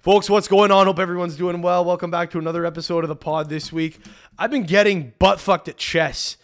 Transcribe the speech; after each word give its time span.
Folks, 0.00 0.30
what's 0.30 0.46
going 0.46 0.70
on? 0.70 0.86
Hope 0.86 1.00
everyone's 1.00 1.34
doing 1.36 1.60
well. 1.60 1.84
Welcome 1.84 2.08
back 2.08 2.30
to 2.30 2.38
another 2.38 2.64
episode 2.64 3.02
of 3.02 3.08
the 3.08 3.16
pod 3.16 3.48
this 3.48 3.72
week. 3.72 3.98
I've 4.38 4.50
been 4.50 4.62
getting 4.62 5.12
butt 5.18 5.40
fucked 5.40 5.66
at 5.66 5.76
chess 5.76 6.36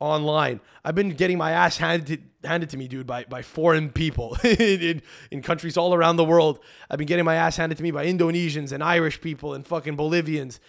online. 0.00 0.60
I've 0.84 0.94
been 0.94 1.14
getting 1.14 1.38
my 1.38 1.52
ass 1.52 1.78
handed 1.78 2.22
handed 2.44 2.68
to 2.70 2.76
me, 2.76 2.88
dude, 2.88 3.06
by, 3.06 3.24
by 3.24 3.40
foreign 3.40 3.88
people 3.88 4.36
in, 4.44 5.00
in 5.30 5.40
countries 5.40 5.78
all 5.78 5.94
around 5.94 6.16
the 6.16 6.24
world. 6.26 6.58
I've 6.90 6.98
been 6.98 7.06
getting 7.06 7.24
my 7.24 7.36
ass 7.36 7.56
handed 7.56 7.78
to 7.78 7.82
me 7.82 7.90
by 7.90 8.04
Indonesians 8.04 8.70
and 8.70 8.84
Irish 8.84 9.18
people 9.22 9.54
and 9.54 9.66
fucking 9.66 9.96
Bolivians. 9.96 10.60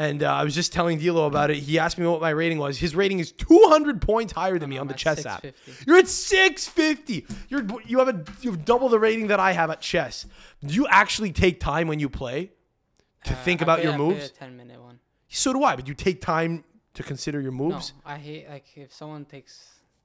And 0.00 0.22
uh, 0.22 0.32
I 0.32 0.44
was 0.44 0.54
just 0.54 0.72
telling 0.72 0.98
Dilo 0.98 1.26
about 1.26 1.50
it. 1.50 1.58
He 1.58 1.78
asked 1.78 1.98
me 1.98 2.06
what 2.06 2.22
my 2.22 2.30
rating 2.30 2.56
was. 2.56 2.78
His 2.78 2.94
rating 2.94 3.18
is 3.18 3.32
200 3.32 4.00
points 4.00 4.32
higher 4.32 4.58
than 4.58 4.70
me 4.70 4.78
on 4.78 4.86
the 4.86 4.94
chess 4.94 5.26
app. 5.26 5.44
You're 5.86 5.98
at 5.98 6.08
650. 6.08 7.26
You're 7.50 7.66
you 7.86 7.98
have 7.98 8.08
a 8.08 8.24
you 8.40 8.50
have 8.50 8.64
double 8.64 8.88
the 8.88 8.98
rating 8.98 9.26
that 9.26 9.40
I 9.40 9.52
have 9.52 9.68
at 9.70 9.82
chess. 9.82 10.24
Do 10.64 10.72
you 10.72 10.86
actually 10.88 11.32
take 11.32 11.60
time 11.60 11.86
when 11.86 12.00
you 12.00 12.08
play 12.08 12.50
to 13.24 13.32
Uh, 13.34 13.36
think 13.44 13.60
about 13.60 13.76
play- 13.80 13.84
your 13.84 13.92
I 13.92 13.98
moves? 13.98 14.24
A 14.26 14.28
ten 14.30 14.56
minute 14.56 14.80
one. 14.80 15.00
So 15.28 15.52
do 15.52 15.64
I, 15.64 15.76
but 15.76 15.86
you 15.86 15.92
take 15.94 16.22
time 16.22 16.64
to 16.94 17.02
consider 17.02 17.38
your 17.42 17.52
moves. 17.52 17.92
No, 18.06 18.12
I 18.14 18.16
hate 18.16 18.48
like 18.48 18.64
if 18.76 18.94
someone 18.94 19.26
takes 19.26 19.52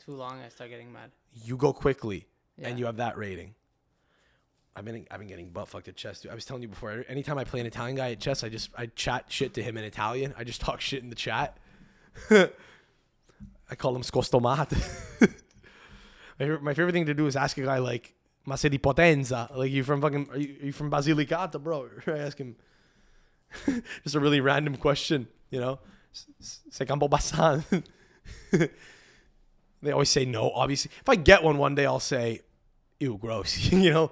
too 0.04 0.12
long, 0.12 0.42
I 0.46 0.50
start 0.50 0.70
getting 0.72 0.92
mad. 0.92 1.10
You 1.48 1.56
go 1.56 1.72
quickly, 1.72 2.28
Yeah. 2.58 2.68
and 2.68 2.78
you 2.80 2.86
have 2.86 2.98
that 2.98 3.18
rating. 3.18 3.56
I've 4.76 4.84
been 4.84 5.08
I've 5.10 5.20
been 5.20 5.28
getting 5.28 5.50
butt 5.50 5.70
fucked 5.70 5.88
at 5.88 5.96
chess. 5.96 6.20
Dude. 6.22 6.32
I 6.32 6.36
was 6.36 6.46
telling 6.46 6.62
you 6.62 6.68
before. 6.68 7.06
Anytime 7.08 7.38
I 7.38 7.44
play 7.46 7.62
an 7.62 7.66
Italian 7.66 7.96
guy 7.96 8.12
at 8.12 8.20
chess, 8.20 8.44
I 8.44 8.50
just 8.50 8.70
I 8.78 8.88
chat 8.88 9.26
shit 9.30 9.54
to 9.54 9.64
him 9.64 9.78
in 9.78 9.84
Italian. 9.86 10.34
I 10.38 10.44
just 10.44 10.60
talk 10.68 10.82
shit 10.82 11.02
in 11.02 11.10
the 11.10 11.16
chat. 11.16 11.58
I 12.30 13.76
call 13.78 13.96
him 13.96 14.02
scostomat. 14.04 14.72
my, 16.40 16.48
my 16.60 16.74
favorite 16.74 16.94
thing 16.94 17.06
to 17.06 17.14
do 17.14 17.26
is 17.28 17.36
ask 17.36 17.58
a 17.58 17.64
guy 17.64 17.80
like, 17.80 18.14
"Ma 18.46 18.56
sei 18.56 18.70
di 18.70 18.78
Potenza?" 18.78 19.56
Like, 19.56 19.72
you 19.72 19.84
from 19.84 20.02
fucking? 20.02 20.28
Are 20.32 20.38
you, 20.38 20.56
are 20.62 20.66
you 20.68 20.72
from 20.74 20.92
Basilicata, 20.92 21.62
bro? 21.62 21.90
I 22.08 22.18
ask 22.20 22.38
him. 22.38 22.56
just 24.04 24.16
a 24.16 24.20
really 24.20 24.42
random 24.42 24.76
question, 24.76 25.28
you 25.50 25.60
know. 25.62 25.80
S- 26.14 26.26
s- 26.42 26.60
Sei 26.70 26.86
Campo 26.86 27.08
Bassan. 27.08 27.64
they 29.82 29.92
always 29.92 30.10
say 30.10 30.26
no. 30.26 30.52
Obviously, 30.52 30.92
if 31.00 31.08
I 31.08 31.16
get 31.16 31.44
one 31.44 31.58
one 31.58 31.76
day, 31.76 31.86
I'll 31.86 32.00
say, 32.00 32.42
"Ew, 33.00 33.18
gross." 33.18 33.72
you 33.72 33.92
know, 33.92 34.12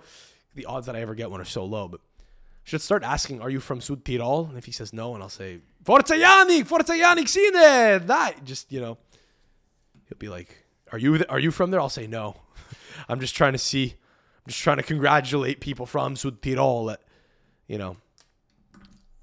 the 0.55 0.65
odds 0.65 0.85
that 0.85 0.95
I 0.95 1.01
ever 1.01 1.15
get 1.15 1.31
one 1.31 1.41
are 1.41 1.45
so 1.45 1.65
low. 1.65 1.87
But 1.87 2.01
I 2.19 2.23
should 2.63 2.81
start 2.81 3.03
asking, 3.03 3.41
"Are 3.41 3.49
you 3.49 3.59
from 3.59 3.81
Sud 3.81 4.03
Tirol?" 4.03 4.49
And 4.49 4.57
if 4.57 4.65
he 4.65 4.71
says 4.71 4.93
no, 4.93 5.13
and 5.13 5.23
I'll 5.23 5.29
say, 5.29 5.59
"Forza 5.83 6.15
Jannik, 6.15 6.65
Forza 6.65 6.93
Jannik, 6.93 7.27
sine." 7.27 8.07
That 8.07 8.43
just 8.43 8.71
you 8.71 8.81
know, 8.81 8.97
he'll 10.07 10.17
be 10.17 10.29
like, 10.29 10.65
"Are 10.91 10.97
you 10.97 11.17
th- 11.17 11.29
are 11.29 11.39
you 11.39 11.51
from 11.51 11.71
there?" 11.71 11.79
I'll 11.79 11.89
say 11.89 12.07
no. 12.07 12.35
I'm 13.09 13.19
just 13.19 13.35
trying 13.35 13.53
to 13.53 13.59
see. 13.59 13.95
I'm 14.45 14.49
just 14.49 14.61
trying 14.61 14.77
to 14.77 14.83
congratulate 14.83 15.61
people 15.61 15.85
from 15.85 16.15
Sud 16.15 16.41
Tirol 16.41 16.87
that, 16.87 17.01
you 17.67 17.77
know, 17.77 17.95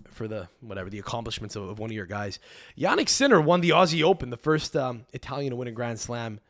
for 0.09 0.29
the 0.29 0.49
whatever 0.61 0.91
the 0.91 0.99
accomplishments 0.99 1.57
of, 1.57 1.69
of 1.69 1.79
one 1.79 1.91
of 1.91 1.95
your 1.95 2.07
guys. 2.07 2.39
Jannik 2.79 3.09
Sinner 3.09 3.41
won 3.41 3.61
the 3.61 3.71
Aussie 3.71 4.03
Open, 4.03 4.31
the 4.31 4.37
first 4.37 4.77
um, 4.77 5.07
Italian 5.13 5.51
to 5.51 5.57
win 5.57 5.69
a 5.69 5.73
Grand 5.73 5.99
Slam 5.99 6.41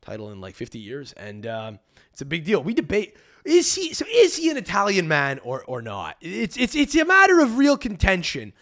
title 0.00 0.30
in 0.30 0.40
like 0.40 0.54
50 0.54 0.78
years, 0.78 1.12
and 1.14 1.46
um, 1.46 1.78
it's 2.12 2.20
a 2.20 2.24
big 2.24 2.44
deal. 2.44 2.62
We 2.62 2.74
debate 2.74 3.16
is 3.44 3.74
he 3.74 3.92
so 3.92 4.06
is 4.10 4.36
he 4.36 4.50
an 4.50 4.56
Italian 4.56 5.06
man 5.06 5.38
or 5.40 5.64
or 5.64 5.82
not? 5.82 6.16
It's 6.20 6.56
it's 6.56 6.74
it's 6.74 6.94
a 6.94 7.04
matter 7.04 7.40
of 7.40 7.58
real 7.58 7.76
contention. 7.76 8.52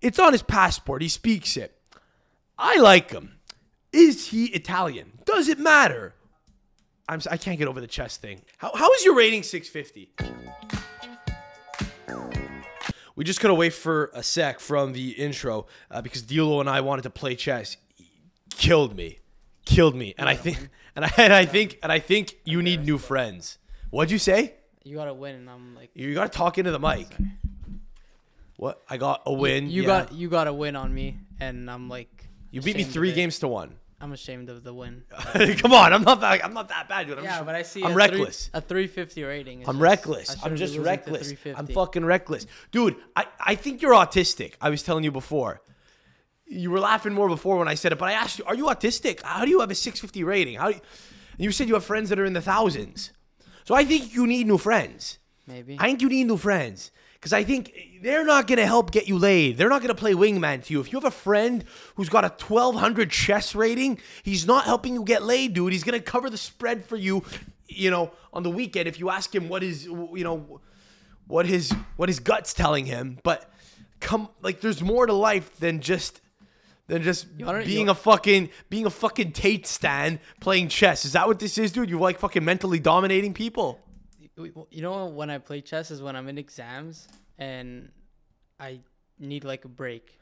It's 0.00 0.18
on 0.18 0.32
his 0.32 0.42
passport. 0.42 1.02
He 1.02 1.08
speaks 1.08 1.56
it. 1.56 1.76
I 2.58 2.76
like 2.76 3.10
him. 3.10 3.38
Is 3.92 4.28
he 4.28 4.46
Italian? 4.46 5.18
Does 5.24 5.48
it 5.48 5.58
matter? 5.58 6.14
I'm 7.08 7.20
I 7.30 7.36
can't 7.36 7.58
get 7.58 7.66
over 7.66 7.80
the 7.80 7.88
chess 7.88 8.16
thing. 8.16 8.40
How 8.58 8.70
how 8.74 8.92
is 8.92 9.04
your 9.04 9.16
rating 9.16 9.42
650? 9.42 10.12
We 13.16 13.24
just 13.24 13.40
cut 13.40 13.50
away 13.50 13.68
for 13.68 14.10
a 14.14 14.22
sec 14.22 14.60
from 14.60 14.92
the 14.92 15.10
intro 15.10 15.66
uh, 15.90 16.00
because 16.00 16.22
Dilo 16.22 16.60
and 16.60 16.70
I 16.70 16.80
wanted 16.80 17.02
to 17.02 17.10
play 17.10 17.34
chess. 17.34 17.76
He 17.96 18.08
killed 18.48 18.96
me, 18.96 19.18
killed 19.66 19.94
me, 19.94 20.14
and 20.16 20.26
I 20.26 20.36
think, 20.36 20.70
and 20.96 21.04
I, 21.04 21.12
and 21.18 21.32
I 21.32 21.44
think, 21.44 21.78
and 21.82 21.92
I 21.92 21.98
think 21.98 22.36
you 22.44 22.62
need 22.62 22.86
new 22.86 22.96
friends. 22.96 23.58
What'd 23.90 24.10
you 24.10 24.18
say? 24.18 24.54
You 24.82 24.96
gotta 24.96 25.14
win, 25.14 25.34
and 25.34 25.50
I'm 25.50 25.74
like, 25.74 25.90
You 25.94 26.14
gotta 26.14 26.30
talk 26.30 26.58
into 26.58 26.70
the 26.70 26.80
mic. 26.80 27.08
What? 28.56 28.82
I 28.88 28.96
got 28.98 29.22
a 29.26 29.32
win. 29.32 29.70
you 29.70 29.82
yeah. 29.82 29.86
got 29.86 30.12
you 30.12 30.28
got 30.28 30.44
to 30.44 30.52
win 30.52 30.76
on 30.76 30.92
me, 30.92 31.16
and 31.40 31.70
I'm 31.70 31.88
like, 31.88 32.28
You 32.50 32.60
beat 32.60 32.76
me 32.76 32.82
ashamed 32.82 32.88
of 32.88 32.92
three 32.92 33.10
it. 33.10 33.14
games 33.14 33.38
to 33.38 33.48
one. 33.48 33.74
I'm 34.02 34.12
ashamed 34.12 34.48
of 34.48 34.64
the 34.64 34.72
win. 34.72 35.02
Come 35.58 35.72
on, 35.74 35.92
I'm 35.92 36.02
not 36.02 36.20
that. 36.20 36.42
I'm 36.44 36.54
not 36.54 36.68
that 36.68 36.88
bad, 36.88 37.06
dude. 37.06 37.18
I'm 37.18 37.24
yeah, 37.24 37.36
just- 37.36 37.46
but 37.46 37.54
I 37.54 37.62
see 37.62 37.82
I'm 37.82 37.92
a 37.92 37.94
reckless. 37.94 38.46
Three, 38.48 38.58
a 38.58 38.60
350 38.62 39.22
rating. 39.24 39.62
is 39.62 39.68
I'm 39.68 39.74
just- 39.74 39.82
reckless. 39.82 40.36
I'm 40.42 40.52
be 40.52 40.58
just 40.58 40.70
losing 40.72 40.82
to 40.84 40.88
reckless. 40.90 41.30
I'm 41.30 41.36
350. 41.36 41.74
fucking 41.74 42.04
reckless. 42.06 42.46
Dude, 42.70 42.96
I, 43.14 43.26
I 43.38 43.54
think 43.56 43.82
you're 43.82 43.92
autistic. 43.92 44.54
I 44.60 44.70
was 44.70 44.82
telling 44.82 45.04
you 45.04 45.10
before. 45.12 45.60
You 46.46 46.70
were 46.70 46.80
laughing 46.80 47.12
more 47.12 47.28
before 47.28 47.58
when 47.58 47.68
I 47.68 47.74
said 47.74 47.92
it, 47.92 47.98
but 47.98 48.08
I 48.08 48.12
asked 48.12 48.38
you, 48.38 48.44
are 48.46 48.54
you 48.54 48.64
autistic? 48.66 49.22
How 49.22 49.44
do 49.44 49.50
you 49.50 49.60
have 49.60 49.70
a 49.70 49.74
650 49.74 50.24
rating? 50.24 50.56
How 50.58 50.68
do 50.68 50.74
you, 50.76 50.80
and 51.32 51.44
you 51.44 51.52
said 51.52 51.68
you 51.68 51.74
have 51.74 51.84
friends 51.84 52.08
that 52.08 52.18
are 52.18 52.24
in 52.24 52.32
the 52.32 52.42
thousands. 52.42 53.12
So 53.64 53.74
I 53.74 53.84
think 53.84 54.14
you 54.14 54.26
need 54.26 54.46
new 54.46 54.58
friends. 54.58 55.18
Maybe. 55.46 55.76
I 55.78 55.86
think 55.86 56.02
you 56.02 56.08
need 56.08 56.24
new 56.24 56.36
friends. 56.36 56.90
Because 57.14 57.34
I 57.34 57.44
think 57.44 57.74
they're 58.02 58.24
not 58.24 58.46
going 58.46 58.58
to 58.58 58.66
help 58.66 58.92
get 58.92 59.06
you 59.06 59.18
laid. 59.18 59.58
They're 59.58 59.68
not 59.68 59.82
going 59.82 59.94
to 59.94 60.00
play 60.00 60.14
wingman 60.14 60.64
to 60.64 60.72
you. 60.72 60.80
If 60.80 60.90
you 60.90 60.98
have 60.98 61.04
a 61.04 61.10
friend 61.10 61.64
who's 61.96 62.08
got 62.08 62.24
a 62.24 62.28
1200 62.28 63.10
chess 63.10 63.54
rating, 63.54 63.98
he's 64.22 64.46
not 64.46 64.64
helping 64.64 64.94
you 64.94 65.04
get 65.04 65.22
laid, 65.22 65.52
dude. 65.52 65.72
He's 65.72 65.84
going 65.84 65.98
to 65.98 66.04
cover 66.04 66.30
the 66.30 66.38
spread 66.38 66.86
for 66.86 66.96
you, 66.96 67.22
you 67.68 67.90
know, 67.90 68.12
on 68.32 68.42
the 68.42 68.48
weekend 68.48 68.88
if 68.88 68.98
you 68.98 69.10
ask 69.10 69.34
him 69.34 69.50
what 69.50 69.62
is, 69.62 69.84
you 69.84 70.24
know, 70.24 70.60
what 71.26 71.44
his 71.44 71.72
what 71.96 72.08
his 72.08 72.20
guts 72.20 72.54
telling 72.54 72.86
him. 72.86 73.18
But 73.22 73.52
come 74.00 74.30
like 74.40 74.62
there's 74.62 74.82
more 74.82 75.04
to 75.04 75.12
life 75.12 75.58
than 75.58 75.80
just 75.80 76.22
than 76.90 77.02
just 77.02 77.26
wanna- 77.38 77.64
being 77.64 77.88
a 77.88 77.94
fucking 77.94 78.50
being 78.68 78.84
a 78.84 78.90
fucking 78.90 79.32
Tate 79.32 79.66
stand 79.66 80.18
playing 80.40 80.68
chess. 80.68 81.04
Is 81.04 81.12
that 81.12 81.26
what 81.26 81.38
this 81.38 81.56
is, 81.56 81.72
dude? 81.72 81.88
You're 81.88 82.00
like 82.00 82.18
fucking 82.18 82.44
mentally 82.44 82.78
dominating 82.80 83.32
people? 83.32 83.80
you 84.70 84.80
know 84.80 85.04
when 85.06 85.28
I 85.28 85.36
play 85.36 85.60
chess 85.60 85.90
is 85.90 86.00
when 86.00 86.16
I'm 86.16 86.26
in 86.26 86.38
exams 86.38 87.06
and 87.38 87.90
I 88.58 88.80
need 89.18 89.44
like 89.44 89.66
a 89.66 89.68
break. 89.68 90.18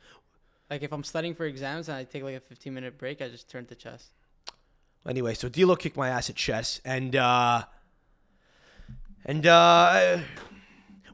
Like 0.69 0.83
if 0.83 0.93
I'm 0.93 1.05
studying 1.05 1.37
for 1.37 1.45
exams 1.45 1.89
and 1.89 1.97
I 1.97 2.03
take 2.05 2.25
like 2.25 2.35
a 2.35 2.41
15 2.41 2.75
minute 2.75 2.99
break, 2.99 3.23
I 3.23 3.29
just 3.29 3.49
turn 3.49 3.65
to 3.67 3.77
chess. 3.77 4.11
Anyway, 5.09 5.35
so 5.35 5.49
D'Lo 5.49 5.77
kicked 5.77 5.97
my 5.97 6.09
ass 6.09 6.29
at 6.29 6.37
chess, 6.37 6.81
and 6.85 7.15
uh, 7.15 7.65
and 9.25 9.47
uh, 9.47 10.19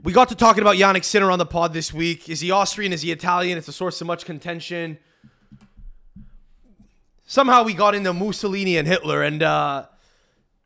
we 0.02 0.12
got 0.12 0.30
to 0.30 0.34
talking 0.34 0.62
about 0.62 0.76
Jannik 0.76 1.04
Sinner 1.04 1.30
on 1.30 1.38
the 1.38 1.46
pod 1.46 1.72
this 1.74 1.92
week. 1.92 2.28
Is 2.28 2.40
he 2.40 2.50
Austrian? 2.50 2.92
Is 2.92 3.02
he 3.02 3.12
Italian? 3.12 3.58
It's 3.58 3.68
a 3.68 3.72
source 3.72 4.00
of 4.00 4.06
much 4.06 4.24
contention. 4.24 4.98
Somehow 7.26 7.62
we 7.62 7.72
got 7.72 7.94
into 7.94 8.12
Mussolini 8.12 8.76
and 8.76 8.86
Hitler, 8.86 9.22
and 9.22 9.42
uh, 9.42 9.86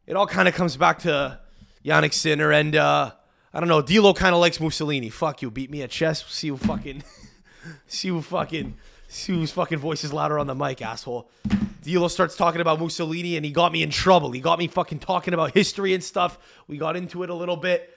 it 0.07 0.17
all 0.17 0.27
kind 0.27 0.49
of 0.49 0.55
comes 0.55 0.77
back 0.77 0.99
to 1.01 1.39
Jannik 1.85 2.13
Sinner. 2.13 2.51
And 2.51 2.75
uh, 2.75 3.13
I 3.55 3.61
don't 3.61 3.69
know, 3.69 3.81
D'Lo 3.81 4.13
kind 4.13 4.35
of 4.35 4.41
likes 4.41 4.59
Mussolini. 4.59 5.09
Fuck 5.09 5.41
you, 5.41 5.53
beat 5.53 5.71
me 5.71 5.83
at 5.83 5.91
chess. 5.91 6.25
See 6.27 6.49
who 6.49 6.57
fucking, 6.57 7.05
see 7.87 8.09
who 8.09 8.23
fucking, 8.23 8.77
see 9.07 9.35
whose 9.35 9.53
fucking 9.53 9.79
voice 9.79 10.03
is 10.03 10.13
louder 10.13 10.37
on 10.37 10.49
the 10.49 10.55
mic, 10.55 10.83
asshole. 10.83 11.31
D'Lo 11.83 12.09
starts 12.09 12.37
talking 12.37 12.61
about 12.61 12.81
Mussolini, 12.81 13.37
and 13.37 13.45
he 13.47 13.53
got 13.53 13.71
me 13.71 13.85
in 13.85 13.91
trouble. 13.91 14.33
He 14.33 14.41
got 14.41 14.59
me 14.59 14.67
fucking 14.67 14.99
talking 14.99 15.35
about 15.35 15.55
history 15.55 15.95
and 15.95 16.03
stuff. 16.03 16.41
We 16.67 16.77
got 16.77 16.97
into 16.97 17.23
it 17.23 17.31
a 17.31 17.35
little 17.35 17.57
bit. 17.57 17.89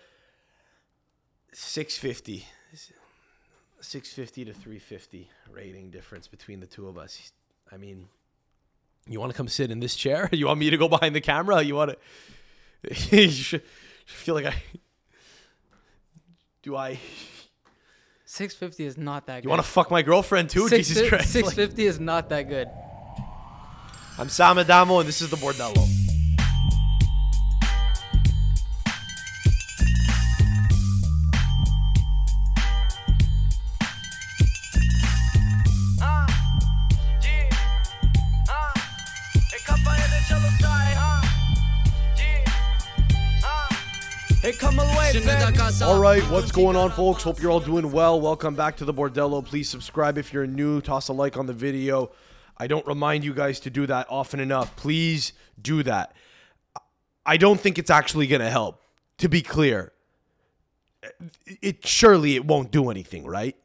650. 1.52 2.46
650 3.82 4.46
to 4.46 4.54
350 4.54 5.30
rating 5.52 5.90
difference 5.90 6.28
between 6.28 6.60
the 6.60 6.68
two 6.68 6.88
of 6.88 7.00
us. 7.00 7.32
I 7.72 7.78
mean, 7.78 8.08
you 9.12 9.20
want 9.20 9.32
to 9.32 9.38
come 9.38 9.48
sit 9.48 9.72
in 9.72 9.80
this 9.80 9.96
chair? 9.96 10.30
You 10.34 10.48
want 10.48 10.60
me 10.60 10.70
to 10.70 10.78
go 10.78 10.88
behind 10.88 11.16
the 11.16 11.22
camera? 11.22 11.62
You 11.62 11.76
want 11.76 11.92
to? 11.92 13.18
you 13.18 13.60
feel 14.06 14.36
like 14.36 14.46
I. 14.46 14.56
Do 16.64 16.76
I? 16.76 17.00
650 18.26 18.86
is 18.86 18.98
not 18.98 19.28
that 19.28 19.38
good. 19.38 19.44
You 19.44 19.50
want 19.50 19.62
to 19.62 19.68
fuck 19.68 19.92
my 19.92 20.02
girlfriend 20.02 20.50
too? 20.50 20.70
Six 20.70 20.88
Jesus 20.88 21.10
Christ! 21.10 21.36
Like, 21.36 21.46
650 21.46 21.86
is 21.86 22.00
not 22.00 22.30
that 22.30 22.44
good. 22.44 22.70
I'm 24.18 24.30
Sam 24.30 24.58
Adamo, 24.58 25.00
and 25.00 25.08
this 25.08 25.22
is 25.22 25.30
the 25.30 25.38
Bordello. 25.38 26.01
All 45.82 46.00
right, 46.00 46.24
what's 46.30 46.54
going 46.54 46.78
on, 46.78 46.90
folks? 46.92 47.24
Hope 47.24 47.42
you're 47.42 47.52
all 47.52 47.60
doing 47.60 47.92
well. 47.92 48.22
Welcome 48.22 48.56
back 48.56 48.78
to 48.78 48.86
the 48.86 48.94
Bordello. 48.94 49.44
Please 49.44 49.68
subscribe 49.68 50.18
if 50.18 50.32
you're 50.32 50.48
new. 50.48 50.80
Toss 50.80 51.10
a 51.10 51.14
like 51.14 51.36
on 51.36 51.48
the 51.48 51.54
video. 51.54 52.12
I 52.58 52.68
don't 52.68 52.88
remind 52.88 53.26
you 53.26 53.34
guys 53.34 53.60
to 53.62 53.70
do 53.70 53.86
that 53.88 54.08
often 54.10 54.40
enough. 54.40 54.74
Please 54.78 55.34
do 55.62 55.84
that. 55.84 56.16
I 57.26 57.36
don't 57.36 57.60
think 57.60 57.78
it's 57.78 57.90
actually 57.90 58.26
going 58.28 58.40
to 58.40 58.50
help. 58.50 58.82
To 59.18 59.28
be 59.28 59.42
clear, 59.42 59.92
it 61.46 61.86
surely 61.86 62.36
it 62.36 62.46
won't 62.46 62.72
do 62.72 62.90
anything, 62.90 63.26
right? 63.26 63.58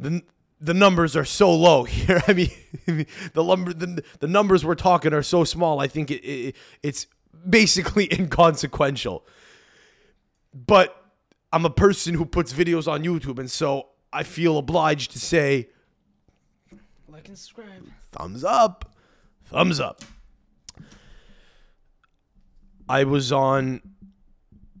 The 0.00 0.22
the 0.60 0.74
numbers 0.74 1.14
are 1.14 1.24
so 1.24 1.54
low 1.54 1.84
here. 1.84 2.24
I 2.26 2.32
mean, 2.32 2.50
the 3.34 3.44
lumber 3.44 3.72
the, 3.72 4.02
the 4.18 4.26
numbers 4.26 4.64
we're 4.64 4.74
talking 4.74 5.14
are 5.14 5.22
so 5.22 5.44
small. 5.44 5.78
I 5.78 5.86
think 5.86 6.10
it, 6.10 6.24
it 6.24 6.56
it's 6.82 7.06
basically 7.48 8.12
inconsequential. 8.12 9.24
But 10.54 10.96
I'm 11.52 11.64
a 11.64 11.70
person 11.70 12.14
who 12.14 12.24
puts 12.24 12.52
videos 12.52 12.90
on 12.90 13.02
YouTube, 13.04 13.38
and 13.38 13.50
so 13.50 13.88
I 14.12 14.22
feel 14.22 14.58
obliged 14.58 15.12
to 15.12 15.18
say 15.18 15.68
Like 17.08 17.28
and 17.28 17.38
subscribe. 17.38 17.88
thumbs 18.12 18.44
up, 18.44 18.94
thumbs 19.44 19.80
up. 19.80 20.02
I 22.88 23.04
was 23.04 23.32
on 23.32 23.80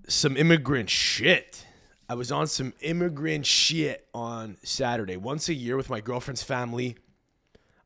some 0.08 0.36
immigrant 0.36 0.90
shit. 0.90 1.66
I 2.08 2.14
was 2.14 2.30
on 2.30 2.46
some 2.46 2.74
immigrant 2.80 3.46
shit 3.46 4.06
on 4.12 4.58
Saturday. 4.62 5.16
Once 5.16 5.48
a 5.48 5.54
year 5.54 5.76
with 5.76 5.88
my 5.88 6.00
girlfriend's 6.00 6.42
family, 6.42 6.96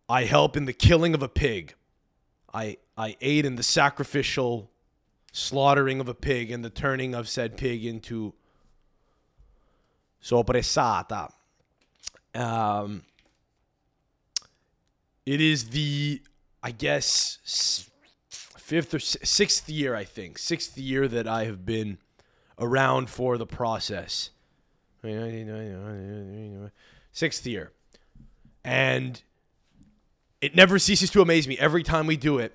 I 0.08 0.24
help 0.24 0.56
in 0.56 0.64
the 0.64 0.72
killing 0.72 1.14
of 1.14 1.22
a 1.22 1.28
pig. 1.28 1.74
I 2.52 2.78
I 2.96 3.16
aid 3.20 3.44
in 3.44 3.56
the 3.56 3.62
sacrificial 3.62 4.70
slaughtering 5.36 6.00
of 6.00 6.08
a 6.08 6.14
pig 6.14 6.50
and 6.50 6.64
the 6.64 6.70
turning 6.70 7.14
of 7.14 7.28
said 7.28 7.58
pig 7.58 7.84
into 7.84 8.32
sopressata. 10.22 11.30
Um, 12.34 13.02
it 15.26 15.40
is 15.40 15.70
the, 15.70 16.22
I 16.62 16.70
guess, 16.70 17.90
fifth 18.28 18.94
or 18.94 18.98
sixth 18.98 19.68
year, 19.68 19.94
I 19.94 20.04
think, 20.04 20.38
sixth 20.38 20.78
year 20.78 21.06
that 21.06 21.28
I 21.28 21.44
have 21.44 21.66
been 21.66 21.98
around 22.58 23.10
for 23.10 23.36
the 23.36 23.46
process. 23.46 24.30
Sixth 27.12 27.46
year. 27.46 27.72
And 28.64 29.22
it 30.40 30.56
never 30.56 30.78
ceases 30.78 31.10
to 31.10 31.20
amaze 31.20 31.46
me 31.46 31.58
every 31.58 31.82
time 31.82 32.06
we 32.06 32.16
do 32.16 32.38
it 32.38 32.54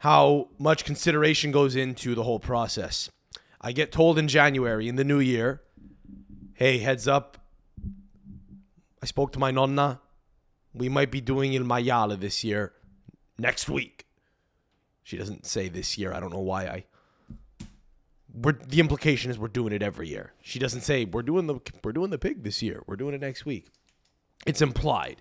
how 0.00 0.48
much 0.58 0.86
consideration 0.86 1.52
goes 1.52 1.76
into 1.76 2.14
the 2.14 2.22
whole 2.22 2.40
process. 2.40 3.10
I 3.60 3.72
get 3.72 3.92
told 3.92 4.18
in 4.18 4.28
January, 4.28 4.88
in 4.88 4.96
the 4.96 5.04
new 5.04 5.20
year, 5.20 5.60
hey, 6.54 6.78
heads 6.78 7.06
up, 7.06 7.36
I 9.02 9.06
spoke 9.06 9.32
to 9.32 9.38
my 9.38 9.50
nonna. 9.50 10.00
We 10.72 10.88
might 10.88 11.10
be 11.10 11.20
doing 11.20 11.52
Il 11.52 11.64
Mayala 11.64 12.18
this 12.18 12.42
year, 12.42 12.72
next 13.38 13.68
week. 13.68 14.06
She 15.02 15.18
doesn't 15.18 15.44
say 15.44 15.68
this 15.68 15.98
year. 15.98 16.14
I 16.14 16.20
don't 16.20 16.32
know 16.32 16.40
why 16.40 16.64
I. 16.64 16.84
We're, 18.32 18.52
the 18.52 18.80
implication 18.80 19.30
is 19.30 19.38
we're 19.38 19.48
doing 19.48 19.74
it 19.74 19.82
every 19.82 20.08
year. 20.08 20.32
She 20.40 20.58
doesn't 20.58 20.80
say 20.80 21.04
we're 21.04 21.22
doing 21.22 21.46
the 21.46 21.58
we're 21.84 21.92
doing 21.92 22.08
the 22.08 22.18
pig 22.18 22.42
this 22.42 22.62
year. 22.62 22.82
We're 22.86 22.96
doing 22.96 23.14
it 23.14 23.20
next 23.20 23.44
week. 23.44 23.66
It's 24.46 24.62
implied. 24.62 25.20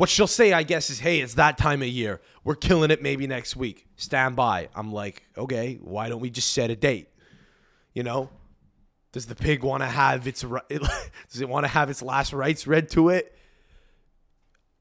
What 0.00 0.08
she'll 0.08 0.26
say, 0.26 0.54
I 0.54 0.62
guess, 0.62 0.88
is, 0.88 1.00
"Hey, 1.00 1.20
it's 1.20 1.34
that 1.34 1.58
time 1.58 1.82
of 1.82 1.88
year. 1.88 2.22
We're 2.42 2.54
killing 2.54 2.90
it. 2.90 3.02
Maybe 3.02 3.26
next 3.26 3.54
week. 3.54 3.86
Stand 3.96 4.34
by." 4.34 4.70
I'm 4.74 4.94
like, 4.94 5.24
"Okay, 5.36 5.74
why 5.82 6.08
don't 6.08 6.20
we 6.20 6.30
just 6.30 6.54
set 6.54 6.70
a 6.70 6.74
date?" 6.74 7.10
You 7.92 8.02
know, 8.02 8.30
does 9.12 9.26
the 9.26 9.34
pig 9.34 9.62
want 9.62 9.82
to 9.82 9.86
have 9.86 10.26
its 10.26 10.40
does 10.70 11.40
it 11.42 11.50
want 11.50 11.64
to 11.64 11.68
have 11.68 11.90
its 11.90 12.00
last 12.00 12.32
rites 12.32 12.66
read 12.66 12.88
to 12.92 13.10
it? 13.10 13.36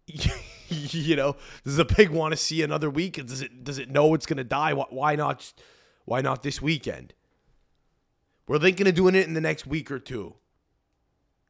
you 0.69 1.17
know, 1.17 1.35
does 1.65 1.75
the 1.75 1.83
pig 1.83 2.11
want 2.11 2.31
to 2.31 2.37
see 2.37 2.63
another 2.63 2.89
week? 2.89 3.15
Does 3.25 3.41
it 3.41 3.65
does 3.65 3.77
it 3.77 3.89
know 3.89 4.13
it's 4.13 4.25
gonna 4.25 4.45
die? 4.45 4.71
Why, 4.73 5.17
not? 5.17 5.51
Why 6.05 6.21
not 6.21 6.43
this 6.43 6.61
weekend? 6.61 7.13
We're 8.47 8.59
thinking 8.59 8.87
of 8.87 8.95
doing 8.95 9.15
it 9.15 9.27
in 9.27 9.33
the 9.33 9.41
next 9.41 9.67
week 9.67 9.91
or 9.91 9.99
two. 9.99 10.35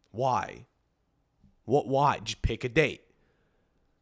Why? 0.09 0.65
What? 1.65 1.87
Why? 1.87 2.17
Just 2.17 2.41
pick 2.41 2.63
a 2.63 2.69
date. 2.69 3.03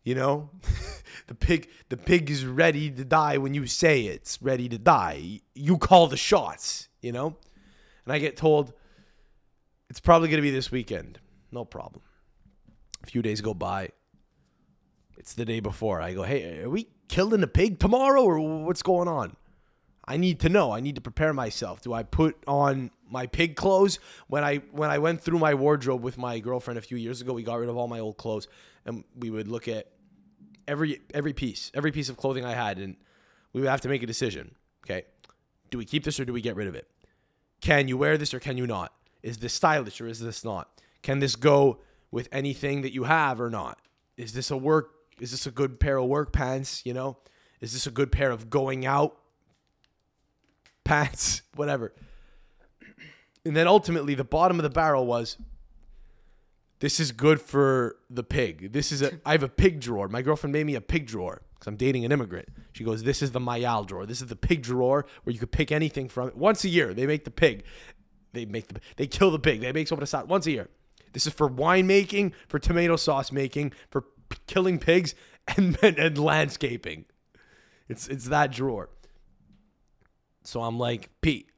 You 0.08 0.16
know, 0.16 0.50
the 1.28 1.36
pig 1.36 1.68
the 1.90 1.98
pig 1.98 2.32
is 2.32 2.46
ready 2.46 2.90
to 2.90 3.04
die 3.04 3.40
when 3.40 3.54
you 3.54 3.68
say 3.68 4.04
it's 4.04 4.42
ready 4.42 4.70
to 4.70 4.78
die. 4.78 5.42
You 5.54 5.78
call 5.78 6.08
the 6.08 6.16
shots. 6.16 6.88
You 7.02 7.12
know, 7.12 7.36
and 8.06 8.14
I 8.14 8.18
get 8.18 8.38
told 8.38 8.72
it's 9.90 10.00
probably 10.00 10.30
gonna 10.30 10.42
be 10.42 10.50
this 10.50 10.72
weekend. 10.72 11.20
No 11.52 11.66
problem. 11.66 12.04
A 13.04 13.08
few 13.08 13.22
days 13.22 13.42
go 13.42 13.54
by. 13.54 13.90
It's 15.18 15.34
the 15.34 15.44
day 15.44 15.60
before. 15.60 16.02
I 16.02 16.14
go, 16.14 16.24
hey, 16.24 16.62
are 16.62 16.70
we 16.70 16.88
killing 17.10 17.44
a 17.44 17.48
pig 17.48 17.78
tomorrow 17.78 18.24
or 18.24 18.64
what's 18.64 18.84
going 18.84 19.10
on? 19.10 19.36
I 20.08 20.16
need 20.16 20.40
to 20.40 20.48
know. 20.48 20.72
I 20.72 20.80
need 20.80 20.96
to 20.96 21.02
prepare 21.02 21.34
myself. 21.34 21.82
Do 21.82 21.92
I 21.92 22.04
put 22.04 22.42
on 22.48 22.92
my 23.12 23.28
pig 23.28 23.58
clothes? 23.58 24.00
When 24.28 24.46
I 24.46 24.60
when 24.72 24.90
I 24.90 25.00
went 25.00 25.20
through 25.20 25.40
my 25.40 25.54
wardrobe 25.54 26.02
with 26.02 26.18
my 26.18 26.40
girlfriend 26.40 26.78
a 26.78 26.82
few 26.82 26.96
years 26.96 27.20
ago, 27.20 27.34
we 27.34 27.44
got 27.44 27.56
rid 27.60 27.68
of 27.68 27.76
all 27.76 27.90
my 27.90 28.00
old 28.00 28.16
clothes 28.16 28.48
and 28.86 29.04
we 29.18 29.30
would 29.30 29.50
look 29.50 29.68
at 29.68 29.88
every 30.68 31.02
every 31.14 31.34
piece, 31.34 31.72
every 31.74 31.92
piece 31.92 32.10
of 32.10 32.18
clothing 32.18 32.46
I 32.46 32.54
had 32.54 32.78
and 32.78 32.96
we 33.54 33.62
would 33.62 33.70
have 33.70 33.82
to 33.82 33.90
make 33.90 34.04
a 34.04 34.08
decision. 34.08 34.56
Okay? 34.86 35.06
Do 35.70 35.78
we 35.78 35.86
keep 35.86 36.04
this 36.04 36.20
or 36.20 36.26
do 36.26 36.34
we 36.34 36.42
get 36.42 36.56
rid 36.56 36.68
of 36.68 36.76
it? 36.76 36.88
Can 37.62 37.88
you 37.88 37.98
wear 37.98 38.18
this 38.18 38.34
or 38.34 38.40
can 38.40 38.58
you 38.58 38.68
not? 38.68 38.94
Is 39.24 39.38
this 39.38 39.54
stylish 39.54 40.00
or 40.00 40.08
is 40.08 40.20
this 40.20 40.46
not? 40.46 40.70
Can 41.02 41.20
this 41.20 41.36
go 41.36 41.80
with 42.12 42.30
anything 42.32 42.82
that 42.82 42.94
you 42.94 43.04
have 43.06 43.42
or 43.42 43.50
not? 43.50 43.80
Is 44.16 44.34
this 44.34 44.52
a 44.52 44.58
work 44.58 44.92
is 45.20 45.32
this 45.32 45.48
a 45.48 45.52
good 45.52 45.80
pair 45.80 45.98
of 45.98 46.06
work 46.06 46.32
pants, 46.32 46.86
you 46.86 46.94
know? 46.94 47.18
Is 47.60 47.74
this 47.74 47.88
a 47.88 47.92
good 47.92 48.12
pair 48.12 48.30
of 48.30 48.50
going 48.50 48.86
out 48.86 49.18
pants, 50.84 51.42
whatever. 51.56 51.94
And 53.44 53.56
then 53.56 53.68
ultimately 53.68 54.14
the 54.14 54.24
bottom 54.24 54.60
of 54.60 54.64
the 54.64 54.70
barrel 54.70 55.06
was 55.06 55.38
this 56.80 57.00
is 57.00 57.12
good 57.12 57.42
for 57.42 57.98
the 58.10 58.24
pig. 58.24 58.72
This 58.72 58.92
is 58.92 59.02
a 59.02 59.20
I 59.26 59.32
have 59.32 59.44
a 59.44 59.50
pig 59.50 59.80
drawer. 59.80 60.08
My 60.08 60.22
girlfriend 60.22 60.54
made 60.54 60.66
me 60.66 60.76
a 60.76 60.82
pig 60.82 61.08
drawer 61.08 61.42
because 61.56 61.68
I'm 61.68 61.76
dating 61.76 62.06
an 62.06 62.12
immigrant. 62.12 62.50
She 62.74 62.84
goes, 62.84 63.04
"This 63.04 63.22
is 63.22 63.32
the 63.32 63.40
Mayal 63.40 63.86
drawer. 63.86 64.06
This 64.06 64.22
is 64.22 64.28
the 64.28 64.36
pig 64.36 64.62
drawer 64.62 65.06
where 65.24 65.34
you 65.34 65.40
could 65.40 65.52
pick 65.52 65.72
anything 65.72 66.08
from. 66.08 66.30
It. 66.30 66.38
Once 66.38 66.64
a 66.64 66.70
year, 66.70 66.94
they 66.94 67.08
make 67.08 67.24
the 67.24 67.32
pig. 67.32 67.64
They 68.34 68.46
make 68.46 68.68
the 68.68 68.80
they 68.98 69.08
kill 69.08 69.32
the 69.32 69.40
pig. 69.40 69.62
They 69.62 69.72
make 69.72 69.88
some 69.88 70.00
of 70.00 70.10
the 70.10 70.26
once 70.26 70.46
a 70.46 70.52
year. 70.52 70.70
This 71.14 71.26
is 71.26 71.34
for 71.34 71.50
winemaking, 71.50 72.34
for 72.48 72.60
tomato 72.60 72.96
sauce 72.96 73.32
making, 73.32 73.74
for 73.90 74.02
p- 74.02 74.38
killing 74.46 74.78
pigs, 74.78 75.16
and, 75.48 75.78
and 75.84 75.98
and 75.98 76.18
landscaping. 76.18 77.06
It's 77.90 78.08
it's 78.08 78.26
that 78.26 78.52
drawer. 78.52 78.90
So 80.44 80.62
I'm 80.62 80.78
like, 80.78 81.10
Pete, 81.22 81.50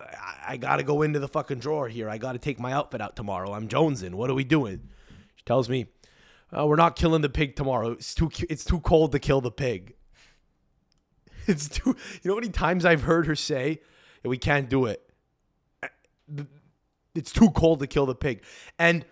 I, 0.00 0.52
I 0.52 0.56
gotta 0.56 0.82
go 0.82 1.02
into 1.02 1.18
the 1.18 1.28
fucking 1.28 1.58
drawer 1.58 1.88
here. 1.88 2.08
I 2.08 2.18
gotta 2.18 2.38
take 2.38 2.58
my 2.58 2.72
outfit 2.72 3.00
out 3.00 3.16
tomorrow. 3.16 3.52
I'm 3.52 3.68
jonesing. 3.68 4.14
What 4.14 4.30
are 4.30 4.34
we 4.34 4.44
doing? 4.44 4.88
She 5.36 5.44
tells 5.44 5.68
me, 5.68 5.86
oh, 6.52 6.66
we're 6.66 6.76
not 6.76 6.96
killing 6.96 7.22
the 7.22 7.28
pig 7.28 7.56
tomorrow. 7.56 7.92
It's 7.92 8.14
too 8.14 8.30
it's 8.48 8.64
too 8.64 8.80
cold 8.80 9.12
to 9.12 9.18
kill 9.18 9.40
the 9.40 9.50
pig. 9.50 9.94
It's 11.46 11.68
too. 11.68 11.96
You 12.22 12.28
know 12.28 12.34
how 12.34 12.40
many 12.40 12.50
times 12.50 12.84
I've 12.84 13.02
heard 13.02 13.26
her 13.26 13.34
say, 13.34 13.80
"Yeah, 14.22 14.28
"We 14.28 14.36
can't 14.36 14.68
do 14.68 14.84
it." 14.84 15.02
It's 17.14 17.32
too 17.32 17.50
cold 17.50 17.80
to 17.80 17.86
kill 17.86 18.06
the 18.06 18.14
pig, 18.14 18.44
and 18.78 19.04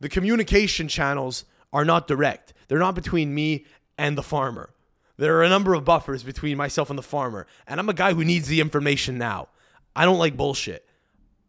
the 0.00 0.08
communication 0.08 0.88
channels 0.88 1.44
are 1.72 1.84
not 1.84 2.06
direct. 2.08 2.52
They're 2.66 2.80
not 2.80 2.96
between 2.96 3.34
me 3.34 3.64
and 3.96 4.18
the 4.18 4.22
farmer. 4.22 4.74
There 5.16 5.36
are 5.36 5.44
a 5.44 5.48
number 5.48 5.74
of 5.74 5.84
buffers 5.84 6.22
between 6.22 6.56
myself 6.56 6.90
and 6.90 6.98
the 6.98 7.04
farmer, 7.04 7.46
and 7.66 7.80
I'm 7.80 7.88
a 7.88 7.94
guy 7.94 8.12
who 8.12 8.24
needs 8.24 8.48
the 8.48 8.60
information 8.60 9.16
now. 9.16 9.48
I 9.94 10.04
don't 10.04 10.18
like 10.18 10.36
bullshit. 10.36 10.86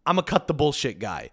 I'm 0.06 0.20
a 0.20 0.24
cut 0.24 0.48
the 0.48 0.54
bullshit 0.54 1.00
guy. 1.00 1.32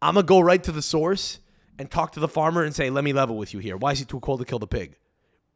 I'm 0.00 0.14
gonna 0.14 0.26
go 0.26 0.40
right 0.40 0.62
to 0.64 0.72
the 0.72 0.82
source 0.82 1.40
and 1.78 1.90
talk 1.90 2.12
to 2.12 2.20
the 2.20 2.28
farmer 2.28 2.62
and 2.62 2.74
say, 2.74 2.90
"Let 2.90 3.04
me 3.04 3.12
level 3.12 3.36
with 3.36 3.52
you 3.52 3.60
here. 3.60 3.76
Why 3.76 3.92
is 3.92 4.00
it 4.00 4.08
too 4.08 4.20
cold 4.20 4.40
to 4.40 4.46
kill 4.46 4.58
the 4.58 4.66
pig? 4.66 4.96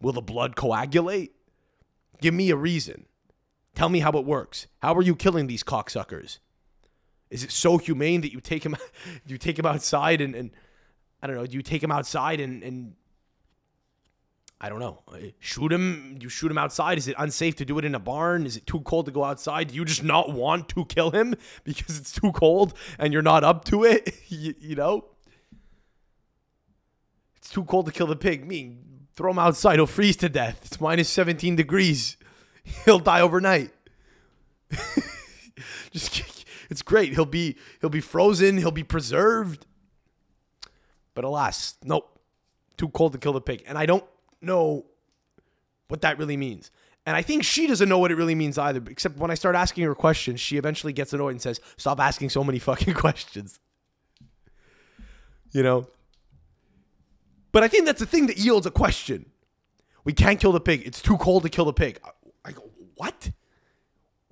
Will 0.01 0.13
the 0.13 0.23
blood 0.23 0.57
coagulate? 0.57 1.33
Give 2.21 2.35
me 2.35 2.51
a 2.51 2.57
reason. 2.57 3.07
Tell 3.75 3.89
me 3.89 4.01
how 4.01 4.11
it 4.13 4.25
works. 4.25 4.67
How 4.83 4.95
are 4.95 5.03
you 5.03 5.15
killing 5.15 5.47
these 5.47 5.63
cocksuckers? 5.63 6.39
Is 7.31 7.45
it 7.45 7.53
so 7.53 7.79
humane 7.79 8.23
that 8.23 8.33
you 8.33 8.41
take 8.41 8.65
him, 8.65 8.77
you 9.27 9.39
take 9.39 9.59
him 9.59 9.67
outside 9.67 10.21
and, 10.21 10.35
and 10.35 10.51
I 11.23 11.27
don't 11.27 11.37
know, 11.37 11.47
do 11.47 11.57
you 11.57 11.63
take 11.63 11.83
him 11.83 11.93
outside 11.93 12.41
and, 12.41 12.63
and 12.63 12.95
I 14.63 14.69
don't 14.69 14.79
know, 14.79 15.03
uh, 15.09 15.17
shoot 15.39 15.73
him? 15.73 16.19
You 16.21 16.29
shoot 16.29 16.51
him 16.51 16.59
outside? 16.59 16.99
Is 16.99 17.09
it 17.09 17.15
unsafe 17.19 17.57
to 17.57 17.65
do 17.65 17.79
it 17.79 17.85
in 17.87 17.95
a 17.95 17.99
barn? 17.99 18.45
Is 18.45 18.59
it 18.59 18.67
too 18.67 18.81
cold 18.81 19.07
to 19.07 19.13
go 19.13 19.25
outside? 19.25 19.69
Do 19.69 19.75
you 19.75 19.87
just 19.87 20.05
not 20.05 20.33
want 20.33 20.69
to 20.71 20.85
kill 20.85 21.11
him 21.11 21.35
because 21.65 21.99
it's 21.99 22.13
too 22.13 22.31
cold 22.33 22.75
and 22.99 23.13
you're 23.13 23.23
not 23.23 23.43
up 23.43 23.65
to 23.67 23.85
it? 23.85 24.15
you, 24.29 24.55
you 24.61 24.77
know, 24.77 25.07
it's 27.39 27.49
too 27.49 27.65
cold 27.65 27.87
to 27.87 27.93
kill 27.93 28.07
the 28.07 28.17
pig. 28.17 28.47
Me, 28.47 28.77
throw 29.15 29.31
him 29.31 29.39
outside. 29.39 29.77
He'll 29.77 29.87
freeze 29.87 30.17
to 30.17 30.29
death. 30.29 30.61
It's 30.65 30.79
minus 30.79 31.09
17 31.09 31.57
degrees. 31.57 32.19
He'll 32.85 32.99
die 32.99 33.23
overnight. 33.23 33.71
just 35.91 36.45
it's 36.69 36.83
great. 36.83 37.15
He'll 37.15 37.25
be 37.25 37.57
he'll 37.81 37.91
be 37.91 38.01
frozen. 38.01 38.59
He'll 38.59 38.71
be 38.71 38.85
preserved. 38.85 39.67
But 41.15 41.25
alas, 41.25 41.77
nope. 41.83 42.21
Too 42.77 42.89
cold 42.91 43.13
to 43.13 43.19
kill 43.19 43.33
the 43.33 43.41
pig. 43.41 43.65
And 43.67 43.79
I 43.79 43.87
don't 43.87 44.05
know 44.41 44.87
what 45.89 46.03
that 46.03 46.19
really 46.19 46.37
means. 46.37 46.71
And 47.07 47.17
I 47.17 47.23
think 47.23 47.45
she 47.45 47.67
doesn't 47.67 47.89
know 47.89 47.99
what 47.99 48.11
it 48.11 48.17
really 48.17 48.35
means 48.35 48.59
either. 48.59 48.83
Except 48.91 49.17
when 49.19 49.31
I 49.31 49.35
start 49.35 49.57
asking 49.57 49.85
her 49.85 49.95
questions, 49.95 50.41
she 50.41 50.57
eventually 50.57 50.93
gets 50.93 51.13
annoyed 51.13 51.31
and 51.31 51.43
says, 51.43 51.61
"Stop 51.77 51.99
asking 51.99 52.31
so 52.31 52.45
many 52.45 52.59
fucking 52.71 52.95
questions." 52.95 53.59
You 55.53 55.63
know. 55.63 55.89
But 57.53 57.65
I 57.65 57.69
think 57.69 57.87
that's 57.87 58.01
the 58.01 58.07
thing 58.07 58.29
that 58.29 58.39
yields 58.39 58.67
a 58.67 58.71
question. 58.71 59.31
We 60.05 60.13
can't 60.13 60.39
kill 60.41 60.53
the 60.53 60.61
pig. 60.61 60.83
It's 60.87 61.03
too 61.03 61.17
cold 61.17 61.43
to 61.43 61.49
kill 61.49 61.65
the 61.65 61.73
pig. 61.73 62.01
I 62.45 62.53
go, 62.53 62.71
what? 62.95 63.31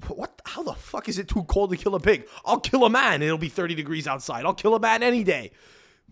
What? 0.06 0.40
How 0.44 0.62
the 0.62 0.74
fuck 0.74 1.08
is 1.08 1.18
it 1.18 1.28
too 1.28 1.42
cold 1.44 1.70
to 1.70 1.76
kill 1.76 1.94
a 1.94 2.00
pig? 2.00 2.28
I'll 2.44 2.60
kill 2.60 2.84
a 2.84 2.90
man 2.90 3.22
it'll 3.22 3.38
be 3.38 3.48
30 3.48 3.74
degrees 3.74 4.06
outside. 4.06 4.44
I'll 4.44 4.54
kill 4.54 4.74
a 4.74 4.80
man 4.80 5.02
any 5.02 5.24
day. 5.24 5.50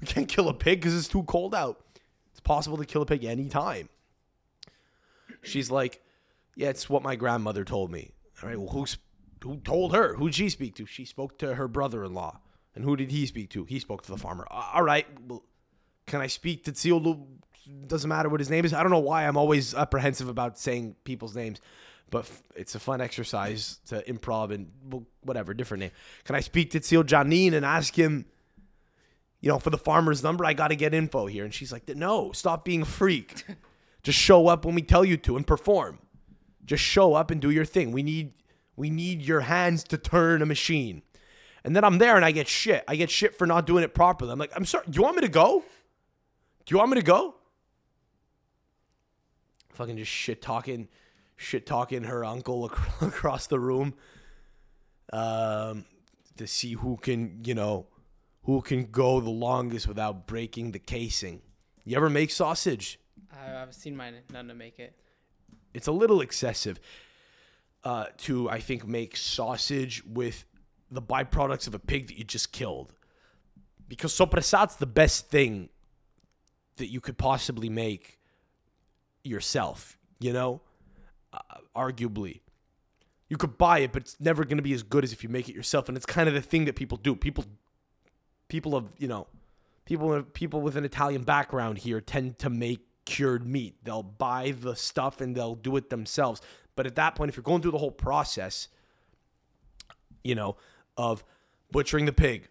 We 0.00 0.06
can't 0.06 0.28
kill 0.28 0.48
a 0.48 0.54
pig 0.54 0.80
because 0.80 0.96
it's 0.96 1.08
too 1.08 1.22
cold 1.22 1.54
out. 1.54 1.85
Possible 2.46 2.76
to 2.76 2.84
kill 2.84 3.02
a 3.02 3.06
pig 3.06 3.24
anytime. 3.24 3.88
She's 5.42 5.68
like, 5.68 6.00
yeah, 6.54 6.68
it's 6.68 6.88
what 6.88 7.02
my 7.02 7.16
grandmother 7.16 7.64
told 7.64 7.90
me. 7.90 8.12
All 8.40 8.48
right, 8.48 8.56
well, 8.56 8.68
who's, 8.68 8.98
who 9.42 9.56
told 9.58 9.92
her? 9.96 10.14
Who'd 10.14 10.32
she 10.36 10.48
speak 10.48 10.76
to? 10.76 10.86
She 10.86 11.04
spoke 11.04 11.38
to 11.40 11.56
her 11.56 11.66
brother 11.66 12.04
in 12.04 12.14
law. 12.14 12.38
And 12.76 12.84
who 12.84 12.94
did 12.94 13.10
he 13.10 13.26
speak 13.26 13.50
to? 13.50 13.64
He 13.64 13.80
spoke 13.80 14.02
to 14.02 14.12
the 14.12 14.16
farmer. 14.16 14.46
"Uh, 14.48 14.70
All 14.74 14.84
right, 14.84 15.06
well, 15.26 15.42
can 16.06 16.20
I 16.20 16.28
speak 16.28 16.62
to 16.66 16.72
Tsiolu? 16.72 17.26
Doesn't 17.88 18.08
matter 18.08 18.28
what 18.28 18.38
his 18.38 18.48
name 18.48 18.64
is. 18.64 18.72
I 18.72 18.82
don't 18.82 18.92
know 18.92 19.00
why 19.00 19.26
I'm 19.26 19.36
always 19.36 19.74
apprehensive 19.74 20.28
about 20.28 20.56
saying 20.56 20.94
people's 21.02 21.34
names, 21.34 21.60
but 22.10 22.30
it's 22.54 22.76
a 22.76 22.78
fun 22.78 23.00
exercise 23.00 23.80
to 23.86 24.02
improv 24.02 24.54
and 24.54 24.70
whatever, 25.22 25.52
different 25.52 25.80
name. 25.80 25.90
Can 26.22 26.36
I 26.36 26.40
speak 26.40 26.70
to 26.70 26.78
Tsil 26.80 27.02
Janine 27.02 27.54
and 27.54 27.64
ask 27.64 27.92
him, 27.98 28.26
you 29.40 29.50
know, 29.50 29.58
for 29.58 29.70
the 29.70 29.78
farmer's 29.78 30.22
number? 30.22 30.44
I 30.44 30.52
got 30.52 30.68
to 30.68 30.76
get 30.76 30.94
info 30.94 31.26
here. 31.26 31.44
And 31.44 31.52
she's 31.52 31.72
like, 31.72 31.88
no, 31.88 32.32
stop 32.32 32.64
being 32.64 32.82
a 32.82 32.86
freak. 32.86 33.44
Just 34.02 34.18
show 34.18 34.46
up 34.46 34.64
when 34.64 34.74
we 34.74 34.82
tell 34.82 35.04
you 35.04 35.16
to 35.16 35.36
and 35.36 35.46
perform. 35.46 35.98
Just 36.64 36.82
show 36.82 37.14
up 37.14 37.30
and 37.30 37.40
do 37.40 37.50
your 37.50 37.64
thing. 37.64 37.90
We 37.90 38.02
need 38.02 38.34
we 38.76 38.90
need 38.90 39.22
your 39.22 39.40
hands 39.40 39.82
to 39.84 39.98
turn 39.98 40.42
a 40.42 40.46
machine. 40.46 41.02
And 41.64 41.74
then 41.74 41.82
I'm 41.82 41.98
there 41.98 42.14
and 42.14 42.24
I 42.24 42.30
get 42.30 42.46
shit. 42.46 42.84
I 42.86 42.94
get 42.94 43.10
shit 43.10 43.34
for 43.34 43.46
not 43.46 43.66
doing 43.66 43.82
it 43.82 43.94
properly. 43.94 44.30
I'm 44.30 44.38
like, 44.38 44.52
I'm 44.54 44.64
sorry. 44.64 44.84
Do 44.88 44.96
you 44.96 45.02
want 45.02 45.16
me 45.16 45.22
to 45.22 45.28
go? 45.28 45.64
Do 46.64 46.74
you 46.74 46.78
want 46.78 46.90
me 46.90 46.96
to 46.96 47.04
go? 47.04 47.34
Fucking 49.70 49.96
just 49.96 50.10
shit 50.10 50.40
talking, 50.40 50.88
shit 51.36 51.66
talking 51.66 52.04
her 52.04 52.24
uncle 52.24 52.70
ac- 52.72 52.80
across 53.06 53.48
the 53.48 53.58
room. 53.58 53.94
Um, 55.12 55.84
to 56.36 56.46
see 56.46 56.74
who 56.74 56.96
can, 56.96 57.40
you 57.44 57.54
know, 57.54 57.86
who 58.46 58.62
can 58.62 58.86
go 58.92 59.20
the 59.20 59.28
longest 59.28 59.88
without 59.88 60.26
breaking 60.28 60.70
the 60.70 60.78
casing. 60.78 61.42
You 61.84 61.96
ever 61.96 62.08
make 62.08 62.30
sausage? 62.30 63.00
I've 63.32 63.74
seen 63.74 63.96
mine. 63.96 64.14
None 64.32 64.46
to 64.48 64.54
make 64.54 64.78
it. 64.78 64.94
it's 65.74 65.88
a 65.88 65.92
little 65.92 66.20
excessive 66.20 66.78
uh, 67.82 68.06
to 68.18 68.48
I 68.48 68.60
think 68.60 68.86
make 68.86 69.16
sausage 69.16 70.04
with 70.06 70.44
the 70.92 71.02
byproducts 71.02 71.66
of 71.66 71.74
a 71.74 71.80
pig 71.80 72.06
that 72.06 72.18
you 72.18 72.24
just 72.24 72.52
killed. 72.52 72.94
Because 73.88 74.14
sopressat's 74.14 74.76
the 74.76 74.86
best 74.86 75.28
thing 75.28 75.68
that 76.76 76.86
you 76.86 77.00
could 77.00 77.18
possibly 77.18 77.68
make 77.68 78.20
yourself, 79.24 79.98
you 80.20 80.32
know? 80.32 80.60
Uh, 81.32 81.38
arguably. 81.76 82.40
You 83.28 83.36
could 83.36 83.58
buy 83.58 83.80
it, 83.80 83.92
but 83.92 84.02
it's 84.02 84.20
never 84.20 84.44
going 84.44 84.58
to 84.58 84.62
be 84.62 84.72
as 84.72 84.84
good 84.84 85.02
as 85.02 85.12
if 85.12 85.24
you 85.24 85.28
make 85.28 85.48
it 85.48 85.54
yourself 85.54 85.88
and 85.88 85.96
it's 85.96 86.06
kind 86.06 86.28
of 86.28 86.34
the 86.34 86.40
thing 86.40 86.64
that 86.66 86.76
people 86.76 86.96
do. 86.96 87.16
People 87.16 87.44
people 88.48 88.74
of, 88.74 88.86
you 88.98 89.08
know, 89.08 89.26
people 89.84 90.22
people 90.22 90.60
with 90.60 90.76
an 90.76 90.84
Italian 90.84 91.22
background 91.22 91.78
here 91.78 92.00
tend 92.00 92.38
to 92.40 92.50
make 92.50 92.86
cured 93.04 93.46
meat. 93.46 93.76
They'll 93.84 94.02
buy 94.02 94.54
the 94.58 94.76
stuff 94.76 95.20
and 95.20 95.34
they'll 95.34 95.54
do 95.54 95.76
it 95.76 95.90
themselves. 95.90 96.40
But 96.74 96.86
at 96.86 96.96
that 96.96 97.14
point, 97.14 97.30
if 97.30 97.36
you're 97.36 97.44
going 97.44 97.62
through 97.62 97.70
the 97.70 97.78
whole 97.78 97.90
process, 97.90 98.68
you 100.22 100.34
know, 100.34 100.56
of 100.96 101.24
butchering 101.70 102.04
the 102.04 102.12
pig, 102.12 102.48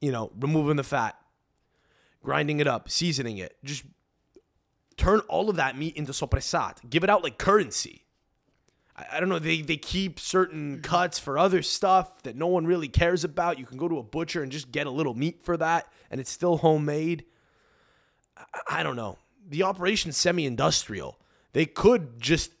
you 0.00 0.12
know, 0.12 0.30
removing 0.38 0.76
the 0.76 0.84
fat, 0.84 1.16
grinding 2.22 2.60
it 2.60 2.66
up, 2.66 2.90
seasoning 2.90 3.38
it, 3.38 3.56
just 3.64 3.84
turn 4.96 5.20
all 5.20 5.48
of 5.48 5.56
that 5.56 5.78
meat 5.78 5.96
into 5.96 6.12
sopressat. 6.12 6.78
Give 6.90 7.02
it 7.04 7.10
out 7.10 7.22
like 7.22 7.38
currency. 7.38 8.01
I, 8.96 9.06
I 9.12 9.20
don't 9.20 9.28
know. 9.28 9.38
They 9.38 9.62
they 9.62 9.76
keep 9.76 10.20
certain 10.20 10.74
mm-hmm. 10.74 10.82
cuts 10.82 11.18
for 11.18 11.38
other 11.38 11.62
stuff 11.62 12.22
that 12.22 12.36
no 12.36 12.46
one 12.46 12.66
really 12.66 12.88
cares 12.88 13.24
about. 13.24 13.58
You 13.58 13.66
can 13.66 13.78
go 13.78 13.88
to 13.88 13.98
a 13.98 14.02
butcher 14.02 14.42
and 14.42 14.52
just 14.52 14.72
get 14.72 14.86
a 14.86 14.90
little 14.90 15.14
meat 15.14 15.40
for 15.42 15.56
that, 15.56 15.90
and 16.10 16.20
it's 16.20 16.30
still 16.30 16.58
homemade. 16.58 17.24
I, 18.36 18.80
I 18.80 18.82
don't 18.82 18.96
know. 18.96 19.18
The 19.48 19.64
operation's 19.64 20.16
semi-industrial. 20.16 21.18
They 21.52 21.66
could 21.66 22.20
just, 22.20 22.52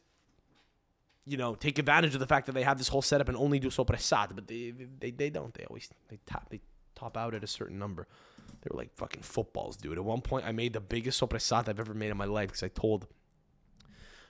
you 1.24 1.36
know, 1.36 1.54
take 1.54 1.78
advantage 1.78 2.14
of 2.14 2.20
the 2.20 2.26
fact 2.26 2.46
that 2.46 2.52
they 2.52 2.64
have 2.64 2.76
this 2.76 2.88
whole 2.88 3.02
setup 3.02 3.28
and 3.28 3.36
only 3.36 3.58
do 3.58 3.68
sopressat, 3.68 4.34
but 4.34 4.46
they 4.46 4.72
they, 4.98 5.10
they 5.10 5.30
don't. 5.30 5.54
They 5.54 5.64
always 5.64 5.88
they 6.08 6.18
top 6.26 6.48
they 6.50 6.60
top 6.94 7.16
out 7.16 7.34
at 7.34 7.44
a 7.44 7.46
certain 7.46 7.78
number. 7.78 8.06
They 8.62 8.68
were 8.70 8.78
like 8.78 8.94
fucking 8.94 9.22
footballs, 9.22 9.76
dude. 9.76 9.98
At 9.98 10.04
one 10.04 10.20
point, 10.20 10.46
I 10.46 10.52
made 10.52 10.72
the 10.72 10.80
biggest 10.80 11.20
sopressata 11.20 11.68
I've 11.68 11.80
ever 11.80 11.94
made 11.94 12.10
in 12.10 12.16
my 12.16 12.26
life 12.26 12.48
because 12.48 12.62
I 12.62 12.68
told 12.68 13.06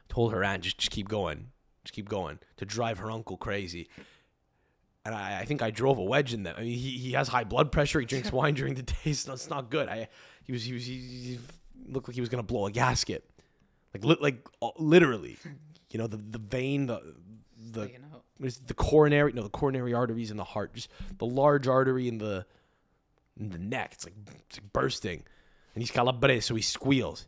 told 0.09 0.32
her 0.32 0.44
aunt 0.44 0.62
just, 0.62 0.78
just 0.78 0.90
keep 0.90 1.09
going, 1.09 1.49
just 1.85 1.95
keep 1.95 2.09
going 2.09 2.39
to 2.57 2.65
drive 2.65 2.99
her 2.99 3.11
uncle 3.11 3.37
crazy. 3.37 3.89
And 5.05 5.15
I, 5.15 5.41
I 5.41 5.45
think 5.45 5.62
I 5.62 5.71
drove 5.71 5.99
a 5.99 6.03
wedge 6.03 6.33
in 6.33 6.45
them. 6.45 6.55
I 6.57 6.61
mean, 6.61 6.79
he, 6.79 6.91
he 6.99 7.12
has 7.12 7.29
high 7.29 7.45
blood 7.45 7.73
pressure. 7.73 7.99
He 7.99 8.07
drinks 8.07 8.31
wine 8.31 8.55
during 8.55 8.75
the 8.75 8.83
day. 8.83 8.95
It's 9.05 9.27
not, 9.27 9.35
it's 9.35 9.51
not 9.51 9.71
good. 9.71 9.89
I 9.89 10.09
he 10.45 10.53
was 10.53 10.65
he 10.65 10.73
was 10.73 10.87
he, 10.87 10.95
he 10.95 11.39
looked 11.89 12.09
like 12.09 12.15
he 12.15 12.21
was 12.21 12.29
gonna 12.29 12.43
blow 12.43 12.67
a 12.67 12.71
gasket, 12.71 13.29
like 13.95 14.05
li- 14.05 14.19
like 14.21 14.47
uh, 14.61 14.71
literally, 14.79 15.39
you 15.91 15.99
know 15.99 16.07
the 16.07 16.17
the 16.17 16.39
vein 16.39 16.87
the 16.87 17.01
the 17.71 17.91
what 18.39 18.47
is 18.47 18.59
it, 18.59 18.67
the 18.67 18.75
coronary 18.75 19.33
no 19.33 19.43
the 19.43 19.49
coronary 19.49 19.95
arteries 19.95 20.31
in 20.31 20.37
the 20.37 20.45
heart 20.45 20.75
just 20.75 20.89
the 21.19 21.27
large 21.27 21.69
artery 21.69 22.09
in 22.09 22.19
the 22.19 22.45
in 23.39 23.51
the 23.51 23.59
neck 23.59 23.91
it's 23.93 24.05
like, 24.05 24.15
it's 24.49 24.59
like 24.59 24.73
bursting 24.73 25.23
and 25.75 25.83
he's 25.83 25.91
calabrese 25.91 26.41
so 26.41 26.55
he 26.55 26.62
squeals 26.62 27.27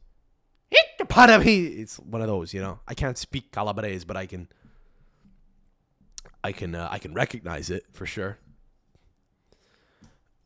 it's 1.81 1.99
one 1.99 2.21
of 2.21 2.27
those 2.29 2.53
you 2.55 2.61
know 2.61 2.79
i 2.89 2.95
can't 2.95 3.19
speak 3.19 3.51
calabrese 3.53 4.05
but 4.05 4.17
i 4.17 4.27
can 4.27 4.49
i 6.43 6.53
can 6.53 6.75
uh, 6.75 6.89
i 6.91 6.99
can 6.99 7.15
recognize 7.15 7.71
it 7.71 7.85
for 7.93 8.07
sure 8.07 8.39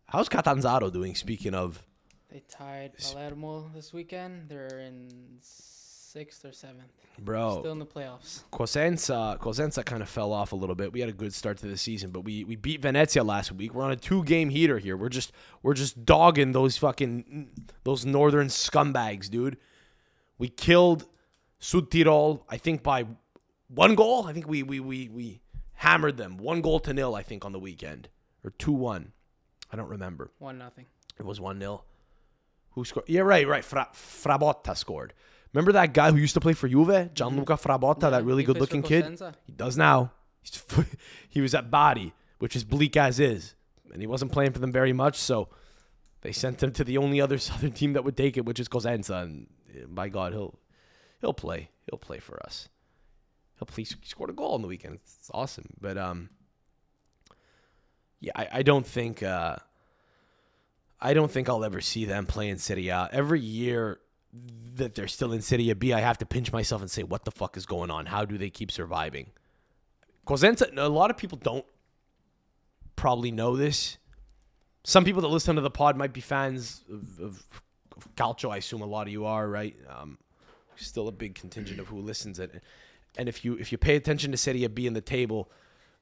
how's 0.06 0.28
catanzaro 0.28 0.90
doing 0.92 1.14
speaking 1.14 1.54
of 1.54 1.82
They 2.30 2.42
tied 2.48 2.92
Palermo 2.98 3.70
this 3.74 3.92
weekend. 3.94 4.48
They're 4.50 4.80
in 4.80 5.08
sixth 5.40 6.44
or 6.44 6.52
seventh. 6.52 6.92
bro 7.18 7.60
Still 7.60 7.72
in 7.72 7.78
the 7.78 7.86
playoffs. 7.86 8.42
Cosenza, 8.52 9.38
Cosenza 9.38 9.82
kind 9.84 10.02
of 10.02 10.08
fell 10.08 10.32
off 10.32 10.52
a 10.52 10.56
little 10.56 10.74
bit. 10.74 10.92
We 10.92 11.00
had 11.00 11.08
a 11.08 11.12
good 11.12 11.32
start 11.32 11.56
to 11.58 11.66
the 11.66 11.76
season, 11.78 12.10
but 12.10 12.20
we, 12.20 12.44
we 12.44 12.56
beat 12.56 12.82
Venezia 12.82 13.22
last 13.24 13.52
week. 13.52 13.72
We're 13.74 13.84
on 13.84 13.92
a 13.92 13.96
two 13.96 14.24
game 14.24 14.50
heater 14.50 14.78
here. 14.78 14.96
We're 14.96 15.08
just 15.08 15.32
we're 15.62 15.74
just 15.74 16.04
dogging 16.04 16.52
those 16.52 16.76
fucking 16.76 17.48
those 17.84 18.04
northern 18.04 18.48
scumbags, 18.48 19.30
dude. 19.30 19.56
We 20.38 20.48
killed 20.48 21.06
Sud 21.58 21.90
Tirol, 21.90 22.42
I 22.48 22.56
think 22.56 22.82
by 22.82 23.06
one 23.68 23.94
goal. 23.94 24.26
I 24.26 24.32
think 24.32 24.48
we 24.48 24.62
we 24.62 24.80
we 24.80 25.08
we 25.08 25.40
hammered 25.74 26.16
them 26.16 26.38
one 26.38 26.60
goal 26.60 26.80
to 26.80 26.92
nil. 26.94 27.14
I 27.14 27.22
think 27.22 27.44
on 27.44 27.52
the 27.52 27.58
weekend 27.58 28.08
or 28.44 28.50
two 28.50 28.72
one. 28.72 29.12
I 29.70 29.76
don't 29.76 29.88
remember. 29.88 30.30
One 30.38 30.58
nothing. 30.58 30.86
It 31.18 31.24
was 31.24 31.40
1 31.40 31.58
0. 31.58 31.82
Who 32.70 32.84
scored? 32.84 33.06
Yeah, 33.08 33.22
right, 33.22 33.46
right. 33.46 33.64
Fra- 33.64 33.90
Frabotta 33.92 34.76
scored. 34.76 35.14
Remember 35.52 35.72
that 35.72 35.92
guy 35.92 36.10
who 36.10 36.16
used 36.16 36.34
to 36.34 36.40
play 36.40 36.52
for 36.52 36.68
Juve? 36.68 36.88
Mm-hmm. 36.88 37.14
Gianluca 37.14 37.54
Frabotta, 37.54 38.10
that 38.10 38.24
really 38.24 38.44
good 38.44 38.60
looking 38.60 38.82
kid? 38.82 39.04
Cosenza. 39.04 39.34
He 39.44 39.52
does 39.52 39.76
now. 39.76 40.12
He's, 40.42 40.62
he 41.28 41.40
was 41.40 41.54
at 41.54 41.70
Bari, 41.70 42.12
which 42.38 42.54
is 42.54 42.64
bleak 42.64 42.96
as 42.96 43.18
is. 43.18 43.54
And 43.92 44.00
he 44.00 44.06
wasn't 44.06 44.32
playing 44.32 44.52
for 44.52 44.58
them 44.58 44.70
very 44.70 44.92
much, 44.92 45.16
so 45.16 45.48
they 46.20 46.32
sent 46.32 46.62
him 46.62 46.72
to 46.72 46.84
the 46.84 46.98
only 46.98 47.20
other 47.20 47.38
Southern 47.48 47.72
team 47.72 47.94
that 47.94 48.04
would 48.04 48.16
take 48.16 48.36
it, 48.36 48.44
which 48.44 48.60
is 48.60 48.68
Cosenza. 48.68 49.22
And 49.22 49.48
by 49.86 50.08
God, 50.08 50.32
he'll 50.32 50.58
he'll 51.20 51.34
play. 51.34 51.70
He'll 51.86 51.98
play 51.98 52.18
for 52.18 52.42
us. 52.44 52.68
He'll 53.58 53.66
play. 53.66 53.84
He 53.84 53.96
scored 54.04 54.30
a 54.30 54.34
goal 54.34 54.54
on 54.54 54.62
the 54.62 54.68
weekend. 54.68 54.94
It's 54.96 55.30
awesome. 55.32 55.68
But 55.80 55.96
um, 55.96 56.30
yeah, 58.20 58.32
I, 58.34 58.48
I 58.52 58.62
don't 58.62 58.86
think 58.86 59.22
uh, 59.22 59.56
I 61.00 61.14
don't 61.14 61.30
think 61.30 61.48
I'll 61.48 61.64
ever 61.64 61.80
see 61.80 62.04
them 62.04 62.26
play 62.26 62.48
in 62.48 62.58
Serie 62.58 62.88
A. 62.88 63.08
Every 63.12 63.40
year 63.40 64.00
that 64.74 64.94
they're 64.94 65.08
still 65.08 65.32
in 65.32 65.42
Serie 65.42 65.72
B, 65.74 65.92
I 65.92 66.00
have 66.00 66.18
to 66.18 66.26
pinch 66.26 66.52
myself 66.52 66.82
and 66.82 66.90
say, 66.90 67.02
what 67.02 67.24
the 67.24 67.30
fuck 67.30 67.56
is 67.56 67.66
going 67.66 67.90
on? 67.90 68.06
How 68.06 68.24
do 68.24 68.36
they 68.36 68.50
keep 68.50 68.70
surviving? 68.70 69.30
Cosenza, 70.26 70.70
a 70.76 70.88
lot 70.88 71.10
of 71.10 71.16
people 71.16 71.38
don't 71.38 71.64
probably 72.96 73.30
know 73.30 73.56
this. 73.56 73.96
Some 74.84 75.04
people 75.04 75.22
that 75.22 75.28
listen 75.28 75.56
to 75.56 75.62
the 75.62 75.70
pod 75.70 75.96
might 75.96 76.12
be 76.12 76.20
fans 76.20 76.84
of, 76.90 77.20
of 77.20 77.62
Calcio. 78.16 78.50
I 78.50 78.58
assume 78.58 78.82
a 78.82 78.86
lot 78.86 79.06
of 79.06 79.12
you 79.12 79.24
are, 79.24 79.48
right? 79.48 79.76
Um, 79.88 80.18
still 80.76 81.08
a 81.08 81.12
big 81.12 81.34
contingent 81.34 81.80
of 81.80 81.88
who 81.88 82.00
listens 82.00 82.38
it. 82.38 82.62
And 83.16 83.28
if 83.28 83.44
you 83.44 83.54
if 83.54 83.72
you 83.72 83.78
pay 83.78 83.96
attention 83.96 84.30
to 84.30 84.36
Serie 84.36 84.66
B 84.68 84.86
in 84.86 84.92
the 84.94 85.00
table, 85.00 85.50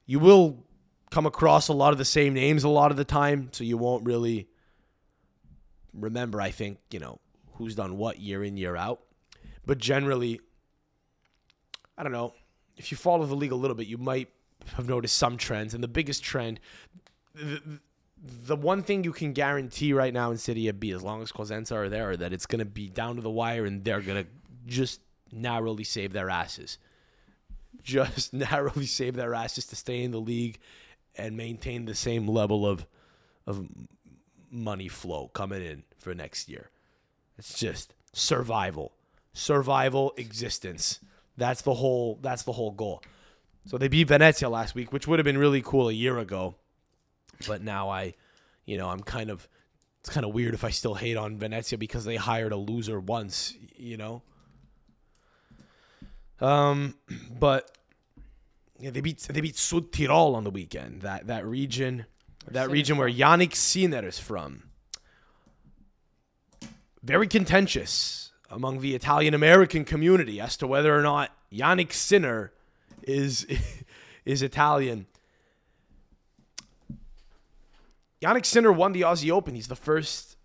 you 0.05 0.19
will 0.19 0.63
come 1.09 1.25
across 1.25 1.67
a 1.67 1.73
lot 1.73 1.91
of 1.93 1.97
the 1.97 2.05
same 2.05 2.33
names 2.33 2.63
a 2.63 2.69
lot 2.69 2.91
of 2.91 2.97
the 2.97 3.05
time, 3.05 3.49
so 3.51 3.63
you 3.63 3.77
won't 3.77 4.05
really 4.05 4.47
remember, 5.93 6.41
I 6.41 6.51
think, 6.51 6.79
you 6.91 6.99
know, 6.99 7.19
who's 7.53 7.75
done 7.75 7.97
what 7.97 8.19
year 8.19 8.43
in, 8.43 8.57
year 8.57 8.75
out. 8.75 9.01
But 9.65 9.77
generally, 9.77 10.41
I 11.97 12.03
don't 12.03 12.11
know. 12.11 12.33
if 12.77 12.91
you 12.91 12.97
follow 12.97 13.25
the 13.25 13.35
league 13.35 13.51
a 13.51 13.55
little 13.55 13.75
bit, 13.75 13.87
you 13.87 13.97
might 13.97 14.29
have 14.75 14.87
noticed 14.87 15.17
some 15.17 15.37
trends. 15.37 15.73
And 15.73 15.83
the 15.83 15.87
biggest 15.87 16.23
trend, 16.23 16.59
the, 17.33 17.79
the 18.45 18.55
one 18.55 18.83
thing 18.83 19.03
you 19.03 19.11
can 19.11 19.33
guarantee 19.33 19.93
right 19.93 20.13
now 20.13 20.31
in 20.31 20.37
Serie 20.37 20.71
B, 20.71 20.91
as 20.91 21.03
long 21.03 21.21
as 21.21 21.31
Cosenza 21.31 21.73
are 21.73 21.89
there, 21.89 22.15
that 22.17 22.33
it's 22.33 22.45
going 22.45 22.59
to 22.59 22.65
be 22.65 22.89
down 22.89 23.15
to 23.15 23.21
the 23.21 23.29
wire 23.29 23.65
and 23.65 23.83
they're 23.83 24.01
going 24.01 24.23
to 24.23 24.29
just 24.65 25.01
narrowly 25.31 25.83
save 25.83 26.13
their 26.13 26.29
asses. 26.29 26.77
Just 27.81 28.33
narrowly 28.33 28.85
save 28.85 29.15
their 29.15 29.33
asses 29.33 29.65
to 29.67 29.75
stay 29.75 30.03
in 30.03 30.11
the 30.11 30.19
league 30.19 30.59
and 31.15 31.35
maintain 31.35 31.85
the 31.85 31.95
same 31.95 32.27
level 32.27 32.65
of 32.65 32.85
of 33.45 33.65
money 34.51 34.87
flow 34.89 35.29
coming 35.29 35.63
in 35.63 35.83
for 35.97 36.13
next 36.13 36.49
year. 36.49 36.69
It's 37.37 37.57
just 37.57 37.93
survival, 38.13 38.93
survival, 39.33 40.13
existence. 40.17 40.99
That's 41.37 41.61
the 41.61 41.75
whole. 41.75 42.19
That's 42.21 42.43
the 42.43 42.51
whole 42.51 42.71
goal. 42.71 43.03
So 43.65 43.77
they 43.77 43.87
beat 43.87 44.07
Venezia 44.07 44.49
last 44.49 44.75
week, 44.75 44.91
which 44.93 45.07
would 45.07 45.19
have 45.19 45.25
been 45.25 45.37
really 45.37 45.61
cool 45.61 45.89
a 45.89 45.93
year 45.93 46.17
ago. 46.17 46.55
But 47.45 47.61
now 47.61 47.89
I, 47.89 48.13
you 48.65 48.77
know, 48.77 48.89
I'm 48.89 49.01
kind 49.01 49.29
of. 49.29 49.47
It's 49.99 50.13
kind 50.13 50.25
of 50.25 50.33
weird 50.33 50.53
if 50.53 50.63
I 50.63 50.69
still 50.69 50.93
hate 50.93 51.17
on 51.17 51.37
Venezia 51.37 51.77
because 51.77 52.05
they 52.05 52.15
hired 52.15 52.53
a 52.53 52.57
loser 52.57 52.99
once. 52.99 53.53
You 53.75 53.97
know. 53.97 54.21
Um, 56.39 56.95
but 57.39 57.71
yeah, 58.79 58.91
they 58.91 59.01
beat 59.01 59.19
they 59.19 59.41
beat 59.41 59.57
Sud 59.57 59.91
Tirol 59.91 60.35
on 60.35 60.43
the 60.43 60.51
weekend. 60.51 61.01
That 61.01 61.27
that 61.27 61.45
region, 61.45 62.05
that 62.49 62.63
Sinner 62.63 62.71
region 62.71 62.97
where 62.97 63.09
Jannik 63.09 63.55
Sinner 63.55 64.07
is 64.07 64.19
from. 64.19 64.63
Very 67.03 67.27
contentious 67.27 68.31
among 68.49 68.79
the 68.81 68.95
Italian 68.95 69.33
American 69.33 69.85
community 69.85 70.39
as 70.39 70.57
to 70.57 70.67
whether 70.67 70.97
or 70.97 71.01
not 71.01 71.31
Jannik 71.51 71.93
Sinner 71.93 72.51
is 73.03 73.45
is 74.25 74.41
Italian. 74.41 75.07
Jannik 78.21 78.45
Sinner 78.45 78.71
won 78.71 78.93
the 78.93 79.01
Aussie 79.01 79.31
Open. 79.31 79.55
He's 79.55 79.67
the 79.67 79.75
first, 79.75 80.37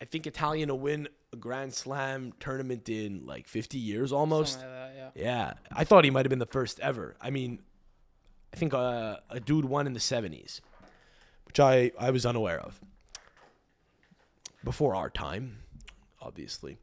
I 0.00 0.04
think, 0.04 0.26
Italian 0.26 0.68
to 0.68 0.74
win 0.74 1.08
a 1.32 1.36
Grand 1.36 1.72
Slam 1.72 2.32
tournament 2.40 2.88
in 2.88 3.26
like 3.26 3.46
50 3.46 3.78
years 3.78 4.12
almost. 4.12 4.58
Like 4.58 4.66
that, 4.66 4.92
yeah. 4.96 5.22
Yeah, 5.22 5.52
I 5.72 5.84
thought 5.84 6.04
he 6.04 6.10
might 6.10 6.24
have 6.24 6.30
been 6.30 6.38
the 6.38 6.46
first 6.46 6.80
ever. 6.80 7.16
I 7.20 7.30
mean, 7.30 7.60
I 8.52 8.56
think 8.56 8.74
uh, 8.74 9.16
a 9.30 9.38
dude 9.38 9.64
won 9.66 9.86
in 9.86 9.92
the 9.92 10.00
'70s, 10.00 10.60
which 11.44 11.60
I 11.60 11.92
I 11.98 12.10
was 12.10 12.24
unaware 12.24 12.58
of. 12.60 12.80
Before 14.64 14.94
our 14.94 15.10
time, 15.10 15.58
obviously. 16.20 16.78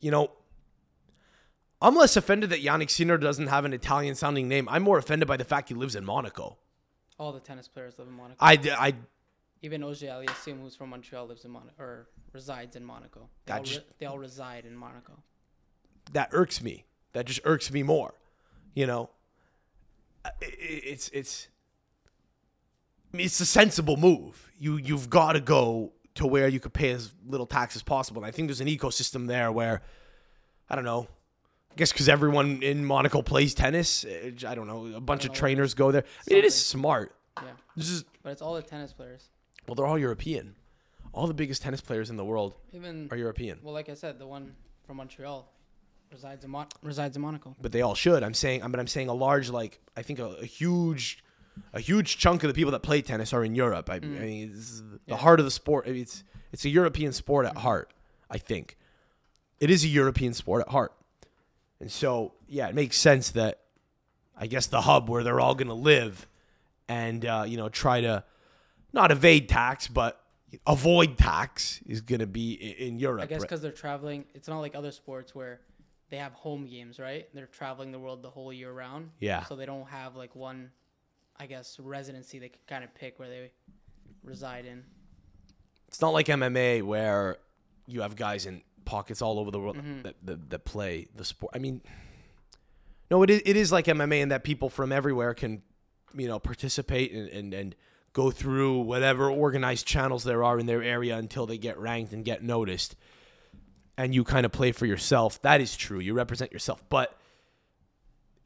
You 0.00 0.12
know, 0.12 0.30
I'm 1.82 1.96
less 1.96 2.16
offended 2.16 2.50
that 2.50 2.62
Jannik 2.62 2.88
Sinner 2.88 3.18
doesn't 3.18 3.48
have 3.48 3.64
an 3.64 3.72
Italian-sounding 3.72 4.48
name. 4.48 4.68
I'm 4.68 4.82
more 4.82 4.96
offended 4.96 5.26
by 5.28 5.36
the 5.36 5.44
fact 5.44 5.68
he 5.68 5.74
lives 5.74 5.96
in 5.96 6.04
Monaco. 6.04 6.56
All 7.18 7.32
the 7.32 7.40
tennis 7.40 7.66
players 7.68 7.98
live 7.98 8.08
in 8.08 8.14
Monaco. 8.14 8.36
I, 8.40 8.56
d- 8.56 8.70
I 8.70 8.94
Even 9.62 9.82
Auger-Aliassime, 9.82 10.60
who's 10.60 10.76
from 10.76 10.90
Montreal, 10.90 11.26
lives 11.26 11.44
in 11.44 11.50
Monaco 11.50 11.72
or 11.82 12.08
resides 12.32 12.76
in 12.76 12.84
Monaco. 12.84 13.28
They, 13.46 13.52
all, 13.54 13.62
just- 13.62 13.80
re- 13.80 13.86
they 13.98 14.06
all 14.06 14.18
reside 14.18 14.64
in 14.64 14.76
Monaco. 14.76 15.12
that 16.12 16.28
irks 16.32 16.62
me. 16.62 16.84
That 17.14 17.26
just 17.26 17.40
irks 17.44 17.70
me 17.72 17.82
more. 17.82 18.14
You 18.74 18.86
know, 18.86 19.10
I- 20.24 20.28
I- 20.28 20.32
it's 20.42 21.08
it's 21.12 21.48
it's 23.12 23.40
a 23.40 23.46
sensible 23.46 23.96
move. 23.96 24.50
You 24.58 24.76
you've 24.76 25.10
got 25.10 25.32
to 25.32 25.40
go 25.40 25.92
to 26.16 26.26
where 26.26 26.46
you 26.48 26.60
could 26.60 26.72
pay 26.74 26.90
as 26.90 27.12
little 27.26 27.46
tax 27.46 27.74
as 27.76 27.82
possible. 27.82 28.22
And 28.22 28.28
I 28.28 28.30
think 28.30 28.48
there's 28.48 28.60
an 28.60 28.68
ecosystem 28.68 29.26
there 29.26 29.50
where 29.50 29.82
I 30.68 30.74
don't 30.76 30.84
know. 30.84 31.08
I 31.78 31.80
guess 31.80 31.92
because 31.92 32.08
everyone 32.08 32.60
in 32.64 32.84
Monaco 32.84 33.22
plays 33.22 33.54
tennis. 33.54 34.04
eh, 34.04 34.32
I 34.48 34.56
don't 34.56 34.66
know. 34.66 34.96
A 34.96 35.00
bunch 35.00 35.22
of 35.24 35.28
know 35.28 35.30
what 35.32 35.36
it 35.36 35.40
trainers 35.40 35.74
go 35.74 35.92
there. 35.92 36.02
I 36.02 36.30
mean, 36.34 36.38
it 36.40 36.44
is 36.44 36.54
smart. 36.56 37.14
Yeah, 37.40 37.50
This 37.76 37.88
is 37.88 38.04
but 38.24 38.30
it's 38.32 38.42
all 38.42 38.54
the 38.54 38.62
tennis 38.62 38.92
players. 38.92 39.28
well, 39.68 39.76
they're 39.76 39.86
all 39.86 39.96
European. 39.98 40.56
All 41.12 41.28
the 41.28 41.34
biggest 41.34 41.62
tennis 41.62 41.80
players 41.80 42.10
in 42.10 42.16
the 42.16 42.24
world 42.24 42.54
Even 42.72 43.06
are 43.12 43.16
European. 43.16 43.60
well, 43.62 43.72
like 43.72 43.88
I 43.88 43.94
said, 43.94 44.18
the 44.18 44.26
one 44.26 44.56
from 44.86 44.96
Montreal 44.96 45.48
resides 46.10 46.44
in 46.44 46.50
Mon- 46.50 46.66
resides 46.82 47.14
in 47.16 47.22
Monaco. 47.22 47.54
but 47.60 47.70
they 47.70 47.80
all 47.82 47.94
should. 47.94 48.24
I'm 48.24 48.34
saying, 48.34 48.62
but 48.68 48.80
I'm 48.80 48.88
saying 48.88 49.08
a 49.08 49.14
large, 49.14 49.48
like 49.48 49.78
I 49.96 50.02
think 50.02 50.18
a, 50.18 50.30
a 50.42 50.46
huge, 50.46 51.22
a 51.72 51.78
huge 51.78 52.18
chunk 52.18 52.42
of 52.42 52.48
the 52.48 52.54
people 52.54 52.72
that 52.72 52.80
play 52.82 53.02
tennis 53.02 53.32
are 53.32 53.44
in 53.44 53.54
Europe. 53.54 53.88
I, 53.88 53.96
I 53.96 54.00
mean, 54.00 54.52
the 54.52 54.98
Yeah. 55.06 55.16
heart 55.16 55.38
of 55.38 55.44
the 55.44 55.52
sport. 55.52 55.84
I 55.86 55.92
mean, 55.92 56.02
it's 56.02 56.24
it's 56.52 56.64
a 56.64 56.70
European 56.70 57.12
sport 57.12 57.46
at 57.46 57.58
heart. 57.58 57.92
I 58.28 58.38
think 58.38 58.76
it 59.60 59.70
is 59.70 59.84
a 59.84 59.88
European 59.88 60.34
sport 60.34 60.62
at 60.62 60.68
heart, 60.72 60.92
and 61.80 61.90
so 61.90 62.32
yeah, 62.48 62.68
it 62.68 62.74
makes 62.74 62.96
sense 62.96 63.30
that 63.30 63.60
I 64.36 64.46
guess 64.46 64.66
the 64.66 64.80
hub 64.80 65.08
where 65.08 65.22
they're 65.22 65.40
all 65.40 65.54
going 65.54 65.68
to 65.68 65.74
live, 65.74 66.26
and 66.88 67.24
uh, 67.24 67.44
you 67.46 67.56
know 67.56 67.68
try 67.68 68.00
to 68.00 68.24
not 68.92 69.10
evade 69.10 69.48
tax, 69.48 69.88
but 69.88 70.20
avoid 70.66 71.18
tax 71.18 71.80
is 71.86 72.00
going 72.00 72.20
to 72.20 72.26
be 72.26 72.52
in 72.52 72.98
Europe. 72.98 73.22
I 73.22 73.26
guess 73.26 73.42
because 73.42 73.62
they're 73.62 73.72
traveling. 73.72 74.24
It's 74.34 74.48
not 74.48 74.60
like 74.60 74.74
other 74.74 74.92
sports 74.92 75.34
where 75.34 75.60
they 76.10 76.16
have 76.16 76.32
home 76.32 76.66
games, 76.66 76.98
right? 76.98 77.28
They're 77.34 77.46
traveling 77.46 77.92
the 77.92 77.98
world 77.98 78.22
the 78.22 78.30
whole 78.30 78.52
year 78.52 78.72
round. 78.72 79.10
Yeah. 79.20 79.44
So 79.44 79.56
they 79.56 79.66
don't 79.66 79.88
have 79.88 80.16
like 80.16 80.34
one, 80.34 80.70
I 81.38 81.46
guess, 81.46 81.78
residency 81.78 82.38
they 82.38 82.48
can 82.48 82.60
kind 82.66 82.84
of 82.84 82.94
pick 82.94 83.18
where 83.18 83.28
they 83.28 83.50
reside 84.22 84.64
in. 84.64 84.84
It's 85.88 86.00
not 86.00 86.10
like 86.10 86.26
MMA 86.26 86.82
where 86.82 87.38
you 87.86 88.02
have 88.02 88.16
guys 88.16 88.46
in 88.46 88.62
pockets 88.88 89.20
all 89.20 89.38
over 89.38 89.50
the 89.50 89.60
world 89.60 89.76
mm-hmm. 89.76 90.00
that, 90.00 90.14
that 90.22 90.48
that 90.48 90.64
play 90.64 91.08
the 91.14 91.24
sport. 91.24 91.52
I 91.54 91.58
mean, 91.58 91.82
no, 93.10 93.22
it 93.22 93.28
is, 93.28 93.42
it 93.44 93.54
is 93.54 93.70
like 93.70 93.84
MMA 93.84 94.20
in 94.20 94.30
that 94.30 94.44
people 94.44 94.70
from 94.70 94.92
everywhere 94.92 95.34
can, 95.34 95.62
you 96.16 96.26
know, 96.26 96.38
participate 96.38 97.12
and, 97.12 97.28
and, 97.28 97.54
and 97.54 97.76
go 98.14 98.30
through 98.30 98.80
whatever 98.80 99.30
organized 99.30 99.86
channels 99.86 100.24
there 100.24 100.42
are 100.42 100.58
in 100.58 100.64
their 100.64 100.82
area 100.82 101.18
until 101.18 101.44
they 101.44 101.58
get 101.58 101.78
ranked 101.78 102.14
and 102.14 102.24
get 102.24 102.42
noticed. 102.42 102.96
And 103.98 104.14
you 104.14 104.24
kind 104.24 104.46
of 104.46 104.52
play 104.52 104.72
for 104.72 104.86
yourself. 104.86 105.42
That 105.42 105.60
is 105.60 105.76
true. 105.76 105.98
You 105.98 106.14
represent 106.14 106.50
yourself. 106.50 106.82
But 106.88 107.14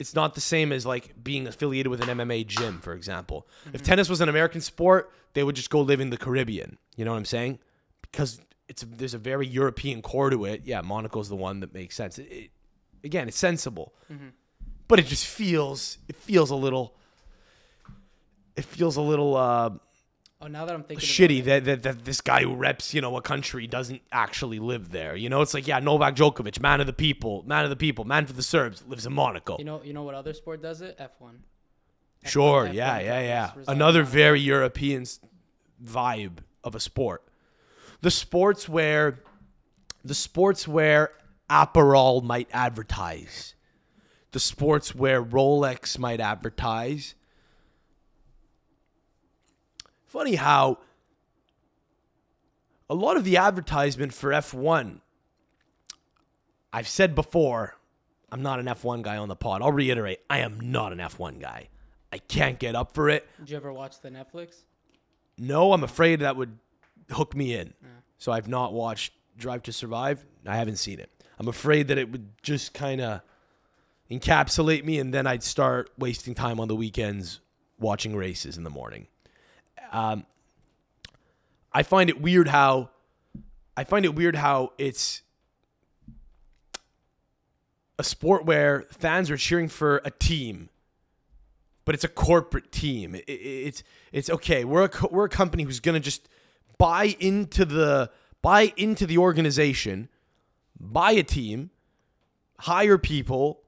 it's 0.00 0.16
not 0.16 0.34
the 0.34 0.40
same 0.40 0.72
as 0.72 0.84
like 0.84 1.22
being 1.22 1.46
affiliated 1.46 1.88
with 1.88 2.02
an 2.02 2.18
MMA 2.18 2.48
gym, 2.48 2.80
for 2.80 2.94
example. 2.94 3.46
If 3.66 3.72
mm-hmm. 3.72 3.84
tennis 3.84 4.08
was 4.08 4.20
an 4.20 4.28
American 4.28 4.60
sport, 4.60 5.12
they 5.34 5.44
would 5.44 5.54
just 5.54 5.70
go 5.70 5.82
live 5.82 6.00
in 6.00 6.10
the 6.10 6.16
Caribbean. 6.16 6.78
You 6.96 7.04
know 7.04 7.12
what 7.12 7.18
I'm 7.18 7.24
saying? 7.26 7.60
Because 8.00 8.40
it's 8.72 8.82
there's 8.88 9.14
a 9.14 9.18
very 9.18 9.46
European 9.46 10.00
core 10.02 10.30
to 10.30 10.44
it. 10.46 10.62
Yeah, 10.64 10.80
Monaco's 10.82 11.28
the 11.28 11.36
one 11.36 11.60
that 11.60 11.72
makes 11.74 11.94
sense. 11.94 12.18
It, 12.18 12.28
it- 12.30 12.50
again, 13.04 13.28
it's 13.28 13.36
sensible, 13.38 13.92
but 14.88 14.98
it 15.00 15.06
just 15.06 15.26
feels 15.26 15.98
it 16.08 16.16
feels 16.16 16.50
a 16.50 16.54
little 16.56 16.94
it 18.56 18.64
feels 18.64 18.96
a 18.96 19.02
little 19.02 19.36
uh, 19.36 19.70
Oh, 20.44 20.48
now 20.48 20.64
that 20.64 20.74
I'm 20.74 20.82
thinking, 20.82 21.06
shitty 21.08 21.40
about 21.42 21.52
it, 21.58 21.64
that, 21.64 21.82
that 21.82 21.82
that 21.98 22.04
this 22.04 22.20
guy 22.20 22.42
who 22.42 22.54
reps 22.54 22.92
you 22.94 23.00
know 23.00 23.16
a 23.16 23.22
country 23.22 23.66
doesn't 23.68 24.02
actually 24.10 24.58
live 24.58 24.90
there. 24.90 25.14
You 25.14 25.28
know, 25.28 25.40
it's 25.42 25.54
like 25.54 25.68
yeah, 25.68 25.78
Novak 25.78 26.16
Djokovic, 26.16 26.60
man 26.60 26.80
of 26.80 26.86
the 26.88 26.92
people, 26.92 27.44
man 27.46 27.62
of 27.64 27.70
the 27.70 27.76
people, 27.76 28.04
man 28.04 28.26
for 28.26 28.32
the 28.32 28.42
Serbs, 28.42 28.82
lives 28.88 29.06
in 29.06 29.12
Monaco. 29.12 29.56
you 29.58 29.64
know, 29.64 29.80
you 29.84 29.92
know 29.92 30.02
what 30.02 30.14
other 30.16 30.32
sport 30.34 30.60
does 30.62 30.80
it? 30.80 30.98
F1. 30.98 31.34
Sure, 32.24 32.66
F1 32.66 32.74
yeah, 32.74 32.98
yeah, 32.98 33.04
drivers 33.04 33.28
yeah. 33.28 33.50
reside 33.56 33.72
in 33.72 33.76
Another 33.78 34.02
very 34.02 34.40
European 34.40 35.04
vibe 35.84 36.38
of 36.64 36.74
a 36.74 36.80
sport. 36.80 37.22
The 38.02 38.10
sports 38.10 38.68
where 38.68 39.20
the 40.04 40.14
sports 40.14 40.68
where 40.68 41.12
Aperol 41.48 42.22
might 42.22 42.48
advertise. 42.52 43.54
The 44.32 44.40
sports 44.40 44.94
where 44.94 45.22
Rolex 45.22 45.98
might 45.98 46.20
advertise. 46.20 47.14
Funny 50.06 50.34
how 50.34 50.78
a 52.90 52.94
lot 52.94 53.16
of 53.16 53.24
the 53.24 53.36
advertisement 53.36 54.12
for 54.12 54.30
F1 54.30 55.00
I've 56.72 56.88
said 56.88 57.14
before, 57.14 57.76
I'm 58.30 58.42
not 58.42 58.58
an 58.58 58.66
F1 58.66 59.02
guy 59.02 59.18
on 59.18 59.28
the 59.28 59.36
pod. 59.36 59.62
I'll 59.62 59.72
reiterate, 59.72 60.20
I 60.30 60.38
am 60.38 60.58
not 60.58 60.92
an 60.92 60.98
F1 60.98 61.38
guy. 61.38 61.68
I 62.10 62.18
can't 62.18 62.58
get 62.58 62.74
up 62.74 62.94
for 62.94 63.10
it. 63.10 63.26
Did 63.38 63.50
you 63.50 63.56
ever 63.56 63.72
watch 63.72 64.00
the 64.00 64.10
Netflix? 64.10 64.64
No, 65.38 65.72
I'm 65.72 65.84
afraid 65.84 66.20
that 66.20 66.36
would 66.36 66.58
hook 67.12 67.34
me 67.36 67.54
in. 67.54 67.74
So 68.18 68.32
I've 68.32 68.48
not 68.48 68.72
watched 68.72 69.12
Drive 69.36 69.62
to 69.64 69.72
Survive. 69.72 70.24
I 70.46 70.56
haven't 70.56 70.76
seen 70.76 71.00
it. 71.00 71.10
I'm 71.38 71.48
afraid 71.48 71.88
that 71.88 71.98
it 71.98 72.10
would 72.12 72.28
just 72.42 72.72
kind 72.74 73.00
of 73.00 73.20
encapsulate 74.10 74.84
me, 74.84 74.98
and 74.98 75.12
then 75.12 75.26
I'd 75.26 75.42
start 75.42 75.90
wasting 75.98 76.34
time 76.34 76.60
on 76.60 76.68
the 76.68 76.76
weekends 76.76 77.40
watching 77.78 78.14
races 78.14 78.56
in 78.56 78.64
the 78.64 78.70
morning. 78.70 79.06
Um, 79.90 80.24
I 81.72 81.82
find 81.82 82.10
it 82.10 82.20
weird 82.20 82.48
how 82.48 82.90
I 83.76 83.84
find 83.84 84.04
it 84.04 84.14
weird 84.14 84.36
how 84.36 84.72
it's 84.78 85.22
a 87.98 88.04
sport 88.04 88.44
where 88.44 88.84
fans 88.90 89.30
are 89.30 89.36
cheering 89.36 89.68
for 89.68 90.00
a 90.04 90.10
team 90.10 90.68
but 91.84 91.96
it's 91.96 92.04
a 92.04 92.08
corporate 92.08 92.70
team. 92.70 93.16
It, 93.16 93.24
it- 93.26 93.32
it's 93.32 93.82
it's 94.12 94.30
okay. 94.30 94.64
We're 94.64 94.84
a 94.84 94.90
we're 95.10 95.24
a 95.24 95.28
company 95.28 95.64
who's 95.64 95.80
gonna 95.80 95.98
just 95.98 96.28
buy 96.82 97.14
into 97.20 97.64
the 97.64 98.10
buy 98.42 98.72
into 98.76 99.06
the 99.06 99.16
organization, 99.18 100.08
buy 100.80 101.12
a 101.12 101.22
team, 101.22 101.70
hire 102.58 102.98
people, 102.98 103.62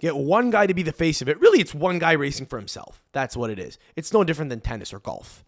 get 0.00 0.16
one 0.16 0.50
guy 0.50 0.66
to 0.66 0.74
be 0.74 0.82
the 0.82 0.92
face 0.92 1.22
of 1.22 1.28
it. 1.28 1.38
Really, 1.38 1.60
it's 1.60 1.72
one 1.72 2.00
guy 2.00 2.12
racing 2.12 2.46
for 2.46 2.58
himself. 2.58 3.00
That's 3.12 3.36
what 3.36 3.50
it 3.50 3.60
is. 3.60 3.78
It's 3.94 4.12
no 4.12 4.24
different 4.24 4.50
than 4.50 4.60
tennis 4.60 4.92
or 4.92 4.98
golf. 4.98 5.44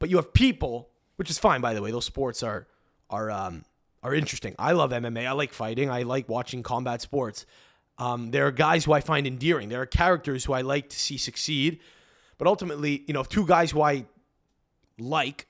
But 0.00 0.10
you 0.10 0.16
have 0.16 0.32
people, 0.32 0.88
which 1.14 1.30
is 1.30 1.38
fine 1.38 1.60
by 1.60 1.74
the 1.74 1.80
way. 1.80 1.92
Those 1.92 2.06
sports 2.06 2.42
are 2.42 2.66
are 3.08 3.30
um, 3.30 3.64
are 4.02 4.12
interesting. 4.12 4.56
I 4.58 4.72
love 4.72 4.90
MMA. 4.90 5.28
I 5.28 5.32
like 5.32 5.52
fighting. 5.52 5.90
I 5.90 6.02
like 6.02 6.28
watching 6.28 6.64
combat 6.64 7.00
sports. 7.00 7.46
Um, 7.98 8.32
there 8.32 8.48
are 8.48 8.52
guys 8.52 8.84
who 8.84 8.92
I 8.92 9.00
find 9.00 9.28
endearing. 9.28 9.68
There 9.68 9.80
are 9.80 9.86
characters 9.86 10.44
who 10.44 10.54
I 10.54 10.62
like 10.62 10.88
to 10.88 10.98
see 10.98 11.18
succeed. 11.18 11.78
But 12.36 12.48
ultimately, 12.48 13.04
you 13.06 13.14
know, 13.14 13.20
if 13.20 13.28
two 13.28 13.46
guys 13.46 13.70
who 13.70 13.82
I 13.82 14.06
like, 14.98 15.47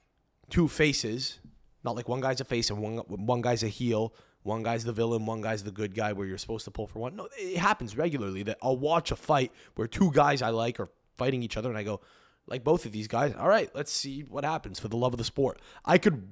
two 0.50 0.68
faces, 0.68 1.38
not 1.84 1.96
like 1.96 2.08
one 2.08 2.20
guy's 2.20 2.40
a 2.40 2.44
face 2.44 2.70
and 2.70 2.80
one 2.80 2.96
one 2.98 3.40
guy's 3.40 3.62
a 3.62 3.68
heel, 3.68 4.14
one 4.42 4.62
guy's 4.62 4.84
the 4.84 4.92
villain, 4.92 5.26
one 5.26 5.40
guy's 5.40 5.62
the 5.62 5.70
good 5.70 5.94
guy 5.94 6.12
where 6.12 6.26
you're 6.26 6.38
supposed 6.38 6.64
to 6.64 6.70
pull 6.70 6.86
for 6.86 6.98
one. 7.00 7.16
No, 7.16 7.28
it 7.36 7.58
happens 7.58 7.96
regularly 7.96 8.42
that 8.44 8.58
I'll 8.62 8.76
watch 8.76 9.10
a 9.10 9.16
fight 9.16 9.52
where 9.74 9.86
two 9.86 10.10
guys 10.12 10.42
I 10.42 10.50
like 10.50 10.80
are 10.80 10.88
fighting 11.16 11.42
each 11.42 11.56
other 11.56 11.68
and 11.68 11.78
I 11.78 11.82
go, 11.82 12.00
like 12.46 12.64
both 12.64 12.86
of 12.86 12.92
these 12.92 13.08
guys, 13.08 13.34
all 13.38 13.48
right, 13.48 13.70
let's 13.74 13.92
see 13.92 14.22
what 14.22 14.44
happens 14.44 14.78
for 14.78 14.88
the 14.88 14.96
love 14.96 15.12
of 15.12 15.18
the 15.18 15.24
sport. 15.24 15.60
I 15.84 15.98
could 15.98 16.26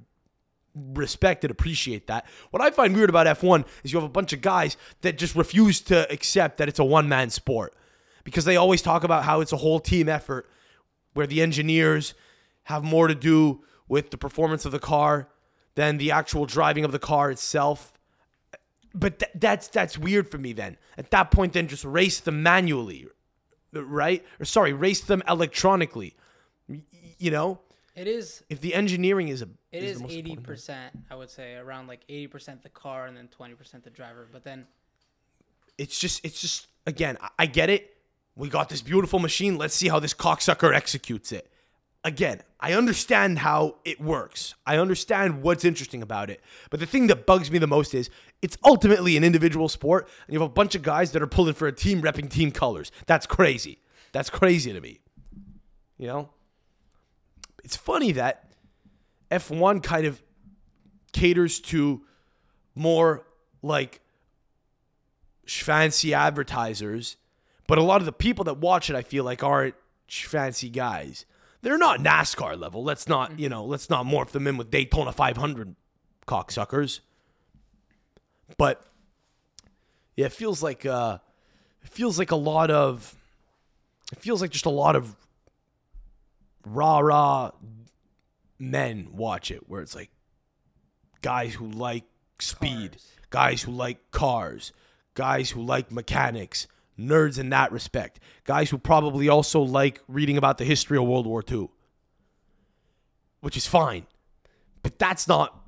respect 0.93 1.43
and 1.43 1.51
appreciate 1.51 2.07
that. 2.07 2.25
What 2.51 2.61
I 2.61 2.71
find 2.71 2.95
weird 2.95 3.09
about 3.09 3.27
F1 3.27 3.65
is 3.83 3.91
you 3.91 3.99
have 3.99 4.05
a 4.05 4.11
bunch 4.11 4.33
of 4.33 4.41
guys 4.41 4.77
that 5.01 5.17
just 5.17 5.35
refuse 5.35 5.81
to 5.81 6.11
accept 6.11 6.57
that 6.57 6.67
it's 6.67 6.79
a 6.79 6.85
one 6.85 7.09
man 7.09 7.29
sport 7.29 7.75
because 8.23 8.45
they 8.45 8.57
always 8.57 8.81
talk 8.81 9.03
about 9.03 9.23
how 9.23 9.41
it's 9.41 9.53
a 9.53 9.57
whole 9.57 9.79
team 9.79 10.09
effort 10.09 10.49
where 11.13 11.27
the 11.27 11.41
engineers 11.41 12.13
have 12.63 12.83
more 12.83 13.07
to 13.07 13.15
do 13.15 13.63
with 13.87 14.11
the 14.11 14.17
performance 14.17 14.65
of 14.65 14.71
the 14.71 14.79
car 14.79 15.29
than 15.75 15.97
the 15.97 16.11
actual 16.11 16.45
driving 16.45 16.83
of 16.83 16.91
the 16.91 16.99
car 16.99 17.31
itself. 17.31 17.93
But 18.93 19.19
th- 19.19 19.31
that's 19.35 19.67
that's 19.67 19.97
weird 19.97 20.29
for 20.29 20.37
me 20.37 20.53
then. 20.53 20.77
At 20.97 21.11
that 21.11 21.31
point 21.31 21.53
then 21.53 21.67
just 21.67 21.85
race 21.85 22.19
them 22.19 22.41
manually, 22.41 23.07
right? 23.73 24.25
Or 24.39 24.45
sorry, 24.45 24.73
race 24.73 25.01
them 25.01 25.21
electronically. 25.27 26.15
You 27.19 27.31
know? 27.31 27.59
It 27.95 28.07
is. 28.07 28.43
If 28.49 28.61
the 28.61 28.73
engineering 28.75 29.29
is 29.29 29.41
a 29.41 29.49
It 29.71 29.83
is 29.83 29.91
is 29.91 29.97
the 29.97 30.03
most 30.03 30.13
eighty 30.13 30.35
percent. 30.35 30.93
I 31.09 31.15
would 31.15 31.29
say 31.29 31.55
around 31.55 31.87
like 31.87 32.01
eighty 32.09 32.27
percent 32.27 32.63
the 32.63 32.69
car 32.69 33.05
and 33.05 33.15
then 33.15 33.27
twenty 33.27 33.55
percent 33.55 33.83
the 33.83 33.89
driver. 33.89 34.27
But 34.31 34.43
then 34.43 34.67
it's 35.77 35.99
just 35.99 36.23
it's 36.25 36.41
just 36.41 36.67
again 36.87 37.17
I- 37.21 37.29
I 37.39 37.45
get 37.45 37.69
it 37.69 37.97
we 38.35 38.49
got 38.49 38.69
this 38.69 38.81
beautiful 38.81 39.19
machine 39.19 39.57
let's 39.57 39.75
see 39.75 39.89
how 39.89 39.99
this 39.99 40.13
cocksucker 40.13 40.73
executes 40.73 41.31
it 41.31 41.51
again 42.07 42.41
i 42.59 42.73
understand 42.73 43.39
how 43.39 43.75
it 43.85 44.01
works. 44.01 44.55
I 44.65 44.77
understand 44.77 45.43
what's 45.43 45.63
interesting 45.63 46.01
about 46.01 46.29
it. 46.29 46.41
But 46.69 46.79
the 46.79 46.85
thing 46.85 47.07
that 47.07 47.25
bugs 47.25 47.51
me 47.51 47.59
the 47.59 47.67
most 47.67 47.93
is 47.93 48.09
it's 48.41 48.57
ultimately 48.65 49.15
an 49.15 49.23
individual 49.23 49.69
sport 49.69 50.07
and 50.25 50.33
you 50.33 50.39
have 50.39 50.49
a 50.49 50.53
bunch 50.53 50.75
of 50.75 50.81
guys 50.81 51.11
that 51.11 51.21
are 51.21 51.27
pulling 51.27 51.53
for 51.53 51.67
a 51.67 51.71
team 51.71 52.01
repping 52.01 52.29
team 52.29 52.51
colors. 52.51 52.91
That's 53.05 53.27
crazy. 53.27 53.79
That's 54.11 54.29
crazy 54.29 54.73
to 54.73 54.81
me. 54.81 55.01
You 55.97 56.07
know? 56.07 56.29
It's 57.63 57.75
funny 57.75 58.13
that 58.13 58.51
f1 59.29 59.83
kind 59.83 60.07
of 60.07 60.21
caters 61.11 61.59
to 61.59 62.01
more 62.73 63.27
like 63.61 64.01
fancy 65.45 66.13
advertisers, 66.13 67.17
but 67.67 67.77
a 67.77 67.83
lot 67.83 68.01
of 68.01 68.05
the 68.05 68.11
people 68.11 68.45
that 68.45 68.57
watch 68.57 68.89
it, 68.89 68.95
I 68.95 69.01
feel 69.01 69.23
like, 69.23 69.43
aren't 69.43 69.75
fancy 70.07 70.69
guys. 70.69 71.25
They're 71.67 71.77
not 71.77 71.99
NASCAR 71.99 72.57
level. 72.57 72.81
Let's 72.81 73.09
not, 73.09 73.37
you 73.37 73.49
know, 73.49 73.65
let's 73.65 73.89
not 73.89 74.05
morph 74.05 74.29
them 74.29 74.47
in 74.47 74.55
with 74.55 74.71
Daytona 74.71 75.11
500 75.11 75.75
cocksuckers. 76.25 77.01
But 78.57 78.81
yeah, 80.15 80.27
it 80.27 80.31
feels 80.31 80.63
like 80.63 80.85
uh, 80.85 81.17
it 81.83 81.89
feels 81.89 82.17
like 82.17 82.31
a 82.31 82.37
lot 82.37 82.71
of, 82.71 83.13
it 84.13 84.19
feels 84.19 84.41
like 84.41 84.51
just 84.51 84.65
a 84.65 84.69
lot 84.69 84.95
of 84.95 85.13
rah 86.65 86.99
rah 86.99 87.51
men 88.57 89.09
watch 89.11 89.51
it, 89.51 89.67
where 89.67 89.81
it's 89.81 89.93
like 89.93 90.09
guys 91.21 91.53
who 91.53 91.69
like 91.69 92.05
speed, 92.39 92.91
Cars. 92.91 93.11
guys 93.29 93.61
who 93.63 93.73
like 93.73 94.11
cars, 94.11 94.71
guys 95.15 95.49
who 95.49 95.61
like 95.63 95.91
mechanics, 95.91 96.65
nerds 96.99 97.37
in 97.39 97.49
that 97.49 97.71
respect, 97.71 98.19
guys 98.43 98.69
who 98.69 98.77
probably 98.77 99.29
also 99.29 99.61
like 99.61 100.01
reading 100.07 100.37
about 100.37 100.57
the 100.57 100.65
history 100.65 100.97
of 100.97 101.03
World 101.05 101.27
War 101.27 101.43
II, 101.49 101.69
which 103.41 103.57
is 103.57 103.67
fine, 103.67 104.05
but 104.83 104.97
that's 104.99 105.27
not 105.27 105.63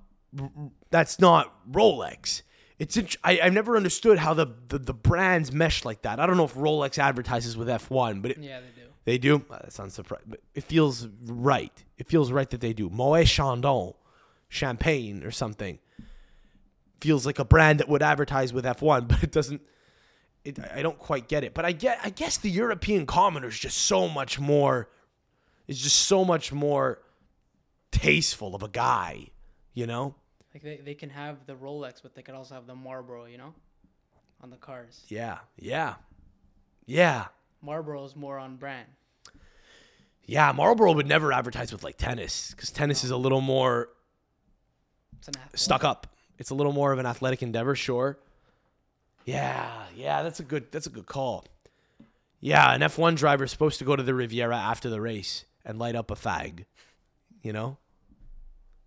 that's 0.89 1.20
not 1.20 1.54
Rolex. 1.72 2.42
It's 2.78 2.96
int- 2.96 3.18
I, 3.24 3.39
I've 3.42 3.54
never 3.54 3.76
understood 3.76 4.18
how 4.18 4.34
the, 4.34 4.48
the 4.70 4.80
the 4.80 4.94
brands 4.94 5.52
mesh 5.52 5.84
like 5.84 6.04
that. 6.04 6.20
I 6.20 6.26
don't 6.26 6.38
know 6.38 6.46
if 6.46 6.54
Rolex 6.54 6.98
advertises 6.98 7.58
with 7.58 7.68
F1, 7.68 8.22
but 8.22 8.32
it, 8.32 8.38
yeah, 8.39 8.60
they 8.62 8.68
do. 8.82 8.88
they 9.06 9.18
do. 9.18 9.46
Well, 9.50 9.60
that 9.63 9.74
sounds 9.74 9.94
surprising, 9.94 10.36
it 10.54 10.63
feels 10.63 11.08
right. 11.26 11.84
It 11.98 12.08
feels 12.08 12.32
right 12.32 12.50
that 12.50 12.62
they 12.62 12.74
do. 12.74 12.89
Moet 12.89 13.26
Chandon, 13.28 13.94
champagne 14.48 15.24
or 15.24 15.32
something, 15.32 15.80
feels 17.02 17.26
like 17.26 17.39
a 17.39 17.46
brand 17.46 17.80
that 17.82 17.89
would 17.89 18.02
advertise 18.02 18.54
with 18.54 18.65
F1, 18.65 19.08
but 19.10 19.24
it 19.24 19.32
doesn't. 19.32 19.62
It, 20.50 20.60
I 20.74 20.82
don't 20.82 20.98
quite 20.98 21.28
get 21.28 21.44
it, 21.44 21.54
but 21.54 21.66
I 21.66 21.72
get. 21.72 22.00
I 22.04 22.10
guess 22.10 22.38
the 22.38 22.50
European 22.50 23.06
commoner 23.06 23.48
is 23.48 23.60
just 23.60 23.78
so 23.78 24.08
much 24.08 24.40
more. 24.40 24.90
Is 25.68 25.82
just 25.82 25.98
so 26.08 26.26
much 26.26 26.52
more 26.52 27.00
tasteful 27.92 28.56
of 28.56 28.64
a 28.64 28.68
guy, 28.68 29.28
you 29.74 29.86
know. 29.86 30.16
Like 30.54 30.64
they, 30.64 30.78
they 30.84 30.96
can 30.96 31.12
have 31.12 31.46
the 31.46 31.54
Rolex, 31.54 32.02
but 32.02 32.16
they 32.16 32.24
could 32.24 32.34
also 32.34 32.56
have 32.56 32.66
the 32.66 32.76
Marlboro, 32.76 33.26
you 33.26 33.38
know, 33.38 33.54
on 34.42 34.50
the 34.50 34.58
cars. 34.58 35.04
Yeah, 35.08 35.40
yeah, 35.58 35.96
yeah. 36.86 37.28
Marlboro 37.62 38.04
is 38.06 38.16
more 38.16 38.40
on 38.40 38.56
brand. 38.56 38.88
Yeah, 40.26 40.52
Marlboro 40.52 40.94
would 40.94 41.08
never 41.08 41.34
advertise 41.34 41.72
with 41.72 41.84
like 41.84 41.98
tennis 41.98 42.52
because 42.52 42.72
tennis 42.72 43.04
is 43.04 43.12
a 43.12 43.18
little 43.18 43.42
more 43.42 43.90
It's 45.18 45.28
an 45.28 45.34
stuck 45.56 45.84
up. 45.84 46.08
It's 46.38 46.52
a 46.52 46.56
little 46.56 46.72
more 46.72 46.92
of 46.94 47.00
an 47.00 47.06
athletic 47.06 47.44
endeavor, 47.44 47.76
sure. 47.76 48.18
Yeah, 49.30 49.84
yeah, 49.96 50.24
that's 50.24 50.39
a 50.39 50.44
good 50.44 50.72
that's 50.72 50.88
a 50.88 50.89
good 50.89 51.06
call. 51.06 51.46
Yeah, 52.39 52.74
an 52.74 52.82
F1 52.82 53.15
driver 53.15 53.44
is 53.44 53.52
supposed 53.52 53.80
to 53.80 53.86
go 53.86 53.96
to 53.96 54.04
the 54.04 54.13
Riviera 54.13 54.58
after 54.58 54.89
the 54.89 55.02
race 55.02 55.46
and 55.65 55.78
light 55.78 55.96
up 55.96 56.10
a 56.10 56.15
fag, 56.15 56.65
you 57.44 57.52
know, 57.54 57.78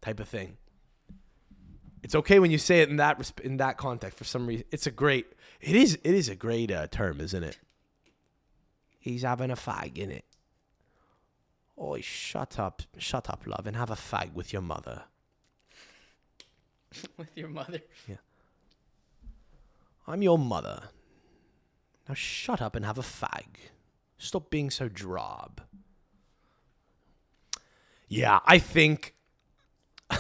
type 0.00 0.18
of 0.20 0.28
thing. 0.28 0.56
It's 2.02 2.14
okay 2.14 2.38
when 2.38 2.50
you 2.50 2.58
say 2.58 2.80
it 2.80 2.88
in 2.88 2.96
that 2.96 3.32
in 3.44 3.58
that 3.58 3.76
context. 3.76 4.18
For 4.18 4.24
some 4.24 4.46
reason, 4.46 4.64
it's 4.72 4.86
a 4.86 4.90
great. 4.90 5.26
It 5.60 5.76
is 5.76 5.94
it 6.02 6.14
is 6.14 6.28
a 6.28 6.34
great 6.34 6.72
uh, 6.72 6.88
term, 6.88 7.20
isn't 7.20 7.44
it? 7.44 7.58
He's 8.98 9.22
having 9.22 9.50
a 9.50 9.56
fag 9.56 9.96
in 9.96 10.10
it. 10.10 10.24
Oh, 11.78 12.00
shut 12.00 12.58
up, 12.58 12.82
shut 12.98 13.30
up, 13.30 13.44
love, 13.46 13.66
and 13.66 13.76
have 13.76 13.90
a 13.90 13.94
fag 13.94 14.32
with 14.32 14.52
your 14.52 14.62
mother. 14.62 15.04
with 17.16 17.36
your 17.36 17.48
mother. 17.48 17.80
I'm 20.06 20.22
your 20.22 20.38
mother. 20.38 20.82
Now 22.08 22.14
shut 22.14 22.60
up 22.60 22.74
and 22.74 22.84
have 22.84 22.98
a 22.98 23.02
fag. 23.02 23.46
Stop 24.18 24.50
being 24.50 24.70
so 24.70 24.88
drab. 24.88 25.62
Yeah, 28.08 28.40
I 28.44 28.58
think. 28.58 29.14
I 30.10 30.18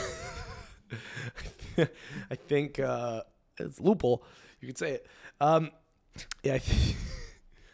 think 2.48 2.78
uh, 2.78 3.22
it's 3.58 3.80
loophole. 3.80 4.24
You 4.60 4.68
could 4.68 4.78
say 4.78 4.92
it. 4.92 5.06
Um, 5.40 5.70
yeah, 6.42 6.54
I 6.54 6.58
think. 6.58 6.96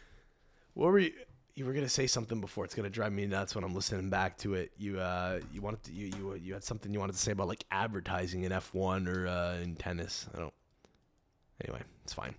what 0.73 0.91
were 0.91 0.99
you? 0.99 1.13
You 1.55 1.65
were 1.65 1.73
gonna 1.73 1.89
say 1.89 2.07
something 2.07 2.39
before. 2.41 2.65
It's 2.65 2.75
gonna 2.75 2.89
drive 2.89 3.11
me 3.11 3.25
nuts 3.27 3.55
when 3.55 3.63
I'm 3.63 3.73
listening 3.73 4.09
back 4.09 4.37
to 4.39 4.55
it. 4.55 4.71
You 4.77 4.99
uh, 4.99 5.39
you 5.53 5.61
wanted 5.61 5.83
to, 5.83 5.93
you 5.93 6.11
you 6.17 6.33
you 6.35 6.53
had 6.53 6.63
something 6.63 6.93
you 6.93 6.99
wanted 6.99 7.13
to 7.13 7.19
say 7.19 7.31
about 7.31 7.47
like 7.47 7.63
advertising 7.71 8.43
in 8.43 8.51
F1 8.51 9.07
or 9.07 9.27
uh, 9.27 9.55
in 9.57 9.75
tennis. 9.75 10.27
I 10.35 10.39
don't. 10.39 10.53
Anyway, 11.63 11.81
it's 12.03 12.13
fine. 12.13 12.35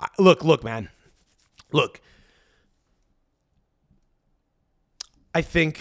I, 0.00 0.08
look, 0.18 0.44
look, 0.44 0.64
man. 0.64 0.88
Look. 1.72 2.00
I 5.34 5.42
think 5.42 5.80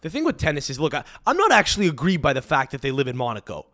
the 0.00 0.10
thing 0.10 0.24
with 0.24 0.36
tennis 0.36 0.68
is 0.70 0.78
look, 0.78 0.94
I, 0.94 1.02
I'm 1.26 1.36
not 1.36 1.50
actually 1.50 1.88
aggrieved 1.88 2.22
by 2.22 2.34
the 2.34 2.42
fact 2.42 2.72
that 2.72 2.82
they 2.82 2.90
live 2.90 3.08
in 3.08 3.16
Monaco. 3.16 3.66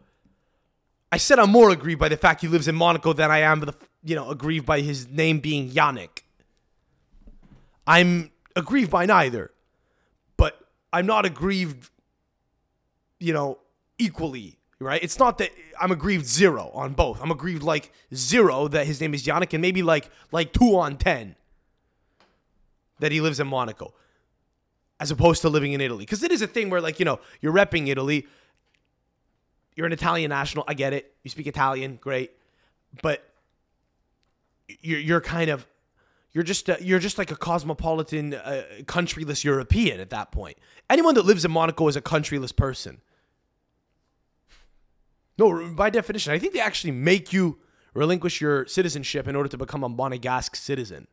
I 1.12 1.16
said 1.16 1.40
I'm 1.40 1.50
more 1.50 1.70
aggrieved 1.70 1.98
by 1.98 2.08
the 2.08 2.16
fact 2.16 2.40
he 2.40 2.46
lives 2.46 2.68
in 2.68 2.76
Monaco 2.76 3.12
than 3.12 3.32
I 3.32 3.40
am, 3.40 3.60
the, 3.60 3.74
you 4.04 4.14
know, 4.14 4.30
aggrieved 4.30 4.64
by 4.64 4.80
his 4.80 5.08
name 5.08 5.40
being 5.40 5.70
Jannik. 5.70 6.22
I'm 7.84 8.30
aggrieved 8.54 8.92
by 8.92 9.06
neither, 9.06 9.50
but 10.36 10.60
I'm 10.92 11.06
not 11.06 11.26
aggrieved, 11.26 11.90
you 13.18 13.32
know, 13.32 13.58
equally, 13.98 14.59
right? 14.80 15.02
It's 15.02 15.18
not 15.18 15.38
that 15.38 15.50
I'm 15.80 15.92
aggrieved 15.92 16.26
zero 16.26 16.70
on 16.74 16.94
both. 16.94 17.20
I'm 17.22 17.30
aggrieved 17.30 17.62
like 17.62 17.92
zero 18.14 18.68
that 18.68 18.86
his 18.86 19.00
name 19.00 19.14
is 19.14 19.24
Jannik, 19.24 19.52
and 19.52 19.62
maybe 19.62 19.82
like 19.82 20.10
like 20.32 20.52
two 20.52 20.76
on 20.78 20.96
ten 20.96 21.36
that 22.98 23.12
he 23.12 23.20
lives 23.20 23.40
in 23.40 23.46
Monaco, 23.46 23.94
as 24.98 25.10
opposed 25.10 25.42
to 25.42 25.48
living 25.48 25.72
in 25.72 25.80
Italy. 25.80 26.04
Because 26.04 26.22
it 26.22 26.32
is 26.32 26.42
a 26.42 26.46
thing 26.46 26.70
where 26.70 26.80
like 26.80 26.98
you 26.98 27.04
know 27.04 27.20
you're 27.40 27.52
repping 27.52 27.88
Italy. 27.88 28.26
You're 29.76 29.86
an 29.86 29.92
Italian 29.92 30.30
national. 30.30 30.64
I 30.66 30.74
get 30.74 30.92
it. 30.92 31.14
You 31.22 31.30
speak 31.30 31.46
Italian, 31.46 31.98
great. 32.02 32.32
but 33.02 33.22
you're 34.80 34.98
you're 34.98 35.20
kind 35.20 35.50
of 35.50 35.66
you're 36.32 36.44
just 36.44 36.68
a, 36.68 36.78
you're 36.80 36.98
just 36.98 37.18
like 37.18 37.30
a 37.30 37.36
cosmopolitan 37.36 38.34
uh, 38.34 38.62
countryless 38.82 39.42
European 39.44 40.00
at 40.00 40.10
that 40.10 40.30
point. 40.30 40.58
Anyone 40.88 41.14
that 41.14 41.24
lives 41.24 41.44
in 41.44 41.50
Monaco 41.50 41.88
is 41.88 41.96
a 41.96 42.02
countryless 42.02 42.54
person. 42.54 43.00
No, 45.40 45.70
by 45.70 45.88
definition, 45.88 46.34
I 46.34 46.38
think 46.38 46.52
they 46.52 46.60
actually 46.60 46.90
make 46.90 47.32
you 47.32 47.60
relinquish 47.94 48.42
your 48.42 48.66
citizenship 48.66 49.26
in 49.26 49.34
order 49.34 49.48
to 49.48 49.56
become 49.56 49.82
a 49.82 49.88
Monegasque 49.88 50.54
citizen. 50.54 51.06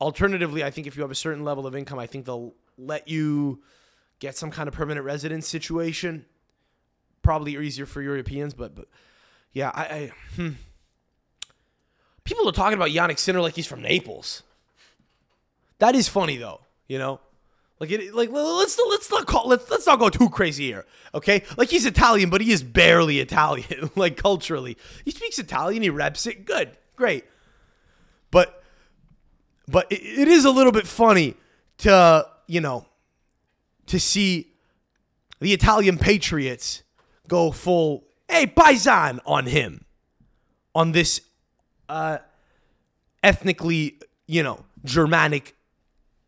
Alternatively, 0.00 0.64
I 0.64 0.70
think 0.70 0.86
if 0.86 0.96
you 0.96 1.02
have 1.02 1.10
a 1.10 1.14
certain 1.14 1.44
level 1.44 1.66
of 1.66 1.76
income, 1.76 1.98
I 1.98 2.06
think 2.06 2.24
they'll 2.24 2.54
let 2.78 3.08
you 3.08 3.62
get 4.20 4.38
some 4.38 4.50
kind 4.50 4.68
of 4.68 4.74
permanent 4.74 5.04
residence 5.04 5.46
situation. 5.46 6.24
Probably 7.20 7.56
easier 7.56 7.84
for 7.84 8.00
Europeans, 8.00 8.54
but 8.54 8.74
but 8.74 8.88
yeah, 9.52 9.70
I, 9.74 9.84
I 9.84 10.12
hmm. 10.36 10.50
people 12.24 12.48
are 12.48 12.52
talking 12.52 12.78
about 12.78 12.88
Jannik 12.88 13.18
Sinner 13.18 13.42
like 13.42 13.54
he's 13.54 13.66
from 13.66 13.82
Naples. 13.82 14.42
That 15.78 15.94
is 15.94 16.08
funny 16.08 16.38
though, 16.38 16.62
you 16.88 16.98
know. 16.98 17.20
Like 17.80 17.90
it, 17.92 18.14
like 18.14 18.30
let's 18.30 18.78
let's 18.90 19.10
not 19.10 19.26
call 19.26 19.48
let's 19.48 19.70
let's 19.70 19.86
not 19.86 19.98
go 19.98 20.10
too 20.10 20.28
crazy 20.28 20.66
here, 20.66 20.84
okay? 21.14 21.42
Like 21.56 21.70
he's 21.70 21.86
Italian, 21.86 22.28
but 22.28 22.42
he 22.42 22.52
is 22.52 22.62
barely 22.62 23.20
Italian, 23.20 23.90
like 23.96 24.18
culturally. 24.18 24.76
He 25.06 25.10
speaks 25.10 25.38
Italian, 25.38 25.82
he 25.82 25.88
reps 25.88 26.26
it, 26.26 26.44
good, 26.44 26.76
great. 26.94 27.24
But 28.30 28.62
but 29.66 29.90
it, 29.90 30.02
it 30.02 30.28
is 30.28 30.44
a 30.44 30.50
little 30.50 30.72
bit 30.72 30.86
funny 30.86 31.36
to 31.78 32.28
you 32.46 32.60
know 32.60 32.84
to 33.86 33.98
see 33.98 34.52
the 35.40 35.54
Italian 35.54 35.96
patriots 35.96 36.82
go 37.28 37.50
full 37.50 38.04
hey 38.28 38.46
paisan 38.46 39.20
on 39.24 39.46
him 39.46 39.86
on 40.74 40.92
this 40.92 41.22
uh 41.88 42.18
ethnically 43.24 43.98
you 44.26 44.42
know 44.42 44.66
Germanic 44.84 45.56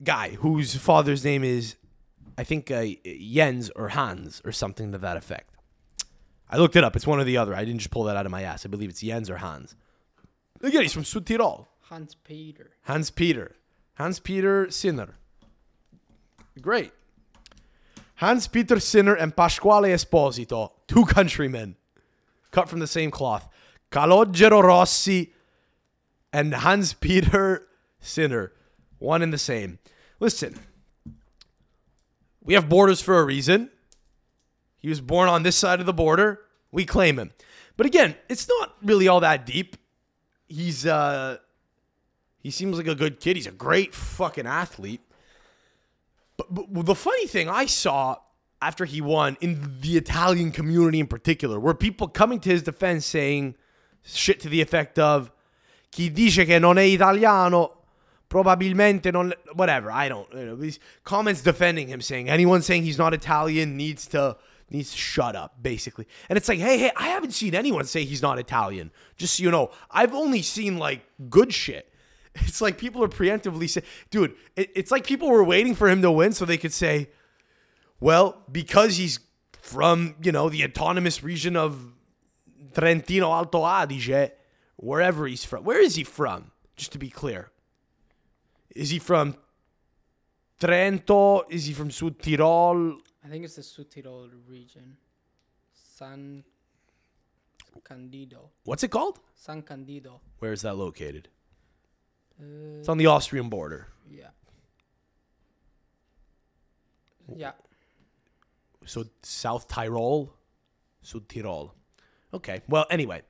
guy 0.02 0.30
whose 0.30 0.74
father's 0.76 1.24
name 1.24 1.44
is, 1.44 1.76
I 2.36 2.44
think, 2.44 2.70
uh, 2.70 2.86
Jens 3.04 3.70
or 3.70 3.90
Hans 3.90 4.42
or 4.44 4.52
something 4.52 4.92
to 4.92 4.98
that 4.98 5.16
effect. 5.16 5.54
I 6.50 6.58
looked 6.58 6.76
it 6.76 6.84
up. 6.84 6.96
It's 6.96 7.06
one 7.06 7.18
or 7.18 7.24
the 7.24 7.38
other. 7.38 7.54
I 7.54 7.64
didn't 7.64 7.78
just 7.78 7.90
pull 7.90 8.04
that 8.04 8.16
out 8.16 8.26
of 8.26 8.32
my 8.32 8.42
ass. 8.42 8.66
I 8.66 8.68
believe 8.68 8.90
it's 8.90 9.00
Jens 9.00 9.30
or 9.30 9.38
Hans. 9.38 9.74
Again, 10.62 10.82
he's 10.82 10.92
from 10.92 11.04
Südtirol. 11.04 11.66
Hans 11.80 12.14
Peter. 12.14 12.70
Hans 12.82 13.10
Peter. 13.10 13.56
Hans 13.94 14.20
Peter 14.20 14.70
Sinner. 14.70 15.16
Great. 16.60 16.92
Hans 18.16 18.46
Peter 18.46 18.78
Sinner 18.78 19.14
and 19.14 19.34
Pasquale 19.34 19.90
Esposito, 19.90 20.72
two 20.86 21.04
countrymen, 21.04 21.76
cut 22.50 22.68
from 22.68 22.78
the 22.78 22.86
same 22.86 23.10
cloth. 23.10 23.48
Calogero 23.90 24.62
Rossi 24.62 25.32
and 26.32 26.54
Hans 26.54 26.92
Peter 26.92 27.66
Sinner, 28.00 28.52
one 28.98 29.22
and 29.22 29.32
the 29.32 29.38
same. 29.38 29.78
Listen, 30.22 30.56
we 32.44 32.54
have 32.54 32.68
borders 32.68 33.00
for 33.00 33.18
a 33.18 33.24
reason. 33.24 33.70
He 34.78 34.88
was 34.88 35.00
born 35.00 35.28
on 35.28 35.42
this 35.42 35.56
side 35.56 35.80
of 35.80 35.86
the 35.86 35.92
border. 35.92 36.38
We 36.70 36.84
claim 36.84 37.18
him. 37.18 37.32
But 37.76 37.86
again, 37.86 38.14
it's 38.28 38.46
not 38.46 38.76
really 38.84 39.08
all 39.08 39.18
that 39.18 39.46
deep. 39.46 39.76
He's 40.46 40.86
uh 40.86 41.38
he 42.38 42.52
seems 42.52 42.78
like 42.78 42.86
a 42.86 42.94
good 42.94 43.18
kid. 43.18 43.34
He's 43.34 43.48
a 43.48 43.50
great 43.50 43.96
fucking 43.96 44.46
athlete. 44.46 45.00
But, 46.36 46.72
but 46.72 46.86
the 46.86 46.94
funny 46.94 47.26
thing 47.26 47.48
I 47.48 47.66
saw 47.66 48.18
after 48.60 48.84
he 48.84 49.00
won 49.00 49.36
in 49.40 49.80
the 49.80 49.96
Italian 49.96 50.52
community 50.52 51.00
in 51.00 51.08
particular 51.08 51.58
were 51.58 51.74
people 51.74 52.06
coming 52.06 52.38
to 52.42 52.48
his 52.48 52.62
defense 52.62 53.06
saying 53.06 53.56
shit 54.04 54.38
to 54.38 54.48
the 54.48 54.60
effect 54.60 55.00
of 55.00 55.32
chi 55.90 56.10
dice 56.10 56.46
che 56.46 56.60
non 56.60 56.78
è 56.78 56.82
italiano 56.82 57.81
probabilmente 58.32 59.12
non 59.12 59.34
whatever 59.52 59.90
i 59.90 60.08
don't 60.08 60.32
you 60.32 60.46
know 60.46 60.56
these 60.56 60.78
comments 61.04 61.42
defending 61.42 61.86
him 61.88 62.00
saying 62.00 62.30
anyone 62.30 62.62
saying 62.62 62.82
he's 62.82 62.96
not 62.96 63.12
italian 63.12 63.76
needs 63.76 64.06
to 64.06 64.34
needs 64.70 64.90
to 64.92 64.96
shut 64.96 65.36
up 65.36 65.62
basically. 65.62 66.06
And 66.30 66.38
it's 66.38 66.48
like 66.48 66.58
hey 66.58 66.78
hey 66.78 66.90
i 66.96 67.08
haven't 67.08 67.32
seen 67.32 67.54
anyone 67.54 67.84
say 67.84 68.04
he's 68.04 68.22
not 68.22 68.38
italian. 68.38 68.90
Just 69.18 69.36
so 69.36 69.42
you 69.42 69.50
know 69.50 69.70
i've 69.90 70.14
only 70.14 70.40
seen 70.40 70.78
like 70.78 71.02
good 71.28 71.52
shit. 71.52 71.88
It's 72.34 72.62
like 72.62 72.78
people 72.78 73.04
are 73.04 73.08
preemptively 73.08 73.68
saying 73.68 73.84
dude 74.10 74.34
it, 74.56 74.70
it's 74.74 74.90
like 74.90 75.04
people 75.06 75.28
were 75.28 75.44
waiting 75.44 75.74
for 75.74 75.90
him 75.90 76.00
to 76.00 76.10
win 76.10 76.32
so 76.32 76.46
they 76.46 76.56
could 76.56 76.72
say 76.72 77.10
well 78.00 78.42
because 78.50 78.96
he's 78.96 79.20
from 79.60 80.14
you 80.22 80.32
know 80.32 80.48
the 80.48 80.64
autonomous 80.64 81.22
region 81.22 81.54
of 81.54 81.92
trentino 82.74 83.30
alto 83.30 83.60
adige 83.66 84.30
wherever 84.76 85.26
he's 85.26 85.44
from 85.44 85.64
where 85.64 85.82
is 85.82 85.96
he 85.96 86.04
from? 86.04 86.50
Just 86.74 86.92
to 86.92 86.98
be 86.98 87.10
clear 87.10 87.52
is 88.74 88.90
he 88.90 88.98
from 88.98 89.36
Trento? 90.60 91.42
Is 91.50 91.66
he 91.66 91.72
from 91.74 91.90
Sud 91.90 92.18
Tirol? 92.18 92.98
I 93.24 93.28
think 93.28 93.44
it's 93.44 93.56
the 93.56 93.62
Südtirol 93.62 94.30
region. 94.48 94.96
San 95.72 96.42
Candido. 97.84 98.50
What's 98.64 98.82
it 98.82 98.90
called? 98.90 99.20
San 99.34 99.62
Candido. 99.62 100.20
Where 100.38 100.52
is 100.52 100.62
that 100.62 100.74
located? 100.76 101.28
Uh, 102.40 102.78
It's 102.80 102.88
on 102.88 102.98
the 102.98 103.06
Austrian 103.06 103.48
border. 103.48 103.88
yeah. 104.10 104.28
Yeah. 107.34 107.52
So 108.84 109.04
South 109.22 109.68
Tyrol, 109.68 110.34
Sud 111.02 111.28
Tirol. 111.28 111.70
Okay. 112.34 112.62
Well, 112.68 112.84
anyway, 112.90 113.22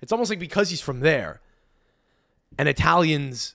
it's 0.00 0.10
almost 0.12 0.30
like 0.30 0.40
because 0.40 0.68
he's 0.70 0.80
from 0.80 1.00
there, 1.00 1.40
and 2.58 2.68
Italians, 2.68 3.54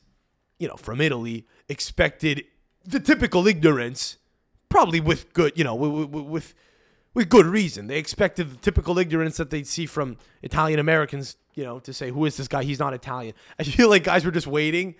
you 0.61 0.67
know, 0.67 0.75
from 0.75 1.01
Italy, 1.01 1.47
expected 1.69 2.45
the 2.85 2.99
typical 2.99 3.47
ignorance, 3.47 4.17
probably 4.69 4.99
with 4.99 5.33
good, 5.33 5.53
you 5.55 5.63
know, 5.63 5.73
with 5.73 6.09
with 6.09 6.53
with 7.15 7.29
good 7.29 7.47
reason. 7.47 7.87
They 7.87 7.97
expected 7.97 8.51
the 8.51 8.57
typical 8.57 8.99
ignorance 8.99 9.37
that 9.37 9.49
they'd 9.49 9.65
see 9.65 9.87
from 9.87 10.17
Italian 10.43 10.79
Americans, 10.79 11.35
you 11.55 11.63
know, 11.63 11.79
to 11.79 11.91
say, 11.93 12.11
"Who 12.11 12.25
is 12.25 12.37
this 12.37 12.47
guy? 12.47 12.63
He's 12.63 12.77
not 12.77 12.93
Italian." 12.93 13.33
I 13.59 13.63
feel 13.63 13.89
like 13.89 14.03
guys 14.03 14.23
were 14.23 14.31
just 14.31 14.45
waiting. 14.45 14.93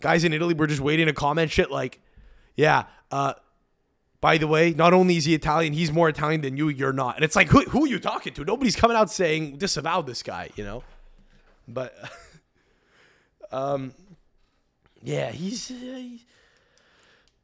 Guys 0.00 0.24
in 0.24 0.32
Italy 0.32 0.54
were 0.54 0.66
just 0.66 0.80
waiting 0.80 1.04
to 1.06 1.12
comment 1.12 1.50
shit 1.50 1.70
like, 1.70 2.00
"Yeah, 2.56 2.84
uh, 3.10 3.34
by 4.22 4.38
the 4.38 4.46
way, 4.46 4.72
not 4.72 4.94
only 4.94 5.18
is 5.18 5.26
he 5.26 5.34
Italian, 5.34 5.74
he's 5.74 5.92
more 5.92 6.08
Italian 6.08 6.40
than 6.40 6.56
you. 6.56 6.70
You're 6.70 6.94
not." 6.94 7.16
And 7.16 7.24
it's 7.24 7.36
like, 7.36 7.48
who, 7.48 7.60
who 7.64 7.84
are 7.84 7.88
you 7.88 7.98
talking 7.98 8.32
to? 8.32 8.46
Nobody's 8.46 8.76
coming 8.76 8.96
out 8.96 9.10
saying 9.10 9.58
disavow 9.58 10.00
this 10.00 10.22
guy, 10.22 10.48
you 10.56 10.64
know. 10.64 10.82
But, 11.68 11.94
um, 13.52 13.92
yeah, 15.02 15.30
he's 15.30 15.70
uh, 15.70 15.74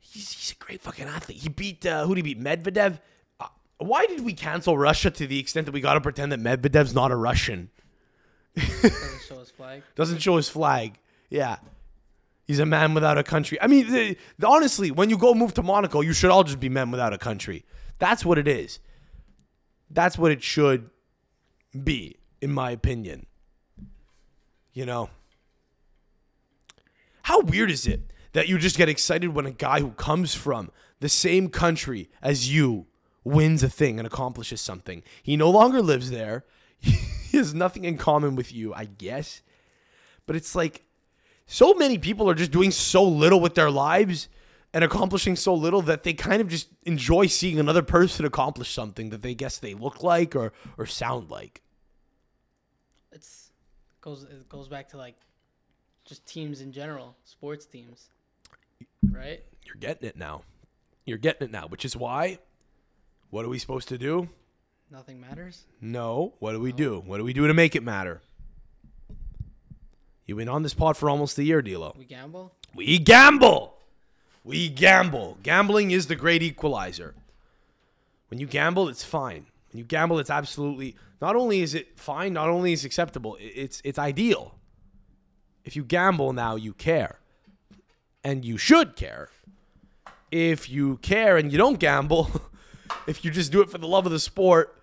he's, 0.01 0.33
he's 0.33 0.55
a 0.59 0.65
great 0.65 0.81
fucking 0.81 1.07
athlete. 1.07 1.39
He 1.39 1.49
beat 1.49 1.85
uh, 1.87 2.07
who 2.07 2.15
did 2.15 2.25
he 2.25 2.35
beat? 2.35 2.43
Medvedev. 2.43 2.99
Uh, 3.41 3.47
why 3.79 4.07
did 4.07 4.21
we 4.25 4.33
cancel 4.33 4.77
Russia 4.79 5.11
to 5.11 5.27
the 5.27 5.39
extent 5.39 5.67
that 5.67 5.73
we 5.73 5.81
got 5.81 5.95
to 5.95 6.01
pretend 6.01 6.33
that 6.33 6.41
Medvedev's 6.41 6.95
not 6.95 7.11
a 7.11 7.17
Russian? 7.17 7.71
Doesn't 8.57 9.21
show 9.23 9.39
his 9.39 9.51
flag. 9.51 9.83
Doesn't 9.95 10.19
show 10.19 10.37
his 10.37 10.49
flag. 10.49 10.99
Yeah. 11.31 11.57
He's 12.47 12.59
a 12.61 12.67
man 12.67 12.95
without 12.95 13.19
a 13.19 13.23
country. 13.23 13.61
I 13.61 13.67
mean, 13.67 13.91
the, 13.93 14.17
the- 14.39 14.49
honestly, 14.49 14.91
when 14.91 15.11
you 15.11 15.19
go 15.19 15.35
move 15.35 15.53
to 15.55 15.63
Monaco, 15.63 16.01
you 16.01 16.15
should 16.15 16.31
all 16.31 16.45
just 16.45 16.59
be 16.59 16.69
men 16.71 16.91
without 16.91 17.13
a 17.13 17.19
country. 17.19 17.65
That's 17.99 18.25
what 18.25 18.39
it 18.39 18.49
is. 18.49 18.79
That's 19.91 20.17
what 20.17 20.33
it 20.33 20.43
should 20.43 20.89
be, 21.85 22.17
in 22.41 22.51
my 22.51 22.71
opinion. 22.71 23.27
You 24.73 24.87
know? 24.87 25.11
How 27.29 27.41
weird 27.43 27.71
is 27.71 27.87
it 27.87 28.11
that 28.33 28.49
you 28.49 28.57
just 28.57 28.79
get 28.79 28.89
excited 28.89 29.35
when 29.35 29.45
a 29.45 29.51
guy 29.51 29.81
who 29.81 29.91
comes 29.91 30.35
from 30.35 30.71
the 31.01 31.11
same 31.11 31.51
country 31.51 32.09
as 32.23 32.51
you 32.51 32.87
wins 33.23 33.63
a 33.63 33.69
thing 33.69 33.99
and 33.99 34.07
accomplishes 34.07 34.63
something? 34.63 35.03
He 35.23 35.37
no 35.37 35.51
longer 35.51 35.83
lives 35.83 36.11
there. 36.11 36.47
he 36.81 37.37
has 37.37 37.53
nothing 37.53 37.85
in 37.85 37.99
common 37.99 38.35
with 38.35 38.51
you, 38.51 38.73
I 38.73 38.87
guess. 38.87 39.43
But 40.25 40.37
it's 40.37 40.55
like 40.55 40.87
so 41.45 41.75
many 41.75 41.99
people 41.99 42.31
are 42.31 42.35
just 42.35 42.51
doing 42.51 42.71
so 42.71 43.05
little 43.05 43.41
with 43.41 43.55
their 43.55 43.71
lives 43.71 44.31
and 44.73 44.83
accomplishing 44.83 45.37
so 45.37 45.53
little 45.53 45.83
that 45.83 46.05
they 46.05 46.15
kind 46.15 46.41
of 46.41 46.49
just 46.49 46.69
enjoy 46.85 47.27
seeing 47.27 47.61
another 47.61 47.83
person 47.83 48.25
accomplish 48.25 48.73
something 48.73 49.11
that 49.11 49.21
they 49.21 49.35
guess 49.35 49.59
they 49.59 49.75
look 49.75 50.03
like 50.03 50.35
or 50.35 50.55
or 50.79 50.87
sound 50.87 51.29
like. 51.29 51.61
It's 53.13 53.51
goes 54.01 54.23
it 54.23 54.49
goes 54.49 54.69
back 54.69 54.89
to 54.89 54.97
like 54.97 55.17
just 56.09 56.27
teams 56.27 56.61
in 56.61 56.73
general, 56.73 57.15
sports 57.25 57.67
teams. 57.67 58.09
Right? 59.13 59.43
You're 59.65 59.77
getting 59.77 60.09
it 60.09 60.17
now. 60.17 60.43
You're 61.05 61.19
getting 61.19 61.49
it 61.49 61.53
now, 61.53 61.67
which 61.67 61.85
is 61.85 61.97
why 61.97 62.39
what 63.31 63.45
are 63.45 63.49
we 63.49 63.59
supposed 63.59 63.89
to 63.89 63.99
do? 63.99 64.29
Nothing 64.91 65.21
matters. 65.21 65.67
No. 65.83 66.35
What 66.39 66.53
do 66.53 66.61
we 66.61 66.73
do? 66.73 67.03
What 67.05 67.19
do 67.19 67.25
we 67.25 67.35
do 67.35 67.47
to 67.47 67.53
make 67.53 67.77
it 67.77 67.83
matter? 67.83 68.23
You've 70.25 70.39
been 70.39 70.49
on 70.49 70.63
this 70.63 70.75
pod 70.75 70.97
for 70.97 71.11
almost 71.11 71.39
a 71.39 71.45
year, 71.45 71.61
D'Lo. 71.61 71.95
We 71.97 72.05
gamble. 72.05 72.55
We 72.75 72.99
gamble. 72.99 73.75
We 74.45 74.69
gamble. 74.71 75.39
Gambling 75.43 75.91
is 75.91 76.07
the 76.07 76.17
great 76.17 76.43
equalizer. 76.43 77.15
When 78.29 78.41
you 78.41 78.47
gamble, 78.47 78.89
it's 78.89 79.05
fine. 79.05 79.47
When 79.71 79.79
You 79.79 79.85
gamble, 79.85 80.19
it's 80.19 80.31
absolutely 80.31 80.97
not 81.21 81.37
only 81.37 81.61
is 81.61 81.75
it 81.75 81.99
fine, 81.99 82.33
not 82.33 82.49
only 82.49 82.73
is 82.73 82.85
it 82.85 82.87
acceptable, 82.87 83.37
it's 83.41 83.83
it's 83.85 83.99
ideal. 83.99 84.58
If 85.65 85.77
you 85.77 85.85
gamble 85.85 86.33
now, 86.33 86.57
you 86.57 86.73
care. 86.73 87.19
And 88.25 88.45
you 88.45 88.59
should 88.59 88.97
care. 88.97 89.29
If 90.31 90.69
you 90.69 90.99
care 90.99 91.37
and 91.37 91.51
you 91.51 91.59
don't 91.59 91.79
gamble, 91.79 92.31
if 93.07 93.25
you 93.25 93.31
just 93.31 93.53
do 93.53 93.61
it 93.61 93.71
for 93.71 93.79
the 93.79 93.87
love 93.87 94.07
of 94.07 94.13
the 94.13 94.19
sport, 94.19 94.77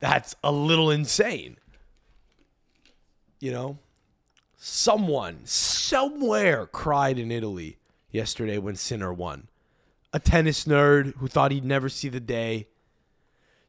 that's 0.00 0.34
a 0.42 0.52
little 0.52 0.90
insane. 0.90 1.56
You 3.40 3.52
know? 3.52 3.78
Someone, 4.56 5.40
somewhere 5.44 6.66
cried 6.66 7.18
in 7.18 7.30
Italy 7.30 7.78
yesterday 8.10 8.58
when 8.58 8.74
Sinner 8.74 9.12
won. 9.12 9.48
A 10.12 10.18
tennis 10.18 10.64
nerd 10.64 11.14
who 11.16 11.28
thought 11.28 11.52
he'd 11.52 11.64
never 11.64 11.88
see 11.88 12.08
the 12.08 12.20
day. 12.20 12.66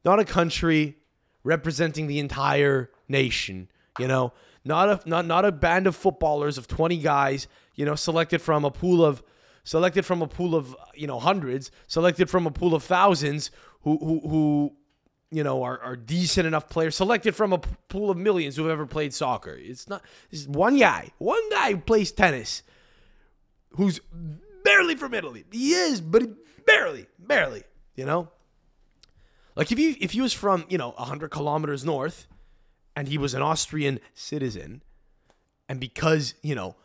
Not 0.04 0.19
a 0.19 0.26
country 0.26 0.98
representing 1.43 2.08
the 2.08 2.19
entire 2.19 2.89
nation, 3.08 3.69
you 4.00 4.08
know? 4.08 4.34
Not 4.65 4.89
a 4.89 5.10
not 5.10 5.26
not 5.26 5.45
a 5.45 5.52
band 5.52 5.88
of 5.88 5.95
footballers 5.95 6.58
of 6.58 6.67
20 6.67 6.98
guys, 6.98 7.48
you 7.76 7.86
know, 7.86 7.95
selected 7.95 8.41
from 8.41 8.65
a 8.65 8.72
pool 8.72 9.04
of 9.04 9.24
selected 9.63 10.06
from 10.06 10.22
a 10.22 10.28
pool 10.28 10.56
of, 10.56 10.76
you 10.95 11.08
know, 11.08 11.19
hundreds, 11.19 11.72
selected 11.88 12.30
from 12.30 12.48
a 12.48 12.52
pool 12.52 12.74
of 12.76 12.84
thousands 12.84 13.52
who 13.82 13.98
who 13.98 14.28
who 14.28 14.76
you 15.32 15.43
know, 15.43 15.63
are, 15.63 15.80
are 15.80 15.95
decent 15.95 16.48
enough 16.48 16.69
players 16.69 16.95
selected 16.95 17.36
from 17.36 17.54
a 17.54 17.60
pool 17.60 18.10
of 18.10 18.17
millions 18.17 18.56
who've 18.56 18.69
ever 18.69 18.86
played 18.86 19.13
soccer. 19.13 19.56
It's 19.60 19.88
not 19.88 20.04
it's 20.32 20.48
one 20.48 20.78
guy, 20.78 21.10
one 21.17 21.50
guy 21.52 21.72
who 21.72 21.78
plays 21.78 22.12
tennis, 22.12 22.63
who's 23.72 24.00
barely 24.63 24.95
from 24.95 25.13
Italy. 25.13 25.45
He 25.52 25.74
is, 25.74 26.02
but 26.02 26.24
barely, 26.65 27.06
barely. 27.19 27.63
You 27.95 28.06
know, 28.06 28.30
like 29.56 29.72
if 29.72 29.78
you 29.78 29.95
if 30.00 30.12
he 30.12 30.22
was 30.22 30.34
from 30.34 30.65
you 30.69 30.78
know 30.78 30.91
hundred 30.91 31.30
kilometers 31.30 31.86
north, 31.86 32.28
and 33.00 33.08
he 33.08 33.18
was 33.18 33.34
an 33.34 33.42
Austrian 33.42 33.98
citizen, 34.14 34.84
and 35.70 35.80
because 35.80 36.34
you 36.42 36.54
know 36.54 36.76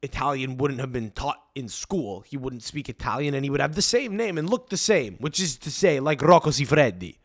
Italian 0.00 0.56
wouldn't 0.56 0.80
have 0.80 0.94
been 0.94 1.10
taught 1.10 1.42
in 1.54 1.68
school, 1.68 2.22
he 2.22 2.38
wouldn't 2.38 2.62
speak 2.62 2.88
Italian, 2.88 3.34
and 3.34 3.44
he 3.44 3.50
would 3.50 3.60
have 3.60 3.74
the 3.74 3.82
same 3.82 4.16
name 4.16 4.38
and 4.38 4.48
look 4.48 4.70
the 4.70 4.78
same, 4.78 5.16
which 5.16 5.38
is 5.38 5.58
to 5.58 5.70
say, 5.70 6.00
like 6.00 6.22
Rocco 6.22 6.48
Siffredi. 6.48 7.18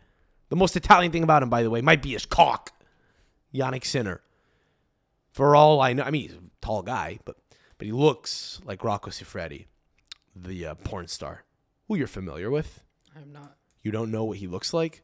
The 0.50 0.58
most 0.58 0.76
Italian 0.76 1.13
thing 1.13 1.24
about 1.24 1.41
him, 1.41 1.50
by 1.50 1.63
the 1.63 1.69
way, 1.69 1.80
might 1.80 2.02
be 2.02 2.12
his 2.12 2.26
cock. 2.26 2.74
Jannik 3.56 3.86
Sinner. 3.86 4.19
For 5.32 5.56
all 5.56 5.80
I 5.80 5.93
know, 5.93 6.04
I 6.04 6.12
mean, 6.12 6.24
he's 6.24 6.34
a 6.34 6.41
tall 6.62 6.82
guy, 6.82 7.19
but 7.24 7.38
but 7.78 7.86
he 7.86 7.93
looks 7.93 8.60
like 8.65 8.84
Rocco 8.84 9.10
Siffredi, 9.10 9.67
the 10.36 10.65
uh, 10.65 10.76
porn 10.76 11.08
star, 11.08 11.45
who 11.88 11.95
you're 11.95 12.08
familiar 12.08 12.52
with. 12.52 12.84
I'm 13.15 13.32
not. 13.32 13.56
You 13.82 13.91
don't 13.91 14.12
know 14.12 14.26
what 14.26 14.39
he 14.39 14.47
looks 14.47 14.74
like? 14.74 15.02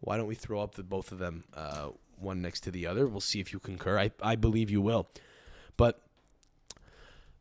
Why 0.00 0.16
don't 0.16 0.26
we 0.26 0.34
throw 0.34 0.60
up 0.60 0.74
the 0.74 0.82
both 0.82 1.12
of 1.12 1.18
them, 1.18 1.44
uh, 1.54 1.88
one 2.18 2.42
next 2.42 2.60
to 2.60 2.70
the 2.70 2.86
other? 2.86 3.06
We'll 3.06 3.20
see 3.20 3.40
if 3.40 3.52
you 3.52 3.58
concur. 3.58 3.98
I, 3.98 4.10
I 4.22 4.36
believe 4.36 4.70
you 4.70 4.80
will. 4.80 5.08
But 5.76 6.00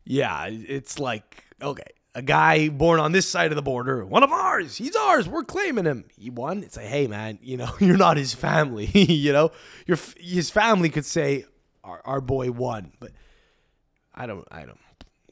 yeah, 0.03 0.47
it's 0.49 0.99
like, 0.99 1.45
okay, 1.61 1.83
a 2.15 2.21
guy 2.21 2.69
born 2.69 2.99
on 2.99 3.11
this 3.11 3.27
side 3.27 3.51
of 3.51 3.55
the 3.57 3.61
border, 3.61 4.05
one 4.05 4.23
of 4.23 4.31
ours, 4.31 4.77
he's 4.77 4.95
ours, 4.95 5.27
we're 5.27 5.43
claiming 5.43 5.85
him. 5.85 6.05
He 6.17 6.29
won. 6.29 6.63
It's 6.63 6.77
like, 6.77 6.85
hey, 6.85 7.07
man, 7.07 7.39
you 7.41 7.57
know, 7.57 7.71
you're 7.79 7.97
not 7.97 8.17
his 8.17 8.33
family. 8.33 8.85
you 8.93 9.33
know, 9.33 9.51
your 9.85 9.97
his 10.17 10.49
family 10.49 10.89
could 10.89 11.05
say, 11.05 11.45
our, 11.83 12.01
our 12.05 12.21
boy 12.21 12.51
won. 12.51 12.93
But 12.99 13.11
I 14.13 14.25
don't, 14.25 14.47
I 14.49 14.65
don't, 14.65 14.79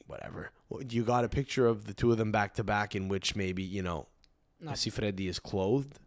whatever. 0.06 0.50
You 0.88 1.04
got 1.04 1.24
a 1.24 1.28
picture 1.28 1.66
of 1.66 1.86
the 1.86 1.94
two 1.94 2.10
of 2.10 2.18
them 2.18 2.32
back 2.32 2.54
to 2.54 2.64
back 2.64 2.94
in 2.94 3.08
which 3.08 3.36
maybe, 3.36 3.62
you 3.62 3.82
know, 3.82 4.06
Not 4.60 4.74
Siffredi 4.74 5.28
is 5.28 5.38
clothed. 5.38 5.98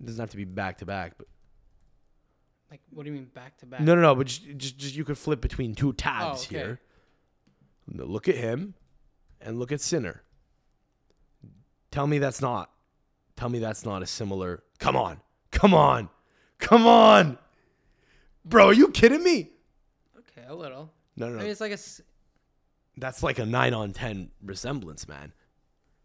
It 0.00 0.06
doesn't 0.06 0.20
have 0.20 0.30
to 0.30 0.36
be 0.36 0.44
back 0.44 0.78
to 0.78 0.86
back, 0.86 1.14
but 1.18 1.26
like 2.70 2.80
what 2.90 3.04
do 3.04 3.10
you 3.10 3.16
mean 3.16 3.30
back 3.34 3.56
to 3.58 3.66
back? 3.66 3.80
no, 3.80 3.94
no, 3.94 4.00
no. 4.02 4.14
But 4.14 4.26
just, 4.26 4.56
just, 4.56 4.78
just 4.78 4.94
you 4.96 5.04
could 5.04 5.18
flip 5.18 5.40
between 5.40 5.74
two 5.74 5.92
tabs 5.92 6.40
oh, 6.40 6.46
okay. 6.46 6.56
here. 6.56 6.80
Look 7.88 8.28
at 8.28 8.34
him, 8.34 8.74
and 9.40 9.58
look 9.58 9.70
at 9.70 9.80
Sinner. 9.80 10.22
Tell 11.90 12.06
me 12.06 12.18
that's 12.18 12.40
not. 12.40 12.70
Tell 13.36 13.48
me 13.48 13.58
that's 13.58 13.84
not 13.84 14.02
a 14.02 14.06
similar. 14.06 14.62
Come 14.78 14.96
on, 14.96 15.20
come 15.52 15.72
on, 15.74 16.08
come 16.58 16.86
on, 16.86 17.38
bro. 18.44 18.66
Are 18.66 18.72
you 18.72 18.88
kidding 18.88 19.22
me? 19.22 19.50
Okay, 20.18 20.46
a 20.48 20.54
little. 20.54 20.90
No, 21.16 21.26
no, 21.26 21.34
I 21.34 21.36
no. 21.36 21.42
mean, 21.42 21.50
it's 21.50 21.60
like 21.60 21.70
a. 21.70 21.74
s- 21.74 22.00
That's 22.96 23.22
like 23.22 23.38
a 23.38 23.46
nine 23.46 23.72
on 23.74 23.92
ten 23.92 24.30
resemblance, 24.42 25.06
man. 25.06 25.32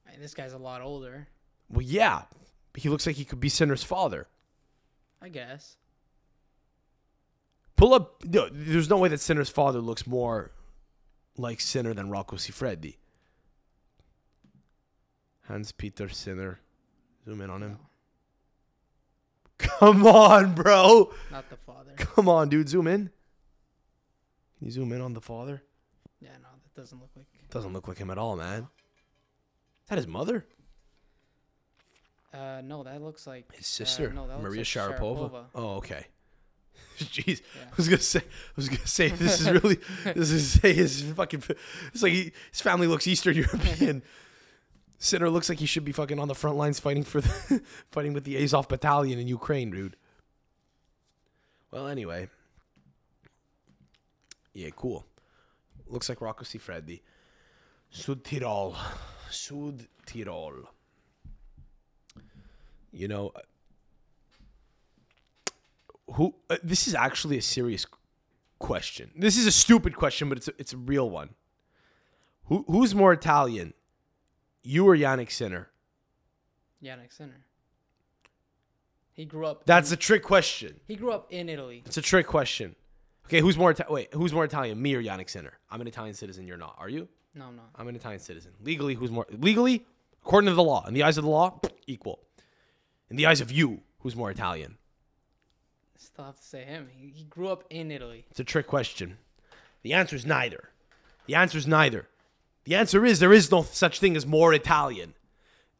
I 0.07 0.11
mean, 0.11 0.21
this 0.21 0.33
guy's 0.33 0.53
a 0.53 0.57
lot 0.57 0.81
older. 0.81 1.27
Well, 1.69 1.81
yeah, 1.81 2.23
he 2.75 2.89
looks 2.89 3.07
like 3.07 3.15
he 3.15 3.25
could 3.25 3.39
be 3.39 3.49
Sinner's 3.49 3.83
father. 3.83 4.27
I 5.21 5.29
guess. 5.29 5.77
Pull 7.81 7.95
up. 7.95 8.23
No, 8.23 8.47
there's 8.51 8.91
no 8.91 8.97
way 8.99 9.09
that 9.09 9.19
Sinner's 9.19 9.49
father 9.49 9.79
looks 9.79 10.05
more 10.05 10.51
like 11.35 11.59
Sinner 11.59 11.95
than 11.95 12.11
Rocco 12.11 12.35
Siffredi. 12.35 12.97
Hans 15.47 15.71
Peter 15.71 16.07
Sinner. 16.07 16.59
Zoom 17.25 17.41
in 17.41 17.49
on 17.49 17.63
him. 17.63 17.71
No, 17.71 17.79
Come 19.57 20.05
on, 20.05 20.53
bro. 20.53 21.11
not 21.31 21.49
the 21.49 21.57
father. 21.57 21.93
Come 21.97 22.29
on, 22.29 22.49
dude. 22.49 22.69
Zoom 22.69 22.85
in. 22.85 23.09
Can 24.59 24.67
you 24.67 24.71
zoom 24.71 24.91
in 24.91 25.01
on 25.01 25.13
the 25.13 25.21
father? 25.21 25.63
Yeah, 26.19 26.29
no, 26.39 26.49
that 26.63 26.79
doesn't 26.79 26.99
look 26.99 27.09
like. 27.15 27.25
Doesn't 27.49 27.73
look 27.73 27.87
like 27.87 27.97
him 27.97 28.11
at 28.11 28.19
all, 28.19 28.35
man. 28.35 28.67
Is 29.83 29.89
that 29.89 29.97
his 29.97 30.05
mother? 30.07 30.45
Uh, 32.31 32.61
no, 32.63 32.83
that 32.83 33.01
looks 33.01 33.25
like 33.25 33.51
His 33.55 33.65
sister, 33.65 34.11
Uh, 34.11 34.13
no, 34.13 34.39
Maria 34.39 34.59
like 34.59 34.67
Sharapova. 34.67 34.99
Sharapova. 35.31 35.43
Oh, 35.55 35.75
okay. 35.77 36.05
Jeez, 36.99 37.41
Yeah. 37.55 37.63
I 37.63 37.73
was 37.77 37.87
gonna 37.87 38.01
say, 38.01 38.19
I 38.19 38.53
was 38.55 38.69
gonna 38.69 38.87
say, 38.87 39.09
this 39.09 39.41
is 39.41 39.49
really, 39.63 39.79
this 40.05 40.31
is 40.31 40.51
say 40.61 40.73
his 40.73 41.01
fucking, 41.01 41.43
it's 41.93 42.03
like 42.03 42.13
he, 42.13 42.31
his 42.51 42.61
family 42.61 42.87
looks 42.87 43.07
Eastern 43.07 43.35
European. 43.35 44.03
Sinner 44.97 45.29
looks 45.31 45.49
like 45.49 45.57
he 45.57 45.65
should 45.65 45.83
be 45.83 45.91
fucking 45.91 46.19
on 46.19 46.27
the 46.27 46.35
front 46.35 46.57
lines 46.57 46.79
fighting 46.79 47.03
for 47.03 47.21
the, 47.21 47.61
fighting 47.91 48.13
with 48.13 48.23
the 48.23 48.41
Azov 48.41 48.67
battalion 48.67 49.17
in 49.17 49.27
Ukraine, 49.27 49.71
dude. 49.71 49.95
Well, 51.71 51.87
anyway, 51.87 52.29
yeah, 54.53 54.69
cool. 54.75 55.05
Looks 55.87 56.07
like 56.07 56.21
Rocco 56.21 56.43
Siffredi. 56.43 57.01
Sud 57.89 58.23
Tirol, 58.23 58.75
Sud 59.29 59.87
Tirol. 60.05 60.65
You 62.91 63.07
know, 63.07 63.31
who 66.13 66.35
uh, 66.49 66.57
this 66.63 66.87
is 66.87 66.95
actually 66.95 67.37
a 67.37 67.41
serious 67.41 67.85
question. 68.59 69.11
This 69.15 69.37
is 69.37 69.45
a 69.45 69.51
stupid 69.51 69.95
question, 69.95 70.29
but 70.29 70.37
it's 70.37 70.47
a, 70.47 70.53
it's 70.57 70.73
a 70.73 70.77
real 70.77 71.09
one. 71.09 71.29
Who 72.45 72.65
who's 72.67 72.93
more 72.93 73.13
Italian, 73.13 73.73
you 74.63 74.87
or 74.87 74.95
Jannik 74.95 75.31
Sinner? 75.31 75.69
Jannik 76.83 77.15
Sinner. 77.15 77.45
He 79.13 79.25
grew 79.25 79.45
up. 79.45 79.65
That's 79.65 79.91
in, 79.91 79.95
a 79.95 79.97
trick 79.97 80.23
question. 80.23 80.79
He 80.87 80.95
grew 80.95 81.11
up 81.11 81.27
in 81.31 81.49
Italy. 81.49 81.83
It's 81.85 81.97
a 81.97 82.01
trick 82.01 82.27
question. 82.27 82.75
Okay, 83.25 83.39
who's 83.39 83.57
more 83.57 83.71
Ita- 83.71 83.87
wait? 83.89 84.13
Who's 84.13 84.33
more 84.33 84.45
Italian, 84.45 84.81
me 84.81 84.95
or 84.95 85.03
Jannik 85.03 85.29
Sinner? 85.29 85.53
I'm 85.69 85.79
an 85.81 85.87
Italian 85.87 86.15
citizen. 86.15 86.47
You're 86.47 86.57
not. 86.57 86.75
Are 86.77 86.89
you? 86.89 87.07
No, 87.35 87.45
I'm 87.45 87.55
not. 87.55 87.69
I'm 87.75 87.87
an 87.87 87.95
Italian 87.95 88.19
citizen. 88.19 88.51
Legally, 88.61 88.95
who's 88.95 89.11
more 89.11 89.25
legally? 89.31 89.85
According 90.25 90.49
to 90.49 90.53
the 90.53 90.63
law, 90.63 90.85
in 90.87 90.93
the 90.93 91.03
eyes 91.03 91.17
of 91.17 91.23
the 91.23 91.29
law, 91.29 91.59
equal. 91.87 92.19
In 93.09 93.15
the 93.15 93.25
eyes 93.25 93.41
of 93.41 93.51
you, 93.51 93.81
who's 93.99 94.15
more 94.15 94.29
Italian? 94.29 94.77
Still 96.01 96.25
have 96.25 96.37
to 96.37 96.43
say 96.43 96.63
him. 96.63 96.89
He, 96.91 97.09
he 97.09 97.25
grew 97.25 97.49
up 97.49 97.63
in 97.69 97.91
Italy. 97.91 98.25
It's 98.31 98.39
a 98.39 98.43
trick 98.43 98.65
question. 98.65 99.17
The 99.83 99.93
answer 99.93 100.15
is 100.15 100.25
neither. 100.25 100.69
The 101.27 101.35
answer 101.35 101.59
is 101.59 101.67
neither. 101.67 102.07
The 102.63 102.73
answer 102.73 103.05
is 103.05 103.19
there 103.19 103.31
is 103.31 103.51
no 103.51 103.61
such 103.61 103.99
thing 103.99 104.15
as 104.15 104.25
more 104.25 104.51
Italian. 104.51 105.13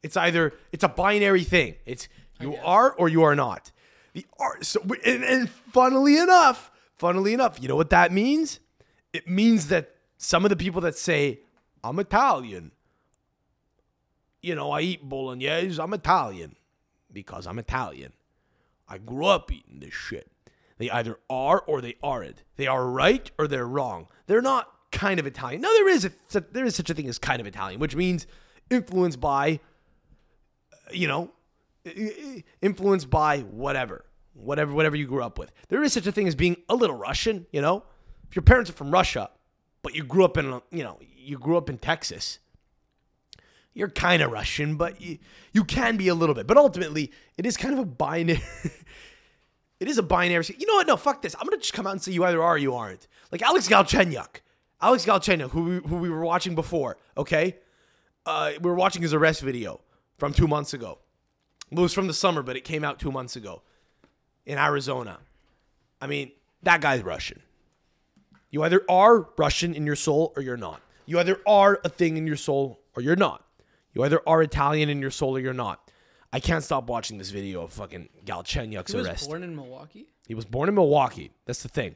It's 0.00 0.16
either 0.16 0.52
it's 0.70 0.84
a 0.84 0.88
binary 0.88 1.42
thing. 1.42 1.74
It's 1.86 2.08
you 2.40 2.54
are 2.56 2.92
or 2.92 3.08
you 3.08 3.24
are 3.24 3.34
not. 3.34 3.72
The 4.12 4.24
are 4.38 4.62
so 4.62 4.80
and, 5.04 5.24
and 5.24 5.50
funnily 5.50 6.16
enough, 6.16 6.70
funnily 6.98 7.34
enough, 7.34 7.60
you 7.60 7.66
know 7.66 7.76
what 7.76 7.90
that 7.90 8.12
means? 8.12 8.60
It 9.12 9.28
means 9.28 9.68
that 9.68 9.96
some 10.18 10.44
of 10.44 10.50
the 10.50 10.56
people 10.56 10.80
that 10.82 10.96
say 10.96 11.40
I'm 11.82 11.98
Italian, 11.98 12.70
you 14.40 14.54
know, 14.54 14.70
I 14.70 14.82
eat 14.82 15.08
bolognese, 15.08 15.80
I'm 15.80 15.92
Italian 15.94 16.54
because 17.12 17.48
I'm 17.48 17.58
Italian. 17.58 18.12
I 18.88 18.98
grew 18.98 19.26
up 19.26 19.50
eating 19.52 19.80
this 19.80 19.94
shit. 19.94 20.30
They 20.78 20.90
either 20.90 21.18
are 21.30 21.62
or 21.66 21.80
they 21.80 21.96
aren't. 22.02 22.42
They 22.56 22.66
are 22.66 22.86
right 22.86 23.30
or 23.38 23.46
they're 23.46 23.66
wrong. 23.66 24.08
They're 24.26 24.42
not 24.42 24.68
kind 24.90 25.18
of 25.20 25.26
Italian. 25.26 25.60
No, 25.60 25.68
there 25.68 25.88
is 25.88 26.04
a, 26.04 26.40
there 26.52 26.64
is 26.64 26.74
such 26.74 26.90
a 26.90 26.94
thing 26.94 27.08
as 27.08 27.18
kind 27.18 27.40
of 27.40 27.46
Italian, 27.46 27.80
which 27.80 27.96
means 27.96 28.26
influenced 28.70 29.20
by, 29.20 29.60
uh, 30.72 30.76
you 30.92 31.08
know, 31.08 31.30
influenced 32.60 33.10
by 33.10 33.40
whatever, 33.40 34.04
whatever, 34.34 34.72
whatever 34.72 34.96
you 34.96 35.06
grew 35.06 35.22
up 35.22 35.38
with. 35.38 35.52
There 35.68 35.82
is 35.82 35.92
such 35.92 36.06
a 36.06 36.12
thing 36.12 36.28
as 36.28 36.34
being 36.34 36.56
a 36.68 36.74
little 36.74 36.96
Russian. 36.96 37.46
You 37.52 37.60
know, 37.60 37.84
if 38.28 38.36
your 38.36 38.42
parents 38.42 38.70
are 38.70 38.74
from 38.74 38.90
Russia, 38.90 39.30
but 39.82 39.94
you 39.94 40.04
grew 40.04 40.24
up 40.24 40.36
in, 40.36 40.60
you 40.70 40.82
know, 40.82 40.98
you 41.00 41.38
grew 41.38 41.56
up 41.56 41.68
in 41.70 41.78
Texas, 41.78 42.38
you're 43.74 43.88
kind 43.88 44.22
of 44.22 44.30
Russian, 44.30 44.76
but 44.76 45.00
you, 45.00 45.18
you 45.52 45.64
can 45.64 45.96
be 45.96 46.08
a 46.08 46.14
little 46.14 46.34
bit. 46.34 46.46
But 46.46 46.56
ultimately, 46.56 47.10
it 47.36 47.46
is 47.46 47.56
kind 47.56 47.74
of 47.74 47.80
a 47.80 47.84
binary. 47.84 48.42
it 49.80 49.88
is 49.88 49.98
a 49.98 50.02
binary. 50.02 50.44
You 50.58 50.66
know 50.66 50.74
what? 50.74 50.86
No, 50.86 50.96
fuck 50.96 51.22
this. 51.22 51.34
I'm 51.38 51.46
gonna 51.46 51.58
just 51.58 51.72
come 51.72 51.86
out 51.86 51.92
and 51.92 52.02
say 52.02 52.12
you 52.12 52.24
either 52.24 52.42
are 52.42 52.54
or 52.54 52.58
you 52.58 52.74
aren't. 52.74 53.06
Like 53.30 53.42
Alex 53.42 53.68
Galchenyuk. 53.68 54.40
Alex 54.80 55.06
Galchenyuk, 55.06 55.50
who 55.50 55.62
we, 55.62 55.88
who 55.88 55.96
we 55.96 56.10
were 56.10 56.24
watching 56.24 56.54
before. 56.54 56.96
Okay, 57.16 57.56
uh, 58.26 58.52
we 58.60 58.68
were 58.70 58.76
watching 58.76 59.02
his 59.02 59.14
arrest 59.14 59.40
video 59.40 59.80
from 60.18 60.32
two 60.32 60.48
months 60.48 60.74
ago. 60.74 60.98
It 61.70 61.78
was 61.78 61.94
from 61.94 62.06
the 62.06 62.14
summer, 62.14 62.42
but 62.42 62.56
it 62.56 62.64
came 62.64 62.84
out 62.84 62.98
two 62.98 63.10
months 63.10 63.36
ago 63.36 63.62
in 64.44 64.58
Arizona. 64.58 65.18
I 66.00 66.06
mean, 66.06 66.32
that 66.62 66.80
guy's 66.80 67.02
Russian. 67.02 67.40
You 68.50 68.62
either 68.64 68.82
are 68.88 69.28
Russian 69.38 69.74
in 69.74 69.86
your 69.86 69.96
soul 69.96 70.32
or 70.36 70.42
you're 70.42 70.58
not. 70.58 70.82
You 71.06 71.18
either 71.18 71.40
are 71.46 71.80
a 71.84 71.88
thing 71.88 72.16
in 72.16 72.26
your 72.26 72.36
soul 72.36 72.80
or 72.94 73.02
you're 73.02 73.16
not. 73.16 73.44
You 73.92 74.04
either 74.04 74.20
are 74.26 74.42
Italian 74.42 74.88
in 74.88 75.00
your 75.00 75.10
soul 75.10 75.36
or 75.36 75.40
you're 75.40 75.52
not. 75.52 75.90
I 76.32 76.40
can't 76.40 76.64
stop 76.64 76.88
watching 76.88 77.18
this 77.18 77.30
video 77.30 77.62
of 77.62 77.72
fucking 77.72 78.08
Galchenyuk's 78.24 78.74
arrest. 78.74 78.90
He 78.92 78.96
was 78.96 79.06
arrest. 79.06 79.28
born 79.28 79.42
in 79.42 79.54
Milwaukee. 79.54 80.06
He 80.26 80.34
was 80.34 80.46
born 80.46 80.68
in 80.68 80.74
Milwaukee. 80.74 81.30
That's 81.44 81.62
the 81.62 81.68
thing. 81.68 81.94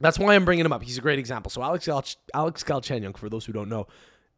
That's 0.00 0.18
why 0.18 0.34
I'm 0.34 0.44
bringing 0.44 0.64
him 0.64 0.72
up. 0.72 0.82
He's 0.82 0.98
a 0.98 1.00
great 1.00 1.18
example. 1.18 1.50
So 1.50 1.62
Alex 1.62 1.86
Gal- 1.86 2.04
Alex 2.34 2.62
Galchenyuk, 2.62 3.16
for 3.16 3.28
those 3.28 3.44
who 3.44 3.52
don't 3.52 3.68
know, 3.68 3.88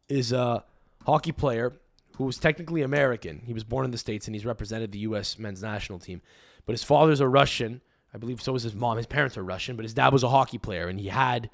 is 0.09 0.31
a 0.31 0.63
hockey 1.05 1.31
player 1.31 1.73
who 2.17 2.25
was 2.25 2.37
technically 2.37 2.81
American. 2.81 3.41
He 3.45 3.53
was 3.53 3.63
born 3.63 3.85
in 3.85 3.91
the 3.91 3.97
states 3.97 4.27
and 4.27 4.35
he's 4.35 4.45
represented 4.45 4.91
the 4.91 4.99
U.S. 4.99 5.37
men's 5.37 5.61
national 5.61 5.99
team. 5.99 6.21
But 6.65 6.73
his 6.73 6.83
father's 6.83 7.19
a 7.19 7.27
Russian. 7.27 7.81
I 8.13 8.17
believe 8.17 8.41
so 8.41 8.53
was 8.53 8.63
his 8.63 8.75
mom. 8.75 8.97
His 8.97 9.05
parents 9.05 9.37
are 9.37 9.43
Russian, 9.43 9.75
but 9.75 9.83
his 9.83 9.93
dad 9.93 10.13
was 10.13 10.23
a 10.23 10.29
hockey 10.29 10.57
player, 10.57 10.87
and 10.87 10.99
he 10.99 11.07
had 11.07 11.49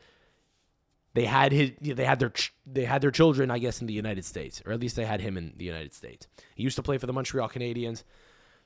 they 1.18 1.26
had 1.26 1.51
his 1.51 1.72
they 1.82 2.05
had 2.05 2.20
their 2.20 2.30
ch- 2.30 2.53
they 2.68 2.86
had 2.86 3.01
their 3.01 3.09
children, 3.09 3.49
I 3.49 3.57
guess, 3.57 3.82
in 3.82 3.88
the 3.88 3.93
United 3.93 4.24
States, 4.24 4.61
or 4.68 4.72
at 4.72 4.80
least 4.80 4.95
they 4.95 5.03
had 5.03 5.20
him 5.20 5.36
in 5.36 5.51
the 5.57 5.65
United 5.65 5.95
States. 5.95 6.28
He 6.53 6.61
used 6.61 6.76
to 6.76 6.84
play 6.84 6.99
for 6.99 7.07
the 7.07 7.13
Montreal 7.13 7.49
Canadiens. 7.49 8.03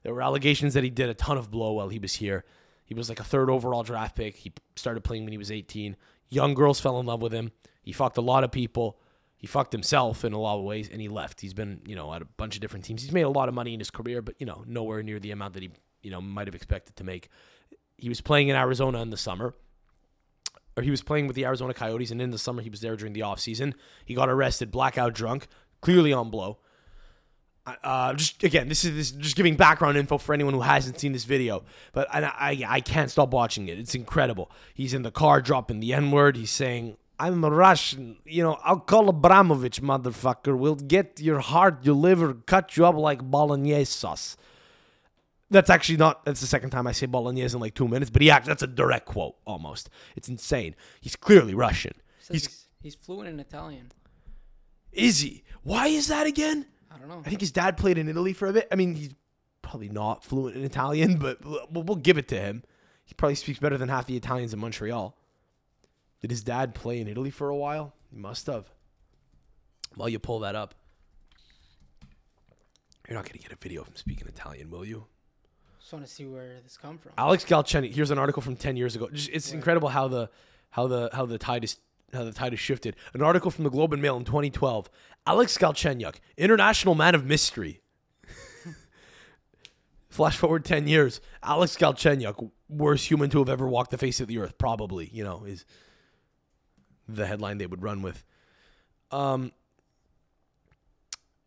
There 0.04 0.14
were 0.14 0.22
allegations 0.22 0.74
that 0.74 0.84
he 0.84 0.90
did 0.90 1.08
a 1.08 1.14
ton 1.14 1.38
of 1.38 1.50
blow 1.50 1.72
while 1.72 1.88
he 1.88 1.98
was 1.98 2.16
here. 2.16 2.44
He 2.84 2.94
was 2.94 3.08
like 3.08 3.22
a 3.22 3.24
third 3.24 3.50
overall 3.50 3.84
draft 3.84 4.18
pick. 4.18 4.36
He 4.36 4.52
started 4.76 5.02
playing 5.02 5.24
when 5.24 5.32
he 5.32 5.38
was 5.38 5.50
18. 5.50 5.96
Young 6.28 6.54
girls 6.54 6.82
fell 6.82 7.00
in 7.00 7.06
love 7.06 7.22
with 7.22 7.32
him. 7.32 7.54
He 7.84 7.94
fucked 7.94 8.18
a 8.18 8.22
lot 8.22 8.44
of 8.44 8.52
people. 8.52 9.00
He 9.38 9.48
fucked 9.48 9.72
himself 9.72 10.26
in 10.26 10.34
a 10.34 10.38
lot 10.38 10.58
of 10.58 10.66
ways, 10.66 10.90
and 10.92 11.00
he 11.00 11.08
left. 11.08 11.40
He's 11.40 11.54
been, 11.54 11.80
you 11.86 11.96
know, 11.96 12.14
at 12.14 12.22
a 12.22 12.26
bunch 12.26 12.56
of 12.56 12.62
different 12.62 12.84
teams. 12.84 13.02
He's 13.02 13.14
made 13.14 13.22
a 13.22 13.30
lot 13.30 13.48
of 13.48 13.56
money 13.56 13.74
in 13.74 13.80
his 13.80 13.92
career, 13.92 14.22
but 14.22 14.36
you 14.40 14.46
know, 14.46 14.66
nowhere 14.68 15.04
near 15.04 15.22
the 15.22 15.32
amount 15.32 15.54
that 15.54 15.64
he, 15.64 15.72
you 16.04 16.12
know, 16.12 16.20
might 16.20 16.48
have 16.48 16.56
expected 16.56 16.98
to 16.98 17.06
make. 17.06 17.30
He 17.96 18.10
was 18.10 18.20
playing 18.20 18.50
in 18.50 18.58
Arizona 18.58 19.02
in 19.02 19.10
the 19.10 19.16
summer, 19.16 19.56
or 20.76 20.84
he 20.84 20.92
was 20.92 21.02
playing 21.02 21.28
with 21.28 21.36
the 21.36 21.46
Arizona 21.46 21.74
Coyotes, 21.74 22.12
and 22.12 22.22
in 22.22 22.32
the 22.32 22.38
summer 22.38 22.62
he 22.62 22.70
was 22.70 22.82
there 22.82 22.96
during 22.96 23.14
the 23.14 23.22
offseason. 23.22 23.74
He 24.06 24.14
got 24.14 24.30
arrested, 24.30 24.72
blackout 24.72 25.14
drunk, 25.14 25.48
clearly 25.82 26.14
on 26.14 26.30
blow. 26.30 26.60
Uh, 27.84 28.14
just 28.16 28.44
again, 28.44 28.68
this 28.68 28.84
is, 28.84 28.96
this 28.96 29.12
is 29.12 29.18
just 29.18 29.36
giving 29.36 29.56
background 29.56 29.96
info 29.96 30.18
for 30.18 30.34
anyone 30.34 30.54
who 30.54 30.62
hasn't 30.62 31.00
seen 31.00 31.12
this 31.12 31.26
video. 31.26 31.64
But 31.94 32.08
I, 32.14 32.24
I, 32.24 32.64
I 32.68 32.82
can't 32.82 33.12
stop 33.12 33.32
watching 33.32 33.68
it. 33.68 33.78
It's 33.78 33.94
incredible. 33.94 34.50
He's 34.74 34.96
in 34.96 35.04
the 35.04 35.12
car 35.12 35.42
dropping 35.42 35.80
the 35.80 35.94
N 35.94 36.10
word. 36.10 36.38
He's 36.38 36.50
saying, 36.50 36.98
"I'm 37.20 37.44
a 37.44 37.52
Russian." 37.52 38.18
You 38.26 38.42
know, 38.44 38.58
I'll 38.64 38.80
call 38.80 39.10
Abramovich, 39.10 39.80
motherfucker. 39.80 40.58
We'll 40.58 40.76
get 40.76 41.20
your 41.20 41.40
heart, 41.40 41.86
your 41.86 41.94
liver, 41.96 42.34
cut 42.34 42.78
you 42.78 42.86
up 42.86 42.96
like 42.96 43.30
bolognese 43.30 43.86
sauce. 43.92 44.38
That's 45.52 45.70
actually 45.70 45.98
not. 45.98 46.24
That's 46.24 46.40
the 46.40 46.48
second 46.48 46.70
time 46.70 46.88
I 46.88 46.94
say 46.94 47.06
bolognese 47.06 47.54
in 47.54 47.60
like 47.60 47.76
two 47.76 47.88
minutes. 47.88 48.10
But 48.10 48.22
he 48.22 48.32
act. 48.32 48.46
That's 48.46 48.64
a 48.64 48.68
direct 48.68 49.06
quote 49.06 49.36
almost. 49.46 49.90
It's 50.16 50.30
insane. 50.30 50.76
He's 51.02 51.18
clearly 51.18 51.54
Russian. 51.54 51.94
He's, 52.32 52.68
he's 52.82 52.96
fluent 52.96 53.28
in 53.28 53.40
Italian. 53.40 53.92
is 54.94 55.20
he? 55.20 55.44
Why 55.64 55.88
is 55.88 56.08
that 56.08 56.26
again? 56.26 56.66
I 56.90 56.98
don't 56.98 57.10
know. 57.10 57.22
I 57.26 57.30
think 57.30 57.42
his 57.42 57.52
dad 57.52 57.76
played 57.76 57.98
in 57.98 58.08
Italy 58.08 58.32
for 58.32 58.48
a 58.48 58.54
bit. 58.54 58.70
I 58.72 58.76
mean, 58.76 58.96
he's 58.96 59.14
probably 59.62 59.90
not 59.90 60.24
fluent 60.24 60.56
in 60.56 60.64
Italian, 60.64 61.18
but 61.18 61.44
we'll, 61.46 61.84
we'll 61.84 61.98
give 61.98 62.18
it 62.18 62.30
to 62.30 62.40
him. 62.40 62.64
He 63.04 63.14
probably 63.14 63.36
speaks 63.36 63.60
better 63.60 63.78
than 63.78 63.90
half 63.90 64.08
the 64.08 64.16
Italians 64.16 64.54
in 64.54 64.60
Montreal. 64.60 65.18
Did 66.22 66.32
his 66.32 66.44
dad 66.44 66.74
play 66.74 67.02
in 67.02 67.10
Italy 67.10 67.30
for 67.30 67.50
a 67.50 67.56
while? 67.56 67.94
He 68.10 68.16
must 68.16 68.48
have. 68.48 68.70
While 69.96 70.08
you 70.08 70.20
pull 70.20 70.40
that 70.40 70.56
up, 70.56 70.76
you're 73.08 73.18
not 73.18 73.26
going 73.26 73.38
to 73.38 73.44
get 73.44 73.52
a 73.52 73.58
video 73.62 73.82
of 73.82 73.90
him 73.90 73.98
speaking 73.98 74.28
Italian, 74.30 74.70
will 74.70 74.86
you? 74.86 75.08
Just 75.82 75.94
want 75.94 76.06
to 76.06 76.12
see 76.12 76.26
where 76.26 76.60
this 76.64 76.78
come 76.78 77.00
from. 77.00 77.12
Alex 77.18 77.44
Galchenyuk. 77.44 77.92
Here's 77.92 78.12
an 78.12 78.20
article 78.20 78.42
from 78.42 78.56
ten 78.56 78.78
years 78.78 78.96
ago. 78.96 79.10
Just, 79.12 79.30
it's 79.30 79.52
incredible 79.52 79.90
how 79.90 80.08
the 80.08 80.30
how 80.70 80.88
the 80.88 81.10
how 81.12 81.26
the 81.26 81.40
tide 81.40 81.64
is 81.64 81.78
how 82.14 82.24
the 82.24 82.32
tide 82.32 82.54
has 82.54 82.60
shifted. 82.60 82.96
An 83.14 83.22
article 83.24 83.50
from 83.50 83.64
the 83.64 83.70
Globe 83.72 83.92
and 83.92 84.02
Mail 84.02 84.16
in 84.16 84.24
2012. 84.24 84.90
Alex 85.26 85.58
Galchenyuk, 85.58 86.16
international 86.38 86.94
man 86.94 87.16
of 87.16 87.26
mystery. 87.26 87.82
Flash 90.10 90.38
forward 90.38 90.66
ten 90.66 90.88
years. 90.88 91.20
Alex 91.42 91.76
Galchenyuk, 91.78 92.52
worst 92.70 93.10
human 93.10 93.32
to 93.32 93.40
have 93.40 93.50
ever 93.50 93.68
walked 93.68 93.90
the 93.92 93.98
face 93.98 94.22
of 94.22 94.28
the 94.28 94.38
earth, 94.38 94.58
probably. 94.60 95.10
You 95.12 95.24
know, 95.24 95.46
is 95.46 95.66
the 97.08 97.26
headline 97.26 97.58
they 97.58 97.68
would 97.68 97.82
run 97.82 98.04
with. 98.04 98.24
Um. 99.10 99.52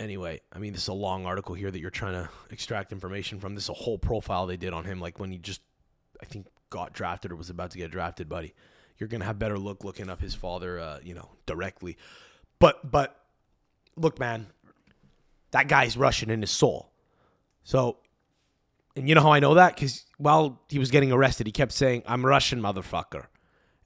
Anyway, 0.01 0.41
I 0.53 0.59
mean, 0.59 0.73
this 0.73 0.83
is 0.83 0.89
a 0.89 0.95
long 0.95 1.25
article 1.25 1.55
here 1.55 1.71
that 1.71 1.79
you're 1.79 1.91
trying 1.91 2.15
to 2.15 2.29
extract 2.51 2.93
information 2.93 3.39
from. 3.41 3.55
This 3.55 3.65
is 3.65 3.71
a 3.71 3.75
whole 3.75 3.99
profile 3.99 4.47
they 4.47 4.57
did 4.57 4.73
on 4.73 4.85
him, 4.85 5.01
like 5.01 5.19
when 5.19 5.31
he 5.31 5.39
just, 5.39 5.61
I 6.21 6.25
think, 6.25 6.47
got 6.71 6.93
drafted 6.93 7.31
or 7.31 7.37
was 7.37 7.51
about 7.51 7.71
to 7.73 7.79
get 7.79 7.91
drafted, 7.91 8.29
buddy. 8.29 8.55
You're 8.99 9.09
gonna 9.09 9.25
have 9.25 9.39
better 9.39 9.59
look 9.59 9.85
looking 9.85 10.09
up 10.09 10.21
his 10.21 10.35
father, 10.35 10.79
uh, 10.79 10.99
you 11.03 11.15
know, 11.15 11.31
directly. 11.47 11.97
But, 12.59 12.91
but, 12.91 13.21
look, 13.97 14.19
man, 14.19 14.47
that 15.51 15.69
guy's 15.69 15.97
Russian 15.97 16.31
in 16.31 16.41
his 16.41 16.51
soul. 16.51 16.91
So, 17.63 17.99
and 18.97 19.09
you 19.09 19.15
know 19.15 19.23
how 19.23 19.33
I 19.33 19.41
know 19.41 19.55
that? 19.55 19.75
Because 19.75 20.05
while 20.19 20.61
he 20.69 20.79
was 20.79 20.91
getting 20.91 21.13
arrested, 21.13 21.47
he 21.47 21.53
kept 21.53 21.73
saying, 21.73 22.03
"I'm 22.07 22.25
Russian, 22.25 22.61
motherfucker." 22.61 23.27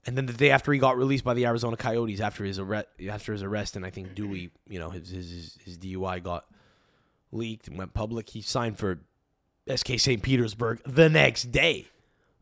And 0.05 0.17
then 0.17 0.25
the 0.25 0.33
day 0.33 0.49
after 0.49 0.71
he 0.71 0.79
got 0.79 0.97
released 0.97 1.23
by 1.23 1.33
the 1.33 1.45
Arizona 1.45 1.75
Coyotes 1.75 2.21
after 2.21 2.43
his 2.43 2.57
arrest, 2.57 2.87
after 3.09 3.33
his 3.33 3.43
arrest, 3.43 3.75
and 3.75 3.85
I 3.85 3.89
think 3.89 4.15
Dewey, 4.15 4.51
you 4.67 4.79
know, 4.79 4.89
his 4.89 5.09
his 5.09 5.57
his 5.63 5.77
DUI 5.77 6.23
got 6.23 6.45
leaked 7.31 7.67
and 7.67 7.77
went 7.77 7.93
public. 7.93 8.29
He 8.29 8.41
signed 8.41 8.77
for 8.79 8.99
SKA 9.73 9.99
St. 9.99 10.23
Petersburg 10.23 10.81
the 10.85 11.09
next 11.09 11.51
day. 11.51 11.87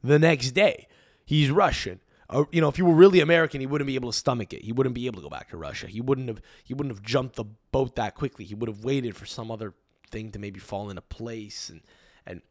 The 0.03 0.20
next 0.20 0.51
day, 0.51 0.88
he's 1.26 1.49
Russian. 1.49 1.99
Uh, 2.30 2.43
you 2.51 2.62
know, 2.62 2.68
if 2.68 2.76
he 2.76 2.82
were 2.82 2.93
really 2.93 3.22
American, 3.22 3.62
he 3.62 3.68
wouldn't 3.68 3.88
be 3.88 3.95
able 3.95 4.12
to 4.12 4.18
stomach 4.18 4.53
it. 4.53 4.64
He 4.64 4.72
wouldn't 4.72 4.93
be 4.93 5.05
able 5.08 5.18
to 5.18 5.24
go 5.24 5.30
back 5.30 5.49
to 5.49 5.58
Russia. 5.58 5.88
He 5.88 6.01
wouldn't 6.01 6.28
have. 6.28 6.41
He 6.64 6.74
wouldn't 6.74 6.93
have 6.93 7.03
jumped 7.03 7.36
the 7.36 7.45
boat 7.72 7.95
that 7.95 8.16
quickly. 8.16 8.45
He 8.45 8.53
would 8.53 8.70
have 8.70 8.84
waited 8.84 9.16
for 9.16 9.26
some 9.26 9.49
other 9.49 9.74
thing 10.12 10.32
to 10.32 10.39
maybe 10.39 10.60
fall 10.60 10.89
into 10.89 11.01
place. 11.01 11.70
And 11.70 11.82
and 12.26 12.41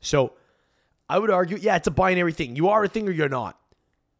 so, 0.00 0.32
I 1.08 1.18
would 1.18 1.30
argue, 1.30 1.58
yeah, 1.60 1.76
it's 1.76 1.86
a 1.86 1.92
binary 1.92 2.32
thing. 2.32 2.56
You 2.56 2.68
are 2.68 2.84
a 2.84 2.88
thing 2.88 3.08
or 3.08 3.12
you're 3.12 3.28
not. 3.28 3.58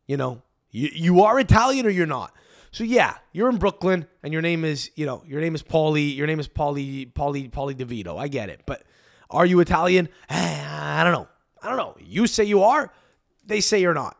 You 0.06 0.16
know, 0.16 0.42
you, 0.70 0.90
you 0.92 1.22
are 1.22 1.38
Italian 1.38 1.86
or 1.86 1.90
you're 1.90 2.06
not. 2.06 2.32
So 2.70 2.84
yeah, 2.84 3.14
you're 3.32 3.48
in 3.48 3.56
Brooklyn 3.56 4.06
and 4.22 4.32
your 4.32 4.42
name 4.42 4.64
is, 4.64 4.90
you 4.96 5.06
know, 5.06 5.22
your 5.26 5.40
name 5.40 5.54
is 5.54 5.62
Paulie, 5.62 6.14
your 6.14 6.26
name 6.26 6.40
is 6.40 6.48
Paulie, 6.48 7.12
Paulie, 7.12 7.50
Paulie 7.50 7.74
DeVito. 7.74 8.18
I 8.18 8.28
get 8.28 8.50
it. 8.50 8.62
But 8.66 8.82
are 9.30 9.46
you 9.46 9.60
Italian? 9.60 10.08
I 10.30 11.02
don't 11.02 11.12
know. 11.12 11.28
I 11.62 11.68
don't 11.68 11.78
know. 11.78 11.96
You 11.98 12.26
say 12.26 12.44
you 12.44 12.62
are, 12.62 12.92
they 13.44 13.60
say 13.60 13.80
you're 13.80 13.94
not. 13.94 14.16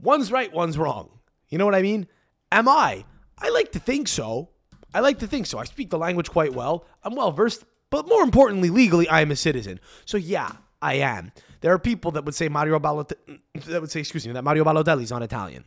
One's 0.00 0.30
right, 0.30 0.52
one's 0.52 0.78
wrong. 0.78 1.10
You 1.48 1.58
know 1.58 1.64
what 1.64 1.74
I 1.74 1.82
mean? 1.82 2.06
Am 2.52 2.68
I? 2.68 3.04
I 3.36 3.50
like 3.50 3.72
to 3.72 3.78
think 3.78 4.08
so. 4.08 4.50
I 4.94 5.00
like 5.00 5.18
to 5.18 5.26
think 5.26 5.46
so. 5.46 5.58
I 5.58 5.64
speak 5.64 5.90
the 5.90 5.98
language 5.98 6.30
quite 6.30 6.54
well. 6.54 6.86
I'm 7.02 7.14
well 7.14 7.32
versed, 7.32 7.64
but 7.90 8.08
more 8.08 8.22
importantly, 8.22 8.70
legally, 8.70 9.08
I 9.08 9.20
am 9.20 9.30
a 9.30 9.36
citizen. 9.36 9.80
So 10.04 10.16
yeah, 10.16 10.52
I 10.80 10.94
am. 10.94 11.32
There 11.60 11.72
are 11.72 11.78
people 11.78 12.12
that 12.12 12.24
would 12.24 12.34
say 12.34 12.48
Mario 12.48 12.78
Balotelli, 12.78 13.40
that 13.66 13.80
would 13.80 13.90
say, 13.90 14.00
excuse 14.00 14.26
me, 14.26 14.32
that 14.32 14.44
Mario 14.44 14.64
Balotelli's 14.64 15.10
not 15.10 15.22
Italian. 15.22 15.64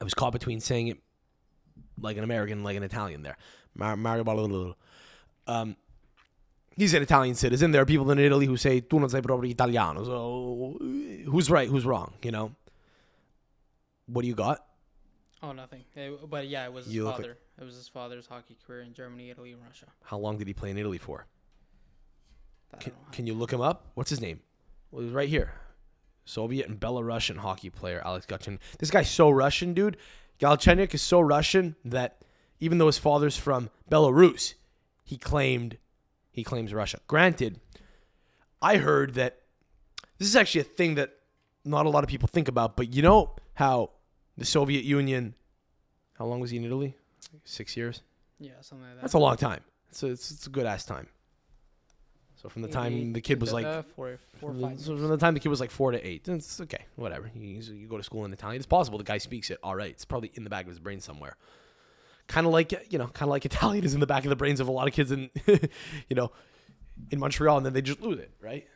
I 0.00 0.04
was 0.04 0.14
caught 0.14 0.32
between 0.32 0.60
saying 0.60 0.88
it 0.88 0.98
like 2.00 2.16
an 2.16 2.24
American, 2.24 2.62
like 2.62 2.76
an 2.76 2.82
Italian 2.82 3.22
there. 3.22 3.36
Mar- 3.74 3.96
Mario 3.96 4.24
Balotelli. 4.24 4.74
Um, 5.46 5.76
he's 6.76 6.92
an 6.94 7.02
Italian 7.02 7.34
citizen. 7.34 7.70
There 7.72 7.80
are 7.82 7.86
people 7.86 8.10
in 8.10 8.18
Italy 8.18 8.46
who 8.46 8.56
say 8.56 8.80
tu 8.80 9.00
non 9.00 9.08
sei 9.08 9.20
proprio 9.22 9.50
italiano. 9.50 10.04
So 10.04 10.76
who's 11.26 11.50
right, 11.50 11.68
who's 11.68 11.84
wrong? 11.86 12.12
You 12.22 12.30
know. 12.32 12.54
What 14.06 14.22
do 14.22 14.28
you 14.28 14.34
got? 14.34 14.64
Oh, 15.42 15.52
nothing. 15.52 15.84
It- 15.94 16.28
but 16.30 16.48
yeah, 16.48 16.64
it 16.66 16.72
was 16.72 16.84
his 16.86 16.94
You 16.94 17.04
look 17.04 17.14
like- 17.18 17.22
father. 17.26 17.38
it 17.60 17.64
was 17.64 17.74
his 17.76 17.88
father's 17.88 18.26
hockey 18.26 18.56
career 18.66 18.82
in 18.82 18.92
Germany, 18.92 19.30
Italy, 19.30 19.52
and 19.52 19.62
Russia. 19.62 19.86
How 20.04 20.18
long 20.18 20.36
did 20.38 20.46
he 20.48 20.54
play 20.54 20.70
in 20.70 20.78
Italy 20.78 20.98
for? 20.98 21.26
Can, 22.80 22.92
can 23.12 23.26
you 23.26 23.34
look 23.34 23.52
him 23.52 23.60
up? 23.62 23.86
What's 23.94 24.10
his 24.10 24.20
name? 24.20 24.40
Well, 24.90 25.04
he's 25.04 25.12
right 25.12 25.28
here. 25.28 25.52
Soviet 26.24 26.68
and 26.68 26.78
Belarusian 26.78 27.38
hockey 27.38 27.70
player 27.70 28.02
Alex 28.04 28.26
Galchenyuk. 28.26 28.58
This 28.78 28.90
guy's 28.90 29.10
so 29.10 29.30
Russian, 29.30 29.72
dude. 29.72 29.96
Galchenyuk 30.40 30.92
is 30.94 31.02
so 31.02 31.20
Russian 31.20 31.76
that 31.84 32.22
even 32.60 32.78
though 32.78 32.86
his 32.86 32.98
father's 32.98 33.36
from 33.36 33.70
Belarus, 33.90 34.54
he 35.04 35.16
claimed 35.16 35.78
he 36.30 36.44
claims 36.44 36.72
Russia. 36.72 37.00
Granted, 37.06 37.60
I 38.60 38.76
heard 38.76 39.14
that 39.14 39.40
this 40.18 40.28
is 40.28 40.36
actually 40.36 40.60
a 40.60 40.64
thing 40.64 40.96
that 40.96 41.14
not 41.64 41.86
a 41.86 41.88
lot 41.88 42.04
of 42.04 42.10
people 42.10 42.28
think 42.28 42.48
about, 42.48 42.76
but 42.76 42.92
you 42.92 43.02
know 43.02 43.36
how 43.54 43.90
the 44.36 44.44
Soviet 44.44 44.84
Union 44.84 45.34
how 46.18 46.26
long 46.26 46.40
was 46.40 46.50
he 46.50 46.56
in 46.56 46.64
Italy? 46.64 46.96
Six 47.44 47.76
years? 47.76 48.02
Yeah, 48.40 48.52
something 48.60 48.86
like 48.86 48.96
that. 48.96 49.02
That's 49.02 49.14
a 49.14 49.18
long 49.18 49.36
time. 49.36 49.60
It's 49.88 50.02
a, 50.02 50.08
it's, 50.08 50.30
it's 50.32 50.46
a 50.48 50.50
good 50.50 50.66
ass 50.66 50.84
time. 50.84 51.06
So 52.40 52.48
from 52.48 52.62
the 52.62 52.68
time 52.68 53.12
the 53.12 53.20
kid 53.20 53.40
was 53.40 53.52
like 53.52 53.64
da, 53.64 53.82
four, 53.96 54.18
four, 54.38 54.52
from 54.52 54.60
the, 54.60 54.78
so 54.78 54.96
from 54.96 55.08
the 55.08 55.16
time 55.16 55.34
the 55.34 55.40
kid 55.40 55.48
was 55.48 55.58
like 55.58 55.72
four 55.72 55.90
to 55.90 56.06
eight, 56.06 56.28
it's 56.28 56.60
okay, 56.60 56.84
whatever. 56.94 57.28
You, 57.34 57.60
you 57.60 57.88
go 57.88 57.96
to 57.96 58.02
school 58.02 58.24
in 58.24 58.32
Italian. 58.32 58.58
It's 58.58 58.66
possible 58.66 58.96
the 58.96 59.04
guy 59.04 59.18
speaks 59.18 59.50
it 59.50 59.58
all 59.60 59.74
right. 59.74 59.90
It's 59.90 60.04
probably 60.04 60.30
in 60.34 60.44
the 60.44 60.50
back 60.50 60.64
of 60.64 60.68
his 60.68 60.78
brain 60.78 61.00
somewhere. 61.00 61.36
Kind 62.28 62.46
of 62.46 62.52
like 62.52 62.92
you 62.92 62.98
know, 62.98 63.08
kind 63.08 63.28
of 63.28 63.30
like 63.30 63.44
Italian 63.44 63.84
is 63.84 63.94
in 63.94 64.00
the 64.00 64.06
back 64.06 64.24
of 64.24 64.30
the 64.30 64.36
brains 64.36 64.60
of 64.60 64.68
a 64.68 64.70
lot 64.70 64.86
of 64.86 64.94
kids 64.94 65.10
in, 65.10 65.30
you 65.46 66.14
know, 66.14 66.30
in 67.10 67.18
Montreal, 67.18 67.56
and 67.56 67.66
then 67.66 67.72
they 67.72 67.82
just 67.82 68.00
lose 68.00 68.20
it, 68.20 68.30
right? 68.40 68.66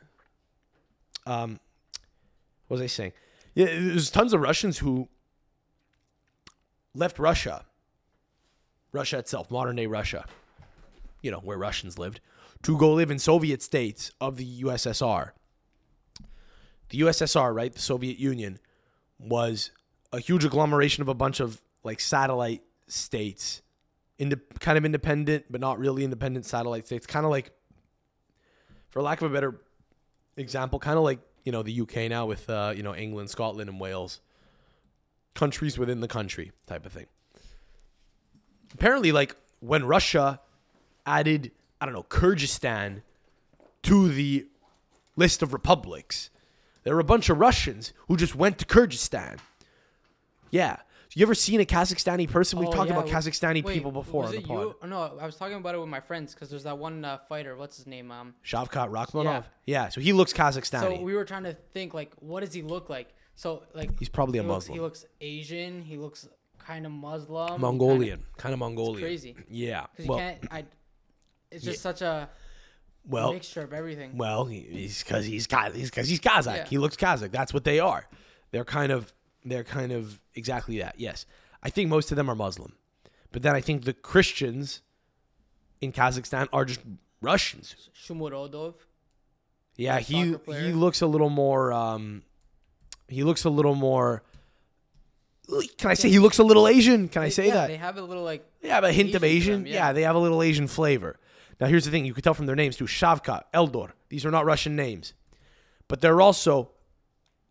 Um, 1.25 1.61
what 2.67 2.77
was 2.77 2.81
I 2.81 2.87
saying? 2.87 3.13
Yeah, 3.55 3.67
there's 3.67 4.11
tons 4.11 4.33
of 4.33 4.41
Russians 4.41 4.79
who 4.79 5.09
left 6.95 7.21
Russia, 7.21 7.65
Russia 8.91 9.19
itself, 9.19 9.53
modern 9.53 9.77
day 9.77 9.87
Russia, 9.87 10.25
you 11.23 11.31
know, 11.31 11.39
where 11.39 11.59
Russians 11.59 11.97
lived, 11.99 12.21
to 12.63 12.77
go 12.77 12.93
live 12.93 13.11
in 13.11 13.19
Soviet 13.19 13.63
states 13.63 14.13
of 14.21 14.37
the 14.37 14.63
USSR. 14.63 15.31
The 16.91 17.01
USSR, 17.01 17.55
right, 17.55 17.73
the 17.73 17.81
Soviet 17.81 18.19
Union, 18.19 18.59
was 19.19 19.71
a 20.13 20.21
huge 20.21 20.45
agglomeration 20.45 21.03
of 21.03 21.09
a 21.09 21.15
bunch 21.15 21.41
of 21.41 21.61
like 21.85 22.01
satellite 22.01 22.63
states, 22.87 23.63
inde- 24.19 24.41
kind 24.61 24.79
of 24.79 24.85
independent, 24.85 25.47
but 25.51 25.61
not 25.61 25.79
really 25.79 26.05
independent 26.05 26.45
satellite 26.47 26.87
states. 26.87 27.07
Kind 27.07 27.25
of 27.25 27.31
like, 27.31 27.51
for 28.91 29.03
lack 29.03 29.23
of 29.23 29.31
a 29.31 29.35
better 29.35 29.61
example, 30.37 30.79
kind 30.79 30.99
of 30.99 31.05
like 31.05 31.21
you 31.45 31.53
know 31.53 31.63
the 31.63 31.81
UK 31.81 32.11
now 32.11 32.27
with 32.27 32.49
uh, 32.49 32.73
you 32.77 32.83
know 32.83 32.95
England, 32.95 33.31
Scotland, 33.31 33.69
and 33.69 33.81
Wales, 33.81 34.21
countries 35.35 35.79
within 35.79 36.01
the 36.01 36.09
country 36.09 36.53
type 36.67 36.87
of 36.87 36.93
thing. 36.93 37.07
Apparently, 38.75 39.13
like 39.13 39.37
when 39.61 39.85
Russia 39.85 40.41
added, 41.07 41.51
I 41.83 41.85
don't 41.85 41.95
know, 41.95 42.05
Kyrgyzstan 42.05 43.03
to 43.83 44.09
the 44.09 44.47
list 45.17 45.43
of 45.43 45.53
republics, 45.53 46.31
there 46.85 46.95
were 46.95 47.01
a 47.01 47.05
bunch 47.05 47.29
of 47.29 47.39
Russians 47.39 47.93
who 48.07 48.17
just 48.17 48.37
went 48.37 48.57
to 48.59 48.65
Kyrgyzstan. 48.65 49.39
Yeah. 50.53 50.77
You 51.15 51.25
ever 51.27 51.35
seen 51.35 51.61
a 51.61 51.65
Kazakhstani 51.65 52.31
person? 52.31 52.61
We've 52.61 52.69
Oh, 52.69 52.73
talked 52.73 52.89
yeah, 52.91 52.99
about 53.01 53.11
Kazakhstani 53.11 53.65
wait, 53.65 53.75
people 53.75 53.91
before 53.91 54.23
was 54.23 54.31
on 54.31 54.37
the 54.37 54.43
it 54.43 54.47
pod. 54.47 54.75
you? 54.83 54.89
No, 54.89 55.19
I 55.21 55.27
was 55.27 55.35
talking 55.37 55.57
about 55.57 55.75
it 55.75 55.79
with 55.79 55.89
my 55.89 55.99
friends 56.01 56.33
because 56.35 56.51
there's 56.51 56.63
that 56.63 56.79
one 56.79 57.05
uh, 57.05 57.19
fighter. 57.29 57.57
What's 57.57 57.77
his 57.79 57.87
name? 57.89 58.13
Um. 58.13 58.35
Shavkat 58.47 58.91
Rakhmonov. 58.91 59.25
Yeah. 59.25 59.43
Yeah. 59.67 59.89
so 59.89 60.01
he 60.01 60.13
looks 60.13 60.33
Kazakhstani. 60.33 60.81
So 60.81 61.01
we 61.03 61.15
were 61.15 61.25
trying 61.25 61.43
to 61.45 61.55
think 61.75 61.95
like, 61.95 62.13
what 62.21 62.41
does 62.45 62.55
he 62.55 62.63
look 62.63 62.89
like? 62.89 63.09
So 63.35 63.65
like, 63.75 63.99
He's 63.99 64.09
probably 64.09 64.39
a 64.39 64.43
he 64.43 64.49
looks, 64.49 64.57
Muslim. 64.69 64.75
he 64.75 64.81
looks 64.81 65.05
Asian. 65.21 65.83
He 65.83 65.97
looks 65.99 66.29
kind 66.59 66.87
of 66.87 66.93
Muslim. 66.93 67.61
Mongolian, 67.61 68.23
kind 68.39 68.53
of 68.53 68.61
Mongolian. 68.61 69.03
crazy. 69.03 69.35
Yeah. 69.51 69.87
Well. 70.07 70.21
I. 70.51 70.65
It's 71.53 71.65
just 71.65 71.83
such 71.83 72.03
a 72.03 72.29
well, 73.07 73.33
mixture 73.33 73.63
of 73.63 73.73
everything. 73.73 74.17
well, 74.17 74.45
he's 74.45 75.03
because 75.03 75.27
he's 75.27 75.47
because 75.47 76.09
he's 76.09 76.21
Kazakh. 76.21 76.57
Yeah. 76.57 76.65
He 76.67 76.79
looks 76.79 76.97
Kazakh. 76.97 77.31
That's 77.31 77.53
what 77.53 77.65
they 77.65 77.81
are. 77.81 78.07
They're 78.51 78.65
kind 78.65 78.93
of 78.93 79.13
they're 79.45 79.65
kind 79.65 79.93
of 79.93 80.21
exactly 80.35 80.79
that. 80.79 80.95
Yes, 80.99 81.27
I 81.63 81.71
think 81.71 81.89
most 81.89 82.11
of 82.11 82.17
them 82.17 82.31
are 82.31 82.35
Muslim, 82.35 82.75
but 83.33 83.43
then 83.43 83.55
I 83.55 83.61
think 83.61 83.85
the 83.85 83.93
Christians 83.93 84.83
in 85.81 85.93
Kazakhstan 85.93 86.49
are 86.53 86.65
just 86.65 86.81
Russians. 87.21 87.75
Shomurodov. 87.95 88.75
Yeah, 89.77 89.99
he 89.99 90.37
he 90.47 90.73
looks 90.73 91.03
a 91.03 91.07
little 91.07 91.31
more. 91.31 91.73
Um, 91.73 92.23
he 93.09 93.25
looks 93.25 93.45
a 93.45 93.51
little 93.51 93.75
more. 93.75 94.23
Can 95.77 95.91
I 95.91 95.95
say 95.95 96.09
he 96.09 96.19
looks 96.19 96.39
a 96.39 96.45
little 96.45 96.69
Asian? 96.69 97.09
Can 97.09 97.23
I 97.23 97.29
say 97.29 97.49
yeah, 97.49 97.55
that? 97.55 97.67
They 97.67 97.77
have 97.77 97.97
a 97.97 98.03
little 98.03 98.23
like. 98.23 98.47
Yeah, 98.63 98.81
but 98.81 98.91
a 98.91 98.93
hint 98.93 99.15
of 99.15 99.25
Asian 99.25 99.31
to 99.33 99.37
Asian. 99.37 99.63
them, 99.65 99.67
yeah. 99.67 99.75
yeah. 99.89 99.93
they 99.93 100.03
have 100.03 100.15
a 100.15 100.19
little 100.21 100.43
Asian 100.43 100.69
flavor. 100.69 101.19
Now, 101.63 101.69
here's 101.69 101.85
the 101.85 101.93
thing: 101.93 102.05
you 102.05 102.13
could 102.13 102.25
tell 102.25 102.35
from 102.35 102.47
their 102.47 102.57
names 102.57 102.77
too. 102.77 102.87
Shavka, 102.87 103.43
Eldor. 103.55 103.93
These 104.09 104.27
are 104.27 104.33
not 104.33 104.45
Russian 104.45 104.75
names, 104.75 105.15
but 105.87 106.01
they're 106.01 106.21
also 106.21 106.73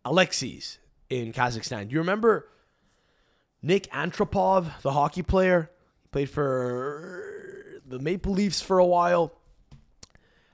Alexis 0.04 0.78
in 1.08 1.32
Kazakhstan. 1.32 1.88
Do 1.88 1.94
you 1.94 2.00
remember 2.00 2.46
Nick 3.62 3.90
Antropov, 3.90 4.82
the 4.82 4.92
hockey 4.92 5.22
player? 5.22 5.70
He 6.02 6.08
played 6.08 6.28
for 6.28 7.80
the 7.86 7.98
Maple 7.98 8.34
Leafs 8.34 8.60
for 8.60 8.78
a 8.78 8.84
while. 8.84 9.32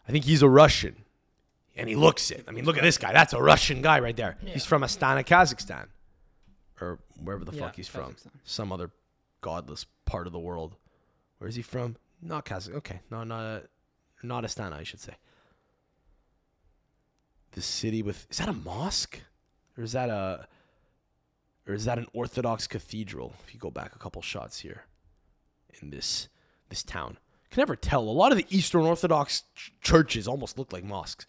I 0.07 0.13
think 0.13 0.25
he's 0.25 0.43
a 0.43 0.49
Russian, 0.49 0.95
and 1.75 1.89
he 1.89 1.97
looks 1.97 2.31
it. 2.31 2.45
I 2.47 2.53
mean, 2.53 2.65
look 2.65 2.77
at 2.77 2.85
this 2.85 2.97
guy. 2.97 3.13
That's 3.13 3.33
a 3.33 3.43
Russian 3.43 3.83
guy 3.83 3.99
right 3.99 4.17
there. 4.17 4.37
He's 4.45 4.65
from 4.65 4.83
Astana, 4.83 5.27
Kazakhstan, 5.27 5.87
or 6.81 7.01
wherever 7.21 7.45
the 7.45 7.57
Yeah, 7.57 7.65
fuck 7.65 7.75
he's 7.75 7.89
from. 7.89 8.15
Some 8.45 8.71
other 8.71 8.93
godless 9.41 9.85
part 10.05 10.29
of 10.29 10.33
the 10.33 10.39
world. 10.39 10.77
Where 11.39 11.49
is 11.49 11.57
he 11.57 11.63
from? 11.63 11.97
Not 12.21 12.45
Kazakh. 12.45 12.75
Okay, 12.77 13.01
no, 13.11 13.25
not 13.25 13.65
not 14.23 14.45
Astana, 14.45 14.75
I 14.75 14.83
should 14.83 15.01
say. 15.01 15.15
The 17.53 17.63
city 17.63 18.03
with 18.03 18.27
is 18.31 18.39
that 18.39 18.49
a 18.49 18.53
mosque, 18.53 19.21
or 19.77 19.85
is 19.85 19.93
that 19.93 20.11
a, 20.11 20.47
or 21.67 21.75
is 21.75 21.85
that 21.85 21.99
an 21.99 22.07
Orthodox 22.13 22.67
cathedral? 22.67 23.35
If 23.47 23.55
you 23.55 23.61
go 23.61 23.71
back 23.71 23.95
a 23.95 23.99
couple 23.99 24.21
shots 24.23 24.61
here, 24.61 24.85
in 25.81 25.91
this 25.91 26.29
this 26.69 26.83
town, 26.83 27.19
can 27.51 27.61
never 27.61 27.77
tell. 27.77 28.03
A 28.03 28.11
lot 28.11 28.33
of 28.33 28.39
the 28.39 28.47
Eastern 28.51 28.83
Orthodox 28.83 29.45
ch- 29.55 29.73
churches 29.81 30.27
almost 30.27 30.59
look 30.59 30.73
like 30.73 30.85
mosques. 30.85 31.27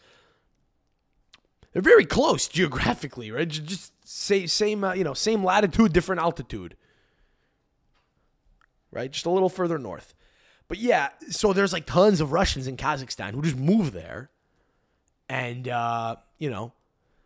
They're 1.72 1.84
very 1.84 2.06
close 2.06 2.48
geographically, 2.48 3.32
right? 3.32 3.48
Just 3.48 3.94
say 4.04 4.48
same, 4.48 4.84
uh, 4.84 4.94
you 4.94 5.04
know, 5.04 5.14
same 5.14 5.44
latitude, 5.44 5.94
different 5.94 6.20
altitude 6.20 6.76
right? 8.92 9.12
Just 9.12 9.26
a 9.26 9.30
little 9.30 9.50
further 9.50 9.78
north. 9.78 10.14
But 10.70 10.78
yeah, 10.78 11.10
so 11.30 11.52
there's 11.52 11.74
like 11.74 11.86
tons 11.86 12.22
of 12.22 12.32
Russians 12.32 12.68
in 12.68 12.78
Kazakhstan 12.78 13.34
who 13.34 13.42
just 13.42 13.58
move 13.58 13.92
there. 13.92 14.30
And, 15.28 15.68
uh, 15.68 16.16
you 16.38 16.50
know, 16.50 16.74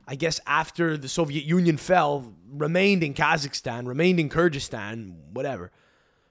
I 0.08 0.16
guess 0.16 0.40
after 0.48 0.98
the 0.98 1.08
Soviet 1.08 1.44
Union 1.44 1.78
fell, 1.78 2.34
remained 2.50 3.04
in 3.04 3.14
Kazakhstan, 3.14 3.86
remained 3.86 4.20
in 4.20 4.30
Kyrgyzstan, 4.30 5.16
whatever. 5.34 5.72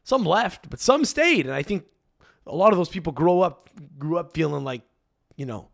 Some 0.04 0.24
left, 0.24 0.68
but 0.68 0.80
some 0.80 1.04
stayed. 1.04 1.46
And 1.46 1.54
I 1.54 1.62
think 1.62 1.84
a 2.46 2.56
lot 2.56 2.72
of 2.72 2.78
those 2.78 2.88
people 2.88 3.12
grow 3.12 3.40
up, 3.40 3.70
grew 3.98 4.18
up 4.18 4.32
feeling 4.32 4.64
like, 4.64 4.82
you 5.36 5.46
know, 5.46 5.68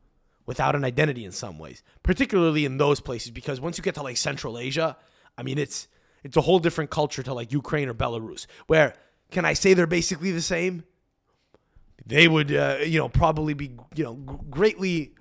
without 0.45 0.75
an 0.75 0.85
identity 0.85 1.25
in 1.25 1.33
some 1.33 1.59
ways, 1.59 1.83
particularly 2.03 2.65
in 2.65 2.79
those 2.79 3.01
places, 3.01 3.31
because 3.31 3.61
once 3.61 3.79
you 3.79 3.85
get 3.85 3.95
to 3.95 4.03
like 4.03 4.17
Central 4.17 4.59
Asia, 4.59 4.97
I 5.37 5.43
mean, 5.43 5.59
it's 5.59 5.89
it's 6.25 6.37
a 6.37 6.41
whole 6.41 6.59
different 6.59 6.91
culture 6.91 7.23
to 7.23 7.33
like 7.33 7.53
Ukraine 7.53 7.89
or 7.89 7.95
Belarus, 7.95 8.47
where 8.67 8.95
can 9.31 9.45
I 9.45 9.53
say 9.53 9.75
they're 9.75 9.87
basically 9.87 10.33
the 10.33 10.43
same? 10.43 10.85
They 12.07 12.29
would, 12.29 12.53
uh, 12.53 12.79
you 12.85 12.99
know, 12.99 13.09
probably 13.09 13.55
be, 13.55 13.73
you 13.95 14.05
know, 14.05 14.15
greatly. 14.15 15.15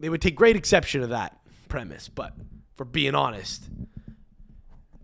They 0.00 0.08
would 0.08 0.22
take 0.22 0.34
great 0.34 0.56
exception 0.56 1.00
to 1.00 1.08
that 1.08 1.38
premise, 1.68 2.08
but 2.08 2.34
for 2.76 2.84
being 2.84 3.14
honest, 3.14 3.68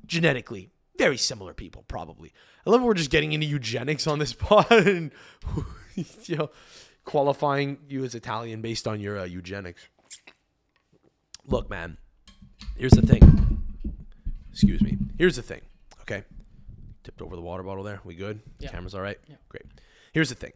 genetically 0.07 0.71
very 0.99 1.17
similar 1.17 1.55
people, 1.55 1.85
probably. 1.89 2.33
I 2.67 2.71
love 2.71 2.83
we're 2.83 2.95
just 2.95 3.11
getting 3.11 3.33
into 3.33 3.47
eugenics 3.47 4.07
on 4.07 4.19
this 4.19 4.33
pod 4.35 4.71
and 4.71 5.13
you 5.95 6.37
know 6.37 6.51
qualifying 7.05 7.79
you 7.89 8.05
as 8.05 8.15
Italian 8.15 8.61
based 8.61 8.87
on 8.87 9.01
your 9.01 9.21
uh, 9.21 9.25
eugenics. 9.25 9.89
Look, 11.47 11.71
man, 11.71 11.97
here's 12.77 12.93
the 12.93 13.07
thing. 13.07 13.63
Excuse 14.51 14.83
me. 14.83 14.99
Here's 15.17 15.37
the 15.37 15.43
thing. 15.43 15.63
Okay, 16.03 16.25
tipped 17.05 17.23
over 17.23 17.37
the 17.37 17.43
water 17.43 17.63
bottle 17.63 17.85
there. 17.85 18.01
We 18.05 18.15
good? 18.15 18.41
Yeah. 18.59 18.71
Camera's 18.71 18.95
all 18.95 19.01
right. 19.01 19.19
Yeah. 19.29 19.37
Great. 19.49 19.65
Here's 20.13 20.29
the 20.29 20.35
thing. 20.35 20.53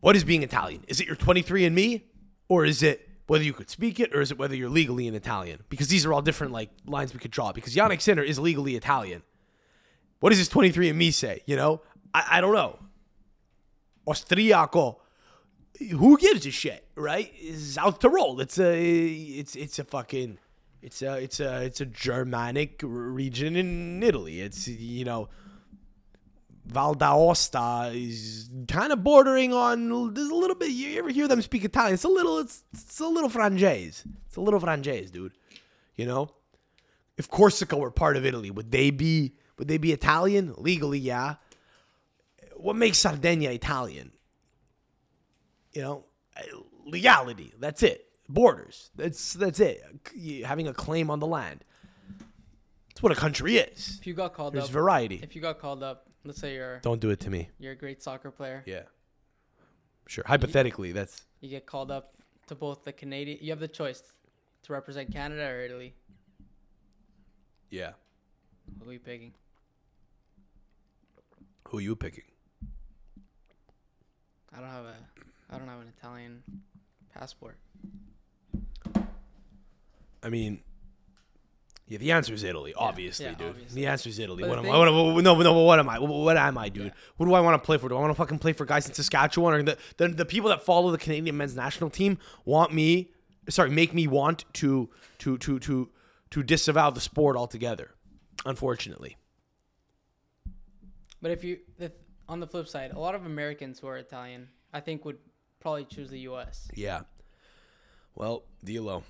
What 0.00 0.16
is 0.16 0.24
being 0.24 0.42
Italian? 0.42 0.84
Is 0.88 1.00
it 1.00 1.06
your 1.06 1.16
23andMe, 1.16 2.02
or 2.48 2.64
is 2.64 2.82
it 2.82 3.08
whether 3.26 3.42
you 3.42 3.52
could 3.52 3.68
speak 3.68 3.98
it, 3.98 4.14
or 4.14 4.20
is 4.20 4.30
it 4.30 4.38
whether 4.38 4.54
you're 4.54 4.70
legally 4.70 5.08
an 5.08 5.14
Italian? 5.14 5.64
Because 5.68 5.88
these 5.88 6.06
are 6.06 6.12
all 6.12 6.22
different 6.22 6.52
like 6.52 6.70
lines 6.86 7.12
we 7.12 7.18
could 7.18 7.30
draw. 7.30 7.52
Because 7.52 7.74
Jannik 7.74 8.00
Sinner 8.00 8.22
is 8.22 8.38
legally 8.38 8.76
Italian. 8.76 9.22
What 10.20 10.30
does 10.30 10.38
his 10.38 10.48
23andMe 10.48 11.12
say? 11.12 11.42
You 11.46 11.56
know, 11.56 11.80
I, 12.14 12.26
I 12.32 12.40
don't 12.40 12.54
know. 12.54 12.78
Austriaco. 14.06 14.96
Who 15.90 16.16
gives 16.16 16.46
a 16.46 16.50
shit, 16.50 16.86
right? 16.94 17.30
South 17.56 17.98
Tyrol. 17.98 18.40
It's 18.40 18.58
a, 18.58 18.80
it's 18.80 19.54
it's 19.56 19.78
a 19.78 19.84
fucking, 19.84 20.38
it's 20.80 21.02
a, 21.02 21.16
it's 21.16 21.38
a, 21.40 21.62
it's 21.64 21.82
a 21.82 21.86
Germanic 21.86 22.80
region 22.82 23.56
in 23.56 24.02
Italy. 24.02 24.40
It's 24.40 24.66
you 24.68 25.04
know, 25.04 25.28
Val 26.66 26.94
d'Aosta 26.94 27.92
is 27.94 28.50
kind 28.68 28.92
of 28.92 29.04
bordering 29.04 29.52
on. 29.52 30.12
There's 30.14 30.28
a 30.28 30.34
little 30.34 30.56
bit. 30.56 30.70
You 30.70 30.98
ever 30.98 31.10
hear 31.10 31.28
them 31.28 31.40
speak 31.40 31.64
Italian? 31.64 31.94
It's 31.94 32.04
a 32.04 32.08
little. 32.08 32.38
It's 32.38 32.64
it's 32.72 33.00
a 33.00 33.06
little 33.06 33.30
Frangese. 33.30 34.04
It's 34.26 34.36
a 34.36 34.40
little 34.40 34.60
Frangese, 34.60 35.10
dude. 35.10 35.32
You 35.94 36.06
know, 36.06 36.30
if 37.16 37.30
Corsica 37.30 37.76
were 37.76 37.90
part 37.90 38.16
of 38.16 38.26
Italy, 38.26 38.50
would 38.50 38.70
they 38.70 38.90
be? 38.90 39.34
Would 39.58 39.68
they 39.68 39.78
be 39.78 39.92
Italian 39.92 40.54
legally? 40.58 40.98
Yeah. 40.98 41.36
What 42.56 42.76
makes 42.76 42.98
Sardinia 42.98 43.50
Italian? 43.52 44.12
You 45.72 45.82
know, 45.82 46.04
legality. 46.84 47.52
That's 47.58 47.82
it. 47.82 48.06
Borders. 48.28 48.90
That's 48.96 49.34
that's 49.34 49.60
it. 49.60 49.82
Having 50.44 50.68
a 50.68 50.74
claim 50.74 51.10
on 51.10 51.20
the 51.20 51.26
land. 51.26 51.64
That's 52.88 53.02
what 53.02 53.12
a 53.12 53.16
country 53.16 53.58
is. 53.58 53.98
If 54.00 54.06
you 54.06 54.14
got 54.14 54.32
called 54.34 54.54
There's 54.54 54.64
up, 54.64 54.70
variety. 54.70 55.20
if 55.22 55.36
you 55.36 55.42
got 55.42 55.60
called 55.60 55.82
up 55.82 56.05
let's 56.26 56.40
say 56.40 56.54
you're 56.54 56.78
Don't 56.80 57.00
do 57.00 57.10
it 57.10 57.20
to 57.20 57.30
me. 57.30 57.48
you're 57.58 57.72
a 57.72 57.76
great 57.76 58.02
soccer 58.02 58.30
player. 58.30 58.62
Yeah. 58.66 58.82
Sure. 60.06 60.24
Hypothetically, 60.26 60.92
that's 60.92 61.22
You 61.40 61.48
get 61.48 61.66
called 61.66 61.90
up 61.90 62.14
to 62.48 62.54
both 62.54 62.84
the 62.84 62.92
Canadian. 62.92 63.38
You 63.40 63.50
have 63.50 63.60
the 63.60 63.68
choice 63.68 64.02
to 64.64 64.72
represent 64.72 65.12
Canada 65.12 65.46
or 65.48 65.60
Italy. 65.60 65.94
yeah. 67.70 67.92
Who 68.82 68.90
are 68.90 68.92
you 68.92 68.98
picking? 69.00 69.32
Who 71.68 71.78
are 71.78 71.80
you 71.80 71.94
picking? 71.96 72.24
I 74.56 74.60
don't 74.60 74.68
have 74.70 74.84
a 74.84 74.94
I 75.50 75.58
don't 75.58 75.68
have 75.68 75.80
an 75.80 75.92
Italian 75.98 76.42
passport. 77.14 77.56
I 80.22 80.28
mean, 80.28 80.60
yeah, 81.88 81.98
the 81.98 82.12
answer 82.12 82.34
is 82.34 82.42
Italy, 82.42 82.74
obviously, 82.76 83.26
yeah, 83.26 83.34
dude. 83.34 83.48
obviously. 83.48 83.80
The 83.82 83.86
answer 83.86 84.08
is 84.08 84.18
Italy. 84.18 84.42
But 84.42 84.48
What 84.50 84.58
am, 84.58 84.64
thing- 84.64 84.74
I, 84.74 84.78
what, 84.78 84.88
am- 84.88 85.22
no, 85.24 85.34
no, 85.40 85.52
what 85.62 85.78
am 85.78 85.88
I? 85.88 85.98
What, 85.98 86.10
what 86.10 86.36
am 86.36 86.58
I, 86.58 86.68
dude? 86.68 86.86
Yeah. 86.86 86.90
Who 87.18 87.26
do 87.26 87.34
I 87.34 87.40
want 87.40 87.60
to 87.62 87.64
play 87.64 87.78
for? 87.78 87.88
Do 87.88 87.96
I 87.96 88.00
want 88.00 88.10
to 88.10 88.14
fucking 88.16 88.38
play 88.40 88.52
for 88.52 88.64
guys 88.64 88.88
in 88.88 88.94
Saskatchewan 88.94 89.54
or 89.54 89.62
the, 89.62 89.78
the 89.96 90.08
the 90.08 90.24
people 90.24 90.48
that 90.50 90.62
follow 90.64 90.90
the 90.90 90.98
Canadian 90.98 91.36
men's 91.36 91.54
national 91.54 91.90
team 91.90 92.18
want 92.44 92.72
me? 92.74 93.10
Sorry, 93.48 93.70
make 93.70 93.94
me 93.94 94.06
want 94.08 94.44
to 94.54 94.88
to 95.18 95.38
to 95.38 95.58
to 95.60 95.88
to 96.30 96.42
disavow 96.42 96.90
the 96.90 97.00
sport 97.00 97.36
altogether. 97.36 97.92
Unfortunately, 98.44 99.16
But 101.22 101.30
if 101.30 101.42
you 101.44 101.58
if, 101.78 101.92
on 102.28 102.40
the 102.40 102.46
flip 102.46 102.68
side, 102.68 102.92
a 102.92 102.98
lot 102.98 103.14
of 103.14 103.24
Americans 103.26 103.78
who 103.78 103.86
are 103.86 103.96
Italian, 103.96 104.48
I 104.72 104.80
think 104.80 105.04
would 105.04 105.18
probably 105.60 105.84
choose 105.84 106.10
the 106.10 106.20
U.S. 106.20 106.68
yeah. 106.74 107.02
Well, 108.14 108.44
Dilo, 108.64 109.02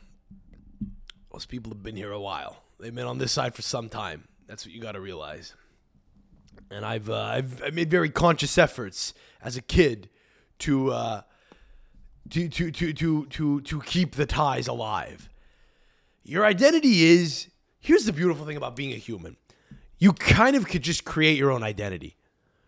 those 1.33 1.47
people 1.47 1.71
have 1.73 1.83
been 1.83 1.97
here 1.97 2.11
a 2.13 2.21
while. 2.21 2.63
They've 2.79 2.95
been 2.95 3.07
on 3.07 3.19
this 3.19 3.33
side 3.33 3.55
for 3.55 3.63
some 3.63 3.89
time. 3.89 4.25
That's 4.47 4.67
what 4.67 4.75
you 4.75 4.81
got 4.81 4.93
to 4.93 5.01
realize. 5.01 5.55
And 6.71 6.85
I've, 6.85 7.09
uh, 7.09 7.15
I've 7.15 7.63
I 7.63 7.71
made 7.71 7.91
very 7.91 8.11
conscious 8.11 8.59
efforts 8.59 9.15
as 9.43 9.57
a 9.57 9.63
kid 9.63 10.09
to 10.61 10.93
uh, 10.93 11.21
to, 12.31 12.49
to 12.49 12.71
to 12.71 12.93
to 12.93 13.27
to 13.27 13.61
to 13.61 13.81
keep 13.83 14.17
the 14.17 14.27
ties 14.27 14.69
alive. 14.69 15.29
Your 16.25 16.45
identity 16.45 17.05
is 17.05 17.49
here's 17.79 18.05
the 18.05 18.13
beautiful 18.13 18.45
thing 18.45 18.57
about 18.57 18.75
being 18.75 18.93
a 18.93 18.97
human. 18.97 19.37
You 19.99 20.13
kind 20.13 20.57
of 20.57 20.67
could 20.67 20.83
just 20.83 21.05
create 21.05 21.39
your 21.39 21.51
own 21.53 21.63
identity. 21.63 22.17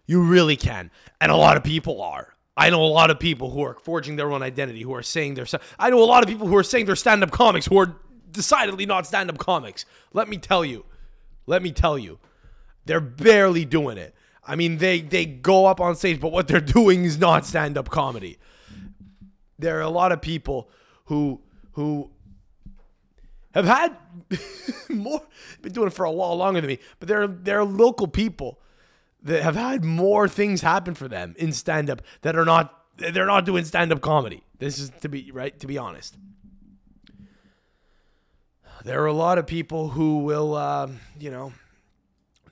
You 0.06 0.22
really 0.22 0.56
can. 0.56 0.90
And 1.20 1.30
a 1.30 1.36
lot 1.36 1.56
of 1.56 1.64
people 1.64 2.00
are. 2.00 2.34
I 2.56 2.70
know 2.70 2.82
a 2.82 2.86
lot 2.86 3.10
of 3.10 3.20
people 3.20 3.50
who 3.50 3.62
are 3.62 3.74
forging 3.74 4.16
their 4.16 4.32
own 4.32 4.42
identity, 4.42 4.82
who 4.82 4.94
are 4.94 5.02
saying 5.02 5.34
they're. 5.34 5.46
I 5.78 5.90
know 5.90 6.02
a 6.02 6.06
lot 6.06 6.22
of 6.22 6.28
people 6.28 6.46
who 6.48 6.56
are 6.56 6.62
saying 6.62 6.86
they're 6.86 6.96
stand 6.96 7.22
up 7.22 7.30
comics, 7.30 7.66
who 7.66 7.78
are 7.78 7.96
decidedly 8.30 8.86
not 8.86 9.06
stand 9.06 9.30
up 9.30 9.38
comics. 9.38 9.84
Let 10.12 10.28
me 10.28 10.38
tell 10.38 10.64
you. 10.64 10.84
Let 11.46 11.62
me 11.62 11.72
tell 11.72 11.98
you. 11.98 12.18
They're 12.84 13.00
barely 13.00 13.64
doing 13.64 13.98
it. 13.98 14.14
I 14.46 14.56
mean, 14.56 14.78
they, 14.78 15.02
they 15.02 15.26
go 15.26 15.66
up 15.66 15.80
on 15.80 15.94
stage, 15.94 16.20
but 16.20 16.32
what 16.32 16.48
they're 16.48 16.60
doing 16.78 17.04
is 17.04 17.18
not 17.18 17.44
stand 17.44 17.76
up 17.76 17.90
comedy. 17.90 18.38
There 19.58 19.76
are 19.78 19.82
a 19.82 19.90
lot 19.90 20.12
of 20.12 20.22
people 20.22 20.70
who 21.06 21.40
who 21.72 22.10
have 23.54 23.64
had 23.64 23.96
more 24.88 25.22
been 25.62 25.72
doing 25.72 25.88
it 25.88 25.92
for 25.92 26.04
a 26.04 26.10
lot 26.10 26.34
longer 26.34 26.60
than 26.60 26.68
me, 26.68 26.78
but 26.98 27.08
there 27.08 27.22
are 27.22 27.26
there 27.26 27.58
are 27.58 27.64
local 27.64 28.06
people 28.06 28.60
that 29.22 29.42
have 29.42 29.56
had 29.56 29.84
more 29.84 30.28
things 30.28 30.60
happen 30.60 30.94
for 30.94 31.08
them 31.08 31.34
in 31.38 31.52
stand 31.52 31.90
up 31.90 32.02
that 32.22 32.36
are 32.36 32.44
not 32.44 32.74
they're 32.96 33.26
not 33.26 33.44
doing 33.44 33.64
stand 33.64 33.92
up 33.92 34.00
comedy. 34.00 34.42
This 34.58 34.78
is 34.78 34.90
to 35.00 35.08
be 35.08 35.30
right 35.32 35.58
to 35.60 35.66
be 35.66 35.76
honest. 35.76 36.16
There 38.84 39.02
are 39.02 39.06
a 39.06 39.12
lot 39.12 39.38
of 39.38 39.46
people 39.46 39.88
who 39.88 40.18
will 40.18 40.54
um, 40.56 41.00
you 41.18 41.30
know 41.30 41.52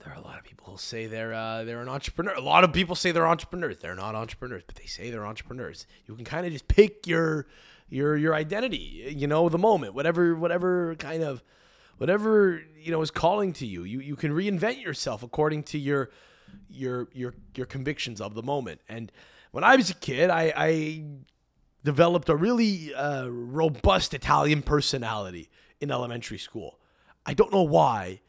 there 0.03 0.13
are 0.13 0.17
a 0.17 0.21
lot 0.21 0.37
of 0.37 0.43
people 0.43 0.71
who 0.71 0.77
say 0.77 1.05
they're 1.05 1.33
uh, 1.33 1.63
they're 1.63 1.81
an 1.81 1.89
entrepreneur. 1.89 2.33
A 2.33 2.41
lot 2.41 2.63
of 2.63 2.73
people 2.73 2.95
say 2.95 3.11
they're 3.11 3.27
entrepreneurs. 3.27 3.77
They're 3.79 3.95
not 3.95 4.15
entrepreneurs, 4.15 4.63
but 4.65 4.75
they 4.75 4.85
say 4.85 5.09
they're 5.09 5.25
entrepreneurs. 5.25 5.87
You 6.05 6.15
can 6.15 6.25
kind 6.25 6.45
of 6.45 6.51
just 6.51 6.67
pick 6.67 7.07
your 7.07 7.47
your 7.89 8.17
your 8.17 8.33
identity, 8.33 9.13
you 9.15 9.27
know, 9.27 9.49
the 9.49 9.57
moment, 9.57 9.93
whatever 9.93 10.35
whatever 10.35 10.95
kind 10.95 11.23
of 11.23 11.43
whatever 11.97 12.61
you 12.77 12.91
know 12.91 13.01
is 13.01 13.11
calling 13.11 13.53
to 13.53 13.65
you. 13.65 13.83
You 13.83 13.99
you 13.99 14.15
can 14.15 14.31
reinvent 14.31 14.81
yourself 14.81 15.23
according 15.23 15.63
to 15.63 15.77
your 15.77 16.09
your 16.69 17.07
your 17.13 17.33
your 17.55 17.65
convictions 17.65 18.21
of 18.21 18.33
the 18.33 18.43
moment. 18.43 18.81
And 18.89 19.11
when 19.51 19.63
I 19.63 19.75
was 19.75 19.89
a 19.89 19.95
kid, 19.95 20.29
I, 20.29 20.53
I 20.55 21.03
developed 21.83 22.29
a 22.29 22.35
really 22.35 22.93
uh, 22.93 23.27
robust 23.27 24.13
Italian 24.13 24.61
personality 24.61 25.49
in 25.81 25.91
elementary 25.91 26.37
school. 26.37 26.79
I 27.25 27.33
don't 27.33 27.51
know 27.51 27.63
why. 27.63 28.21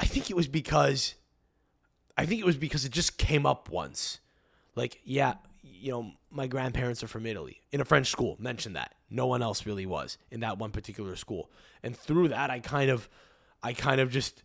I 0.00 0.06
think 0.06 0.30
it 0.30 0.36
was 0.36 0.48
because 0.48 1.14
I 2.16 2.26
think 2.26 2.40
it 2.40 2.46
was 2.46 2.56
because 2.56 2.84
it 2.84 2.92
just 2.92 3.18
came 3.18 3.46
up 3.46 3.70
once. 3.70 4.20
Like, 4.74 5.00
yeah, 5.04 5.34
you 5.62 5.92
know, 5.92 6.12
my 6.30 6.46
grandparents 6.46 7.02
are 7.02 7.08
from 7.08 7.26
Italy 7.26 7.62
in 7.72 7.80
a 7.80 7.84
French 7.84 8.10
school. 8.10 8.36
Mentioned 8.38 8.76
that. 8.76 8.94
No 9.10 9.26
one 9.26 9.42
else 9.42 9.66
really 9.66 9.86
was 9.86 10.18
in 10.30 10.40
that 10.40 10.58
one 10.58 10.70
particular 10.70 11.16
school. 11.16 11.50
And 11.82 11.96
through 11.96 12.28
that 12.28 12.50
I 12.50 12.60
kind 12.60 12.90
of 12.90 13.08
I 13.62 13.72
kind 13.72 14.00
of 14.00 14.10
just 14.10 14.42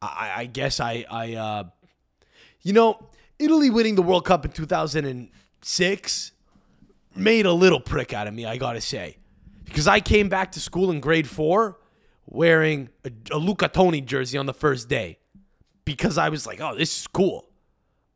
I, 0.00 0.32
I 0.36 0.46
guess 0.46 0.80
I 0.80 1.04
I 1.10 1.34
uh 1.34 1.64
you 2.62 2.72
know, 2.72 3.08
Italy 3.38 3.70
winning 3.70 3.94
the 3.94 4.02
World 4.02 4.24
Cup 4.24 4.44
in 4.44 4.50
2006 4.50 6.32
made 7.14 7.46
a 7.46 7.52
little 7.52 7.80
prick 7.80 8.12
out 8.12 8.26
of 8.26 8.34
me, 8.34 8.46
I 8.46 8.56
gotta 8.56 8.80
say. 8.80 9.16
Because 9.64 9.86
I 9.86 10.00
came 10.00 10.28
back 10.28 10.52
to 10.52 10.60
school 10.60 10.90
in 10.90 11.00
grade 11.00 11.28
four 11.28 11.78
wearing 12.28 12.90
a, 13.04 13.10
a 13.32 13.38
Luca 13.38 13.68
Toni 13.68 14.00
jersey 14.00 14.38
on 14.38 14.46
the 14.46 14.54
first 14.54 14.88
day. 14.88 15.18
Because 15.84 16.18
I 16.18 16.28
was 16.28 16.46
like, 16.46 16.60
oh, 16.60 16.76
this 16.76 17.00
is 17.00 17.06
cool. 17.06 17.48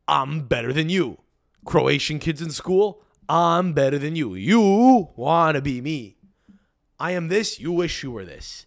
I'm 0.07 0.41
better 0.41 0.71
than 0.71 0.89
you. 0.89 1.17
Croatian 1.65 2.19
kids 2.19 2.41
in 2.41 2.51
school, 2.51 3.01
I'm 3.27 3.73
better 3.73 3.97
than 3.97 4.15
you. 4.15 4.35
You 4.35 5.09
wanna 5.15 5.61
be 5.61 5.81
me. 5.81 6.17
I 6.99 7.11
am 7.11 7.29
this, 7.29 7.59
you 7.59 7.71
wish 7.71 8.03
you 8.03 8.11
were 8.11 8.25
this. 8.25 8.65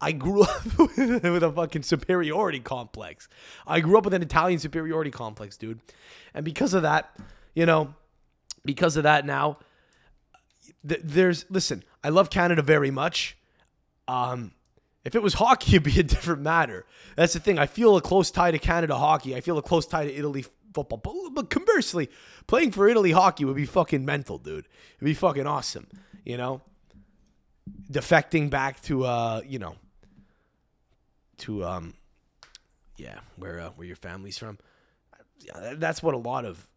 I 0.00 0.12
grew 0.12 0.42
up 0.44 0.64
with 0.78 1.42
a 1.42 1.52
fucking 1.52 1.82
superiority 1.82 2.60
complex. 2.60 3.28
I 3.66 3.80
grew 3.80 3.98
up 3.98 4.04
with 4.04 4.14
an 4.14 4.22
Italian 4.22 4.60
superiority 4.60 5.10
complex, 5.10 5.56
dude. 5.56 5.80
And 6.34 6.44
because 6.44 6.74
of 6.74 6.82
that, 6.82 7.16
you 7.54 7.66
know, 7.66 7.94
because 8.64 8.96
of 8.96 9.02
that 9.02 9.26
now, 9.26 9.58
th- 10.86 11.00
there's 11.02 11.46
listen, 11.50 11.82
I 12.04 12.10
love 12.10 12.30
Canada 12.30 12.62
very 12.62 12.90
much. 12.90 13.36
Um 14.06 14.52
if 15.08 15.14
it 15.14 15.22
was 15.22 15.34
hockey, 15.34 15.70
it'd 15.76 15.82
be 15.82 15.98
a 15.98 16.04
different 16.04 16.42
matter. 16.42 16.84
That's 17.16 17.32
the 17.32 17.40
thing. 17.40 17.58
I 17.58 17.66
feel 17.66 17.96
a 17.96 18.00
close 18.00 18.30
tie 18.30 18.50
to 18.50 18.58
Canada 18.58 18.94
hockey. 18.94 19.34
I 19.34 19.40
feel 19.40 19.58
a 19.58 19.62
close 19.62 19.86
tie 19.86 20.04
to 20.04 20.14
Italy 20.14 20.44
football. 20.74 20.98
But, 20.98 21.34
but 21.34 21.50
conversely, 21.50 22.10
playing 22.46 22.72
for 22.72 22.88
Italy 22.88 23.10
hockey 23.10 23.44
would 23.44 23.56
be 23.56 23.66
fucking 23.66 24.04
mental, 24.04 24.38
dude. 24.38 24.68
It'd 24.96 25.04
be 25.04 25.14
fucking 25.14 25.46
awesome. 25.46 25.88
You 26.24 26.36
know, 26.36 26.60
defecting 27.90 28.50
back 28.50 28.82
to 28.82 29.04
uh, 29.04 29.40
you 29.46 29.58
know, 29.58 29.76
to 31.38 31.64
um, 31.64 31.94
yeah, 32.96 33.20
where 33.36 33.60
uh, 33.60 33.70
where 33.70 33.86
your 33.86 33.96
family's 33.96 34.36
from. 34.36 34.58
Yeah, 35.40 35.74
that's 35.76 36.02
what 36.02 36.14
a 36.14 36.18
lot 36.18 36.44
of 36.44 36.68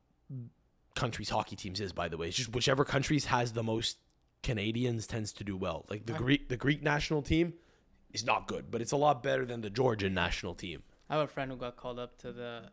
countries' 0.95 1.29
hockey 1.29 1.55
teams 1.57 1.81
is, 1.81 1.91
by 1.91 2.07
the 2.07 2.17
way. 2.17 2.27
It's 2.27 2.37
just 2.37 2.53
whichever 2.53 2.85
countries 2.85 3.25
has 3.25 3.51
the 3.51 3.63
most 3.63 3.97
Canadians 4.41 5.05
tends 5.05 5.33
to 5.33 5.43
do 5.43 5.57
well. 5.57 5.85
Like 5.89 6.05
the 6.05 6.13
Greek, 6.13 6.47
the 6.47 6.57
Greek 6.57 6.81
national 6.81 7.23
team 7.23 7.55
is 8.13 8.25
not 8.25 8.47
good, 8.47 8.69
but 8.71 8.81
it's 8.81 8.91
a 8.91 8.97
lot 8.97 9.23
better 9.23 9.45
than 9.45 9.61
the 9.61 9.69
Georgian 9.69 10.13
national 10.13 10.53
team. 10.55 10.83
I 11.09 11.15
have 11.15 11.23
a 11.23 11.27
friend 11.27 11.51
who 11.51 11.57
got 11.57 11.75
called 11.77 11.99
up 11.99 12.17
to 12.19 12.31
the 12.31 12.63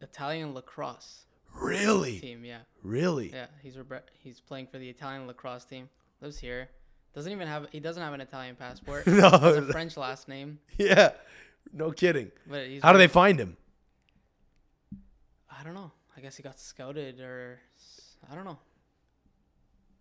Italian 0.00 0.54
lacrosse 0.54 1.22
Really, 1.54 2.18
team. 2.20 2.44
Yeah, 2.44 2.58
really. 2.82 3.30
yeah. 3.32 3.46
He's 3.62 3.76
regre- 3.76 4.02
he's 4.22 4.40
playing 4.40 4.66
for 4.66 4.78
the 4.78 4.88
Italian 4.88 5.26
lacrosse 5.26 5.64
team. 5.64 5.88
Lives 6.20 6.38
here. 6.38 6.68
Doesn't 7.14 7.32
even 7.32 7.48
have 7.48 7.66
he 7.72 7.80
doesn't 7.80 8.02
have 8.02 8.12
an 8.12 8.20
Italian 8.20 8.56
passport. 8.56 9.06
No. 9.06 9.30
Has 9.30 9.56
a 9.56 9.62
French 9.72 9.96
last 9.96 10.28
name, 10.28 10.58
Yeah, 10.76 11.12
no 11.72 11.90
kidding. 11.92 12.30
but 12.46 12.66
he's 12.66 12.82
How 12.82 12.92
do 12.92 12.98
they 12.98 13.06
find 13.08 13.38
him? 13.40 13.56
I 15.50 15.62
don't 15.64 15.74
know. 15.74 15.92
I 16.16 16.20
guess 16.20 16.36
he 16.36 16.42
got 16.42 16.58
scouted 16.60 17.20
or 17.20 17.58
I 18.30 18.34
don't 18.34 18.44
know. 18.44 18.58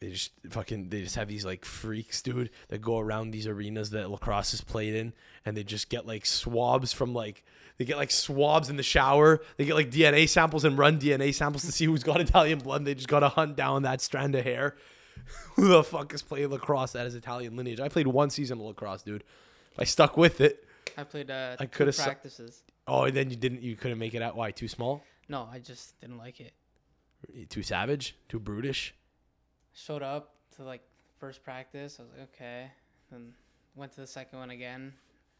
They 0.06 0.12
just 0.12 0.34
fucking 0.52 0.90
they 0.90 1.02
just 1.02 1.16
have 1.16 1.28
these 1.28 1.46
like 1.46 1.66
freaks, 1.66 2.22
dude, 2.22 2.52
that 2.68 2.80
go 2.80 3.00
around 3.00 3.32
these 3.32 3.48
arenas 3.48 3.90
that 3.90 4.12
lacrosse 4.12 4.54
is 4.54 4.62
played 4.62 4.94
in, 4.94 5.14
and 5.48 5.58
they 5.58 5.64
just 5.64 5.90
get 5.90 6.06
like 6.06 6.28
swabs 6.28 6.94
from 6.94 7.16
like 7.16 7.44
they 7.78 7.86
get 7.86 7.98
like 7.98 8.12
swabs 8.12 8.70
in 8.70 8.78
the 8.78 8.84
shower. 8.84 9.42
They 9.58 9.66
get 9.66 9.74
like 9.74 9.90
DNA 9.90 10.30
samples 10.30 10.64
and 10.64 10.78
run 10.78 11.00
DNA 11.00 11.34
samples 11.34 11.64
to 11.66 11.72
see 11.72 11.86
who's 11.86 12.04
got 12.04 12.22
Italian 12.30 12.60
blood. 12.60 12.82
And 12.82 12.88
they 12.88 12.94
just 12.94 13.08
gotta 13.08 13.30
hunt 13.30 13.56
down 13.56 13.82
that 13.82 14.00
strand 14.00 14.36
of 14.36 14.44
hair. 14.44 14.76
Who 15.56 15.70
the 15.70 15.84
fuck 15.84 16.14
is 16.14 16.22
playing 16.22 16.50
lacrosse 16.50 16.92
that 16.92 17.06
has 17.06 17.16
Italian 17.16 17.56
lineage? 17.56 17.80
I 17.80 17.90
played 17.90 18.06
one 18.06 18.30
season 18.30 18.60
of 18.60 18.66
lacrosse, 18.66 19.02
dude. 19.02 19.24
I 19.76 19.86
stuck 19.86 20.18
with 20.18 20.40
it. 20.40 20.68
I 21.00 21.04
played 21.04 21.32
uh, 21.32 21.56
I 21.60 21.66
coulda 21.66 21.94
su- 21.94 22.04
practices. 22.04 22.62
Oh, 22.88 23.06
and 23.06 23.18
then 23.18 23.32
you 23.32 23.38
didn't. 23.38 23.64
You 23.64 23.76
couldn't 23.76 23.98
make 23.98 24.14
it 24.14 24.22
out. 24.22 24.36
Why? 24.36 24.52
Too 24.52 24.68
small? 24.68 25.04
No, 25.28 25.50
I 25.52 25.58
just 25.58 26.00
didn't 26.00 26.20
like 26.20 26.42
it. 26.42 26.54
Too 27.50 27.64
savage? 27.64 28.16
Too 28.30 28.40
brutish? 28.40 28.94
Showed 29.76 30.02
up 30.02 30.34
to 30.56 30.64
like 30.64 30.82
first 31.20 31.44
practice. 31.44 31.98
I 32.00 32.04
was 32.04 32.12
like, 32.18 32.30
okay. 32.34 32.72
Then 33.12 33.34
went 33.76 33.92
to 33.94 34.02
the 34.02 34.08
second 34.08 34.40
one 34.40 34.50
again. 34.50 34.94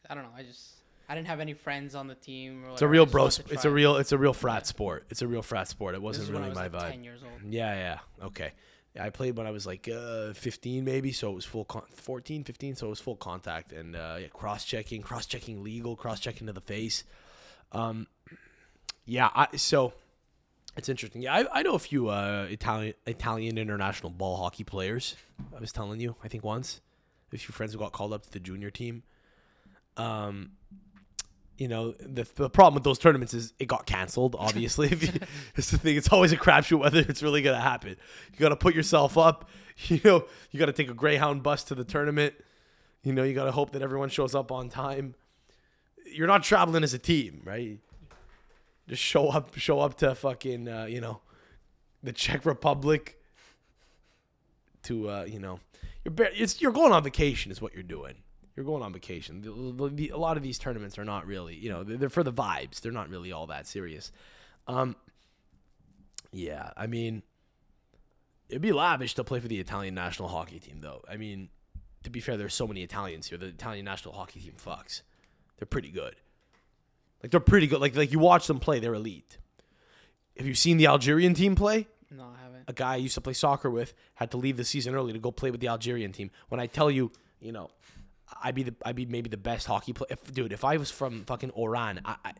I 0.10 0.14
don't 0.14 0.24
know. 0.24 0.30
I 0.38 0.44
just 0.44 0.76
I 1.10 1.16
didn't 1.16 1.28
have 1.28 1.40
any 1.40 1.54
friends 1.54 1.96
on 1.96 2.08
the 2.08 2.16
team. 2.16 2.64
Or 2.66 2.72
It's 2.74 2.82
a 2.82 2.88
real 2.88 3.06
bro. 3.06 3.30
sp- 3.34 3.50
It's 3.52 3.66
a 3.66 3.72
real. 3.72 3.96
It's 3.98 4.12
a 4.12 4.18
real 4.18 4.34
frat 4.34 4.68
sport. 4.68 5.06
It's 5.10 5.22
a 5.22 5.28
real 5.28 5.42
frat 5.42 5.68
sport. 5.68 5.96
It 5.96 6.02
wasn't 6.02 6.30
really 6.30 6.52
I 6.52 6.54
my 6.54 6.68
like 6.68 6.72
vibe. 6.72 6.92
Ten 6.92 7.04
years 7.04 7.22
old. 7.24 7.52
Yeah, 7.52 7.74
yeah. 7.74 8.26
Okay. 8.26 8.52
Yeah, 8.96 9.04
I 9.04 9.10
played 9.10 9.36
when 9.36 9.46
I 9.46 9.52
was 9.52 9.66
like 9.66 9.90
uh, 9.90 10.32
15 10.34 10.86
maybe, 10.86 11.12
so 11.12 11.30
it 11.30 11.36
was 11.36 11.44
full 11.44 11.66
con- 11.66 11.84
14, 11.92 12.46
15, 12.46 12.76
so 12.78 12.88
it 12.88 12.90
was 12.92 13.02
full 13.02 13.18
contact 13.18 13.74
and 13.74 13.94
uh, 13.94 14.16
yeah, 14.22 14.28
cross-checking, 14.28 15.02
cross-checking 15.02 15.62
legal, 15.62 15.98
cross-checking 15.98 16.48
to 16.48 16.54
the 16.54 16.62
face. 16.62 17.04
Um, 17.74 18.08
yeah, 19.06 19.30
I, 19.36 19.48
so 19.58 19.92
it's 20.78 20.90
interesting. 20.90 21.22
Yeah, 21.22 21.34
I, 21.34 21.60
I 21.60 21.64
know 21.64 21.74
a 21.74 21.80
few 21.80 22.10
uh, 22.10 22.48
Italian 22.50 22.94
Italian 23.06 23.58
international 23.58 24.10
ball 24.10 24.38
hockey 24.38 24.64
players. 24.64 25.16
I 25.56 25.60
was 25.60 25.72
telling 25.72 26.00
you, 26.00 26.16
I 26.24 26.28
think 26.28 26.44
once, 26.44 26.82
a 27.34 27.38
few 27.38 27.54
friends 27.54 27.74
who 27.74 27.80
got 27.80 27.92
called 27.92 28.14
up 28.14 28.24
to 28.24 28.32
the 28.32 28.40
junior 28.40 28.70
team. 28.70 29.04
Um, 29.98 30.52
you 31.58 31.70
know, 31.70 31.94
the, 31.94 32.28
the 32.36 32.50
problem 32.50 32.74
with 32.74 32.84
those 32.84 33.00
tournaments 33.00 33.34
is 33.34 33.54
it 33.60 33.68
got 33.68 33.86
canceled. 33.86 34.36
Obviously, 34.38 34.88
it's 35.56 35.72
the 35.72 35.78
thing. 35.78 35.96
It's 35.96 36.10
always 36.10 36.34
a 36.34 36.38
crapshoot 36.38 36.80
whether 36.80 37.00
it's 37.00 37.24
really 37.24 37.42
gonna 37.42 37.62
happen. 37.62 37.96
You 38.34 38.40
got 38.40 38.50
to 38.50 38.58
put 38.58 38.76
yourself 38.76 39.18
up. 39.18 39.50
You 39.90 40.00
know, 40.06 40.24
you 40.52 40.58
got 40.58 40.68
to 40.68 40.72
take 40.72 40.90
a 40.90 40.94
Greyhound 40.94 41.44
bus 41.44 41.66
to 41.66 41.76
the 41.76 41.84
tournament. 41.84 42.34
You 43.04 43.12
know, 43.12 43.24
you 43.24 43.34
got 43.34 43.44
to 43.44 43.52
hope 43.52 43.72
that 43.74 43.82
everyone 43.82 44.08
shows 44.08 44.34
up 44.34 44.50
on 44.50 44.70
time. 44.70 45.16
You're 46.06 46.28
not 46.28 46.44
traveling 46.44 46.82
as 46.82 46.94
a 46.94 46.98
team, 46.98 47.42
right? 47.44 47.80
Just 48.88 49.02
show 49.02 49.30
up, 49.30 49.58
show 49.58 49.80
up 49.80 49.98
to 49.98 50.14
fucking, 50.16 50.68
uh, 50.68 50.86
you 50.86 51.02
know, 51.02 51.22
the 52.04 52.12
Czech 52.14 52.46
Republic. 52.46 53.20
To 54.84 55.10
uh, 55.10 55.24
you 55.28 55.40
know, 55.40 55.60
you're 56.04 56.48
you're 56.60 56.72
going 56.72 56.92
on 56.92 57.04
vacation, 57.04 57.52
is 57.52 57.60
what 57.60 57.74
you're 57.74 57.82
doing. 57.82 58.14
You're 58.56 58.66
going 58.66 58.84
on 58.84 58.94
vacation. 58.94 59.42
The- 59.42 59.52
the- 59.90 59.90
the- 59.96 60.10
a 60.10 60.18
lot 60.18 60.38
of 60.38 60.44
these 60.44 60.60
tournaments 60.60 60.98
are 61.00 61.04
not 61.04 61.26
really, 61.26 61.56
you 61.56 61.70
know, 61.70 61.84
they're, 61.84 61.98
they're 61.98 62.10
for 62.10 62.24
the 62.24 62.32
vibes. 62.32 62.80
They're 62.82 62.92
not 62.92 63.10
really 63.10 63.32
all 63.32 63.48
that 63.48 63.66
serious. 63.68 64.12
Um, 64.68 64.96
yeah, 66.32 66.70
I 66.78 66.86
mean, 66.88 67.24
it'd 68.48 68.62
be 68.62 68.72
lavish 68.72 69.16
to 69.16 69.24
play 69.24 69.40
for 69.40 69.48
the 69.48 69.60
Italian 69.60 69.96
national 69.96 70.30
hockey 70.30 70.60
team, 70.60 70.80
though. 70.82 71.04
I 71.10 71.18
mean, 71.18 71.50
to 72.04 72.10
be 72.12 72.20
fair, 72.20 72.38
there's 72.38 72.54
so 72.54 72.68
many 72.68 72.84
Italians 72.84 73.28
here. 73.28 73.38
The 73.40 73.48
Italian 73.48 73.86
national 73.86 74.14
hockey 74.14 74.40
team 74.40 74.54
fucks. 74.64 75.02
They're 75.58 75.66
pretty 75.66 75.90
good. 75.90 76.16
Like 77.26 77.32
they're 77.32 77.40
pretty 77.40 77.66
good. 77.66 77.82
Like 77.82 77.96
like 77.96 78.12
you 78.12 78.20
watch 78.20 78.46
them 78.46 78.60
play, 78.60 78.78
they're 78.80 78.94
elite. 78.94 79.40
Have 80.38 80.46
you 80.46 80.54
seen 80.54 80.78
the 80.78 80.86
Algerian 80.86 81.34
team 81.34 81.56
play? 81.56 81.88
No, 82.12 82.26
I 82.26 82.44
haven't. 82.44 82.66
a 82.68 82.74
guy 82.74 82.94
I 82.94 82.96
used 82.98 83.16
to 83.16 83.22
play 83.22 83.34
soccer 83.34 83.68
with 83.68 83.96
had 84.14 84.30
to 84.30 84.38
leave 84.38 84.58
the 84.58 84.64
season 84.64 84.94
early 84.94 85.12
to 85.12 85.18
go 85.18 85.32
play 85.32 85.50
with 85.50 85.60
the 85.60 85.70
Algerian 85.70 86.12
team. 86.12 86.30
When 86.50 86.62
I 86.62 86.68
tell 86.68 86.92
you, 86.92 87.12
you 87.40 87.52
know, 87.52 87.72
I'd 88.44 88.54
be 88.54 88.62
the 88.62 88.76
I'd 88.86 88.96
be 88.96 89.08
maybe 89.08 89.28
the 89.28 89.38
best 89.38 89.66
hockey 89.66 89.92
player. 89.92 90.10
If, 90.12 90.32
dude, 90.36 90.54
if 90.54 90.64
I 90.64 90.78
was 90.78 90.92
from 90.92 91.26
fucking 91.26 91.50
Oran, 91.50 92.02
I, 92.06 92.16
I 92.24 92.34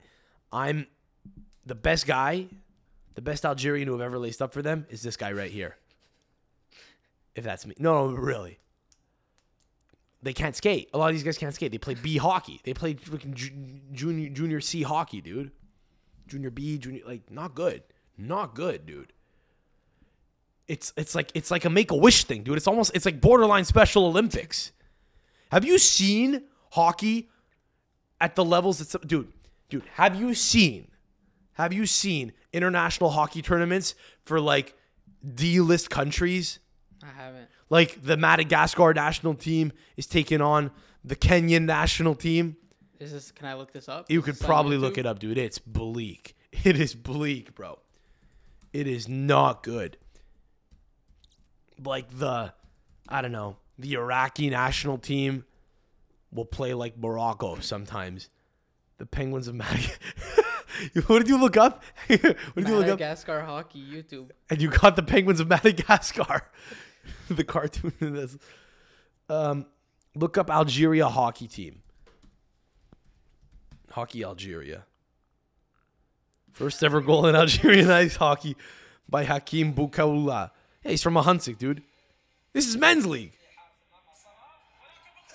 I'm 0.54 0.86
the 1.66 1.74
best 1.74 2.06
guy, 2.06 2.46
the 3.16 3.22
best 3.24 3.44
Algerian 3.44 3.88
who 3.88 3.94
have 3.94 4.02
ever 4.02 4.20
laced 4.20 4.40
up 4.40 4.54
for 4.54 4.62
them 4.62 4.86
is 4.92 5.02
this 5.02 5.18
guy 5.18 5.32
right 5.32 5.50
here. 5.50 5.78
If 7.34 7.44
that's 7.44 7.66
me, 7.66 7.74
no, 7.80 8.12
no, 8.12 8.16
really. 8.16 8.60
They 10.26 10.34
can't 10.34 10.56
skate. 10.56 10.90
A 10.94 10.98
lot 10.98 11.10
of 11.10 11.16
these 11.16 11.24
guys 11.24 11.38
can't 11.38 11.56
skate. 11.56 11.72
They 11.72 11.78
play 11.78 11.94
B 11.94 12.18
hockey. 12.18 12.60
They 12.64 12.74
play 12.74 12.96
freaking 12.96 13.34
junior 13.94 14.30
junior 14.30 14.60
C 14.60 14.82
hockey, 14.82 15.22
dude. 15.22 15.52
Junior 16.28 16.50
B, 16.50 16.78
junior 16.78 17.04
like 17.06 17.32
not 17.32 17.56
good, 17.56 17.84
not 18.18 18.56
good, 18.56 18.86
dude 18.86 19.14
it's 20.68 20.94
it's 20.98 21.14
like 21.14 21.32
it's 21.34 21.52
like 21.52 21.66
a 21.66 21.70
make 21.70 21.92
a 21.92 21.96
wish 21.96 22.24
thing, 22.24 22.44
dude. 22.44 22.58
It's 22.58 22.68
almost 22.68 22.92
it's 22.96 23.06
like 23.06 23.22
borderline 23.22 23.66
Special 23.66 24.06
Olympics. 24.06 24.72
Have 25.52 25.66
you 25.66 25.78
seen 25.78 26.44
hockey 26.72 27.30
at 28.20 28.36
the 28.36 28.44
levels 28.44 28.82
it's 28.82 28.96
dude, 29.06 29.32
dude, 29.70 29.84
have 29.94 30.16
you 30.16 30.34
seen 30.34 30.88
have 31.54 31.72
you 31.72 31.86
seen 31.86 32.34
international 32.52 33.12
hockey 33.12 33.42
tournaments 33.42 33.96
for 34.26 34.40
like 34.40 34.76
D-list 35.34 35.90
countries? 35.90 36.60
I 37.04 37.12
haven't. 37.16 37.48
Like 37.70 38.04
the 38.04 38.18
Madagascar 38.18 38.94
national 38.94 39.36
team 39.36 39.72
is 39.98 40.06
taking 40.06 40.42
on 40.42 40.72
the 41.04 41.16
Kenyan 41.16 41.64
national 41.64 42.16
team. 42.16 42.58
Is 43.00 43.12
this? 43.12 43.32
Can 43.32 43.48
I 43.48 43.56
look 43.56 43.74
this 43.74 43.90
up? 43.90 44.10
You 44.10 44.20
Is 44.20 44.26
could 44.26 44.40
probably 44.40 44.78
look 44.78 44.98
it 44.98 45.06
up, 45.06 45.20
dude. 45.20 45.38
It's 45.38 45.60
bleak. 45.60 46.36
It 46.64 46.80
is 46.80 46.96
bleak, 46.96 47.54
bro. 47.54 47.80
It 48.72 48.88
is 48.88 49.10
not 49.10 49.62
good. 49.62 49.98
Like 51.84 52.08
the, 52.18 52.54
I 53.10 53.22
don't 53.22 53.34
know, 53.34 53.58
the 53.78 53.94
Iraqi 53.96 54.50
national 54.50 54.98
team 54.98 55.44
will 56.32 56.46
play 56.46 56.74
like 56.74 56.98
Morocco 56.98 57.60
sometimes. 57.60 58.30
The 59.00 59.06
Penguins 59.06 59.50
of 59.50 59.56
Madagascar. 59.56 60.44
what 61.08 61.20
did 61.20 61.28
you 61.28 61.38
look 61.38 61.58
up? 61.58 61.84
what 62.08 62.20
did 62.20 62.68
you 62.68 62.76
look 62.76 62.88
up? 62.88 63.00
Madagascar 63.00 63.42
hockey 63.42 63.84
YouTube. 63.84 64.30
And 64.50 64.62
you 64.62 64.70
got 64.70 64.96
the 64.96 65.04
Penguins 65.04 65.42
of 65.42 65.50
Madagascar. 65.50 66.44
the 67.30 67.44
cartoon 67.44 67.94
in 68.00 68.14
this. 68.14 68.38
Um, 69.30 69.66
look 70.16 70.38
up 70.38 70.50
Algeria 70.50 71.08
hockey 71.08 71.48
team. 71.48 71.82
Hockey 73.92 74.24
Algeria. 74.24 74.86
First 76.52 76.84
ever 76.84 77.02
goal 77.02 77.26
in 77.28 77.36
Algerian 77.36 77.90
ice 77.92 78.16
hockey 78.16 78.56
by 79.10 79.26
Hakim 79.26 79.74
Boukaoula. 79.74 80.52
Yeah, 80.84 80.92
he's 80.92 81.04
from 81.04 81.16
Ahuntsic, 81.16 81.58
dude. 81.58 81.82
This 82.54 82.68
is 82.68 82.78
men's 82.78 83.06
league. 83.06 83.34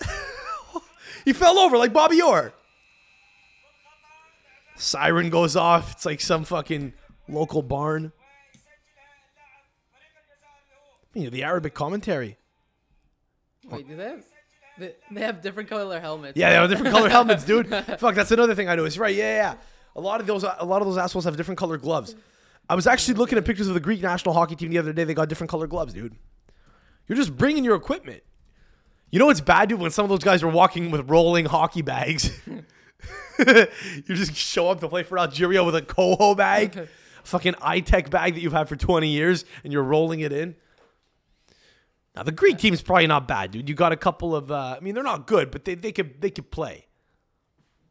he 1.25 1.33
fell 1.33 1.59
over 1.59 1.77
like 1.77 1.93
Bobby 1.93 2.23
Orr. 2.23 2.55
Siren 4.77 5.29
goes 5.29 5.57
off. 5.57 5.93
It's 5.93 6.07
like 6.07 6.21
some 6.21 6.45
fucking 6.45 6.95
local 7.29 7.63
barn. 7.63 8.13
You 11.15 11.25
know, 11.25 11.31
the 11.31 11.43
Arabic 11.45 11.75
commentary. 11.75 12.37
Wait, 13.69 13.89
do 13.89 13.97
they 13.97 14.05
have? 14.05 14.25
They, 14.79 14.95
they 15.11 15.21
have 15.21 15.43
different 15.43 15.69
color 15.69 16.01
helmets. 16.01 16.37
Yeah, 16.37 16.51
they 16.51 16.57
have 16.57 16.71
different 16.71 16.95
color 16.95 17.09
helmets, 17.17 17.45
dude. 17.45 17.69
Fuck, 17.69 18.15
that's 18.15 18.31
another 18.31 18.55
thing 18.55 18.69
I 18.69 18.77
know. 18.77 18.85
Is 18.85 18.99
right. 18.99 19.15
Yeah, 19.15 19.37
yeah, 19.37 19.53
yeah. 19.53 19.55
A 19.97 20.01
lot 20.01 20.21
of 20.21 20.27
those, 20.27 20.45
a 20.45 20.65
lot 20.65 20.81
of 20.81 20.89
those 20.89 20.97
assholes 20.97 21.25
have 21.25 21.37
different 21.37 21.59
color 21.59 21.77
gloves. 21.77 22.15
I 22.69 22.75
was 22.77 22.87
actually 22.87 23.15
looking 23.15 23.37
at 23.37 23.45
pictures 23.45 23.67
of 23.67 23.75
the 23.75 23.81
Greek 23.81 24.01
national 24.01 24.33
hockey 24.33 24.55
team 24.55 24.71
the 24.71 24.79
other 24.79 24.93
day. 24.93 25.05
They 25.05 25.15
got 25.15 25.29
different 25.29 25.51
color 25.51 25.67
gloves, 25.67 25.93
dude. 25.93 26.15
You're 27.09 27.17
just 27.17 27.37
bringing 27.37 27.65
your 27.65 27.75
equipment. 27.75 28.23
You 29.11 29.19
know 29.19 29.27
what's 29.27 29.41
bad, 29.41 29.69
dude? 29.69 29.81
When 29.81 29.91
some 29.91 30.05
of 30.05 30.09
those 30.09 30.21
guys 30.21 30.45
are 30.45 30.49
walking 30.49 30.93
with 30.93 31.11
rolling 31.11 31.47
hockey 31.47 31.83
bags. 31.83 32.31
you 33.39 34.05
just 34.07 34.37
show 34.37 34.71
up 34.71 34.81
to 34.81 34.89
play 34.89 35.03
for 35.03 35.19
Algeria 35.19 35.65
with 35.65 35.75
a 35.75 35.83
Koho 35.83 36.37
bag, 36.37 36.89
fucking 37.25 37.55
iTech 37.55 38.11
bag 38.11 38.35
that 38.35 38.41
you've 38.41 38.53
had 38.53 38.69
for 38.69 38.77
20 38.77 39.09
years, 39.09 39.45
and 39.65 39.73
you're 39.73 39.83
rolling 39.83 40.21
it 40.21 40.33
in. 40.33 40.55
Now 42.21 42.25
the 42.25 42.33
Greek 42.33 42.59
team's 42.59 42.83
probably 42.83 43.07
not 43.07 43.27
bad, 43.27 43.51
dude. 43.51 43.67
You 43.67 43.75
got 43.75 43.93
a 43.93 43.97
couple 43.97 44.37
of 44.37 44.53
uh, 44.53 44.77
I 44.77 44.81
mean 44.81 44.95
they're 44.95 45.03
not 45.03 45.27
good, 45.27 45.51
but 45.51 45.65
they, 45.65 45.75
they 45.75 45.91
could 45.91 46.21
they 46.21 46.29
could 46.29 46.51
play. 46.51 46.85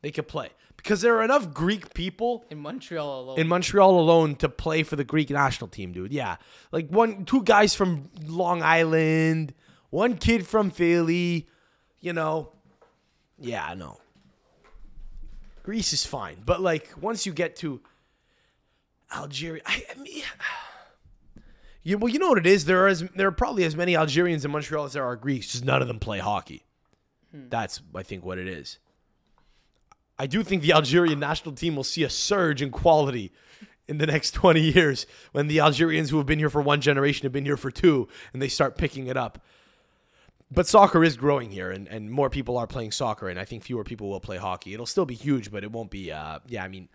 They 0.03 0.11
could 0.11 0.27
play. 0.27 0.49
Because 0.77 1.01
there 1.01 1.17
are 1.17 1.23
enough 1.23 1.51
Greek 1.51 1.95
people 1.95 2.45
In 2.51 2.59
Montreal 2.59 3.21
alone. 3.21 3.39
in 3.39 3.47
Montreal 3.47 3.99
alone 3.99 4.35
to 4.35 4.47
play 4.47 4.83
for 4.83 4.95
the 4.95 5.03
Greek 5.03 5.31
national 5.31 5.67
team, 5.69 5.93
dude. 5.93 6.13
Yeah. 6.13 6.35
Like 6.71 6.89
one 6.89 7.25
two 7.25 7.41
guys 7.41 7.73
from 7.73 8.11
Long 8.23 8.61
Island, 8.61 9.55
one 9.89 10.15
kid 10.15 10.45
from 10.45 10.69
Philly, 10.69 11.47
you 11.99 12.13
know. 12.13 12.51
Yeah, 13.39 13.65
I 13.65 13.73
know. 13.73 13.99
Greece 15.63 15.91
is 15.91 16.05
fine, 16.05 16.37
but 16.45 16.61
like 16.61 16.87
once 17.01 17.25
you 17.25 17.33
get 17.33 17.55
to 17.57 17.81
Algeria, 19.11 19.63
I, 19.65 19.83
I 19.89 19.99
mean 19.99 20.21
you, 21.83 21.97
well, 21.97 22.11
you 22.11 22.19
know 22.19 22.29
what 22.29 22.37
it 22.37 22.47
is. 22.47 22.65
There 22.65 22.83
are 22.83 22.87
as 22.87 23.01
there 23.15 23.27
are 23.27 23.31
probably 23.31 23.63
as 23.63 23.75
many 23.75 23.95
Algerians 23.95 24.45
in 24.45 24.51
Montreal 24.51 24.85
as 24.85 24.93
there 24.93 25.05
are 25.05 25.15
Greeks. 25.15 25.47
Just 25.51 25.65
none 25.65 25.81
of 25.81 25.87
them 25.87 25.99
play 25.99 26.19
hockey. 26.19 26.65
That's 27.33 27.81
I 27.95 28.03
think 28.03 28.25
what 28.25 28.37
it 28.37 28.47
is. 28.47 28.79
I 30.17 30.27
do 30.27 30.43
think 30.43 30.61
the 30.61 30.73
Algerian 30.73 31.19
national 31.19 31.55
team 31.55 31.75
will 31.75 31.83
see 31.85 32.03
a 32.03 32.09
surge 32.09 32.61
in 32.61 32.71
quality 32.71 33.31
in 33.87 33.99
the 33.99 34.05
next 34.05 34.31
20 34.33 34.59
years 34.59 35.05
when 35.31 35.47
the 35.47 35.61
Algerians 35.61 36.09
who 36.09 36.17
have 36.17 36.25
been 36.25 36.39
here 36.39 36.49
for 36.49 36.61
one 36.61 36.81
generation 36.81 37.23
have 37.23 37.31
been 37.31 37.45
here 37.45 37.57
for 37.57 37.71
two 37.71 38.07
and 38.33 38.41
they 38.41 38.49
start 38.49 38.77
picking 38.77 39.07
it 39.07 39.15
up. 39.15 39.41
But 40.51 40.67
soccer 40.67 41.03
is 41.03 41.15
growing 41.15 41.51
here 41.51 41.71
and, 41.71 41.87
and 41.87 42.11
more 42.11 42.29
people 42.29 42.57
are 42.57 42.67
playing 42.67 42.91
soccer 42.91 43.29
and 43.29 43.39
I 43.39 43.45
think 43.45 43.63
fewer 43.63 43.83
people 43.83 44.09
will 44.09 44.19
play 44.19 44.37
hockey. 44.37 44.73
It'll 44.73 44.85
still 44.85 45.05
be 45.05 45.15
huge, 45.15 45.51
but 45.51 45.63
it 45.63 45.71
won't 45.71 45.91
be 45.91 46.11
uh 46.11 46.39
yeah, 46.47 46.63
I 46.63 46.67
mean 46.67 46.89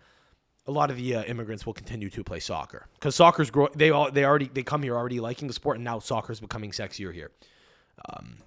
a 0.67 0.71
lot 0.71 0.89
of 0.89 0.97
the 0.97 1.15
uh, 1.15 1.23
immigrants 1.23 1.65
will 1.65 1.73
continue 1.73 2.09
to 2.09 2.23
play 2.23 2.39
soccer 2.39 2.87
because 2.95 3.15
soccer's 3.15 3.51
grow. 3.51 3.67
They 3.75 3.91
all 3.91 4.11
they 4.11 4.25
already 4.25 4.49
they 4.53 4.63
come 4.63 4.83
here 4.83 4.95
already 4.95 5.19
liking 5.19 5.47
the 5.47 5.53
sport, 5.53 5.77
and 5.77 5.83
now 5.83 5.99
soccer's 5.99 6.39
becoming 6.39 6.71
sexier 6.71 7.13
here. 7.13 7.31
Um, 8.09 8.37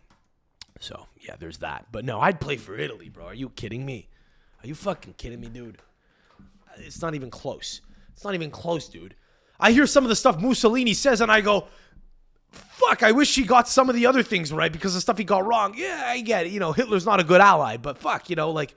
so 0.80 1.06
yeah, 1.20 1.36
there's 1.38 1.58
that. 1.58 1.86
But 1.92 2.04
no, 2.04 2.20
I'd 2.20 2.40
play 2.40 2.56
for 2.56 2.76
Italy, 2.76 3.08
bro. 3.08 3.26
Are 3.26 3.34
you 3.34 3.50
kidding 3.50 3.86
me? 3.86 4.08
Are 4.62 4.66
you 4.66 4.74
fucking 4.74 5.14
kidding 5.14 5.40
me, 5.40 5.48
dude? 5.48 5.78
It's 6.78 7.02
not 7.02 7.14
even 7.14 7.30
close. 7.30 7.80
It's 8.12 8.24
not 8.24 8.34
even 8.34 8.50
close, 8.50 8.88
dude. 8.88 9.14
I 9.60 9.72
hear 9.72 9.86
some 9.86 10.04
of 10.04 10.08
the 10.08 10.16
stuff 10.16 10.40
Mussolini 10.40 10.94
says, 10.94 11.20
and 11.20 11.30
I 11.30 11.40
go, 11.40 11.66
fuck, 12.50 13.02
I 13.02 13.12
wish 13.12 13.34
he 13.34 13.44
got 13.44 13.68
some 13.68 13.88
of 13.88 13.96
the 13.96 14.06
other 14.06 14.22
things 14.22 14.52
right 14.52 14.72
because 14.72 14.94
the 14.94 15.00
stuff 15.00 15.18
he 15.18 15.24
got 15.24 15.46
wrong. 15.46 15.74
Yeah, 15.76 16.04
I 16.06 16.20
get 16.20 16.46
it. 16.46 16.52
You 16.52 16.60
know, 16.60 16.72
Hitler's 16.72 17.06
not 17.06 17.20
a 17.20 17.24
good 17.24 17.40
ally, 17.40 17.76
but 17.76 17.98
fuck, 17.98 18.30
you 18.30 18.36
know, 18.36 18.50
like, 18.50 18.74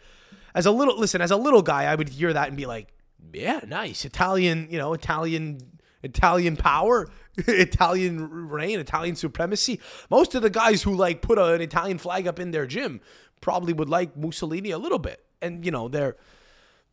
as 0.53 0.65
a 0.65 0.71
little 0.71 0.99
listen, 0.99 1.21
as 1.21 1.31
a 1.31 1.37
little 1.37 1.61
guy, 1.61 1.83
I 1.83 1.95
would 1.95 2.09
hear 2.09 2.33
that 2.33 2.47
and 2.47 2.57
be 2.57 2.65
like, 2.65 2.87
yeah, 3.33 3.61
nice 3.67 4.05
Italian, 4.05 4.67
you 4.69 4.77
know, 4.77 4.93
Italian, 4.93 5.59
Italian 6.03 6.55
power, 6.57 7.09
Italian 7.37 8.49
reign, 8.49 8.79
Italian 8.79 9.15
supremacy. 9.15 9.79
Most 10.09 10.35
of 10.35 10.41
the 10.41 10.49
guys 10.49 10.83
who 10.83 10.95
like 10.95 11.21
put 11.21 11.37
an 11.37 11.61
Italian 11.61 11.97
flag 11.97 12.27
up 12.27 12.39
in 12.39 12.51
their 12.51 12.65
gym 12.65 13.01
probably 13.41 13.73
would 13.73 13.89
like 13.89 14.15
Mussolini 14.17 14.71
a 14.71 14.77
little 14.77 14.99
bit, 14.99 15.23
and 15.41 15.65
you 15.65 15.71
know, 15.71 15.87
their 15.87 16.17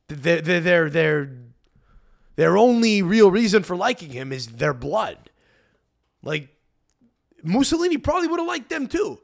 their 0.09 0.41
their 0.41 0.91
their 0.91 1.30
their 2.36 2.57
only 2.57 3.03
real 3.03 3.30
reason 3.30 3.62
for 3.62 3.76
liking 3.76 4.11
him 4.11 4.32
is 4.32 4.47
their 4.47 4.74
blood. 4.74 5.30
Like 6.22 6.49
Mussolini 7.43 7.99
probably 7.99 8.28
would 8.28 8.41
have 8.41 8.49
liked 8.49 8.70
them 8.70 8.86
too. 8.86 9.20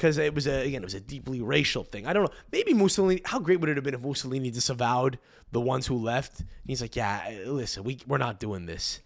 Because 0.00 0.16
it 0.16 0.34
was 0.34 0.46
a 0.46 0.66
again, 0.66 0.80
it 0.80 0.86
was 0.86 0.94
a 0.94 1.00
deeply 1.00 1.42
racial 1.42 1.84
thing. 1.84 2.06
I 2.06 2.14
don't 2.14 2.22
know. 2.22 2.32
Maybe 2.50 2.72
Mussolini. 2.72 3.20
How 3.22 3.38
great 3.38 3.60
would 3.60 3.68
it 3.68 3.76
have 3.76 3.84
been 3.84 3.92
if 3.92 4.00
Mussolini 4.00 4.50
disavowed 4.50 5.18
the 5.52 5.60
ones 5.60 5.86
who 5.86 5.96
left? 5.96 6.42
He's 6.64 6.80
like, 6.80 6.96
yeah, 6.96 7.42
listen, 7.44 7.84
we 7.84 7.98
we're 8.06 8.16
not 8.16 8.40
doing 8.40 8.64
this. 8.64 9.00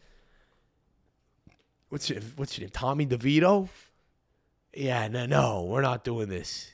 What's 1.88 2.08
your 2.08 2.20
what's 2.36 2.56
your 2.56 2.66
name? 2.66 2.70
Tommy 2.70 3.06
DeVito? 3.06 3.68
Yeah, 4.72 5.08
no, 5.08 5.26
no, 5.26 5.64
we're 5.64 5.82
not 5.82 6.04
doing 6.04 6.28
this. 6.28 6.70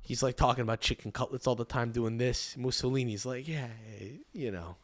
He's 0.00 0.24
like 0.24 0.36
talking 0.36 0.62
about 0.62 0.80
chicken 0.80 1.12
cutlets 1.12 1.46
all 1.46 1.54
the 1.54 1.64
time, 1.64 1.92
doing 1.92 2.18
this. 2.18 2.56
Mussolini's 2.56 3.24
like, 3.24 3.46
yeah, 3.46 3.68
you 4.32 4.50
know, 4.50 4.74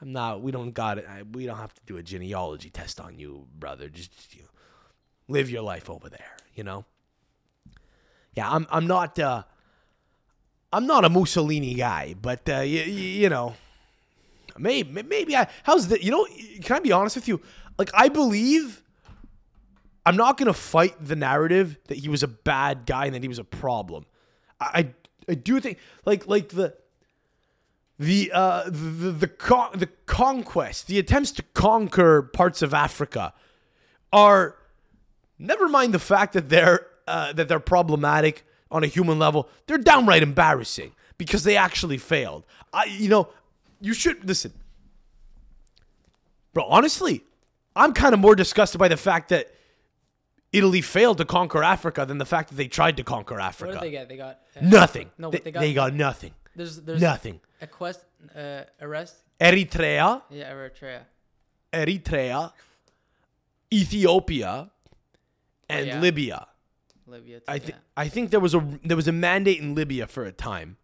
I'm 0.00 0.10
not. 0.10 0.42
We 0.42 0.50
don't 0.50 0.72
got 0.72 0.98
it. 0.98 1.06
I, 1.08 1.22
we 1.22 1.46
don't 1.46 1.58
have 1.58 1.74
to 1.74 1.82
do 1.86 1.98
a 1.98 2.02
genealogy 2.02 2.68
test 2.68 3.00
on 3.00 3.16
you, 3.16 3.46
brother. 3.56 3.88
Just, 3.88 4.10
just, 4.10 4.34
you 4.34 4.42
know, 4.42 4.48
live 5.28 5.48
your 5.48 5.62
life 5.62 5.88
over 5.88 6.08
there. 6.08 6.36
You 6.52 6.64
know. 6.64 6.84
Yeah, 8.36 8.50
I'm. 8.50 8.66
I'm 8.70 8.86
not. 8.86 9.18
Uh, 9.18 9.42
I'm 10.72 10.86
not 10.86 11.04
a 11.04 11.08
Mussolini 11.08 11.74
guy, 11.74 12.14
but 12.20 12.48
uh, 12.48 12.60
you, 12.60 12.82
you 12.82 13.28
know, 13.28 13.54
maybe 14.58 15.02
maybe 15.02 15.34
I. 15.34 15.48
How's 15.62 15.88
the? 15.88 16.02
You 16.02 16.10
know, 16.10 16.26
can 16.62 16.76
I 16.76 16.80
be 16.80 16.92
honest 16.92 17.16
with 17.16 17.28
you? 17.28 17.40
Like, 17.78 17.90
I 17.94 18.08
believe. 18.08 18.82
I'm 20.04 20.16
not 20.16 20.36
gonna 20.36 20.52
fight 20.52 20.94
the 21.04 21.16
narrative 21.16 21.78
that 21.88 21.98
he 21.98 22.08
was 22.08 22.22
a 22.22 22.28
bad 22.28 22.86
guy 22.86 23.06
and 23.06 23.14
that 23.16 23.22
he 23.22 23.28
was 23.28 23.40
a 23.40 23.44
problem. 23.44 24.06
I 24.60 24.66
I, 25.28 25.30
I 25.30 25.34
do 25.34 25.58
think 25.58 25.78
like 26.04 26.28
like 26.28 26.50
the 26.50 26.76
the 27.98 28.30
uh 28.32 28.64
the 28.66 29.10
the 29.10 29.26
con- 29.26 29.70
the 29.74 29.88
conquest, 30.04 30.86
the 30.86 30.98
attempts 31.00 31.32
to 31.32 31.42
conquer 31.54 32.22
parts 32.22 32.62
of 32.62 32.72
Africa 32.72 33.32
are 34.12 34.56
never 35.40 35.66
mind 35.68 35.92
the 35.92 35.98
fact 35.98 36.34
that 36.34 36.50
they're 36.50 36.86
uh, 37.06 37.32
that 37.32 37.48
they're 37.48 37.60
problematic 37.60 38.44
on 38.70 38.84
a 38.84 38.86
human 38.86 39.18
level. 39.18 39.48
They're 39.66 39.78
downright 39.78 40.22
embarrassing 40.22 40.92
because 41.18 41.44
they 41.44 41.56
actually 41.56 41.98
failed. 41.98 42.44
I 42.72 42.84
you 42.86 43.08
know, 43.08 43.28
you 43.80 43.94
should 43.94 44.26
listen. 44.26 44.52
Bro, 46.52 46.64
honestly, 46.64 47.22
I'm 47.74 47.92
kind 47.92 48.14
of 48.14 48.20
more 48.20 48.34
disgusted 48.34 48.78
by 48.78 48.88
the 48.88 48.96
fact 48.96 49.28
that 49.28 49.52
Italy 50.52 50.80
failed 50.80 51.18
to 51.18 51.24
conquer 51.24 51.62
Africa 51.62 52.06
than 52.06 52.18
the 52.18 52.24
fact 52.24 52.48
that 52.48 52.54
they 52.56 52.68
tried 52.68 52.96
to 52.96 53.04
conquer 53.04 53.38
Africa. 53.38 53.74
What 53.74 53.80
did 53.82 53.86
they 53.86 53.90
get? 53.90 54.08
They 54.08 54.16
got 54.16 54.38
uh, 54.56 54.60
Nothing. 54.62 55.10
No, 55.18 55.30
they, 55.30 55.38
but 55.38 55.44
they 55.44 55.50
got 55.52 55.60
they 55.60 55.74
got 55.74 55.94
nothing. 55.94 56.32
There's 56.54 56.80
there's 56.80 57.00
Nothing. 57.02 57.40
a 57.60 57.66
quest 57.66 58.00
uh, 58.34 58.62
arrest. 58.80 59.16
Eritrea, 59.38 60.22
Yeah, 60.30 60.50
Eritrea. 60.52 61.00
Eritrea, 61.72 62.52
Ethiopia, 63.70 64.70
and 65.68 65.86
yeah. 65.86 66.00
Libya. 66.00 66.46
Libya. 67.06 67.40
I 67.48 67.58
think. 67.58 67.78
I 67.96 68.08
think 68.08 68.30
there 68.30 68.40
was 68.40 68.54
a 68.54 68.66
there 68.84 68.96
was 68.96 69.08
a 69.08 69.12
mandate 69.12 69.60
in 69.60 69.74
Libya 69.74 70.06
for 70.06 70.24
a 70.24 70.32
time. 70.32 70.76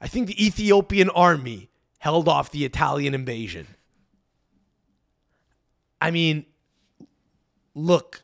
I 0.00 0.08
think 0.08 0.26
the 0.26 0.44
Ethiopian 0.44 1.10
army 1.10 1.70
held 1.98 2.28
off 2.28 2.50
the 2.50 2.64
Italian 2.64 3.14
invasion. 3.14 3.66
I 6.00 6.10
mean, 6.10 6.46
look, 7.74 8.22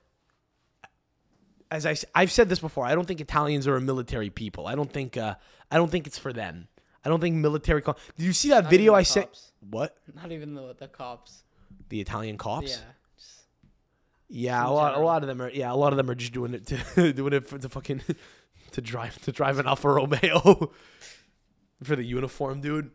as 1.70 1.86
I 1.86 1.94
I've 2.14 2.32
said 2.32 2.48
this 2.48 2.58
before, 2.58 2.84
I 2.84 2.94
don't 2.94 3.06
think 3.06 3.20
Italians 3.20 3.66
are 3.68 3.76
a 3.76 3.80
military 3.80 4.30
people. 4.30 4.66
I 4.66 4.74
don't 4.74 4.92
think 4.92 5.16
uh, 5.16 5.34
I 5.70 5.76
don't 5.76 5.90
think 5.90 6.06
it's 6.06 6.18
for 6.18 6.32
them. 6.32 6.68
I 7.04 7.08
don't 7.08 7.20
think 7.20 7.36
military. 7.36 7.80
Co- 7.82 7.96
Did 8.16 8.26
you 8.26 8.32
see 8.32 8.48
that 8.48 8.64
Not 8.64 8.70
video 8.70 8.94
I 8.94 9.02
sent? 9.02 9.28
What 9.70 9.96
Not 10.14 10.32
even 10.32 10.54
the 10.54 10.74
the 10.78 10.88
cops. 10.88 11.44
the 11.88 12.00
Italian 12.00 12.36
cops? 12.38 12.70
Yeah. 12.70 12.76
Yeah, 14.28 14.66
a 14.66 14.70
lot, 14.70 14.94
a 14.96 15.00
lot 15.00 15.22
of 15.22 15.28
them 15.28 15.40
are. 15.40 15.50
Yeah, 15.50 15.72
a 15.72 15.74
lot 15.74 15.92
of 15.92 15.96
them 15.96 16.10
are 16.10 16.14
just 16.14 16.32
doing 16.32 16.52
it 16.54 16.66
to 16.66 17.12
doing 17.14 17.32
it 17.32 17.46
for 17.46 17.56
the 17.58 17.68
fucking 17.68 18.02
to 18.72 18.80
drive 18.80 19.20
to 19.22 19.32
drive 19.32 19.58
an 19.58 19.66
Alfa 19.66 19.88
Romeo 19.88 20.72
for 21.82 21.96
the 21.96 22.04
uniform, 22.04 22.60
dude. 22.60 22.90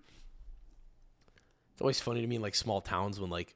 It's 1.73 1.81
always 1.81 1.99
funny 1.99 2.21
to 2.21 2.27
me 2.27 2.35
in 2.35 2.41
like 2.41 2.55
small 2.55 2.81
towns 2.81 3.19
when 3.19 3.29
like 3.29 3.55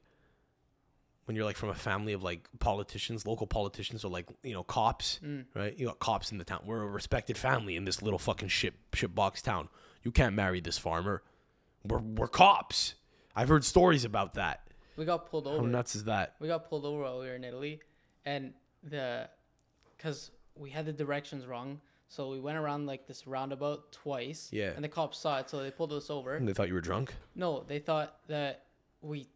when 1.26 1.36
you're 1.36 1.46
like 1.46 1.58
from 1.58 1.70
a 1.70 1.76
family 1.76 2.14
of 2.14 2.24
like 2.24 2.48
politicians, 2.60 3.28
local 3.28 3.46
politicians, 3.48 4.04
or 4.04 4.10
like 4.10 4.28
you 4.44 4.54
know 4.54 4.64
cops, 4.64 5.20
Mm. 5.24 5.46
right? 5.54 5.78
You 5.78 5.88
got 5.88 6.00
cops 6.00 6.32
in 6.32 6.38
the 6.40 6.44
town. 6.46 6.62
We're 6.66 6.82
a 6.82 6.88
respected 6.88 7.38
family 7.38 7.76
in 7.76 7.86
this 7.86 8.02
little 8.02 8.18
fucking 8.20 8.48
shit 8.50 8.74
shit 8.94 9.14
box 9.14 9.42
town. 9.42 9.70
You 10.04 10.12
can't 10.12 10.36
marry 10.36 10.62
this 10.62 10.78
farmer. 10.80 11.22
We're 11.86 12.00
we're 12.00 12.28
cops. 12.28 12.96
I've 13.36 13.50
heard 13.50 13.64
stories 13.64 14.04
about 14.04 14.34
that. 14.34 14.67
We 14.98 15.06
got 15.06 15.30
pulled 15.30 15.48
over. 15.48 15.60
How 15.60 15.66
nuts 15.66 15.96
is 15.96 16.04
that? 16.06 16.36
we 16.40 16.48
got 16.48 16.68
pulled 16.70 16.86
over 16.86 17.04
while 17.04 17.20
we 17.20 17.28
were 17.28 17.36
in 17.36 17.44
Italy, 17.44 17.80
and 18.26 18.54
the, 18.84 19.30
cause 20.00 20.32
we 20.56 20.70
had 20.70 20.86
the 20.86 20.94
directions 20.94 21.46
wrong, 21.46 21.80
so 22.10 22.30
we 22.30 22.40
went 22.40 22.58
around 22.58 22.86
like 22.88 23.08
this 23.08 23.28
roundabout 23.28 23.92
twice. 23.92 24.50
Yeah. 24.52 24.72
And 24.76 24.84
the 24.84 24.90
cops 24.90 25.18
saw 25.20 25.40
it, 25.40 25.50
so 25.50 25.62
they 25.64 25.72
pulled 25.72 25.94
us 25.94 26.10
over. 26.10 26.36
And 26.36 26.48
they 26.48 26.54
thought 26.54 26.68
you 26.68 26.74
were 26.74 26.82
drunk. 26.82 27.14
No, 27.36 27.64
they 27.68 27.80
thought 27.80 28.18
that 28.28 28.64
we 29.02 29.28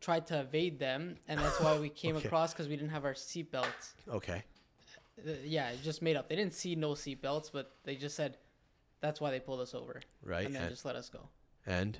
tried 0.00 0.26
to 0.28 0.40
evade 0.40 0.78
them, 0.78 1.16
and 1.28 1.38
that's 1.40 1.60
why 1.60 1.78
we 1.78 1.88
came 1.88 2.16
Okay. 2.18 2.26
across 2.28 2.52
because 2.52 2.68
we 2.68 2.76
didn't 2.76 2.90
have 2.90 3.04
our 3.04 3.14
seatbelts. 3.14 3.94
Okay. 4.08 4.42
Uh, 5.26 5.32
Yeah, 5.44 5.70
it 5.70 5.82
just 5.82 6.00
made 6.02 6.16
up. 6.16 6.28
They 6.28 6.36
didn't 6.36 6.54
see 6.54 6.74
no 6.74 6.90
seatbelts, 6.92 7.50
but 7.52 7.72
they 7.84 7.96
just 7.96 8.16
said 8.16 8.38
that's 9.00 9.20
why 9.20 9.30
they 9.30 9.40
pulled 9.40 9.60
us 9.60 9.74
over, 9.74 10.00
Right. 10.22 10.46
and 10.46 10.54
then 10.54 10.62
and- 10.62 10.70
just 10.70 10.84
let 10.84 10.94
us 10.96 11.08
go. 11.08 11.28
and 11.66 11.98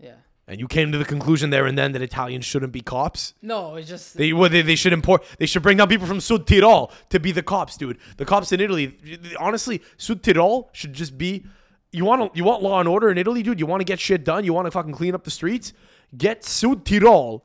Yeah. 0.00 0.16
And 0.48 0.58
you 0.58 0.66
came 0.66 0.90
to 0.92 0.98
the 0.98 1.04
conclusion 1.04 1.50
there 1.50 1.66
and 1.66 1.76
then 1.76 1.92
that 1.92 2.00
Italians 2.00 2.46
shouldn't 2.46 2.72
be 2.72 2.80
cops. 2.80 3.34
No, 3.42 3.76
it's 3.76 3.86
just 3.86 4.16
They 4.16 4.32
well, 4.32 4.48
they, 4.48 4.62
they 4.62 4.76
should 4.76 4.94
import. 4.94 5.22
They 5.38 5.44
should 5.44 5.62
bring 5.62 5.76
down 5.76 5.88
people 5.88 6.06
from 6.06 6.20
Sud 6.20 6.46
Tirol 6.46 6.90
to 7.10 7.20
be 7.20 7.32
the 7.32 7.42
cops, 7.42 7.76
dude. 7.76 7.98
The 8.16 8.24
cops 8.24 8.50
in 8.50 8.60
Italy, 8.60 8.96
honestly, 9.38 9.82
Sud 9.98 10.22
Tirol 10.22 10.68
should 10.72 10.94
just 10.94 11.18
be. 11.18 11.44
You 11.92 12.06
want 12.06 12.34
you 12.34 12.44
want 12.44 12.62
law 12.62 12.80
and 12.80 12.88
order 12.88 13.10
in 13.10 13.18
Italy, 13.18 13.42
dude. 13.42 13.60
You 13.60 13.66
want 13.66 13.80
to 13.80 13.84
get 13.84 14.00
shit 14.00 14.24
done. 14.24 14.42
You 14.44 14.54
want 14.54 14.66
to 14.66 14.70
fucking 14.70 14.92
clean 14.92 15.14
up 15.14 15.24
the 15.24 15.30
streets. 15.30 15.74
Get 16.16 16.44
Sud 16.44 16.86
Tirol. 16.86 17.42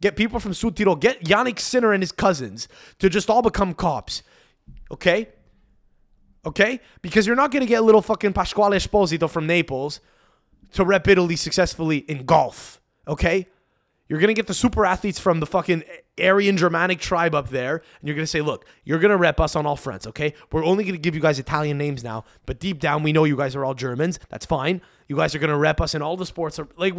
Get 0.00 0.14
people 0.14 0.38
from 0.38 0.54
Sud 0.54 0.76
Tirol. 0.76 0.98
Get 0.98 1.24
Jannik 1.24 1.58
Sinner 1.58 1.92
and 1.92 2.04
his 2.04 2.12
cousins 2.12 2.68
to 3.00 3.08
just 3.08 3.28
all 3.28 3.42
become 3.42 3.74
cops. 3.74 4.22
Okay. 4.92 5.28
Okay, 6.46 6.80
because 7.00 7.26
you're 7.26 7.36
not 7.36 7.50
gonna 7.50 7.64
get 7.66 7.82
little 7.82 8.02
fucking 8.02 8.34
Pasquale 8.34 8.76
Esposito 8.76 9.30
from 9.30 9.46
Naples 9.46 10.00
to 10.74 10.84
rep 10.84 11.08
Italy 11.08 11.36
successfully 11.36 11.98
in 11.98 12.24
golf. 12.24 12.80
Okay? 13.08 13.48
You're 14.08 14.20
going 14.20 14.28
to 14.28 14.34
get 14.34 14.46
the 14.46 14.54
super 14.54 14.84
athletes 14.84 15.18
from 15.18 15.40
the 15.40 15.46
fucking 15.46 15.82
Aryan 16.20 16.58
Germanic 16.58 17.00
tribe 17.00 17.34
up 17.34 17.48
there, 17.48 17.76
and 17.76 18.06
you're 18.06 18.14
going 18.14 18.24
to 18.24 18.30
say, 18.30 18.42
look, 18.42 18.66
you're 18.84 18.98
going 18.98 19.10
to 19.10 19.16
rep 19.16 19.40
us 19.40 19.56
on 19.56 19.64
all 19.64 19.76
fronts, 19.76 20.06
okay? 20.08 20.34
We're 20.52 20.64
only 20.64 20.84
going 20.84 20.94
to 20.94 21.00
give 21.00 21.14
you 21.14 21.22
guys 21.22 21.38
Italian 21.38 21.78
names 21.78 22.04
now, 22.04 22.24
but 22.44 22.60
deep 22.60 22.80
down, 22.80 23.02
we 23.02 23.12
know 23.12 23.24
you 23.24 23.34
guys 23.34 23.56
are 23.56 23.64
all 23.64 23.72
Germans. 23.72 24.20
That's 24.28 24.44
fine. 24.44 24.82
You 25.08 25.16
guys 25.16 25.34
are 25.34 25.38
going 25.38 25.50
to 25.50 25.56
rep 25.56 25.80
us 25.80 25.94
in 25.94 26.02
all 26.02 26.18
the 26.18 26.26
sports. 26.26 26.60
Like, 26.76 26.94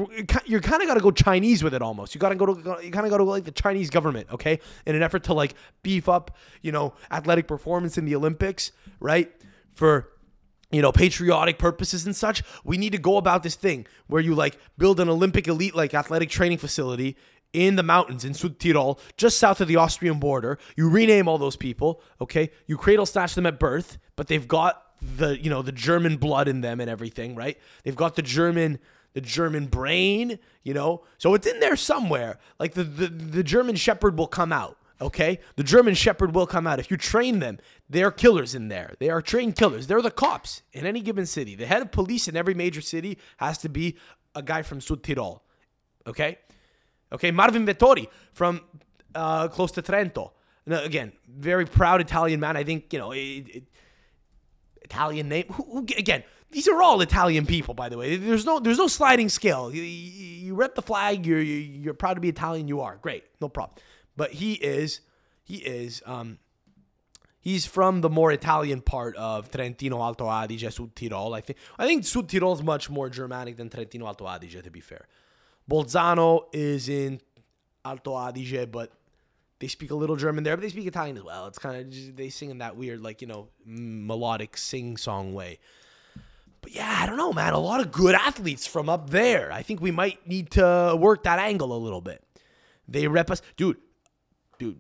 you're 0.46 0.62
kind 0.62 0.82
of 0.82 0.88
got 0.88 0.96
to 0.96 1.00
go 1.00 1.12
Chinese 1.12 1.64
with 1.64 1.76
it 1.76 1.84
almost. 1.84 2.16
You 2.16 2.20
got 2.20 2.30
to 2.30 2.36
go 2.36 2.48
to, 2.48 2.84
you 2.84 2.92
kind 2.92 3.06
of 3.06 3.12
got 3.12 3.18
to 3.18 3.24
go 3.24 3.30
like 3.30 3.46
the 3.46 3.52
Chinese 3.52 3.92
government, 3.92 4.28
okay? 4.32 4.60
In 4.88 4.96
an 4.96 5.04
effort 5.04 5.26
to 5.26 5.34
like 5.36 5.54
beef 5.84 6.10
up, 6.10 6.36
you 6.64 6.72
know, 6.72 6.96
athletic 7.12 7.48
performance 7.48 8.00
in 8.00 8.06
the 8.06 8.16
Olympics, 8.16 8.72
right? 9.00 9.32
For 9.76 10.10
you 10.76 10.82
know, 10.82 10.92
patriotic 10.92 11.58
purposes 11.58 12.06
and 12.06 12.16
such, 12.16 12.44
we 12.64 12.78
need 12.78 12.92
to 12.92 12.98
go 12.98 13.18
about 13.18 13.44
this 13.44 13.56
thing 13.56 13.88
where 14.08 14.22
you 14.22 14.36
like 14.36 14.58
build 14.78 15.00
an 15.00 15.10
Olympic 15.10 15.48
elite 15.48 15.76
like 15.76 15.94
athletic 15.94 16.30
training 16.30 16.58
facility 16.58 17.16
in 17.54 17.78
the 17.78 17.84
mountains 17.84 18.26
in 18.26 18.34
Südtirol, 18.34 19.00
just 19.16 19.40
south 19.40 19.62
of 19.62 19.68
the 19.68 19.78
Austrian 19.78 20.20
border. 20.20 20.60
You 20.76 20.90
rename 20.90 21.28
all 21.28 21.38
those 21.38 21.56
people, 21.56 22.02
okay? 22.20 22.52
You 22.68 22.78
cradle 22.78 23.06
snatch 23.06 23.34
them 23.34 23.46
at 23.46 23.60
birth, 23.60 23.98
but 24.18 24.28
they've 24.28 24.48
got 24.48 24.84
the, 25.02 25.42
you 25.42 25.50
know, 25.50 25.62
the 25.62 25.72
German 25.72 26.18
blood 26.18 26.48
in 26.50 26.62
them 26.62 26.82
and 26.82 26.90
everything, 26.90 27.36
right? 27.36 27.58
They've 27.84 27.96
got 27.96 28.16
the 28.16 28.22
German 28.22 28.80
the 29.14 29.22
German 29.22 29.68
brain, 29.68 30.40
you 30.64 30.74
know? 30.74 31.06
So 31.20 31.34
it's 31.36 31.48
in 31.48 31.62
there 31.62 31.78
somewhere. 31.78 32.38
Like 32.60 32.74
the 32.74 32.84
the, 32.84 33.08
the 33.08 33.44
German 33.44 33.78
shepherd 33.78 34.18
will 34.18 34.28
come 34.28 34.52
out. 34.52 34.78
Okay, 35.02 35.40
the 35.58 35.64
German 35.64 35.94
Shepherd 35.94 36.34
will 36.34 36.48
come 36.48 36.66
out. 36.66 36.80
If 36.80 36.90
you 36.90 36.96
train 36.96 37.40
them, 37.40 37.60
they're 37.90 38.12
killers 38.12 38.56
in 38.56 38.70
there. 38.70 38.94
They 39.00 39.10
are 39.10 39.22
trained 39.22 39.58
killers. 39.58 39.88
They're 39.88 40.02
the 40.02 40.10
cops 40.10 40.62
in 40.72 40.86
any 40.86 41.02
given 41.02 41.26
city. 41.26 41.54
The 41.56 41.66
head 41.66 41.82
of 41.82 41.92
police 41.92 42.30
in 42.30 42.38
every 42.38 42.54
major 42.54 42.80
city 42.80 43.18
has 43.38 43.58
to 43.60 43.70
be 43.70 43.98
a 44.36 44.42
guy 44.42 44.62
from 44.62 44.80
Sud 44.80 45.04
Tirol. 45.04 45.42
Okay, 46.08 46.38
okay. 47.12 47.32
Marvin 47.32 47.66
Vettori 47.66 48.08
from 48.32 48.62
uh, 49.14 49.50
close 49.50 49.72
to 49.74 49.82
Trento. 49.82 50.32
Now, 50.66 50.82
again, 50.82 51.12
very 51.28 51.66
proud 51.66 52.00
Italian 52.00 52.40
man. 52.40 52.56
I 52.56 52.64
think 52.64 52.94
you 52.94 53.00
know 53.00 53.12
it, 53.12 53.18
it, 53.54 53.64
Italian 54.82 55.28
name. 55.30 55.46
Who, 55.52 55.64
who, 55.64 55.80
again, 55.98 56.24
these 56.52 56.68
are 56.70 56.82
all 56.82 57.02
Italian 57.02 57.46
people, 57.46 57.74
by 57.74 57.90
the 57.90 57.98
way. 57.98 58.16
There's 58.16 58.46
no 58.46 58.60
there's 58.60 58.78
no 58.78 58.88
sliding 58.88 59.28
scale. 59.30 59.74
You, 59.74 59.82
you, 59.82 60.46
you 60.48 60.56
rep 60.56 60.74
the 60.76 60.82
flag. 60.82 61.26
You're 61.26 61.42
you- 61.42 61.82
you're 61.84 61.94
proud 61.94 62.14
to 62.14 62.22
be 62.22 62.30
Italian. 62.30 62.68
You 62.68 62.82
are 62.82 62.98
great, 63.02 63.26
no 63.42 63.50
problem. 63.50 63.78
But 64.16 64.32
he 64.32 64.54
is 64.54 65.02
he 65.44 65.58
is 65.58 66.02
um 66.06 66.40
he's 67.40 67.66
from 67.66 68.02
the 68.02 68.10
more 68.10 68.32
Italian 68.32 68.82
part 68.82 69.16
of 69.16 69.52
Trentino 69.52 70.02
Alto 70.02 70.26
Adige, 70.26 70.72
Sud 70.72 70.96
Tirol. 70.96 71.36
I 71.36 71.42
think 71.42 71.58
I 71.78 71.86
think 71.86 72.06
Sud 72.06 72.28
Tirol 72.28 72.54
is 72.56 72.64
much 72.64 72.90
more 72.90 73.10
Germanic 73.10 73.58
than 73.58 73.70
Trentino 73.70 74.08
Alto 74.08 74.26
Adige. 74.26 74.62
To 74.64 74.72
be 74.72 74.82
fair, 74.82 75.08
Bolzano 75.70 76.46
is 76.54 76.90
in 76.90 77.22
Alto 77.84 78.14
Adige, 78.14 78.70
but 78.72 78.92
they 79.60 79.68
speak 79.68 79.92
a 79.92 79.96
little 79.96 80.16
German 80.16 80.44
there, 80.44 80.58
but 80.58 80.62
they 80.62 80.70
speak 80.70 80.88
Italian 80.88 81.18
as 81.18 81.24
well. 81.24 81.48
It's 81.48 81.60
kind 81.60 81.78
of 81.78 82.16
they 82.16 82.30
sing 82.30 82.50
in 82.50 82.58
that 82.60 82.76
weird, 82.76 83.02
like 83.02 83.22
you 83.22 83.28
know, 83.28 83.48
melodic 83.66 84.58
sing 84.58 84.98
song 84.98 85.34
way. 85.34 85.60
But 86.62 86.74
yeah, 86.74 87.00
I 87.02 87.06
don't 87.06 87.18
know, 87.18 87.32
man. 87.32 87.54
A 87.54 87.60
lot 87.60 87.80
of 87.80 87.92
good 87.92 88.16
athletes 88.16 88.66
from 88.66 88.90
up 88.90 89.12
there. 89.12 89.52
I 89.52 89.62
think 89.62 89.82
we 89.82 89.92
might 89.92 90.28
need 90.28 90.50
to 90.52 90.98
work 91.00 91.24
that 91.24 91.38
angle 91.38 91.72
a 91.72 91.78
little 91.78 92.02
bit. 92.02 92.24
They 92.88 93.08
rep 93.08 93.30
us, 93.30 93.42
dude. 93.56 93.78
Dude, 94.58 94.80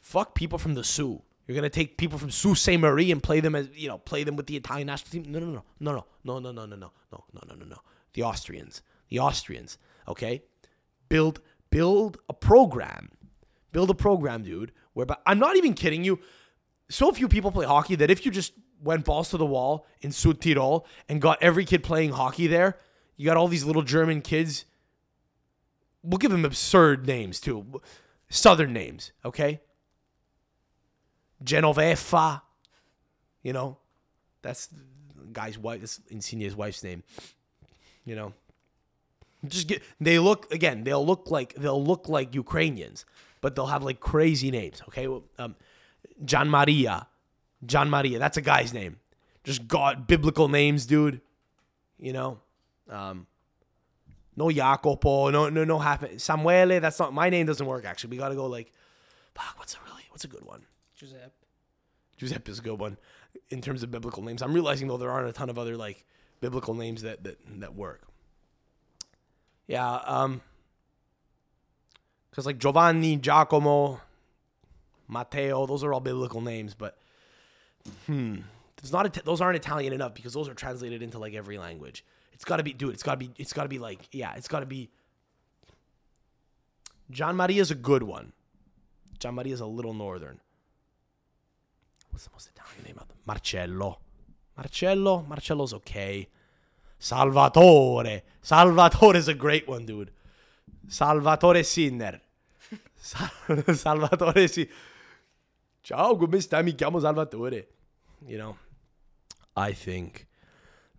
fuck 0.00 0.34
people 0.34 0.58
from 0.58 0.74
the 0.74 0.84
Soo. 0.84 1.22
You're 1.46 1.54
gonna 1.54 1.70
take 1.70 1.96
people 1.96 2.18
from 2.18 2.30
Sault 2.30 2.58
Ste. 2.58 2.78
Marie 2.78 3.10
and 3.10 3.22
play 3.22 3.40
them 3.40 3.54
as 3.54 3.70
you 3.74 3.88
know, 3.88 3.98
play 3.98 4.22
them 4.22 4.36
with 4.36 4.46
the 4.46 4.56
Italian 4.56 4.86
national 4.86 5.10
team. 5.10 5.32
No, 5.32 5.38
no, 5.38 5.46
no, 5.80 6.04
no, 6.24 6.38
no, 6.38 6.38
no, 6.38 6.52
no, 6.52 6.66
no, 6.66 6.76
no, 6.76 6.76
no, 6.76 6.92
no, 7.12 7.24
no, 7.32 7.40
no, 7.48 7.54
no, 7.54 7.64
no. 7.64 7.78
The 8.12 8.22
Austrians, 8.22 8.82
the 9.08 9.18
Austrians. 9.18 9.78
Okay, 10.06 10.42
build 11.08 11.40
build 11.70 12.18
a 12.28 12.34
program, 12.34 13.10
build 13.72 13.88
a 13.88 13.94
program, 13.94 14.42
dude. 14.42 14.72
Whereby 14.92 15.16
I'm 15.26 15.38
not 15.38 15.56
even 15.56 15.72
kidding 15.72 16.04
you. 16.04 16.18
So 16.90 17.10
few 17.12 17.28
people 17.28 17.50
play 17.50 17.66
hockey 17.66 17.94
that 17.96 18.10
if 18.10 18.26
you 18.26 18.30
just 18.30 18.52
went 18.82 19.04
balls 19.04 19.30
to 19.30 19.36
the 19.36 19.46
wall 19.46 19.86
in 20.00 20.12
Sud 20.12 20.40
Tirol 20.40 20.84
and 21.08 21.20
got 21.20 21.42
every 21.42 21.64
kid 21.64 21.82
playing 21.82 22.12
hockey 22.12 22.46
there, 22.46 22.78
you 23.16 23.24
got 23.24 23.36
all 23.36 23.48
these 23.48 23.64
little 23.64 23.82
German 23.82 24.20
kids. 24.20 24.64
We'll 26.02 26.18
give 26.18 26.30
them 26.30 26.44
absurd 26.44 27.06
names 27.06 27.40
too, 27.40 27.80
southern 28.28 28.72
names. 28.72 29.12
Okay, 29.24 29.60
Genoveva. 31.44 32.42
You 33.42 33.52
know, 33.52 33.78
that's 34.42 34.68
guy's 35.32 35.58
wife. 35.58 35.80
That's 35.80 36.00
Insigne's 36.10 36.56
wife's 36.56 36.82
name. 36.82 37.02
You 38.04 38.16
know, 38.16 38.32
just 39.46 39.68
get. 39.68 39.82
They 40.00 40.18
look 40.18 40.52
again. 40.52 40.84
They'll 40.84 41.04
look 41.04 41.30
like 41.30 41.54
they'll 41.54 41.82
look 41.82 42.08
like 42.08 42.34
Ukrainians, 42.34 43.04
but 43.40 43.54
they'll 43.54 43.66
have 43.66 43.82
like 43.82 44.00
crazy 44.00 44.50
names. 44.50 44.82
Okay, 44.88 45.06
um, 45.38 45.54
Gian 46.24 46.48
Maria, 46.48 47.06
John 47.64 47.90
Maria. 47.90 48.18
That's 48.18 48.36
a 48.36 48.40
guy's 48.40 48.72
name. 48.72 48.98
Just 49.44 49.68
God, 49.68 50.06
biblical 50.06 50.48
names, 50.48 50.86
dude. 50.86 51.20
You 51.98 52.12
know, 52.12 52.38
um, 52.90 53.26
no 54.38 54.50
Jacopo, 54.50 55.30
no 55.30 55.48
no 55.48 55.64
no 55.64 55.78
half 55.80 56.02
Samuele. 56.02 56.80
That's 56.80 57.00
not 57.00 57.12
my 57.12 57.28
name. 57.28 57.46
Doesn't 57.46 57.66
work 57.66 57.84
actually. 57.84 58.10
We 58.10 58.16
gotta 58.18 58.36
go 58.36 58.46
like, 58.46 58.72
fuck. 59.34 59.58
What's 59.58 59.74
a 59.74 59.78
really 59.84 60.04
what's 60.10 60.24
a 60.24 60.28
good 60.28 60.44
one? 60.44 60.62
Giuseppe. 60.96 61.32
Giuseppe 62.16 62.52
is 62.52 62.60
a 62.60 62.62
good 62.62 62.78
one 62.78 62.96
in 63.50 63.60
terms 63.60 63.82
of 63.82 63.90
biblical 63.90 64.22
names. 64.22 64.40
I'm 64.40 64.52
realizing 64.52 64.86
though 64.86 64.96
there 64.96 65.10
aren't 65.10 65.28
a 65.28 65.32
ton 65.32 65.50
of 65.50 65.58
other 65.58 65.76
like 65.76 66.04
biblical 66.40 66.74
names 66.74 67.02
that 67.02 67.24
that 67.24 67.38
that 67.60 67.74
work. 67.74 68.02
Yeah, 69.66 69.96
um, 70.06 70.40
because 72.30 72.46
like 72.46 72.58
Giovanni, 72.58 73.16
Giacomo, 73.16 74.00
Matteo, 75.08 75.66
those 75.66 75.82
are 75.82 75.92
all 75.92 76.00
biblical 76.00 76.40
names, 76.40 76.74
but 76.74 76.96
hmm, 78.06 78.36
it's 78.78 78.92
not 78.92 79.12
those 79.24 79.40
aren't 79.40 79.56
Italian 79.56 79.92
enough 79.92 80.14
because 80.14 80.32
those 80.32 80.48
are 80.48 80.54
translated 80.54 81.02
into 81.02 81.18
like 81.18 81.34
every 81.34 81.58
language. 81.58 82.04
It's 82.38 82.44
got 82.44 82.58
to 82.58 82.62
be, 82.62 82.72
dude. 82.72 82.94
It's 82.94 83.02
got 83.02 83.14
to 83.14 83.16
be. 83.16 83.32
It's 83.36 83.52
got 83.52 83.64
to 83.64 83.68
be 83.68 83.80
like, 83.80 83.98
yeah. 84.12 84.32
It's 84.36 84.46
got 84.46 84.60
to 84.60 84.66
be. 84.66 84.90
John 87.10 87.34
Maria 87.34 87.60
is 87.60 87.72
a 87.72 87.74
good 87.74 88.04
one. 88.04 88.32
John 89.18 89.34
Maria 89.34 89.54
is 89.54 89.60
a 89.60 89.66
little 89.66 89.92
northern. 89.92 90.38
What's 92.12 92.26
the 92.26 92.30
most 92.32 92.48
Italian 92.54 92.84
name? 92.84 93.00
Marcello. 93.26 93.98
Marcello. 94.56 95.24
Marcello's 95.28 95.74
okay. 95.74 96.28
Salvatore. 97.00 98.22
Salvatore 98.40 99.16
is 99.16 99.26
a 99.26 99.34
great 99.34 99.66
one, 99.66 99.84
dude. 99.84 100.12
Salvatore 100.86 101.64
Sinner. 101.64 102.20
Sal- 103.00 103.30
Salvatore 103.74 104.46
Si. 104.46 104.70
Ciao, 105.82 106.14
come 106.16 106.40
stai? 106.40 106.62
Mi 106.62 106.76
chiamo 106.76 107.00
Salvatore. 107.00 107.66
You 108.26 108.38
know, 108.38 108.56
I 109.56 109.72
think 109.72 110.28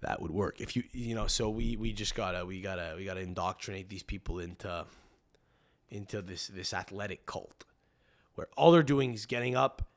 that 0.02 0.22
would 0.22 0.32
work. 0.32 0.62
If 0.62 0.76
you, 0.76 0.84
you 0.92 1.16
know, 1.16 1.28
so 1.28 1.50
we 1.50 1.76
we 1.76 1.94
just 1.94 2.16
gotta 2.16 2.46
we 2.46 2.62
gotta 2.62 2.94
we 2.96 3.06
gotta 3.06 3.22
indoctrinate 3.22 3.90
these 3.90 4.04
people 4.04 4.40
into 4.40 4.86
into 5.90 6.22
this 6.22 6.48
this 6.48 6.74
athletic 6.74 7.26
cult 7.26 7.66
where 8.36 8.48
all 8.56 8.72
they're 8.72 8.84
doing 8.84 9.14
is 9.14 9.26
getting 9.26 9.56
up 9.56 9.88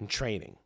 and 0.00 0.08
training. 0.08 0.56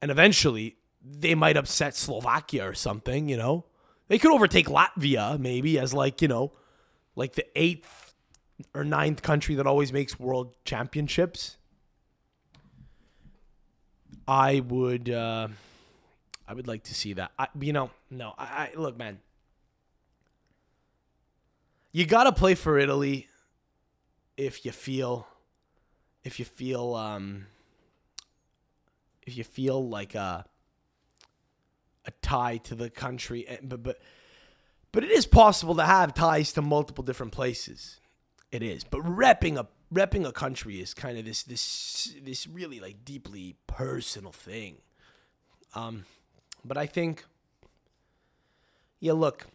And 0.00 0.10
eventually 0.10 0.76
they 1.02 1.34
might 1.34 1.56
upset 1.56 1.96
Slovakia 1.96 2.68
or 2.68 2.74
something, 2.74 3.28
you 3.28 3.36
know. 3.36 3.64
They 4.08 4.18
could 4.18 4.32
overtake 4.32 4.66
Latvia 4.66 5.38
maybe 5.38 5.78
as 5.78 5.94
like, 5.94 6.20
you 6.20 6.28
know, 6.28 6.52
like 7.16 7.34
the 7.34 7.46
eighth 7.58 8.14
or 8.74 8.84
ninth 8.84 9.22
country 9.22 9.54
that 9.54 9.66
always 9.66 9.92
makes 9.92 10.20
world 10.20 10.54
championships. 10.64 11.56
I 14.28 14.60
would 14.60 15.08
uh 15.08 15.48
I 16.52 16.54
would 16.54 16.68
like 16.68 16.82
to 16.82 16.94
see 16.94 17.14
that. 17.14 17.32
I 17.38 17.48
you 17.58 17.72
know, 17.72 17.90
no, 18.10 18.34
I, 18.36 18.68
I 18.74 18.78
look 18.78 18.98
man. 18.98 19.20
You 21.92 22.04
gotta 22.04 22.30
play 22.30 22.54
for 22.54 22.78
Italy 22.78 23.28
if 24.36 24.66
you 24.66 24.70
feel 24.70 25.26
if 26.24 26.38
you 26.38 26.44
feel 26.44 26.94
um 26.94 27.46
if 29.26 29.34
you 29.34 29.44
feel 29.44 29.88
like 29.88 30.14
a 30.14 30.44
a 32.04 32.10
tie 32.20 32.58
to 32.58 32.74
the 32.74 32.90
country 32.90 33.48
eh, 33.48 33.56
but 33.62 33.82
but 33.82 33.98
but 34.92 35.02
it 35.02 35.10
is 35.10 35.24
possible 35.24 35.76
to 35.76 35.86
have 35.86 36.12
ties 36.12 36.52
to 36.52 36.60
multiple 36.60 37.02
different 37.02 37.32
places 37.32 37.98
it 38.50 38.62
is 38.62 38.84
but 38.84 39.00
repping 39.00 39.58
a 39.58 39.66
repping 39.94 40.26
a 40.26 40.32
country 40.32 40.80
is 40.80 40.92
kind 40.92 41.16
of 41.16 41.24
this 41.24 41.44
this 41.44 42.14
this 42.22 42.46
really 42.46 42.78
like 42.80 43.04
deeply 43.04 43.56
personal 43.66 44.32
thing 44.32 44.76
um 45.74 46.04
but 46.64 46.76
i 46.76 46.86
think 46.86 47.24
yeah 49.00 49.12
look 49.12 49.46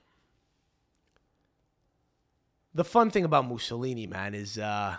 the 2.77 2.83
fun 2.83 3.09
thing 3.09 3.25
about 3.25 3.47
Mussolini, 3.47 4.05
man, 4.05 4.35
is 4.35 4.59
uh, 4.59 4.97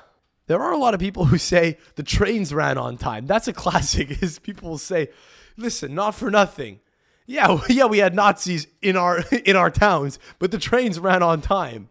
there 0.48 0.61
are 0.61 0.72
a 0.72 0.76
lot 0.76 0.94
of 0.94 1.00
people 1.00 1.26
who 1.26 1.38
say 1.38 1.78
the 1.94 2.02
trains 2.02 2.52
ran 2.52 2.76
on 2.76 2.96
time. 2.98 3.26
That's 3.26 3.46
a 3.46 3.52
classic. 3.52 4.11
Is 4.22 4.38
people 4.40 4.68
will 4.68 4.78
say, 4.78 5.09
"Listen, 5.56 5.94
not 5.94 6.14
for 6.16 6.30
nothing, 6.30 6.80
yeah, 7.24 7.61
yeah, 7.68 7.86
we 7.86 7.98
had 7.98 8.14
Nazis 8.14 8.66
in 8.82 8.96
our 8.96 9.20
in 9.44 9.54
our 9.54 9.70
towns, 9.70 10.18
but 10.40 10.50
the 10.50 10.59
trains 10.59 10.98
ran 10.98 11.22
on 11.22 11.40
time." 11.40 11.88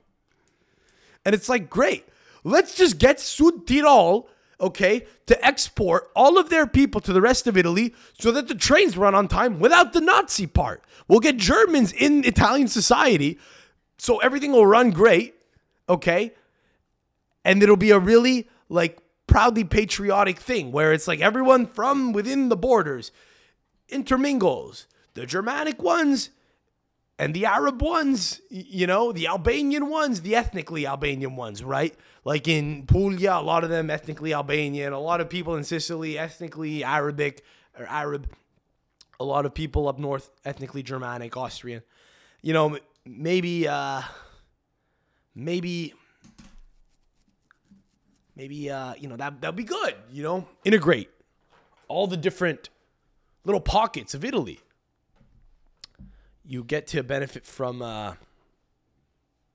And 1.23 1.33
it's 1.33 1.49
like, 1.49 1.69
great, 1.69 2.05
let's 2.43 2.75
just 2.75 2.99
get 2.99 3.19
Sud 3.19 3.65
Tirol, 3.65 4.27
okay, 4.59 5.05
to 5.27 5.45
export 5.45 6.09
all 6.15 6.37
of 6.37 6.49
their 6.49 6.65
people 6.65 6.99
to 7.01 7.13
the 7.13 7.21
rest 7.21 7.47
of 7.47 7.57
Italy 7.57 7.93
so 8.19 8.31
that 8.31 8.47
the 8.47 8.55
trains 8.55 8.97
run 8.97 9.13
on 9.13 9.27
time 9.27 9.59
without 9.59 9.93
the 9.93 10.01
Nazi 10.01 10.47
part. 10.47 10.83
We'll 11.07 11.19
get 11.19 11.37
Germans 11.37 11.91
in 11.93 12.25
Italian 12.25 12.67
society, 12.67 13.37
so 13.97 14.17
everything 14.17 14.51
will 14.51 14.65
run 14.65 14.91
great 14.91 15.35
okay? 15.89 16.33
And 17.43 17.61
it'll 17.63 17.77
be 17.77 17.91
a 17.91 17.99
really 17.99 18.47
like 18.69 18.99
proudly 19.25 19.63
patriotic 19.63 20.39
thing 20.39 20.71
where 20.71 20.93
it's 20.93 21.07
like 21.07 21.21
everyone 21.21 21.65
from 21.65 22.13
within 22.13 22.49
the 22.49 22.57
borders 22.57 23.11
intermingles. 23.89 24.87
The 25.13 25.25
Germanic 25.25 25.81
ones 25.81 26.29
and 27.19 27.33
the 27.33 27.45
Arab 27.45 27.81
ones, 27.81 28.41
you 28.49 28.85
know, 28.85 29.11
the 29.11 29.27
Albanian 29.27 29.89
ones, 29.89 30.21
the 30.21 30.35
ethnically 30.35 30.85
Albanian 30.85 31.35
ones, 31.35 31.63
right? 31.63 31.95
Like 32.23 32.47
in 32.47 32.85
Puglia, 32.85 33.33
a 33.33 33.41
lot 33.41 33.63
of 33.63 33.69
them 33.69 33.89
ethnically 33.89 34.33
Albanian, 34.33 34.93
a 34.93 34.99
lot 34.99 35.21
of 35.21 35.29
people 35.29 35.55
in 35.55 35.63
Sicily 35.63 36.17
ethnically 36.17 36.83
Arabic 36.83 37.43
or 37.77 37.85
Arab, 37.85 38.29
a 39.19 39.23
lot 39.23 39.45
of 39.45 39.53
people 39.53 39.87
up 39.87 39.97
north 39.97 40.29
ethnically 40.45 40.83
Germanic, 40.83 41.35
Austrian. 41.35 41.81
You 42.41 42.53
know, 42.53 42.77
maybe 43.07 43.67
uh 43.67 44.01
maybe 45.35 45.93
maybe 48.35 48.69
uh 48.69 48.93
you 48.95 49.07
know 49.07 49.15
that 49.15 49.39
that'd 49.41 49.55
be 49.55 49.63
good 49.63 49.95
you 50.11 50.23
know 50.23 50.47
integrate 50.65 51.09
all 51.87 52.07
the 52.07 52.17
different 52.17 52.69
little 53.45 53.61
pockets 53.61 54.13
of 54.13 54.25
italy 54.25 54.59
you 56.47 56.63
get 56.63 56.87
to 56.87 57.03
benefit 57.03 57.45
from 57.45 57.81
uh 57.81 58.13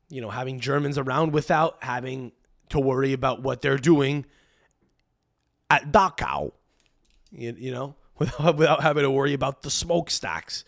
you 0.08 0.20
know 0.20 0.30
having 0.30 0.60
germans 0.60 0.98
around 0.98 1.32
without 1.32 1.82
having 1.82 2.32
to 2.68 2.78
worry 2.78 3.12
about 3.12 3.42
what 3.42 3.62
they're 3.62 3.78
doing 3.78 4.24
at 5.70 5.90
dachau 5.90 6.52
you, 7.30 7.54
you 7.58 7.72
know 7.72 7.94
without, 8.18 8.56
without 8.56 8.82
having 8.82 9.02
to 9.02 9.10
worry 9.10 9.32
about 9.32 9.62
the 9.62 9.70
smokestacks 9.70 10.64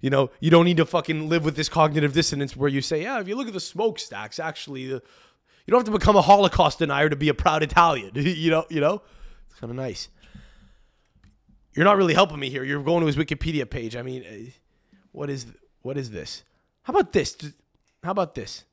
You 0.00 0.10
know, 0.10 0.30
you 0.38 0.50
don't 0.50 0.64
need 0.64 0.76
to 0.76 0.86
fucking 0.86 1.28
live 1.28 1.44
with 1.44 1.56
this 1.56 1.68
cognitive 1.68 2.12
dissonance 2.12 2.56
where 2.56 2.68
you 2.68 2.80
say, 2.80 3.02
yeah, 3.02 3.20
if 3.20 3.26
you 3.26 3.34
look 3.34 3.48
at 3.48 3.52
the 3.52 3.60
smokestacks, 3.60 4.38
actually, 4.38 4.86
the, 4.86 5.02
you 5.66 5.72
don't 5.72 5.80
have 5.80 5.92
to 5.92 5.98
become 5.98 6.14
a 6.14 6.22
Holocaust 6.22 6.78
denier 6.78 7.08
to 7.08 7.16
be 7.16 7.28
a 7.28 7.34
proud 7.34 7.62
Italian. 7.62 8.12
you 8.14 8.50
know, 8.50 8.64
you 8.70 8.80
know, 8.80 9.02
it's 9.50 9.58
kind 9.58 9.70
of 9.70 9.76
nice. 9.76 10.08
You're 11.74 11.84
not 11.84 11.96
really 11.96 12.14
helping 12.14 12.38
me 12.38 12.48
here. 12.48 12.62
You're 12.62 12.82
going 12.82 13.00
to 13.00 13.06
his 13.06 13.16
Wikipedia 13.16 13.68
page. 13.68 13.96
I 13.96 14.02
mean, 14.02 14.22
uh, 14.22 14.50
what 15.18 15.28
is 15.28 15.46
what 15.82 15.98
is 15.98 16.10
this? 16.10 16.44
How 16.82 16.92
about 16.92 17.12
this? 17.12 17.36
How 18.04 18.12
about 18.12 18.36
this? 18.36 18.64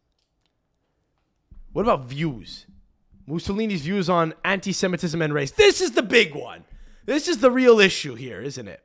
What 1.74 1.82
about 1.82 2.06
views? 2.06 2.68
Mussolini's 3.26 3.82
views 3.82 4.10
on 4.10 4.36
anti-Semitism 4.46 5.20
and 5.20 5.34
race. 5.34 5.50
This 5.50 5.82
is 5.82 5.92
the 5.92 6.04
big 6.04 6.36
one. 6.36 6.64
This 7.06 7.28
is 7.28 7.40
the 7.40 7.50
real 7.50 7.80
issue 7.80 8.14
here, 8.14 8.40
isn't 8.42 8.68
it? 8.68 8.84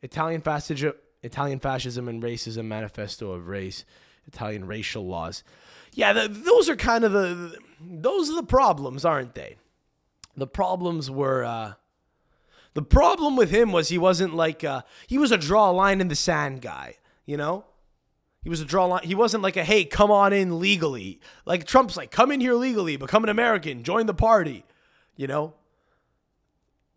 Italian 0.00 0.40
fascism, 0.40 0.94
Italian 1.22 1.60
fascism 1.60 2.08
and 2.08 2.22
racism 2.22 2.64
manifesto 2.64 3.32
of 3.32 3.48
race, 3.48 3.84
Italian 4.26 4.66
racial 4.66 5.06
laws. 5.06 5.44
Yeah, 5.92 6.14
the, 6.14 6.28
those 6.28 6.70
are 6.70 6.76
kind 6.76 7.04
of 7.04 7.12
the 7.12 7.58
those 7.80 8.30
are 8.30 8.36
the 8.36 8.42
problems, 8.42 9.04
aren't 9.04 9.34
they? 9.34 9.56
The 10.38 10.46
problems 10.46 11.10
were 11.10 11.44
uh, 11.44 11.74
the 12.76 12.82
problem 12.82 13.36
with 13.36 13.48
him 13.48 13.72
was 13.72 13.88
he 13.88 13.96
wasn't 13.96 14.34
like 14.34 14.62
uh, 14.62 14.82
he 15.06 15.16
was 15.16 15.32
a 15.32 15.38
draw 15.38 15.70
a 15.70 15.72
line 15.72 15.98
in 16.02 16.08
the 16.08 16.14
sand 16.14 16.60
guy, 16.60 16.96
you 17.24 17.38
know. 17.38 17.64
He 18.42 18.50
was 18.50 18.60
a 18.60 18.66
draw 18.66 18.84
line. 18.84 19.02
He 19.02 19.14
wasn't 19.14 19.42
like 19.42 19.56
a 19.56 19.64
hey, 19.64 19.86
come 19.86 20.10
on 20.10 20.34
in 20.34 20.60
legally. 20.60 21.18
Like 21.46 21.64
Trump's 21.64 21.96
like, 21.96 22.10
come 22.10 22.30
in 22.30 22.38
here 22.38 22.52
legally, 22.52 22.98
become 22.98 23.24
an 23.24 23.30
American, 23.30 23.82
join 23.82 24.04
the 24.04 24.12
party, 24.12 24.66
you 25.16 25.26
know. 25.26 25.54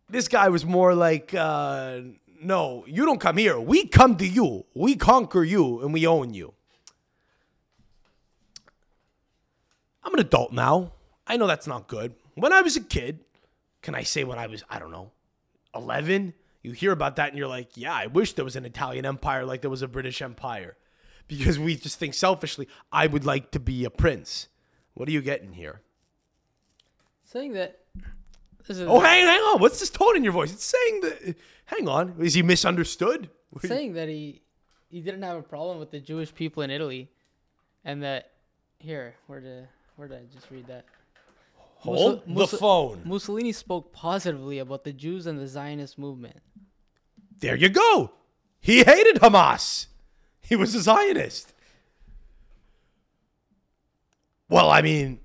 This 0.09 0.27
guy 0.27 0.49
was 0.49 0.65
more 0.65 0.93
like, 0.93 1.33
uh, 1.33 2.01
no, 2.41 2.83
you 2.85 3.05
don't 3.05 3.21
come 3.21 3.37
here. 3.37 3.57
We 3.57 3.87
come 3.87 4.17
to 4.17 4.27
you. 4.27 4.65
We 4.73 4.97
conquer 4.97 5.45
you, 5.45 5.79
and 5.79 5.93
we 5.93 6.05
own 6.05 6.33
you. 6.33 6.55
I'm 10.03 10.13
an 10.13 10.19
adult 10.19 10.51
now. 10.51 10.91
I 11.25 11.37
know 11.37 11.47
that's 11.47 11.67
not 11.67 11.87
good. 11.87 12.15
When 12.35 12.51
I 12.51 12.63
was 12.63 12.75
a 12.75 12.81
kid, 12.81 13.21
can 13.81 13.95
I 13.95 14.03
say 14.03 14.25
when 14.25 14.37
I 14.37 14.47
was, 14.47 14.61
I 14.69 14.77
don't 14.77 14.91
know, 14.91 15.11
11? 15.75 16.33
You 16.61 16.71
hear 16.73 16.91
about 16.91 17.15
that 17.15 17.29
and 17.29 17.37
you're 17.37 17.47
like, 17.47 17.75
yeah, 17.75 17.93
I 17.93 18.07
wish 18.07 18.33
there 18.33 18.45
was 18.45 18.55
an 18.55 18.65
Italian 18.65 19.05
empire 19.05 19.45
like 19.45 19.61
there 19.61 19.69
was 19.69 19.81
a 19.81 19.87
British 19.87 20.21
empire. 20.21 20.75
Because 21.27 21.59
we 21.59 21.75
just 21.75 21.99
think 21.99 22.15
selfishly, 22.15 22.67
I 22.91 23.07
would 23.07 23.25
like 23.25 23.51
to 23.51 23.59
be 23.59 23.85
a 23.85 23.89
prince. 23.89 24.47
What 24.95 25.07
are 25.07 25.11
you 25.11 25.21
getting 25.21 25.53
here? 25.53 25.81
Saying 27.23 27.53
that. 27.53 27.79
This 28.67 28.79
is 28.79 28.87
Oh, 28.87 28.99
hang, 28.99 29.25
hang 29.25 29.39
on. 29.39 29.61
What's 29.61 29.79
this 29.79 29.89
tone 29.89 30.17
in 30.17 30.23
your 30.23 30.33
voice? 30.33 30.51
It's 30.51 30.65
saying 30.65 31.01
that. 31.01 31.35
Hang 31.65 31.87
on. 31.87 32.15
Is 32.19 32.33
he 32.33 32.41
misunderstood? 32.41 33.29
saying 33.63 33.93
that 33.93 34.09
he 34.09 34.41
he 34.89 35.01
didn't 35.01 35.21
have 35.23 35.37
a 35.37 35.41
problem 35.41 35.79
with 35.79 35.91
the 35.91 35.99
Jewish 35.99 36.33
people 36.33 36.63
in 36.63 36.69
Italy, 36.69 37.09
and 37.85 38.03
that 38.03 38.31
here 38.79 39.15
where 39.27 39.39
did 39.39 39.67
where 39.95 40.07
did 40.07 40.17
I 40.17 40.23
just 40.33 40.49
read 40.51 40.67
that? 40.67 40.85
Hold 41.79 42.27
Musso- 42.27 42.51
the 42.51 42.57
phone. 42.57 43.01
Mussolini 43.05 43.51
spoke 43.53 43.93
positively 43.93 44.59
about 44.59 44.83
the 44.83 44.91
Jews 44.93 45.25
and 45.27 45.39
the 45.39 45.47
Zionist 45.47 45.97
movement. 45.97 46.37
There 47.39 47.55
you 47.55 47.69
go. 47.69 48.11
He 48.59 48.83
hated 48.83 49.15
Hamas. 49.17 49.85
He 50.41 50.55
was 50.57 50.75
a 50.75 50.81
Zionist. 50.81 51.53
Well, 54.49 54.69
I 54.69 54.81
mean, 54.81 55.19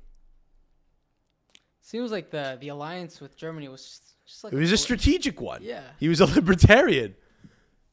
Seems 1.81 2.11
like 2.11 2.31
the 2.31 2.57
the 2.61 2.69
alliance 2.69 3.21
with 3.21 3.37
Germany 3.37 3.69
was 3.69 4.01
just 4.27 4.43
like 4.45 4.53
it 4.53 4.57
was 4.57 4.73
a 4.73 4.77
strategic 4.77 5.41
one. 5.41 5.61
Yeah. 5.63 5.83
He 6.01 6.09
was 6.09 6.21
a 6.21 6.27
libertarian. 6.39 7.15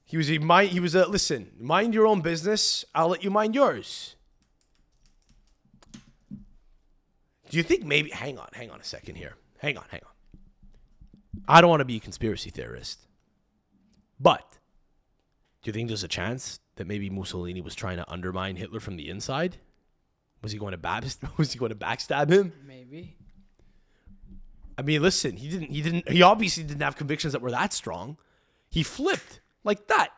He 0.05 0.17
was 0.17 0.29
a 0.31 0.37
mind. 0.39 0.69
He 0.69 0.79
was 0.79 0.95
a 0.95 1.07
listen. 1.07 1.51
Mind 1.59 1.93
your 1.93 2.07
own 2.07 2.21
business. 2.21 2.83
I'll 2.95 3.09
let 3.09 3.23
you 3.23 3.29
mind 3.29 3.53
yours. 3.55 4.15
Do 7.51 7.57
you 7.57 7.63
think 7.63 7.83
maybe? 7.83 8.09
Hang 8.11 8.39
on. 8.39 8.47
Hang 8.53 8.71
on 8.71 8.79
a 8.79 8.83
second 8.83 9.15
here. 9.15 9.35
Hang 9.59 9.77
on. 9.77 9.83
Hang 9.89 9.99
on. 10.05 11.41
I 11.49 11.59
don't 11.59 11.69
want 11.69 11.81
to 11.81 11.85
be 11.85 11.97
a 11.97 11.99
conspiracy 11.99 12.49
theorist, 12.49 13.05
but 14.19 14.57
do 15.61 15.67
you 15.67 15.73
think 15.73 15.89
there's 15.89 16.03
a 16.03 16.07
chance 16.07 16.61
that 16.75 16.87
maybe 16.87 17.09
Mussolini 17.09 17.59
was 17.59 17.75
trying 17.75 17.97
to 17.97 18.09
undermine 18.09 18.55
Hitler 18.55 18.79
from 18.79 18.95
the 18.95 19.09
inside? 19.09 19.57
Was 20.41 20.53
he 20.53 20.57
going 20.57 20.71
to 20.81 21.17
Was 21.37 21.51
he 21.51 21.59
going 21.59 21.71
to 21.71 21.75
backstab 21.75 22.29
him? 22.29 22.53
maybe. 22.65 23.15
I 24.77 24.81
mean, 24.83 25.01
listen, 25.01 25.35
he 25.35 25.49
didn't. 25.49 25.71
He 25.71 25.81
didn't. 25.81 26.09
He 26.09 26.21
obviously 26.21 26.63
didn't 26.63 26.81
have 26.81 26.95
convictions 26.95 27.33
that 27.33 27.41
were 27.41 27.51
that 27.51 27.73
strong. 27.73 28.17
He 28.69 28.81
flipped 28.81 29.41
like 29.65 29.87
that, 29.87 30.09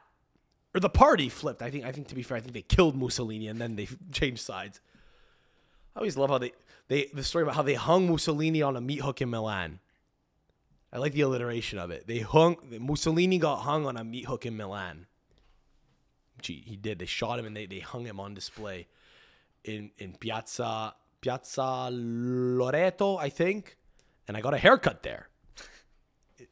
or 0.76 0.80
the 0.80 0.90
party 0.90 1.30
flipped. 1.30 1.64
I 1.64 1.72
think. 1.72 1.84
I 1.84 1.92
think 1.92 2.10
to 2.10 2.16
be 2.16 2.22
fair, 2.22 2.38
I 2.38 2.42
think 2.42 2.54
they 2.54 2.62
killed 2.62 2.96
Mussolini 2.96 3.48
and 3.48 3.60
then 3.60 3.76
they 3.76 3.88
changed 4.12 4.42
sides. 4.44 4.80
I 5.96 6.00
always 6.00 6.16
love 6.16 6.30
how 6.30 6.38
they 6.38 6.54
they 6.88 7.10
the 7.14 7.24
story 7.24 7.44
about 7.44 7.56
how 7.56 7.62
they 7.62 7.76
hung 7.76 8.10
Mussolini 8.10 8.62
on 8.62 8.76
a 8.76 8.82
meat 8.82 9.02
hook 9.02 9.22
in 9.22 9.30
Milan. 9.30 9.80
I 10.92 11.00
like 11.00 11.14
the 11.14 11.22
alliteration 11.22 11.80
of 11.80 11.90
it. 11.90 12.08
They 12.08 12.20
hung 12.20 12.58
Mussolini 12.80 13.40
got 13.40 13.62
hung 13.62 13.86
on 13.86 13.98
a 13.98 14.04
meat 14.04 14.26
hook 14.26 14.46
in 14.46 14.56
Milan. 14.56 15.08
He, 16.44 16.64
he 16.66 16.76
did. 16.76 17.00
They 17.00 17.06
shot 17.06 17.40
him 17.40 17.46
and 17.46 17.56
they, 17.56 17.66
they 17.66 17.80
hung 17.80 18.06
him 18.06 18.20
on 18.20 18.34
display 18.34 18.88
in 19.64 19.92
in 19.98 20.14
Piazza 20.14 20.94
Piazza 21.22 21.90
Loreto, 21.92 23.18
I 23.18 23.30
think. 23.30 23.78
And 24.28 24.38
I 24.38 24.42
got 24.42 24.54
a 24.54 24.58
haircut 24.58 25.04
there 25.04 25.28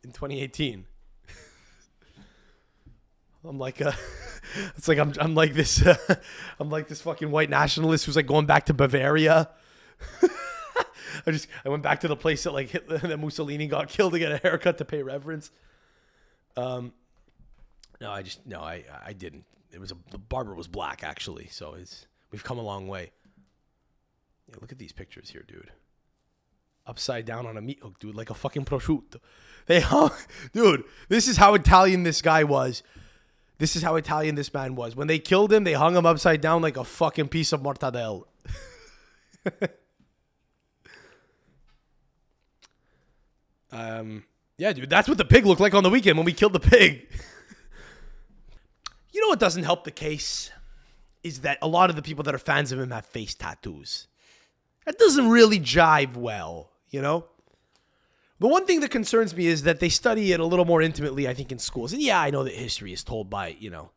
in 0.04 0.12
2018. 0.12 0.86
I'm 3.46 3.60
like 3.60 3.82
a, 3.82 3.94
it's 4.78 4.88
like 4.88 4.98
I'm 4.98 5.14
I'm 5.20 5.36
like 5.36 5.54
this 5.54 5.86
uh, 5.86 6.16
I'm 6.60 6.70
like 6.70 6.88
this 6.88 7.02
fucking 7.02 7.32
white 7.32 7.50
nationalist 7.50 8.06
who's 8.06 8.16
like 8.16 8.28
going 8.28 8.46
back 8.46 8.68
to 8.68 8.74
Bavaria. 8.74 9.50
I 11.26 11.32
just 11.32 11.48
I 11.66 11.70
went 11.70 11.84
back 11.84 12.02
to 12.02 12.08
the 12.08 12.16
place 12.16 12.44
that 12.44 12.52
like 12.52 12.70
Hitler, 12.70 12.98
that 13.04 13.18
Mussolini 13.18 13.68
got 13.68 13.88
killed 13.90 14.14
to 14.14 14.20
get 14.20 14.32
a 14.32 14.38
haircut 14.38 14.78
to 14.80 14.86
pay 14.86 15.04
reverence. 15.04 15.52
Um, 16.58 16.94
no, 18.00 18.12
I 18.12 18.22
just 18.22 18.46
no, 18.46 18.62
I 18.62 18.84
I 19.06 19.14
didn't. 19.14 19.46
It 19.72 19.80
was 19.80 19.92
a 19.92 19.98
the 20.12 20.18
barber 20.18 20.54
was 20.54 20.68
black 20.68 21.04
actually, 21.04 21.48
so 21.48 21.76
it's 21.76 22.08
we've 22.32 22.44
come 22.44 22.58
a 22.58 22.64
long 22.64 22.88
way. 22.88 23.12
Yeah, 24.50 24.56
look 24.60 24.72
at 24.72 24.80
these 24.80 24.92
pictures 24.92 25.30
here, 25.30 25.44
dude. 25.48 25.72
Upside 26.86 27.26
down 27.26 27.46
on 27.46 27.58
a 27.58 27.62
meat 27.62 27.80
hook, 27.82 28.00
dude, 28.00 28.16
like 28.16 28.32
a 28.32 28.34
fucking 28.34 28.66
prosciutto. 28.66 29.18
They 29.68 29.80
hung, 29.82 30.12
dude. 30.52 30.84
This 31.10 31.28
is 31.28 31.38
how 31.38 31.54
Italian 31.54 32.04
this 32.04 32.22
guy 32.22 32.44
was. 32.44 32.82
This 33.60 33.76
is 33.76 33.84
how 33.84 33.96
Italian 33.96 34.34
this 34.34 34.52
man 34.52 34.74
was. 34.74 34.96
When 34.96 35.06
they 35.06 35.20
killed 35.20 35.54
him, 35.54 35.64
they 35.64 35.74
hung 35.74 35.96
him 35.96 36.08
upside 36.08 36.42
down 36.42 36.64
like 36.64 36.78
a 36.78 36.84
fucking 36.84 37.28
piece 37.28 37.54
of 37.54 37.62
mortadella. 37.62 38.24
Um, 43.72 44.24
yeah, 44.58 44.74
dude, 44.74 44.90
that's 44.90 45.08
what 45.08 45.18
the 45.18 45.26
pig 45.26 45.46
looked 45.46 45.62
like 45.62 45.74
on 45.74 45.84
the 45.84 45.90
weekend 45.90 46.18
when 46.18 46.26
we 46.26 46.34
killed 46.34 46.54
the 46.54 46.60
pig. 46.60 47.08
you 49.12 49.22
know 49.22 49.28
what 49.28 49.40
doesn't 49.40 49.64
help 49.64 49.84
the 49.84 49.92
case 49.92 50.52
is 51.24 51.42
that 51.42 51.58
a 51.62 51.68
lot 51.68 51.90
of 51.90 51.96
the 51.96 52.02
people 52.02 52.24
that 52.24 52.36
are 52.36 52.40
fans 52.40 52.72
of 52.72 52.80
him 52.80 52.92
have 52.92 53.06
face 53.06 53.34
tattoos. 53.34 54.08
That 54.86 54.98
doesn't 54.98 55.30
really 55.30 55.60
jive 55.60 56.16
well, 56.16 56.72
you 56.90 57.02
know? 57.02 57.26
The 58.40 58.48
one 58.48 58.66
thing 58.66 58.80
that 58.80 58.90
concerns 58.90 59.36
me 59.36 59.46
is 59.46 59.64
that 59.64 59.80
they 59.80 59.90
study 59.90 60.32
it 60.32 60.40
a 60.40 60.46
little 60.46 60.66
more 60.66 60.82
intimately, 60.82 61.28
I 61.28 61.36
think, 61.36 61.52
in 61.52 61.60
schools. 61.60 61.94
And 61.94 62.02
yeah, 62.02 62.20
I 62.20 62.32
know 62.32 62.44
that 62.44 62.54
history 62.54 62.92
is 62.92 63.04
told 63.04 63.30
by, 63.30 63.56
you 63.60 63.70
know, 63.70 63.92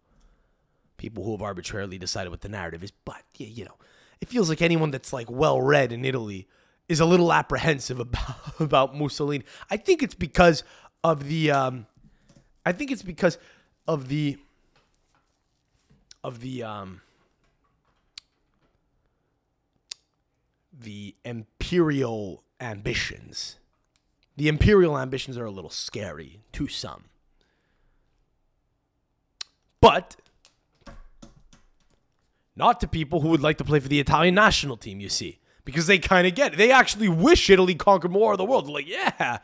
people 0.99 1.25
who 1.25 1.33
have 1.33 1.41
arbitrarily 1.41 1.97
decided 1.97 2.29
what 2.29 2.43
the 2.43 2.51
narrative 2.51 2.85
is, 2.85 2.91
but, 2.91 3.23
you 3.39 3.65
know, 3.65 3.77
it 4.21 4.29
feels 4.29 4.51
like 4.51 4.61
anyone 4.61 4.91
that's 4.91 5.13
like 5.13 5.31
well 5.31 5.61
read 5.61 5.93
in 5.93 6.05
Italy 6.05 6.47
is 6.89 7.01
a 7.01 7.05
little 7.05 7.33
apprehensive 7.33 8.01
about, 8.01 8.61
about 8.61 8.97
Mussolini. 8.97 9.45
I 9.71 9.77
think 9.77 10.03
it's 10.03 10.15
because 10.15 10.63
of 11.03 11.25
the, 11.25 11.51
um, 11.51 11.87
I 12.65 12.73
think 12.73 12.91
it's 12.91 13.03
because 13.03 13.39
of 13.87 14.09
the, 14.09 14.39
of 16.23 16.41
the, 16.41 16.63
um, 16.63 17.01
the 20.73 21.15
imperial 21.25 22.43
ambitions. 22.61 23.57
The 24.37 24.49
imperial 24.49 24.99
ambitions 24.99 25.39
are 25.39 25.45
a 25.45 25.51
little 25.51 25.71
scary 25.71 26.41
to 26.53 26.67
some. 26.67 27.05
But 29.81 30.17
not 32.57 32.81
to 32.81 32.89
people 32.89 33.21
who 33.21 33.29
would 33.29 33.43
like 33.43 33.59
to 33.59 33.65
play 33.65 33.81
for 33.81 33.89
the 33.89 34.01
Italian 34.01 34.35
national 34.35 34.77
team, 34.77 35.01
you 35.01 35.09
see. 35.09 35.41
Because 35.65 35.87
they 35.87 35.99
kind 35.99 36.27
of 36.27 36.35
get 36.35 36.53
it. 36.53 36.57
They 36.57 36.71
actually 36.71 37.09
wish 37.09 37.49
Italy 37.49 37.75
conquered 37.75 38.11
more 38.11 38.33
of 38.33 38.39
the 38.39 38.45
world. 38.45 38.69
Like, 38.69 38.87
yeah, 38.87 39.39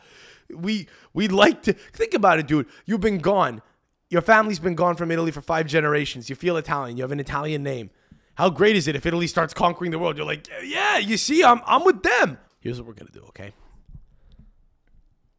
we 0.51 0.87
we'd 1.15 1.33
like 1.33 1.63
to 1.63 1.73
think 1.73 2.15
about 2.15 2.39
it, 2.39 2.47
dude. 2.47 2.67
You've 2.85 3.01
been 3.01 3.19
gone. 3.19 3.63
Your 4.11 4.21
family's 4.23 4.59
been 4.59 4.75
gone 4.75 4.97
from 4.97 5.11
Italy 5.11 5.31
for 5.31 5.41
five 5.41 5.67
generations. 5.67 6.29
You 6.29 6.37
feel 6.37 6.57
Italian. 6.57 6.97
You 6.97 7.05
have 7.05 7.13
an 7.13 7.21
Italian 7.21 7.63
name. 7.63 7.91
How 8.35 8.51
great 8.51 8.75
is 8.77 8.89
it 8.89 8.97
if 8.97 9.07
Italy 9.07 9.27
starts 9.27 9.55
conquering 9.55 9.91
the 9.93 9.99
world? 9.99 10.17
You're 10.17 10.27
like, 10.27 10.49
yeah, 10.65 10.99
you 10.99 11.17
see, 11.17 11.43
I'm 11.45 11.61
I'm 11.65 11.85
with 11.85 12.03
them. 12.03 12.39
Here's 12.59 12.79
what 12.79 12.87
we're 12.89 12.95
gonna 12.95 13.11
do, 13.13 13.23
okay? 13.29 13.53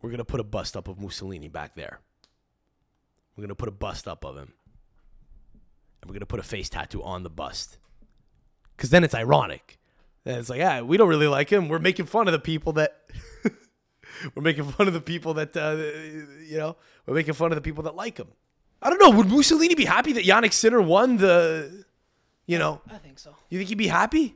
We're 0.01 0.09
gonna 0.11 0.25
put 0.25 0.39
a 0.39 0.43
bust 0.43 0.75
up 0.75 0.87
of 0.87 0.99
Mussolini 0.99 1.47
back 1.47 1.75
there. 1.75 1.99
We're 3.35 3.43
gonna 3.43 3.55
put 3.55 3.69
a 3.69 3.71
bust 3.73 4.07
up 4.07 4.25
of 4.25 4.35
him. 4.37 4.53
and 6.01 6.09
we're 6.09 6.15
gonna 6.15 6.25
put 6.25 6.39
a 6.39 6.43
face 6.43 6.69
tattoo 6.69 7.03
on 7.03 7.23
the 7.23 7.29
bust. 7.29 7.77
Cause 8.77 8.89
then 8.89 9.03
it's 9.03 9.13
ironic. 9.13 9.77
Then 10.23 10.39
it's 10.39 10.49
like, 10.49 10.60
yeah, 10.60 10.81
we 10.81 10.98
don't 10.98 11.10
really 11.10 11.27
like 11.27 11.49
him. 11.49 11.68
We're 11.68 11.80
making 11.80 12.06
fun 12.06 12.27
of 12.27 12.31
the 12.31 12.39
people 12.39 12.73
that 12.73 13.02
we're 14.35 14.43
making 14.43 14.65
fun 14.65 14.88
of 14.88 14.93
the 14.93 15.02
people 15.02 15.34
that 15.35 15.57
uh, 15.57 15.76
you 16.48 16.57
know, 16.57 16.77
we're 17.06 17.15
making 17.15 17.34
fun 17.34 17.52
of 17.52 17.56
the 17.56 17.61
people 17.61 17.84
that 17.84 17.95
like 17.95 18.18
him. 18.18 18.27
I 18.81 18.89
don't 18.89 18.99
know. 18.99 19.15
Would 19.18 19.30
Mussolini 19.30 19.76
be 19.76 19.85
happy 19.85 20.14
that 20.14 20.26
Jannik 20.26 20.53
Sinner 20.53 20.81
won 20.81 21.18
the 21.18 21.85
you 22.45 22.60
know, 22.60 22.81
I 22.89 22.98
think 22.98 23.19
so. 23.19 23.35
you 23.49 23.57
think 23.57 23.69
he'd 23.69 23.77
be 23.77 23.88
happy? 23.88 24.35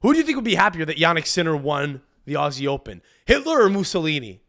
Who 0.00 0.12
do 0.12 0.18
you 0.18 0.24
think 0.24 0.36
would 0.36 0.44
be 0.44 0.54
happier 0.54 0.84
that 0.84 0.96
Jannik 0.96 1.26
Sinner 1.26 1.56
won 1.56 2.02
the 2.24 2.34
Aussie 2.34 2.66
Open? 2.66 3.02
Hitler 3.26 3.62
or 3.62 3.70
Mussolini? 3.70 4.40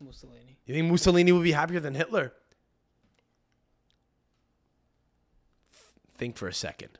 Mussolini. 0.00 0.58
You 0.66 0.74
think 0.74 0.90
Mussolini 0.90 1.32
would 1.32 1.44
be 1.44 1.52
happier 1.52 1.80
than 1.80 1.94
Hitler? 1.94 2.32
Think 6.16 6.36
for 6.36 6.48
a 6.48 6.54
second. 6.54 6.98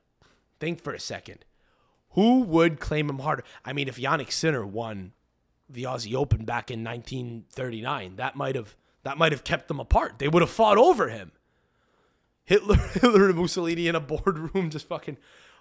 Think 0.61 0.83
for 0.83 0.93
a 0.93 1.01
second. 1.01 1.45
Who 2.11 2.43
would 2.43 2.81
claim 2.81 3.09
him 3.09 3.21
harder? 3.21 3.45
I 3.65 3.73
mean, 3.73 3.89
if 3.89 3.97
Jannik 3.97 4.31
Sinner 4.31 4.67
won 4.67 5.13
the 5.69 5.85
Aussie 5.85 6.15
Open 6.15 6.45
back 6.45 6.71
in 6.71 6.85
1939, 6.85 8.17
that 8.17 8.37
might 8.37 8.57
have 8.57 8.77
that 9.03 9.17
might 9.17 9.33
have 9.33 9.45
kept 9.45 9.69
them 9.69 9.81
apart. 9.81 10.19
They 10.19 10.29
would 10.29 10.43
have 10.43 10.51
fought 10.51 10.77
over 10.77 11.09
him. 11.09 11.33
Hitler, 12.45 12.77
Hitler 12.95 13.31
and 13.31 13.39
Mussolini 13.39 13.89
in 13.89 13.95
a 13.95 14.01
boardroom 14.01 14.71
just 14.71 14.89
fucking 14.89 15.17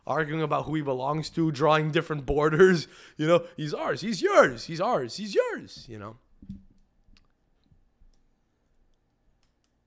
arguing 0.05 0.41
about 0.41 0.65
who 0.65 0.75
he 0.75 0.81
belongs 0.81 1.29
to, 1.31 1.51
drawing 1.51 1.91
different 1.91 2.25
borders. 2.25 2.87
You 3.15 3.27
know, 3.27 3.45
he's 3.55 3.73
ours, 3.73 4.01
he's 4.01 4.21
yours, 4.21 4.65
he's 4.65 4.81
ours, 4.81 5.17
he's 5.17 5.33
yours. 5.33 5.85
You 5.87 5.99
know. 5.99 6.17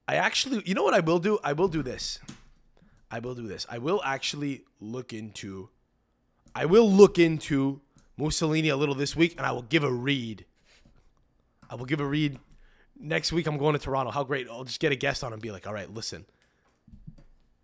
I 0.07 0.15
actually, 0.15 0.63
you 0.65 0.73
know 0.73 0.83
what 0.83 0.93
I 0.93 0.99
will 0.99 1.19
do? 1.19 1.39
I 1.43 1.53
will 1.53 1.67
do 1.67 1.83
this. 1.83 2.19
I 3.13 3.19
will 3.19 3.35
do 3.35 3.45
this. 3.45 3.67
I 3.69 3.77
will 3.77 4.01
actually 4.03 4.63
look 4.81 5.13
into, 5.13 5.69
I 6.55 6.65
will 6.65 6.91
look 6.91 7.19
into 7.19 7.79
Mussolini 8.17 8.69
a 8.69 8.75
little 8.75 8.95
this 8.95 9.15
week, 9.15 9.35
and 9.37 9.45
I 9.45 9.51
will 9.51 9.61
give 9.61 9.83
a 9.83 9.91
read. 9.91 10.45
I 11.69 11.75
will 11.75 11.85
give 11.85 11.99
a 11.99 12.07
read 12.07 12.39
next 12.99 13.31
week. 13.31 13.45
I'm 13.45 13.59
going 13.59 13.73
to 13.73 13.79
Toronto. 13.79 14.09
How 14.09 14.23
great! 14.23 14.47
I'll 14.49 14.63
just 14.63 14.79
get 14.79 14.91
a 14.91 14.95
guest 14.95 15.23
on 15.23 15.31
and 15.31 15.39
be 15.39 15.51
like, 15.51 15.67
all 15.67 15.73
right, 15.75 15.93
listen. 15.93 16.25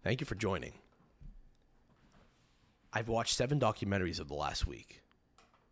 Thank 0.03 0.21
you 0.21 0.27
for 0.27 0.35
joining. 0.35 0.73
I've 2.93 3.07
watched 3.07 3.33
seven 3.33 3.59
documentaries 3.59 4.19
of 4.19 4.27
the 4.27 4.35
last 4.35 4.67
week 4.67 5.01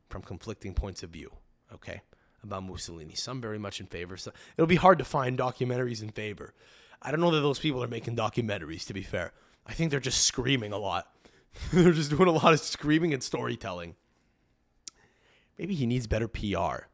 from 0.10 0.24
conflicting 0.24 0.74
points 0.74 1.04
of 1.04 1.12
view. 1.12 1.32
Okay, 1.72 2.02
about 2.44 2.64
Mussolini. 2.64 3.14
Some 3.14 3.42
very 3.42 3.60
much 3.60 3.80
in 3.80 3.86
favor. 3.86 4.18
So 4.18 4.32
it'll 4.58 4.66
be 4.66 4.76
hard 4.76 4.98
to 4.98 5.06
find 5.06 5.38
documentaries 5.38 6.02
in 6.02 6.10
favor. 6.10 6.56
I 7.00 7.12
don't 7.12 7.20
know 7.20 7.30
that 7.30 7.42
those 7.42 7.60
people 7.60 7.84
are 7.84 7.88
making 7.88 8.16
documentaries. 8.16 8.88
To 8.88 8.94
be 8.96 9.04
fair, 9.04 9.34
I 9.68 9.74
think 9.74 9.92
they're 9.92 10.00
just 10.00 10.24
screaming 10.24 10.72
a 10.72 10.78
lot. 10.78 11.12
they're 11.74 11.92
just 11.92 12.10
doing 12.10 12.28
a 12.28 12.32
lot 12.32 12.54
of 12.54 12.60
screaming 12.60 13.14
and 13.14 13.22
storytelling. 13.22 13.96
Maybe 15.58 15.76
he 15.76 15.86
needs 15.86 16.08
better 16.08 16.28
PR. 16.28 16.86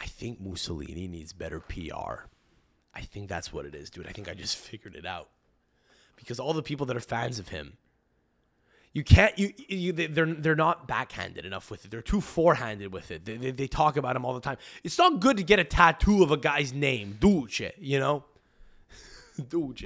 I 0.00 0.06
think 0.06 0.40
Mussolini 0.40 1.06
needs 1.06 1.32
better 1.32 1.60
PR. 1.60 2.26
I 2.94 3.02
think 3.02 3.28
that's 3.28 3.52
what 3.52 3.66
it 3.66 3.74
is, 3.74 3.90
dude. 3.90 4.06
I 4.06 4.12
think 4.12 4.28
I 4.28 4.34
just 4.34 4.56
figured 4.56 4.96
it 4.96 5.06
out. 5.06 5.28
Because 6.16 6.40
all 6.40 6.52
the 6.52 6.62
people 6.62 6.86
that 6.86 6.96
are 6.96 7.00
fans 7.00 7.38
of 7.38 7.48
him, 7.48 7.76
you 8.92 9.02
can't 9.04 9.36
you, 9.38 9.52
you 9.68 9.92
they- 9.92 10.06
they're 10.06 10.26
they're 10.26 10.54
not 10.54 10.86
backhanded 10.86 11.44
enough 11.46 11.70
with 11.70 11.84
it. 11.84 11.90
They're 11.90 12.02
too 12.02 12.20
forehanded 12.20 12.92
with 12.92 13.10
it. 13.10 13.24
They, 13.24 13.36
they, 13.36 13.50
they 13.50 13.66
talk 13.66 13.96
about 13.96 14.16
him 14.16 14.24
all 14.24 14.34
the 14.34 14.40
time. 14.40 14.58
It's 14.84 14.98
not 14.98 15.20
good 15.20 15.36
to 15.38 15.42
get 15.42 15.58
a 15.58 15.64
tattoo 15.64 16.22
of 16.22 16.30
a 16.30 16.36
guy's 16.36 16.72
name, 16.74 17.16
Duce, 17.18 17.62
you 17.78 17.98
know? 17.98 18.24
Duce. 19.48 19.84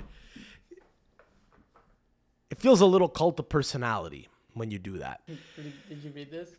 It 2.51 2.59
feels 2.59 2.81
a 2.81 2.87
little 2.87 3.09
cult 3.09 3.41
of 3.41 3.49
personality 3.49 4.29
when 4.55 4.71
you 4.71 4.79
do 4.79 4.99
that. 4.99 5.21
Did, 5.27 5.39
did 5.89 6.05
you 6.05 6.11
read 6.15 6.31
this? 6.31 6.51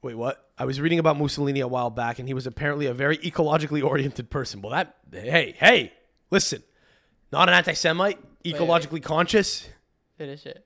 Wait, 0.00 0.14
what? 0.14 0.50
I 0.56 0.64
was 0.64 0.80
reading 0.80 0.98
about 0.98 1.18
Mussolini 1.18 1.60
a 1.60 1.68
while 1.68 1.90
back, 1.90 2.18
and 2.18 2.28
he 2.28 2.34
was 2.34 2.46
apparently 2.46 2.86
a 2.86 2.94
very 2.94 3.18
ecologically 3.18 3.84
oriented 3.84 4.30
person. 4.30 4.62
Well, 4.62 4.70
that 4.70 4.96
hey, 5.12 5.54
hey, 5.58 5.92
listen, 6.30 6.62
not 7.32 7.48
an 7.48 7.54
anti-Semite, 7.54 8.18
ecologically 8.44 9.02
conscious. 9.02 9.68
Finish 10.16 10.46
it. 10.46 10.64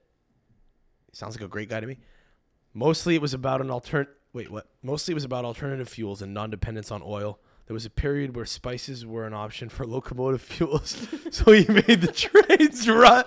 Sounds 1.13 1.35
like 1.35 1.45
a 1.45 1.49
great 1.49 1.69
guy 1.69 1.81
to 1.81 1.87
me. 1.87 1.99
Mostly, 2.75 3.15
it 3.15 3.23
was 3.23 3.35
about 3.35 3.61
an 3.61 3.69
altern. 3.69 4.07
Wait, 4.33 4.51
what? 4.51 4.67
Mostly, 4.83 5.13
it 5.13 5.15
was 5.15 5.25
about 5.25 5.45
alternative 5.45 5.89
fuels 5.89 6.23
and 6.23 6.33
non-dependence 6.33 6.91
on 6.91 7.03
oil. 7.05 7.39
There 7.67 7.75
was 7.75 7.87
a 7.87 7.91
period 7.91 8.35
where 8.37 8.45
spices 8.45 9.07
were 9.07 9.27
an 9.27 9.33
option 9.33 9.69
for 9.69 9.87
locomotive 9.87 10.43
fuels, 10.43 11.07
so 11.31 11.53
he 11.53 11.65
made 11.67 12.01
the 12.03 12.13
trains 12.13 12.89
run. 12.89 13.25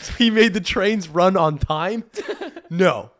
So 0.00 0.12
he 0.14 0.30
made 0.30 0.54
the 0.54 0.60
trains 0.60 1.08
run 1.08 1.36
on 1.36 1.58
time. 1.58 2.04
No, 2.70 3.10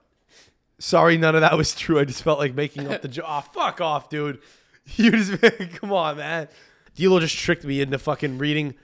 sorry, 0.79 1.17
none 1.19 1.35
of 1.35 1.43
that 1.43 1.57
was 1.57 1.75
true. 1.75 1.99
I 2.01 2.05
just 2.05 2.23
felt 2.23 2.39
like 2.39 2.55
making 2.55 2.91
up 2.91 3.03
the 3.03 3.09
joke. 3.09 3.27
Oh, 3.29 3.41
fuck 3.53 3.81
off, 3.81 4.09
dude. 4.09 4.41
You 4.97 5.13
just 5.13 5.41
come 5.81 5.93
on, 5.95 6.19
man. 6.19 6.47
Dilo 6.95 7.19
just 7.19 7.35
tricked 7.39 7.65
me 7.65 7.81
into 7.81 7.99
fucking 7.99 8.37
reading. 8.37 8.75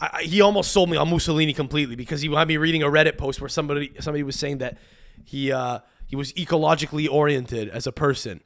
I- 0.00 0.22
he 0.22 0.40
almost 0.40 0.72
sold 0.72 0.88
me 0.88 0.96
on 0.96 1.10
Mussolini 1.10 1.52
completely 1.52 1.94
because 1.94 2.22
he 2.22 2.32
had 2.34 2.48
me 2.48 2.56
reading 2.56 2.82
a 2.82 2.86
Reddit 2.86 3.18
post 3.18 3.38
where 3.42 3.48
somebody 3.50 3.92
somebody 4.00 4.22
was 4.22 4.36
saying 4.36 4.58
that 4.58 4.78
he 5.24 5.52
uh, 5.52 5.80
he 6.06 6.16
was 6.16 6.32
ecologically 6.34 7.06
oriented 7.10 7.68
as 7.68 7.86
a 7.86 7.92
person, 7.92 8.40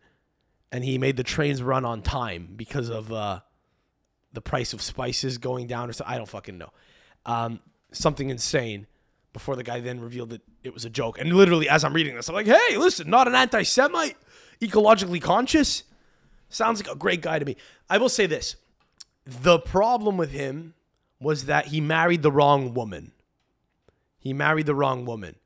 and 0.72 0.84
he 0.84 0.98
made 0.98 1.16
the 1.16 1.24
trains 1.24 1.62
run 1.62 1.84
on 1.84 2.02
time 2.02 2.48
because 2.56 2.88
of 2.88 3.12
uh, 3.12 3.40
the 4.32 4.40
price 4.40 4.72
of 4.72 4.82
spices 4.82 5.38
going 5.38 5.66
down 5.66 5.90
or 5.90 5.92
so. 5.92 6.04
I 6.06 6.16
don't 6.16 6.28
fucking 6.28 6.58
know. 6.58 6.70
Um, 7.26 7.60
something 7.92 8.30
insane. 8.30 8.86
Before 9.32 9.54
the 9.54 9.62
guy 9.62 9.78
then 9.78 10.00
revealed 10.00 10.30
that 10.30 10.42
it 10.64 10.74
was 10.74 10.84
a 10.84 10.90
joke, 10.90 11.20
and 11.20 11.32
literally 11.32 11.68
as 11.68 11.84
I'm 11.84 11.92
reading 11.92 12.16
this, 12.16 12.28
I'm 12.28 12.34
like, 12.34 12.46
"Hey, 12.46 12.76
listen, 12.76 13.08
not 13.08 13.28
an 13.28 13.36
anti-Semite, 13.36 14.16
ecologically 14.60 15.22
conscious." 15.22 15.84
Sounds 16.48 16.82
like 16.82 16.92
a 16.92 16.98
great 16.98 17.22
guy 17.22 17.38
to 17.38 17.44
me. 17.44 17.56
I 17.88 17.98
will 17.98 18.08
say 18.08 18.26
this: 18.26 18.56
the 19.24 19.60
problem 19.60 20.16
with 20.16 20.32
him 20.32 20.74
was 21.20 21.44
that 21.44 21.66
he 21.66 21.80
married 21.80 22.22
the 22.22 22.32
wrong 22.32 22.74
woman. 22.74 23.12
He 24.18 24.32
married 24.32 24.66
the 24.66 24.74
wrong 24.74 25.04
woman. 25.04 25.36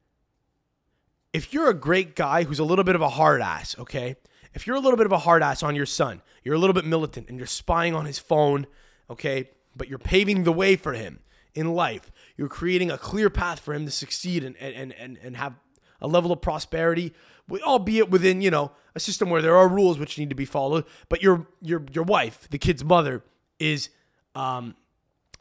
If 1.35 1.53
you're 1.53 1.69
a 1.69 1.75
great 1.75 2.17
guy 2.17 2.45
who's 2.45 2.59
a 2.59 2.65
little 2.65 2.85
bit 2.85 2.95
of 2.95 3.03
a 3.03 3.09
hard 3.09 3.43
ass, 3.43 3.77
okay? 3.79 4.17
If 4.55 4.67
you're 4.67 4.77
a 4.77 4.81
little 4.81 4.97
bit 4.97 5.07
of 5.07 5.13
a 5.13 5.19
hard 5.19 5.43
ass 5.43 5.63
on 5.63 5.75
your 5.75 5.87
son, 5.87 6.23
you're 6.43 6.55
a 6.55 6.59
little 6.59 6.75
bit 6.75 6.85
militant 6.85 7.29
and 7.29 7.39
you're 7.39 7.47
spying 7.47 7.95
on 7.95 8.07
his 8.07 8.19
phone, 8.19 8.67
okay? 9.11 9.51
But 9.77 9.89
you're 9.89 9.99
paving 9.99 10.45
the 10.45 10.53
way 10.53 10.77
for 10.77 10.93
him 10.93 11.19
in 11.55 11.75
life. 11.75 12.11
You're 12.37 12.49
creating 12.49 12.91
a 12.91 12.99
clear 12.99 13.31
path 13.31 13.61
for 13.61 13.75
him 13.75 13.85
to 13.85 13.91
succeed 13.91 14.45
and 14.45 14.57
and 14.59 14.93
and, 14.93 15.19
and 15.23 15.37
have 15.37 15.55
a 16.01 16.07
level 16.07 16.33
of 16.33 16.41
prosperity, 16.41 17.13
albeit 17.51 18.11
within, 18.11 18.41
you 18.41 18.51
know, 18.51 18.73
a 18.95 19.01
system 19.01 19.31
where 19.31 19.43
there 19.43 19.57
are 19.57 19.69
rules 19.69 19.99
which 19.99 20.19
need 20.19 20.31
to 20.31 20.37
be 20.37 20.45
followed. 20.45 20.85
But 21.09 21.23
your 21.23 21.47
your 21.61 21.85
your 21.93 22.05
wife, 22.05 22.49
the 22.51 22.59
kid's 22.59 22.85
mother, 22.85 23.25
is 23.59 23.89
um, 24.35 24.77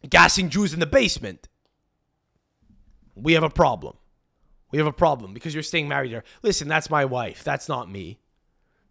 gassing 0.10 0.50
Jews 0.50 0.74
in 0.74 0.80
the 0.80 0.88
basement. 0.88 1.48
We 3.16 3.34
have 3.34 3.44
a 3.44 3.50
problem. 3.50 3.98
We 4.72 4.80
have 4.80 4.88
a 4.88 4.94
problem 4.94 5.36
because 5.36 5.54
you're 5.54 5.62
staying 5.62 5.88
married 5.88 6.12
there. 6.12 6.24
Listen, 6.42 6.68
that's 6.68 6.90
my 6.90 7.06
wife. 7.06 7.44
That's 7.44 7.70
not 7.70 7.92
me. 7.92 8.18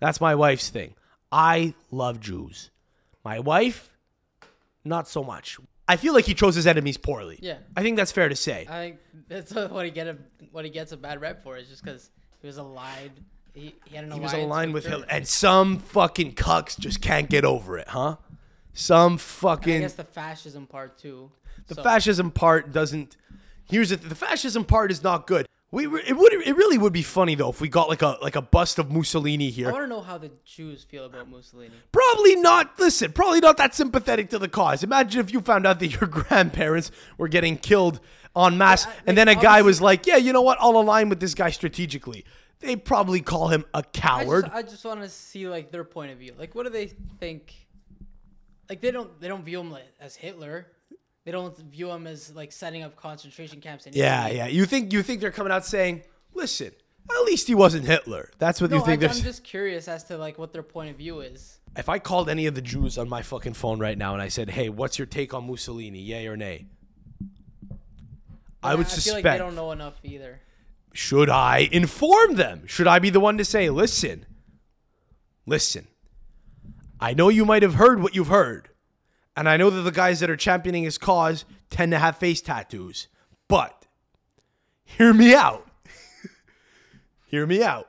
That's 0.03 0.20
my 0.20 0.35
wife's 0.35 0.69
thing. 0.69 0.95
I 1.31 1.74
love 1.93 2.19
Jews. 2.19 2.70
My 3.24 3.39
wife, 3.39 3.89
not 4.85 5.09
so 5.09 5.23
much. 5.23 5.59
I 5.87 5.97
feel 5.97 6.12
like 6.12 6.24
he 6.24 6.35
chose 6.35 6.57
his 6.57 6.66
enemies 6.66 6.97
poorly. 6.97 7.39
Yeah. 7.41 7.59
I 7.77 7.83
think 7.83 7.97
that's 7.97 8.11
fair 8.11 8.29
to 8.29 8.35
say. 8.35 8.66
I 8.69 8.73
think 8.81 8.99
that's 9.29 9.55
what 9.70 9.85
he 9.85 9.93
get 9.93 10.09
a 10.09 10.16
what 10.51 10.65
he 10.65 10.70
gets 10.73 10.91
a 10.91 10.97
bad 10.97 11.20
rep 11.20 11.45
for 11.45 11.57
is 11.57 11.69
just 11.69 11.85
because 11.85 12.11
he 12.41 12.49
was 12.49 12.57
aligned. 12.59 13.12
He, 13.55 13.74
he 13.85 13.95
had 13.95 14.07
an 14.07 14.11
He 14.11 14.19
was 14.19 14.33
aligned 14.33 14.74
with. 14.74 14.87
Hitler. 14.87 15.07
And 15.09 15.27
some 15.29 15.79
fucking 15.79 16.35
cucks 16.35 16.77
just 16.79 17.01
can't 17.01 17.31
get 17.31 17.45
over 17.45 17.79
it, 17.79 17.87
huh? 17.89 18.16
Some 18.73 19.19
fucking. 19.19 19.49
I 19.49 19.57
fucking. 19.57 19.81
guess 19.83 19.93
the 19.95 20.05
fascism 20.05 20.66
part 20.66 20.99
too. 20.99 21.31
The 21.69 21.77
So- 21.77 21.83
fascism 21.85 22.33
part 22.33 22.73
doesn't. 22.73 23.16
Here's 23.70 23.91
the, 23.91 23.97
the 23.97 24.16
fascism 24.16 24.65
part 24.65 24.91
is 24.91 25.03
not 25.05 25.27
good. 25.29 25.47
We 25.73 25.86
re- 25.86 26.03
it 26.07 26.12
would 26.12 26.32
it 26.35 26.55
really 26.55 26.77
would 26.77 26.93
be 26.93 27.03
funny 27.03 27.35
though 27.35 27.49
if 27.49 27.61
we 27.62 27.69
got 27.69 27.89
like 27.89 28.03
a 28.03 28.19
like 28.20 28.36
a 28.36 28.43
bust 28.43 28.78
of 28.78 28.90
Mussolini 28.93 29.49
here. 29.51 29.70
I 29.70 29.73
want 29.73 29.85
to 29.85 29.89
know 29.89 30.03
how 30.03 30.19
the 30.19 30.31
Jews 30.44 30.85
feel 30.85 31.07
about 31.07 31.28
Mussolini. 31.31 31.73
Probably 31.90 32.36
not. 32.36 32.78
Listen, 32.78 33.11
probably 33.12 33.40
not 33.40 33.57
that 33.57 33.74
sympathetic 33.74 34.28
to 34.31 34.39
the 34.39 34.49
cause. 34.49 34.85
Imagine 34.85 35.20
if 35.23 35.32
you 35.32 35.40
found 35.40 35.66
out 35.66 35.81
that 35.81 35.89
your 35.89 36.07
grandparents 36.09 36.90
were 37.16 37.27
getting 37.27 37.57
killed 37.57 38.01
en 38.36 38.59
masse, 38.59 38.85
Yeah, 38.85 38.93
I- 38.93 39.03
and 39.07 39.16
then 39.19 39.28
a 39.28 39.35
guy 39.35 39.62
was 39.62 39.81
like, 39.81 40.07
"Yeah, 40.07 40.16
you 40.19 40.35
know 40.35 40.43
what? 40.43 40.59
I'll 40.61 40.77
align 40.77 41.09
with 41.09 41.20
this 41.20 41.35
guy 41.35 41.51
strategically." 41.51 42.27
They 42.61 42.77
probably 42.77 43.23
call 43.23 43.49
him 43.49 43.65
a 43.74 43.82
coward. 43.82 44.44
just, 44.44 44.55
I 44.55 44.62
just 44.62 44.85
want 44.85 45.01
to 45.01 45.09
see 45.09 45.49
like 45.49 45.73
their 45.73 45.85
point 45.85 46.12
of 46.12 46.19
view. 46.19 46.35
Like, 46.39 46.55
what 46.55 46.62
do 46.65 46.70
they 46.70 46.89
think? 47.19 47.55
Like, 48.69 48.81
they 48.82 48.90
don't 48.90 49.19
they 49.20 49.27
don't 49.28 49.44
view 49.44 49.61
him 49.61 49.74
as 50.01 50.16
Hitler. 50.16 50.66
They 51.24 51.31
don't 51.32 51.57
view 51.57 51.90
him 51.90 52.07
as 52.07 52.35
like 52.35 52.51
setting 52.53 52.82
up 52.82 52.97
concentration 52.97 53.61
camps. 53.61 53.86
In 53.86 53.93
yeah, 53.94 54.28
yeah. 54.28 54.47
You 54.49 54.66
think 54.66 54.93
you 54.93 55.03
think 55.03 55.20
they're 55.20 55.31
coming 55.31 55.53
out 55.53 55.65
saying, 55.65 56.03
"Listen, 56.35 56.73
at 57.11 57.24
least 57.24 57.47
he 57.47 57.55
wasn't 57.55 57.85
Hitler." 57.86 58.31
That's 58.39 58.61
what 58.61 58.70
No, 58.70 58.78
you 58.78 58.85
think. 58.85 59.03
I'm 59.03 59.11
they're 59.11 59.23
just 59.23 59.44
curious 59.44 59.86
as 59.86 60.05
to 60.05 60.16
like 60.19 60.39
what 60.39 60.53
their 60.53 60.65
point 60.65 60.90
of 60.90 60.97
view 60.97 61.20
is. 61.20 61.59
If 61.77 61.89
I 61.89 61.99
called 62.01 62.28
any 62.28 62.47
of 62.47 62.55
the 62.55 62.61
Jews 62.61 62.99
on 62.99 63.09
my 63.09 63.23
fucking 63.23 63.55
phone 63.55 63.78
right 63.78 63.97
now 63.97 64.15
and 64.15 64.23
I 64.23 64.28
said, 64.28 64.51
"Hey, 64.51 64.69
what's 64.69 64.99
your 64.99 65.07
take 65.07 65.32
on 65.32 65.47
Mussolini? 65.47 66.01
Yay 66.01 66.27
or 66.27 66.36
nay?" 66.36 66.66
I 68.65 68.74
would 68.74 68.86
I 68.86 68.89
suspect. 68.89 69.05
feel 69.05 69.15
like 69.15 69.24
they 69.24 69.39
don't 69.39 69.57
know 69.57 69.73
enough 69.73 69.94
either. 70.03 70.40
Should 70.93 71.31
I 71.31 71.69
inform 71.73 72.35
them? 72.35 72.66
Should 72.66 72.86
I 72.86 72.99
be 72.99 73.11
the 73.11 73.19
one 73.19 73.39
to 73.39 73.44
say, 73.44 73.70
listen, 73.70 74.27
listen, 75.47 75.89
I 77.01 77.15
know 77.15 77.28
you 77.28 77.44
might 77.44 77.62
have 77.62 77.74
heard 77.74 78.03
what 78.03 78.15
you've 78.15 78.28
heard. 78.28 78.69
And 79.37 79.49
I 79.49 79.57
know 79.57 79.71
that 79.71 79.83
the 79.83 79.91
guys 79.91 80.21
that 80.21 80.31
are 80.31 80.37
championing 80.37 80.85
his 80.85 80.99
cause 80.99 81.45
tend 81.71 81.93
to 81.93 81.99
have 81.99 82.19
face 82.19 82.41
tattoos. 82.41 83.09
But 83.49 83.87
hear 84.85 85.13
me 85.15 85.35
out. 85.35 85.67
hear 87.27 87.47
me 87.47 87.63
out. 87.63 87.89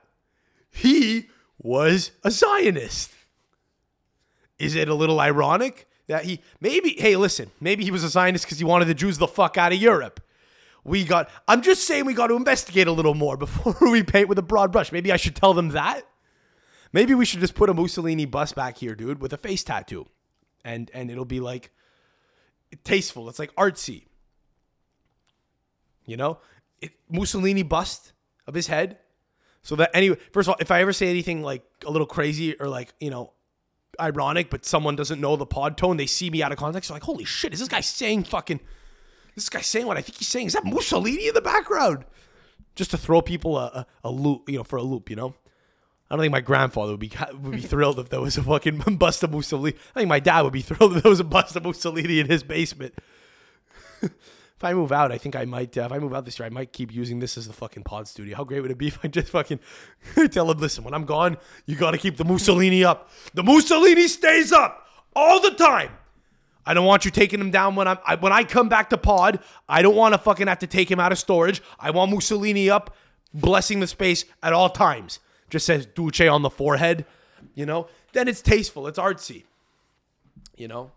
He 0.70 1.30
was 1.62 2.12
a 2.24 2.32
Zionist. 2.32 3.12
Is 4.58 4.76
it 4.76 4.88
a 4.88 4.96
little 4.96 5.20
ironic 5.20 5.88
that 6.08 6.26
he 6.26 6.42
maybe, 6.62 6.96
hey, 6.98 7.16
listen, 7.16 7.52
maybe 7.60 7.84
he 7.84 7.92
was 7.92 8.04
a 8.04 8.10
Zionist 8.10 8.46
because 8.46 8.60
he 8.60 8.66
wanted 8.66 8.86
the 8.86 8.94
Jews 8.94 9.18
the 9.18 9.28
fuck 9.28 9.58
out 9.58 9.74
of 9.74 9.80
Europe? 9.80 10.22
We 10.86 11.06
got, 11.06 11.30
I'm 11.48 11.62
just 11.62 11.86
saying 11.86 12.06
we 12.06 12.14
got 12.14 12.28
to 12.28 12.36
investigate 12.36 12.88
a 12.88 12.92
little 12.92 13.14
more 13.14 13.38
before 13.46 13.76
we 13.82 14.04
paint 14.04 14.30
with 14.30 14.38
a 14.38 14.44
broad 14.44 14.72
brush. 14.72 14.92
Maybe 14.92 15.12
I 15.12 15.18
should 15.18 15.36
tell 15.36 15.54
them 15.54 15.70
that. 15.70 16.02
Maybe 16.92 17.16
we 17.16 17.26
should 17.26 17.40
just 17.40 17.56
put 17.56 17.70
a 17.70 17.74
Mussolini 17.74 18.26
bust 18.26 18.56
back 18.56 18.78
here, 18.78 18.96
dude, 18.96 19.20
with 19.20 19.34
a 19.34 19.38
face 19.38 19.64
tattoo. 19.64 20.08
And 20.64 20.90
and 20.94 21.12
it'll 21.12 21.26
be 21.26 21.40
like 21.40 21.72
tasteful. 22.84 23.30
It's 23.30 23.40
like 23.40 23.56
artsy. 23.56 24.06
You 26.06 26.18
know? 26.18 26.40
It, 26.82 26.92
Mussolini 27.10 27.64
bust 27.64 28.14
of 28.48 28.54
his 28.54 28.68
head. 28.68 28.98
So 29.62 29.76
that 29.78 29.92
anyway, 29.94 30.18
first 30.32 30.48
of 30.48 30.52
all, 30.52 30.58
if 30.60 30.72
I 30.72 30.82
ever 30.82 30.92
say 30.92 31.10
anything 31.10 31.42
like 31.42 31.64
a 31.86 31.92
little 31.92 32.08
crazy 32.08 32.56
or 32.60 32.68
like, 32.68 32.94
you 33.00 33.10
know, 33.10 33.32
ironic, 34.00 34.50
but 34.50 34.66
someone 34.66 34.96
doesn't 34.96 35.22
know 35.22 35.36
the 35.38 35.46
pod 35.46 35.78
tone, 35.78 35.98
they 35.98 36.06
see 36.06 36.30
me 36.30 36.44
out 36.44 36.52
of 36.52 36.58
context, 36.58 36.90
they're 36.90 36.96
like, 36.96 37.04
holy 37.04 37.24
shit, 37.24 37.54
is 37.54 37.60
this 37.60 37.70
guy 37.70 37.80
saying 37.80 38.26
fucking 38.26 38.60
this 39.36 39.50
guy 39.50 39.62
saying 39.62 39.88
what 39.88 39.98
I 39.98 40.02
think 40.02 40.18
he's 40.18 40.28
saying? 40.28 40.48
Is 40.48 40.54
that 40.54 40.66
Mussolini 40.66 41.28
in 41.28 41.34
the 41.34 41.42
background? 41.42 42.06
Just 42.76 42.92
to 42.92 42.98
throw 42.98 43.22
people 43.22 43.58
a, 43.58 43.66
a, 43.66 43.88
a 44.06 44.12
loop, 44.12 44.50
you 44.50 44.58
know, 44.58 44.64
for 44.64 44.78
a 44.78 44.84
loop, 44.84 45.10
you 45.10 45.16
know? 45.16 45.36
I 46.14 46.16
don't 46.16 46.22
think 46.26 46.32
my 46.32 46.42
grandfather 46.42 46.92
would 46.92 47.00
be 47.00 47.12
would 47.42 47.54
be 47.54 47.62
thrilled 47.62 47.98
if 47.98 48.10
there 48.10 48.22
was 48.22 48.38
a 48.38 48.44
fucking 48.44 48.78
bust 49.00 49.24
of 49.24 49.32
Mussolini. 49.32 49.76
I 49.96 50.02
think 50.02 50.10
my 50.10 50.20
dad 50.20 50.42
would 50.42 50.54
be 50.54 50.62
thrilled 50.62 50.96
if 50.96 51.02
there 51.02 51.10
was 51.10 51.20
a 51.20 51.24
bust 51.24 51.56
of 51.56 51.64
Mussolini 51.64 52.20
in 52.20 52.28
his 52.28 52.44
basement. 52.44 52.94
if 54.04 54.14
I 54.62 54.76
move 54.76 54.92
out, 54.92 55.12
I 55.12 55.18
think 55.18 55.36
I 55.36 55.46
might. 55.46 55.76
Uh, 55.76 55.86
if 55.86 55.92
I 55.92 55.98
move 55.98 56.14
out 56.14 56.26
this 56.26 56.38
year, 56.38 56.46
I 56.46 56.52
might 56.52 56.72
keep 56.72 56.94
using 56.94 57.18
this 57.18 57.36
as 57.36 57.48
the 57.48 57.54
fucking 57.54 57.82
pod 57.82 58.08
studio. 58.08 58.38
How 58.38 58.44
great 58.44 58.62
would 58.62 58.70
it 58.70 58.78
be 58.78 58.90
if 58.90 59.00
I 59.04 59.08
just 59.08 59.30
fucking 59.30 59.60
tell 60.30 60.52
him, 60.52 60.60
listen, 60.60 60.84
when 60.84 60.94
I'm 60.94 61.06
gone, 61.06 61.36
you 61.66 61.76
got 61.76 61.92
to 61.92 61.98
keep 61.98 62.18
the 62.18 62.26
Mussolini 62.26 62.84
up. 62.84 63.10
The 63.34 63.42
Mussolini 63.42 64.08
stays 64.08 64.52
up 64.52 64.86
all 65.16 65.42
the 65.42 65.50
time. 65.50 65.90
I 66.64 66.76
don't 66.76 66.86
want 66.86 67.06
you 67.06 67.10
taking 67.10 67.42
him 67.42 67.50
down 67.50 67.74
when 67.74 67.88
I'm 67.88 67.98
I, 68.06 68.18
when 68.18 68.32
I 68.32 68.44
come 68.44 68.70
back 68.70 68.92
to 68.92 69.00
pod. 69.00 69.40
I 69.68 69.82
don't 69.82 69.96
want 69.96 70.14
to 70.14 70.20
fucking 70.20 70.46
have 70.46 70.60
to 70.60 70.68
take 70.68 70.92
him 70.92 71.00
out 71.00 71.12
of 71.12 71.18
storage. 71.18 71.64
I 71.80 71.90
want 71.90 72.12
Mussolini 72.12 72.70
up, 72.70 72.96
blessing 73.34 73.80
the 73.80 73.88
space 73.88 74.26
at 74.44 74.54
all 74.54 74.70
times. 74.70 75.18
Just 75.54 75.68
says 75.68 75.86
Duce 75.86 76.22
on 76.22 76.42
the 76.42 76.50
forehead, 76.50 77.06
you 77.54 77.68
know. 77.68 77.86
Then 78.12 78.28
it's 78.28 78.42
tasteful. 78.42 78.88
It's 78.88 78.98
artsy, 78.98 79.44
you 80.58 80.68
know. 80.68 80.90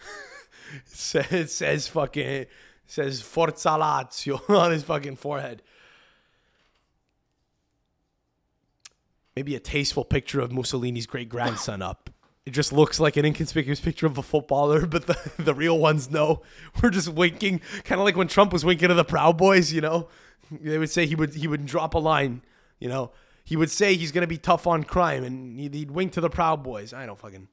it, 0.74 0.88
says, 0.88 1.32
it 1.32 1.50
says 1.50 1.86
fucking 1.86 2.26
it 2.26 2.50
says 2.88 3.22
Forza 3.22 3.68
Lazio 3.68 4.40
on 4.60 4.72
his 4.72 4.82
fucking 4.82 5.14
forehead. 5.14 5.62
Maybe 9.36 9.54
a 9.54 9.60
tasteful 9.60 10.04
picture 10.04 10.40
of 10.40 10.50
Mussolini's 10.50 11.06
great 11.06 11.28
grandson 11.28 11.80
up. 11.80 12.10
It 12.44 12.50
just 12.50 12.72
looks 12.72 12.98
like 12.98 13.16
an 13.16 13.24
inconspicuous 13.24 13.78
picture 13.78 14.06
of 14.06 14.18
a 14.18 14.22
footballer, 14.24 14.84
but 14.86 15.06
the, 15.06 15.16
the 15.38 15.54
real 15.54 15.78
ones 15.78 16.10
know. 16.10 16.42
We're 16.82 16.90
just 16.90 17.08
winking, 17.08 17.60
kind 17.84 18.00
of 18.00 18.04
like 18.04 18.16
when 18.16 18.26
Trump 18.26 18.52
was 18.52 18.64
winking 18.64 18.88
to 18.88 18.94
the 18.94 19.04
Proud 19.04 19.38
Boys, 19.38 19.72
you 19.72 19.80
know. 19.80 20.08
They 20.50 20.76
would 20.76 20.90
say 20.90 21.06
he 21.06 21.14
would 21.14 21.34
he 21.34 21.46
would 21.46 21.66
drop 21.66 21.94
a 21.94 21.98
line, 21.98 22.42
you 22.80 22.88
know. 22.88 23.12
He 23.44 23.56
would 23.56 23.70
say 23.70 23.94
he's 23.94 24.10
gonna 24.10 24.26
be 24.26 24.38
tough 24.38 24.66
on 24.66 24.84
crime, 24.84 25.22
and 25.22 25.60
he'd, 25.60 25.74
he'd 25.74 25.90
wink 25.90 26.12
to 26.12 26.20
the 26.20 26.30
Proud 26.30 26.62
Boys. 26.62 26.92
I 26.92 27.04
don't 27.06 27.18
fucking, 27.18 27.46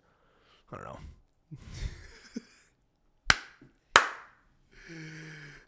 I 0.72 0.76
don't 0.76 0.86
know. 0.86 1.00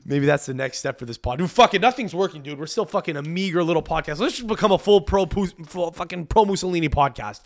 Maybe 0.06 0.26
that's 0.26 0.45
the 0.45 0.54
next 0.54 0.80
step 0.80 1.00
for 1.00 1.06
this 1.06 1.18
pod. 1.18 1.40
Dude, 1.40 1.50
fucking 1.50 1.80
nothing's 1.82 2.14
working, 2.14 2.41
dude. 2.41 2.60
We're 2.60 2.68
still 2.68 2.86
fucking 2.86 3.16
a 3.16 3.22
meager 3.22 3.64
little 3.64 3.84
podcast. 3.84 4.20
Let's 4.20 4.36
just 4.36 4.48
become 4.48 4.72
a 4.72 4.78
full 4.78 5.02
pro, 5.02 5.26
full 5.26 5.91
fucking 5.91 6.28
pro 6.28 6.45
Mussolini 6.45 6.90
podcast. 6.90 7.44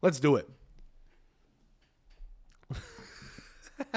Let's 0.00 0.18
do 0.18 0.36
it. 0.36 0.48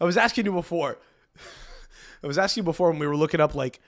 I 0.00 0.04
was 0.04 0.16
asking 0.16 0.46
you 0.46 0.52
before. 0.52 0.98
I 2.22 2.26
was 2.26 2.38
asking 2.38 2.62
you 2.62 2.64
before 2.64 2.90
when 2.90 2.98
we 3.00 3.06
were 3.06 3.16
looking 3.16 3.40
up 3.40 3.54
like 3.54 3.80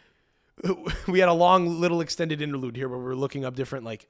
we 1.08 1.20
had 1.20 1.28
a 1.28 1.34
long 1.34 1.80
little 1.80 2.00
extended 2.00 2.42
interlude 2.42 2.76
here 2.76 2.88
where 2.88 2.98
we 2.98 3.04
were 3.04 3.16
looking 3.16 3.44
up 3.44 3.54
different 3.54 3.84
like 3.84 4.08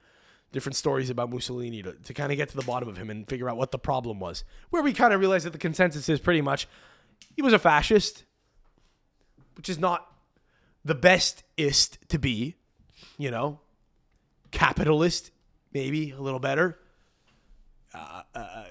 different 0.53 0.77
stories 0.77 1.11
about 1.11 1.31
Mussolini 1.31 1.83
to, 1.83 1.93
to 1.93 2.15
kind 2.15 2.33
of 2.33 2.39
get 2.39 2.49
to 2.49 2.57
the 2.57 2.63
bottom 2.63 2.89
of 2.89 2.97
him 2.97 3.11
and 3.11 3.29
figure 3.29 3.51
out 3.51 3.57
what 3.57 3.71
the 3.71 3.79
problem 3.79 4.19
was. 4.19 4.45
Where 4.71 4.83
we 4.83 4.93
kind 4.93 5.13
of 5.13 5.21
realized 5.21 5.45
that 5.45 5.53
the 5.53 5.59
consensus 5.59 6.09
is 6.09 6.21
pretty 6.21 6.41
much 6.41 6.67
he 7.37 7.43
was 7.43 7.53
a 7.53 7.59
fascist, 7.59 8.25
which 9.57 9.69
is 9.69 9.79
not 9.79 10.11
the 10.85 10.95
bestest 10.95 11.99
to 12.09 12.19
be, 12.19 12.57
you 13.19 13.31
know, 13.31 13.61
capitalist 14.51 15.31
maybe 15.73 16.13
a 16.13 16.21
little 16.21 16.41
better. 16.41 16.79
Uh, 17.93 18.23
uh, 18.35 18.65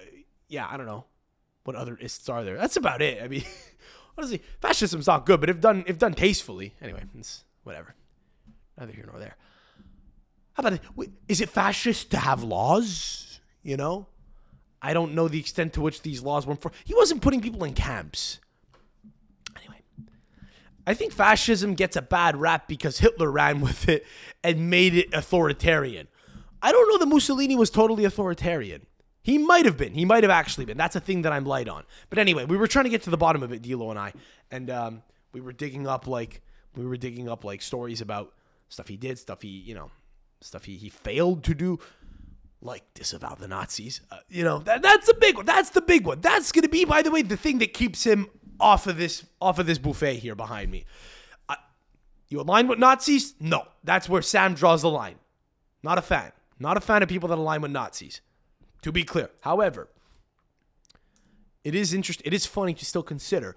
yeah, 0.48 0.68
I 0.70 0.78
don't 0.78 0.86
know 0.86 1.06
what 1.64 1.76
other 1.76 1.98
ists 2.00 2.28
are 2.30 2.44
there. 2.44 2.58
That's 2.58 2.78
about 2.78 3.02
it. 3.02 3.22
I 3.22 3.28
mean, 3.28 3.44
honestly, 4.18 4.42
fascism's 4.62 5.08
not 5.08 5.26
good, 5.26 5.40
but 5.40 5.50
if 5.50 5.60
done 5.60 5.84
if 5.88 5.98
done 5.98 6.14
tastefully, 6.14 6.74
anyway, 6.82 7.04
it's 7.18 7.44
whatever. 7.68 7.94
Neither 8.80 8.94
here 8.94 9.06
nor 9.12 9.20
there. 9.20 9.36
How 10.54 10.62
about 10.62 10.74
it? 10.74 10.82
Is 11.28 11.42
it 11.42 11.50
fascist 11.50 12.12
to 12.12 12.18
have 12.18 12.42
laws? 12.44 13.40
You 13.62 13.78
know, 13.78 14.08
I 14.82 14.94
don't 14.94 15.14
know 15.14 15.28
the 15.28 15.40
extent 15.40 15.74
to 15.74 15.82
which 15.82 16.02
these 16.02 16.22
laws 16.22 16.48
were 16.48 16.56
for. 16.56 16.72
He 16.86 16.96
wasn't 16.96 17.22
putting 17.22 17.42
people 17.42 17.64
in 17.64 17.74
camps. 17.74 18.40
Anyway, 19.58 19.82
I 20.88 20.94
think 20.94 21.14
fascism 21.14 21.76
gets 21.76 21.96
a 21.96 22.02
bad 22.02 22.38
rap 22.38 22.68
because 22.68 22.98
Hitler 23.00 23.30
ran 23.30 23.62
with 23.68 23.88
it 23.90 24.06
and 24.44 24.70
made 24.70 24.96
it 24.96 25.14
authoritarian. 25.14 26.08
I 26.62 26.72
don't 26.72 26.90
know 26.90 26.98
that 26.98 27.06
Mussolini 27.06 27.56
was 27.56 27.70
totally 27.70 28.06
authoritarian. 28.06 28.88
He 29.22 29.38
might 29.38 29.66
have 29.66 29.78
been. 29.78 29.94
He 29.94 30.06
might 30.06 30.24
have 30.24 30.32
actually 30.32 30.66
been. 30.66 30.78
That's 30.78 30.96
a 30.96 31.02
thing 31.02 31.24
that 31.24 31.34
I'm 31.34 31.46
light 31.46 31.68
on. 31.68 31.84
But 32.10 32.18
anyway, 32.18 32.46
we 32.46 32.56
were 32.56 32.68
trying 32.68 32.86
to 32.86 32.90
get 32.90 33.02
to 33.04 33.10
the 33.10 33.18
bottom 33.18 33.44
of 33.44 33.52
it, 33.52 33.62
Dilo 33.62 33.90
and 33.90 34.00
I, 34.00 34.14
and 34.50 34.70
um, 34.70 35.04
we 35.34 35.42
were 35.42 35.52
digging 35.52 35.86
up 35.86 36.08
like 36.08 36.42
we 36.78 36.86
were 36.86 36.98
digging 36.98 37.28
up 37.28 37.44
like 37.44 37.62
stories 37.62 38.02
about 38.02 38.34
stuff 38.70 38.88
he 38.88 38.98
did, 38.98 39.18
stuff 39.20 39.42
he 39.42 39.50
you 39.50 39.76
know, 39.76 39.92
stuff 40.42 40.66
he 40.66 40.76
he 40.76 40.90
failed 40.90 41.44
to 41.46 41.54
do, 41.54 41.80
like 42.62 42.84
disavow 42.94 43.36
the 43.36 43.48
Nazis. 43.48 44.02
Uh, 44.12 44.18
you 44.30 44.44
know 44.44 44.60
that 44.60 44.82
that's 44.82 45.08
the 45.08 45.14
big 45.16 45.38
one. 45.38 45.46
That's 45.46 45.72
the 45.72 45.82
big 45.82 46.06
one. 46.06 46.22
That's 46.22 46.52
gonna 46.52 46.70
be, 46.70 46.86
by 46.86 47.02
the 47.02 47.12
way, 47.12 47.22
the 47.22 47.38
thing 47.38 47.60
that 47.60 47.74
keeps 47.74 48.04
him 48.06 48.28
off 48.60 48.88
of 48.88 48.98
this 48.98 49.26
off 49.42 49.60
of 49.60 49.66
this 49.66 49.78
buffet 49.78 50.16
here 50.16 50.36
behind 50.36 50.72
me. 50.72 50.86
I, 51.50 51.58
you 52.30 52.42
align 52.42 52.68
with 52.68 52.80
Nazis? 52.80 53.34
No, 53.40 53.68
that's 53.84 54.08
where 54.08 54.22
Sam 54.22 54.54
draws 54.54 54.82
the 54.82 54.90
line. 54.90 55.16
Not 55.84 55.98
a 55.98 56.02
fan. 56.02 56.32
Not 56.60 56.78
a 56.78 56.82
fan 56.82 57.04
of 57.04 57.10
people 57.10 57.30
that 57.30 57.38
align 57.38 57.62
with 57.62 57.72
Nazis. 57.72 58.22
To 58.84 58.92
be 58.92 59.04
clear. 59.04 59.30
However, 59.42 59.90
it 61.64 61.76
is 61.76 61.94
interesting. 61.94 62.26
It 62.26 62.34
is 62.34 62.46
funny 62.46 62.74
to 62.74 62.86
still 62.86 63.04
consider. 63.04 63.56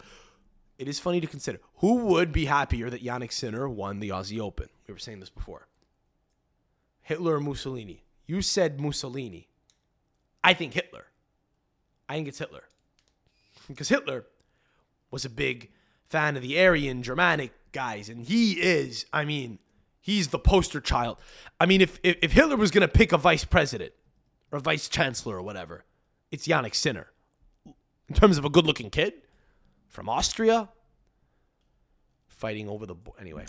It 0.81 0.89
is 0.89 0.99
funny 0.99 1.21
to 1.21 1.27
consider 1.27 1.61
who 1.77 1.97
would 2.07 2.33
be 2.33 2.47
happier 2.47 2.89
that 2.89 3.05
Jannik 3.05 3.33
Sinner 3.33 3.69
won 3.69 4.01
the 4.01 4.09
Aussie 4.09 4.41
Open. 4.41 4.71
We 4.89 4.95
were 4.95 4.99
saying 4.99 5.21
this 5.21 5.29
before. 5.29 5.69
Hitler 7.03 7.37
or 7.37 7.41
Mussolini? 7.41 8.03
You 8.27 8.41
said 8.41 8.81
Mussolini. 8.81 9.49
I 10.43 10.55
think 10.55 10.73
Hitler. 10.73 11.05
I 12.09 12.15
think 12.15 12.29
it's 12.29 12.39
Hitler. 12.39 12.65
Because 13.69 13.91
Hitler 13.91 14.25
was 15.11 15.27
a 15.27 15.29
big 15.29 15.71
fan 16.09 16.35
of 16.35 16.43
the 16.43 16.59
Aryan 16.59 17.03
Germanic 17.03 17.53
guys, 17.73 18.09
and 18.09 18.25
he 18.25 18.53
is, 18.53 19.05
I 19.13 19.27
mean, 19.27 19.59
he's 20.01 20.29
the 20.29 20.39
poster 20.39 20.81
child. 20.81 21.19
I 21.61 21.67
mean, 21.67 21.83
if 21.83 22.01
if, 22.03 22.17
if 22.23 22.33
Hitler 22.33 22.57
was 22.57 22.71
gonna 22.71 22.89
pick 22.89 23.13
a 23.13 23.19
vice 23.19 23.45
president 23.45 23.93
or 24.51 24.57
a 24.57 24.63
vice 24.63 24.89
chancellor 24.89 25.37
or 25.37 25.43
whatever, 25.43 25.85
it's 26.31 26.49
Jannik 26.49 26.75
Sinner. 26.75 27.09
In 27.67 28.15
terms 28.15 28.39
of 28.39 28.47
a 28.47 28.51
good-looking 28.51 28.89
kid 28.89 29.13
from 29.91 30.09
Austria, 30.09 30.69
fighting 32.29 32.69
over 32.69 32.87
the 32.87 32.95
bo- 32.95 33.15
anyway. 33.21 33.45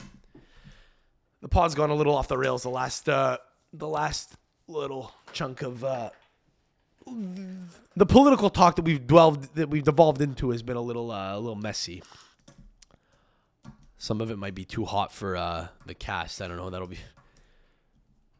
The 1.42 1.48
pod's 1.48 1.74
gone 1.74 1.90
a 1.90 1.96
little 1.96 2.16
off 2.16 2.28
the 2.28 2.38
rails. 2.38 2.64
The 2.64 2.70
last 2.70 3.08
uh, 3.08 3.38
the 3.74 3.88
last 3.88 4.36
little 4.68 5.12
chunk 5.32 5.62
of 5.62 5.84
uh, 5.84 6.10
the 7.96 8.06
political 8.06 8.50
talk 8.50 8.76
that 8.76 8.84
we've 8.84 9.08
dwelled 9.08 9.44
that 9.56 9.70
we've 9.70 9.84
devolved 9.84 10.22
into 10.22 10.50
has 10.52 10.62
been 10.62 10.78
a 10.78 10.82
little 10.82 11.10
uh, 11.12 11.36
a 11.36 11.40
little 11.40 11.56
messy. 11.56 12.04
Some 13.98 14.20
of 14.20 14.32
it 14.32 14.38
might 14.38 14.56
be 14.56 14.66
too 14.66 14.86
hot 14.86 15.12
for 15.14 15.38
uh, 15.38 15.68
the 15.86 15.94
cast. 15.94 16.42
I 16.42 16.48
don't 16.48 16.58
know. 16.58 16.70
That'll 16.70 16.88
be 16.88 17.00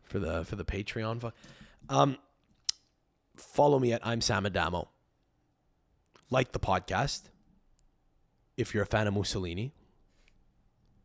for 0.04 0.20
the 0.20 0.44
for 0.46 0.56
the 0.56 0.66
Patreon. 0.66 1.32
Um, 1.90 2.18
follow 3.36 3.80
me 3.80 3.94
at 3.94 4.06
I'm 4.06 4.22
Sam 4.22 4.46
Adamo. 4.46 4.90
Like 6.30 6.52
the 6.52 6.60
podcast. 6.60 7.24
If 8.58 8.74
you're 8.74 8.84
a 8.84 8.88
fan 8.88 9.08
of 9.08 9.14
Mussolini. 9.14 9.74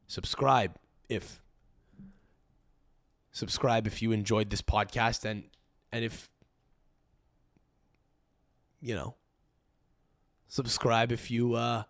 Subscribe 0.06 0.76
if 1.08 1.42
subscribe 3.32 3.86
if 3.86 4.00
you 4.00 4.12
enjoyed 4.12 4.50
this 4.50 4.62
podcast 4.62 5.24
and 5.24 5.44
and 5.92 6.04
if 6.04 6.30
you 8.80 8.94
know 8.94 9.14
subscribe 10.48 11.12
if 11.12 11.30
you 11.30 11.54
uh 11.54 11.82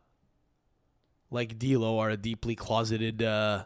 like 1.31 1.59
D'Lo 1.59 1.99
are 1.99 2.11
a 2.11 2.17
deeply 2.17 2.57
closeted 2.57 3.23
uh 3.23 3.65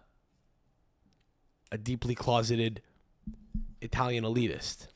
a 1.72 1.78
deeply 1.78 2.14
closeted 2.14 2.82
Italian 3.80 4.24
elitist. 4.24 4.88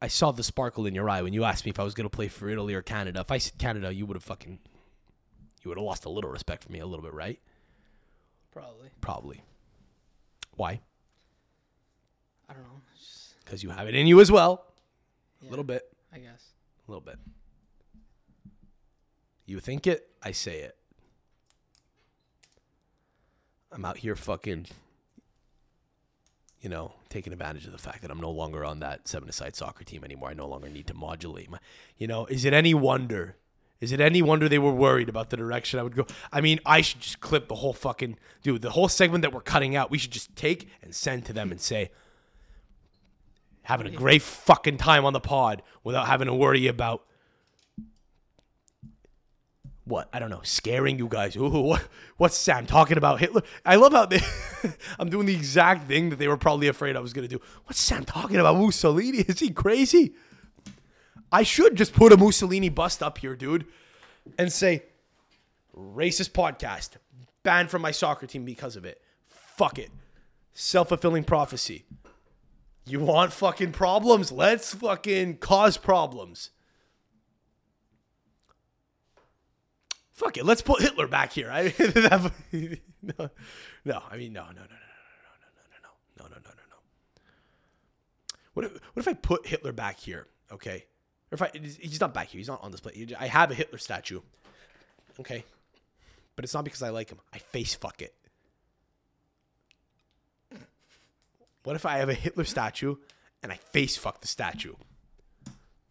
I 0.00 0.06
saw 0.08 0.30
the 0.30 0.44
sparkle 0.44 0.86
in 0.86 0.94
your 0.94 1.10
eye 1.10 1.22
when 1.22 1.32
you 1.32 1.44
asked 1.44 1.64
me 1.64 1.70
if 1.70 1.80
I 1.80 1.82
was 1.84 1.94
going 1.94 2.08
to 2.08 2.14
play 2.14 2.28
for 2.28 2.48
Italy 2.48 2.74
or 2.74 2.82
Canada. 2.82 3.20
If 3.20 3.30
I 3.32 3.38
said 3.38 3.58
Canada, 3.58 3.92
you 3.92 4.06
would 4.06 4.16
have 4.16 4.22
fucking 4.24 4.58
you 5.64 5.68
would 5.70 5.76
have 5.78 5.84
lost 5.84 6.04
a 6.04 6.08
little 6.08 6.30
respect 6.30 6.62
for 6.64 6.70
me 6.72 6.78
a 6.78 6.86
little 6.86 7.02
bit, 7.04 7.12
right? 7.12 7.40
Probably. 8.52 8.90
Probably. 9.00 9.42
Why? 10.56 10.80
I 12.48 12.52
don't 12.54 12.62
know. 12.62 12.80
It's 12.94 13.04
just, 13.04 13.44
Because 13.44 13.62
you 13.64 13.70
have 13.70 13.88
it 13.88 13.94
in 13.96 14.06
you 14.06 14.20
as 14.20 14.30
well. 14.30 14.64
yeah, 15.42 15.48
A 15.48 15.50
little 15.50 15.64
bit. 15.64 15.82
I 16.12 16.18
guess. 16.18 16.44
A 16.86 16.90
little 16.90 17.00
bit. 17.04 17.18
You 19.46 19.58
think 19.60 19.86
it, 19.86 20.08
I 20.22 20.30
say 20.32 20.60
it. 20.60 20.76
I'm 23.72 23.84
out 23.84 23.98
here 23.98 24.14
fucking, 24.16 24.66
you 26.60 26.68
know, 26.68 26.92
taking 27.08 27.32
advantage 27.32 27.66
of 27.66 27.72
the 27.72 27.78
fact 27.78 28.02
that 28.02 28.10
I'm 28.10 28.20
no 28.20 28.30
longer 28.30 28.64
on 28.64 28.80
that 28.80 29.06
seven 29.06 29.28
aside 29.28 29.54
soccer 29.54 29.84
team 29.84 30.04
anymore. 30.04 30.30
I 30.30 30.34
no 30.34 30.48
longer 30.48 30.68
need 30.68 30.86
to 30.88 30.94
modulate 30.94 31.50
my, 31.50 31.58
you 31.96 32.06
know, 32.06 32.26
is 32.26 32.44
it 32.44 32.52
any 32.52 32.74
wonder? 32.74 33.36
Is 33.80 33.92
it 33.92 34.00
any 34.00 34.22
wonder 34.22 34.48
they 34.48 34.58
were 34.58 34.72
worried 34.72 35.08
about 35.08 35.30
the 35.30 35.36
direction 35.36 35.78
I 35.78 35.84
would 35.84 35.94
go? 35.94 36.06
I 36.32 36.40
mean, 36.40 36.58
I 36.66 36.80
should 36.80 37.00
just 37.00 37.20
clip 37.20 37.46
the 37.46 37.54
whole 37.54 37.72
fucking, 37.72 38.18
dude, 38.42 38.62
the 38.62 38.70
whole 38.70 38.88
segment 38.88 39.22
that 39.22 39.32
we're 39.32 39.40
cutting 39.40 39.76
out, 39.76 39.90
we 39.90 39.98
should 39.98 40.10
just 40.10 40.34
take 40.34 40.68
and 40.82 40.92
send 40.92 41.26
to 41.26 41.32
them 41.32 41.52
and 41.52 41.60
say, 41.60 41.90
having 43.62 43.86
a 43.86 43.90
great 43.90 44.22
fucking 44.22 44.78
time 44.78 45.04
on 45.04 45.12
the 45.12 45.20
pod 45.20 45.62
without 45.84 46.06
having 46.06 46.26
to 46.26 46.34
worry 46.34 46.66
about 46.66 47.04
what 49.88 50.08
I 50.12 50.18
don't 50.18 50.30
know, 50.30 50.42
scaring 50.42 50.98
you 50.98 51.08
guys. 51.08 51.36
Ooh, 51.36 51.48
what, 51.48 51.88
what's 52.16 52.36
Sam 52.36 52.66
talking 52.66 52.98
about 52.98 53.20
Hitler? 53.20 53.42
I 53.64 53.76
love 53.76 53.92
how 53.92 54.06
they. 54.06 54.20
I'm 54.98 55.08
doing 55.08 55.26
the 55.26 55.34
exact 55.34 55.88
thing 55.88 56.10
that 56.10 56.18
they 56.18 56.28
were 56.28 56.36
probably 56.36 56.68
afraid 56.68 56.96
I 56.96 57.00
was 57.00 57.12
gonna 57.12 57.28
do. 57.28 57.40
What's 57.64 57.80
Sam 57.80 58.04
talking 58.04 58.36
about? 58.36 58.56
Mussolini? 58.56 59.18
Is 59.28 59.40
he 59.40 59.50
crazy? 59.50 60.14
I 61.30 61.42
should 61.42 61.76
just 61.76 61.92
put 61.92 62.12
a 62.12 62.16
Mussolini 62.16 62.68
bust 62.68 63.02
up 63.02 63.18
here, 63.18 63.36
dude, 63.36 63.66
and 64.38 64.50
say, 64.50 64.82
racist 65.76 66.30
podcast, 66.30 66.90
banned 67.42 67.70
from 67.70 67.82
my 67.82 67.90
soccer 67.90 68.26
team 68.26 68.44
because 68.44 68.76
of 68.76 68.84
it. 68.84 69.02
Fuck 69.28 69.78
it. 69.78 69.90
Self 70.54 70.88
fulfilling 70.88 71.24
prophecy. 71.24 71.84
You 72.86 73.00
want 73.00 73.34
fucking 73.34 73.72
problems? 73.72 74.32
Let's 74.32 74.74
fucking 74.74 75.38
cause 75.38 75.76
problems. 75.76 76.50
Fuck 80.18 80.36
it. 80.36 80.44
Let's 80.44 80.62
put 80.62 80.82
Hitler 80.82 81.06
back 81.06 81.32
here. 81.32 81.48
I, 81.48 81.72
no, 82.52 83.30
no, 83.84 84.02
I 84.10 84.16
mean, 84.16 84.32
no, 84.32 84.42
no, 84.46 84.50
no, 84.50 84.56
no, 84.56 84.64
no, 84.64 85.46
no, 85.46 85.84
no, 86.18 86.24
no, 86.24 86.24
no, 86.24 86.24
no, 86.24 86.34
no, 86.34 86.40
no, 86.40 86.50
no. 86.70 86.76
What 88.52 88.66
if, 88.66 88.72
what 88.72 88.96
if 88.96 89.06
I 89.06 89.12
put 89.12 89.46
Hitler 89.46 89.72
back 89.72 90.00
here? 90.00 90.26
Okay. 90.50 90.86
Or 91.30 91.34
if 91.34 91.42
I, 91.42 91.52
he's 91.52 92.00
not 92.00 92.14
back 92.14 92.30
here. 92.30 92.40
He's 92.40 92.48
not 92.48 92.64
on 92.64 92.72
display. 92.72 93.06
I 93.16 93.28
have 93.28 93.52
a 93.52 93.54
Hitler 93.54 93.78
statue. 93.78 94.18
Okay. 95.20 95.44
But 96.34 96.44
it's 96.44 96.52
not 96.52 96.64
because 96.64 96.82
I 96.82 96.88
like 96.88 97.10
him. 97.10 97.20
I 97.32 97.38
face 97.38 97.76
fuck 97.76 98.02
it. 98.02 98.12
What 101.62 101.76
if 101.76 101.86
I 101.86 101.98
have 101.98 102.08
a 102.08 102.14
Hitler 102.14 102.44
statue 102.44 102.96
and 103.40 103.52
I 103.52 103.56
face 103.56 103.96
fuck 103.96 104.20
the 104.20 104.26
statue? 104.26 104.74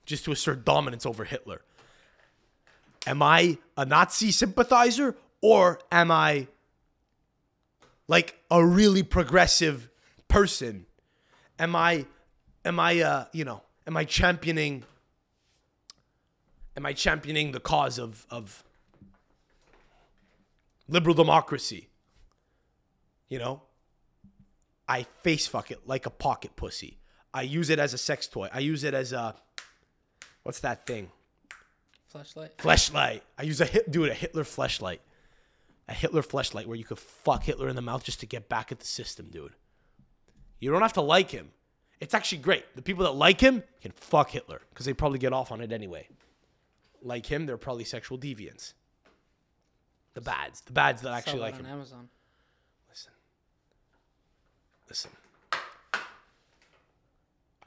Just 0.05 0.25
to 0.25 0.33
assert 0.33 0.65
dominance 0.65 1.05
over 1.05 1.23
Hitler. 1.23 1.61
Am 3.07 3.23
I 3.23 3.57
a 3.77 3.85
Nazi 3.85 4.31
sympathizer 4.31 5.15
or 5.39 5.79
am 5.93 6.11
I 6.11 6.47
like 8.09 8.37
a 8.51 8.63
really 8.63 9.01
progressive 9.01 9.89
person? 10.27 10.85
Am 11.57 11.73
I 11.73 12.05
am 12.65 12.81
I 12.81 12.99
uh, 12.99 13.25
you 13.31 13.45
know, 13.45 13.63
am 13.87 13.95
I 13.95 14.03
championing 14.03 14.83
am 16.75 16.85
I 16.85 16.91
championing 16.91 17.53
the 17.53 17.61
cause 17.61 17.97
of 17.97 18.25
of 18.29 18.61
liberal 20.89 21.15
democracy? 21.15 21.87
You 23.29 23.39
know? 23.39 23.61
I 24.89 25.03
face 25.23 25.47
fuck 25.47 25.71
it 25.71 25.87
like 25.87 26.05
a 26.05 26.09
pocket 26.09 26.57
pussy. 26.57 26.97
I 27.33 27.43
use 27.43 27.69
it 27.69 27.79
as 27.79 27.93
a 27.93 27.97
sex 27.97 28.27
toy. 28.27 28.49
I 28.53 28.59
use 28.59 28.83
it 28.83 28.93
as 28.93 29.13
a 29.13 29.33
what's 30.43 30.59
that 30.59 30.85
thing? 30.85 31.09
Flashlight. 32.07 32.57
Fleshlight. 32.57 33.21
I 33.37 33.43
use 33.43 33.61
a 33.61 33.65
hit, 33.65 33.91
dude, 33.91 34.09
a 34.09 34.13
Hitler 34.13 34.43
fleshlight. 34.43 34.99
A 35.89 35.93
Hitler 35.93 36.21
fleshlight 36.21 36.65
where 36.65 36.77
you 36.77 36.83
could 36.83 36.99
fuck 36.99 37.43
Hitler 37.43 37.69
in 37.69 37.75
the 37.75 37.81
mouth 37.81 38.03
just 38.03 38.19
to 38.21 38.25
get 38.25 38.49
back 38.49 38.71
at 38.71 38.79
the 38.79 38.85
system, 38.85 39.27
dude. 39.29 39.53
You 40.59 40.71
don't 40.71 40.81
have 40.81 40.93
to 40.93 41.01
like 41.01 41.31
him. 41.31 41.51
It's 41.99 42.13
actually 42.13 42.39
great. 42.39 42.75
The 42.75 42.81
people 42.81 43.03
that 43.05 43.11
like 43.11 43.39
him 43.41 43.63
can 43.81 43.91
fuck 43.91 44.29
Hitler 44.31 44.61
because 44.69 44.85
they 44.85 44.93
probably 44.93 45.19
get 45.19 45.33
off 45.33 45.51
on 45.51 45.61
it 45.61 45.71
anyway. 45.71 46.07
Like 47.01 47.25
him, 47.25 47.45
they're 47.45 47.57
probably 47.57 47.83
sexual 47.83 48.17
deviants. 48.17 48.73
The 50.13 50.21
bads, 50.21 50.61
the 50.61 50.73
bads 50.73 51.01
that 51.03 51.13
actually 51.13 51.33
Sell 51.33 51.41
like 51.41 51.53
that 51.55 51.59
him. 51.61 51.65
on 51.67 51.71
Amazon. 51.73 52.09
Listen. 52.89 53.11
Listen. 54.89 55.11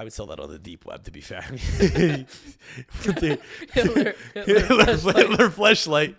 I 0.01 0.03
would 0.03 0.15
sell 0.15 0.25
that 0.29 0.41
on 0.41 0.51
the 0.51 0.59
deep 0.59 0.87
web, 0.87 1.05
to 1.05 1.11
be 1.11 1.21
fair. 1.21 1.43
Hitler, 3.03 3.39
Hitler, 3.71 4.15
Hitler 4.35 4.97
flashlight. 4.97 5.17
Hitler 5.29 5.51
fleshlight. 5.51 6.15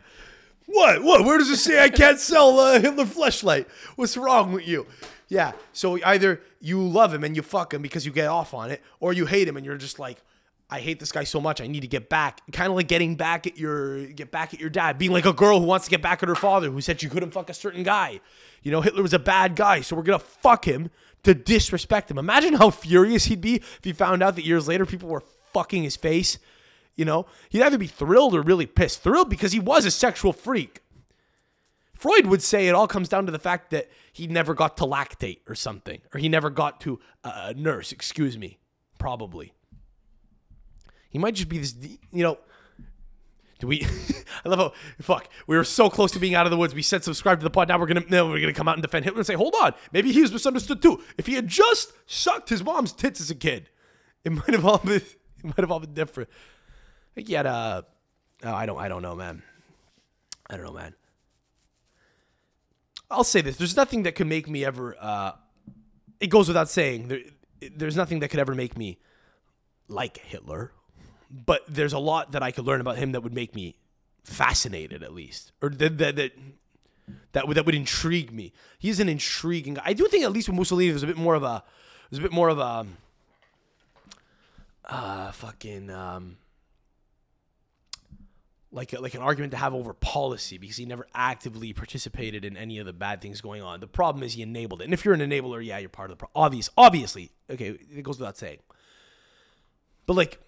What? 0.68 1.02
What? 1.02 1.26
Where 1.26 1.40
does 1.40 1.50
it 1.50 1.58
say 1.58 1.84
I 1.84 1.90
can't 1.90 2.20
sell 2.20 2.60
uh, 2.60 2.80
Hitler 2.80 3.06
fleshlight? 3.06 3.66
What's 3.96 4.16
wrong 4.16 4.54
with 4.54 4.68
you? 4.68 4.86
Yeah. 5.30 5.54
So 5.74 5.98
either 6.04 6.42
you 6.60 6.80
love 6.80 7.12
him 7.12 7.24
and 7.24 7.36
you 7.36 7.42
fuck 7.42 7.74
him 7.74 7.82
because 7.82 8.06
you 8.06 8.12
get 8.12 8.28
off 8.28 8.54
on 8.54 8.70
it, 8.70 8.84
or 9.00 9.14
you 9.14 9.26
hate 9.26 9.48
him 9.48 9.58
and 9.58 9.66
you're 9.66 9.78
just 9.78 9.98
like, 9.98 10.22
I 10.70 10.80
hate 10.80 11.00
this 11.00 11.12
guy 11.12 11.24
so 11.24 11.42
much. 11.42 11.60
I 11.60 11.66
need 11.66 11.82
to 11.82 11.88
get 11.88 12.08
back. 12.08 12.40
Kind 12.52 12.70
of 12.70 12.76
like 12.76 12.88
getting 12.88 13.16
back 13.16 13.48
at 13.48 13.58
your 13.58 14.06
get 14.06 14.30
back 14.30 14.54
at 14.54 14.60
your 14.60 14.70
dad, 14.70 15.00
being 15.00 15.12
like 15.12 15.26
a 15.26 15.34
girl 15.34 15.60
who 15.60 15.66
wants 15.66 15.86
to 15.86 15.90
get 15.90 16.04
back 16.04 16.22
at 16.22 16.30
her 16.30 16.36
father 16.36 16.70
who 16.70 16.82
said 16.82 17.02
she 17.02 17.10
couldn't 17.10 17.32
fuck 17.32 17.50
a 17.50 17.54
certain 17.56 17.82
guy. 17.82 18.22
You 18.62 18.72
know, 18.72 18.82
Hitler 18.82 19.02
was 19.02 19.16
a 19.16 19.20
bad 19.20 19.56
guy, 19.56 19.82
so 19.82 19.96
we're 19.96 20.04
gonna 20.04 20.20
fuck 20.20 20.66
him 20.66 20.92
to 21.24 21.34
disrespect 21.34 22.10
him. 22.10 22.18
Imagine 22.18 22.54
how 22.54 22.70
furious 22.70 23.26
he'd 23.26 23.42
be 23.42 23.56
if 23.56 23.80
he 23.84 23.94
found 23.94 24.24
out 24.24 24.36
that 24.36 24.46
years 24.46 24.68
later 24.68 24.86
people 24.86 25.10
were 25.10 25.24
fucking 25.54 25.84
his 25.84 25.96
face. 25.96 26.40
You 26.96 27.06
know, 27.06 27.26
he'd 27.50 27.62
either 27.62 27.78
be 27.78 27.88
thrilled 27.88 28.36
or 28.36 28.42
really 28.42 28.66
pissed. 28.66 29.02
Thrilled 29.02 29.30
because 29.30 29.52
he 29.54 29.60
was 29.60 29.86
a 29.86 29.92
sexual 29.92 30.34
freak. 30.34 30.82
Freud 31.94 32.26
would 32.26 32.42
say 32.42 32.68
it 32.68 32.74
all 32.74 32.88
comes 32.88 33.10
down 33.10 33.28
to 33.28 33.32
the 33.32 33.40
fact 33.40 33.70
that 33.70 33.88
he 34.12 34.26
never 34.28 34.54
got 34.54 34.76
to 34.78 34.84
lactate 34.86 35.40
or 35.48 35.54
something, 35.54 36.02
or 36.14 36.20
he 36.20 36.28
never 36.30 36.50
got 36.50 36.82
to 36.82 37.00
uh, 37.24 37.54
nurse, 37.56 37.92
excuse 37.92 38.38
me, 38.38 38.58
probably. 38.98 39.54
He 41.10 41.20
might 41.20 41.36
just 41.36 41.50
be 41.50 41.60
this, 41.60 41.76
you 42.12 42.24
know. 42.24 42.40
Do 43.62 43.68
we? 43.68 43.86
I 44.46 44.50
love 44.50 44.60
how 44.60 44.74
fuck. 45.00 45.30
We 45.48 45.56
were 45.56 45.64
so 45.64 45.90
close 45.90 46.12
to 46.12 46.20
being 46.20 46.36
out 46.36 46.48
of 46.48 46.52
the 46.52 46.58
woods. 46.58 46.76
We 46.76 46.82
said 46.82 47.04
subscribe 47.04 47.40
to 47.40 47.44
the 47.44 47.50
pod. 47.50 47.68
Now 47.68 47.80
we're 47.80 47.86
gonna 47.86 48.04
no, 48.10 48.28
we're 48.28 48.42
gonna 48.42 48.54
come 48.54 48.68
out 48.68 48.76
and 48.76 48.82
defend 48.82 49.06
Hitler 49.06 49.20
and 49.20 49.28
say, 49.28 49.36
hold 49.36 49.56
on, 49.62 49.74
maybe 49.94 50.12
he 50.12 50.22
was 50.22 50.34
misunderstood 50.34 50.82
too. 50.82 51.02
If 51.18 51.28
he 51.28 51.36
had 51.36 51.48
just 51.48 51.94
sucked 52.08 52.50
his 52.50 52.64
mom's 52.64 52.92
tits 52.92 53.22
as 53.22 53.30
a 53.30 53.36
kid, 53.36 53.70
it 54.26 54.32
might 54.32 54.50
have 54.50 54.66
all 54.66 54.80
been 54.80 54.96
it 54.96 55.46
might 55.46 55.60
have 55.60 55.72
all 55.72 55.80
been 55.80 55.94
different. 55.94 56.30
I 56.32 57.14
think 57.16 57.28
he 57.28 57.34
had 57.36 57.46
a. 57.46 57.86
Oh, 58.44 58.54
I 58.54 58.66
don't. 58.66 58.80
I 58.80 58.88
don't 58.88 59.04
know, 59.04 59.16
man. 59.16 59.44
I 60.50 60.58
don't 60.58 60.66
know, 60.66 60.74
man. 60.74 60.96
I'll 63.10 63.24
say 63.24 63.42
this: 63.42 63.58
there's 63.58 63.76
nothing 63.76 64.04
that 64.04 64.16
could 64.16 64.28
make 64.28 64.50
me 64.50 64.66
ever. 64.66 64.96
Uh, 65.00 65.34
it 66.20 66.28
goes 66.28 66.48
without 66.48 66.70
saying. 66.70 67.08
There, 67.08 67.20
there's 67.76 67.96
nothing 67.96 68.22
that 68.22 68.30
could 68.30 68.40
ever 68.40 68.56
make 68.56 68.76
me 68.76 69.00
like 69.88 70.18
Hitler, 70.18 70.72
but 71.32 71.64
there's 71.68 71.94
a 71.94 72.00
lot 72.00 72.34
that 72.34 72.44
I 72.44 72.52
could 72.52 72.66
learn 72.66 72.82
about 72.82 72.98
him 72.98 73.14
that 73.14 73.22
would 73.22 73.34
make 73.34 73.56
me 73.56 73.76
fascinated, 74.24 75.04
at 75.04 75.14
least, 75.14 75.52
or 75.62 75.70
that 75.70 75.98
that 75.98 76.16
that 76.18 76.32
that 77.32 77.48
would 77.48 77.58
that 77.58 77.66
would 77.66 77.76
intrigue 77.76 78.32
me. 78.32 78.54
He's 78.78 79.00
an 79.00 79.10
intriguing 79.10 79.76
guy. 79.76 79.84
I 79.86 79.94
do 79.94 80.08
think 80.08 80.24
at 80.24 80.32
least 80.32 80.50
with 80.50 80.58
Mussolini, 80.58 80.90
there's 80.90 81.04
a 81.04 81.08
bit 81.08 81.18
more 81.18 81.36
of 81.36 81.44
a 81.44 81.64
there's 82.10 82.20
a 82.20 82.24
bit 82.24 82.32
more 82.32 82.50
of 82.50 82.60
a 82.60 82.86
uh 84.86 85.32
fucking 85.32 85.90
um 85.90 86.38
like 88.74 88.94
a, 88.94 89.02
like 89.02 89.14
an 89.14 89.22
argument 89.22 89.52
to 89.52 89.58
have 89.58 89.74
over 89.74 89.94
policy 89.94 90.58
because 90.58 90.78
he 90.78 90.86
never 90.86 91.06
actively 91.14 91.74
participated 91.74 92.46
in 92.46 92.56
any 92.56 92.80
of 92.80 92.86
the 92.86 92.94
bad 92.94 93.22
things 93.22 93.42
going 93.42 93.62
on. 93.62 93.80
The 93.80 93.88
problem 93.88 94.24
is 94.24 94.34
he 94.34 94.42
enabled 94.42 94.82
it, 94.82 94.86
and 94.86 94.94
if 94.94 95.04
you're 95.04 95.14
an 95.14 95.20
enabler, 95.20 95.64
yeah, 95.64 95.78
you're 95.78 95.90
part 95.90 96.10
of 96.10 96.18
the 96.18 96.20
problem. 96.20 96.46
Obvious, 96.46 96.70
obviously, 96.78 97.32
okay, 97.50 97.78
it 97.96 98.04
goes 98.04 98.18
without 98.18 98.38
saying. 98.38 98.60
But 100.06 100.16
like, 100.16 100.40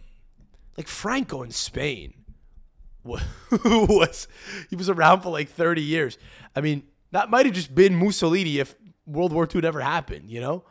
like 0.78 0.88
Franco 0.88 1.44
in 1.44 1.52
Spain, 1.52 2.14
was 3.04 4.28
he 4.70 4.76
was 4.76 4.90
around 4.90 5.22
for 5.22 5.30
like 5.30 5.50
30 5.50 5.82
years. 5.82 6.18
I 6.56 6.62
mean, 6.62 6.84
that 7.12 7.30
might 7.30 7.46
have 7.46 7.56
just 7.56 7.74
been 7.76 7.96
Mussolini 7.96 8.60
if 8.60 8.76
World 9.06 9.34
War 9.34 9.48
II 9.54 9.62
never 9.62 9.82
happened, 9.82 10.30
you 10.30 10.40
know? 10.40 10.64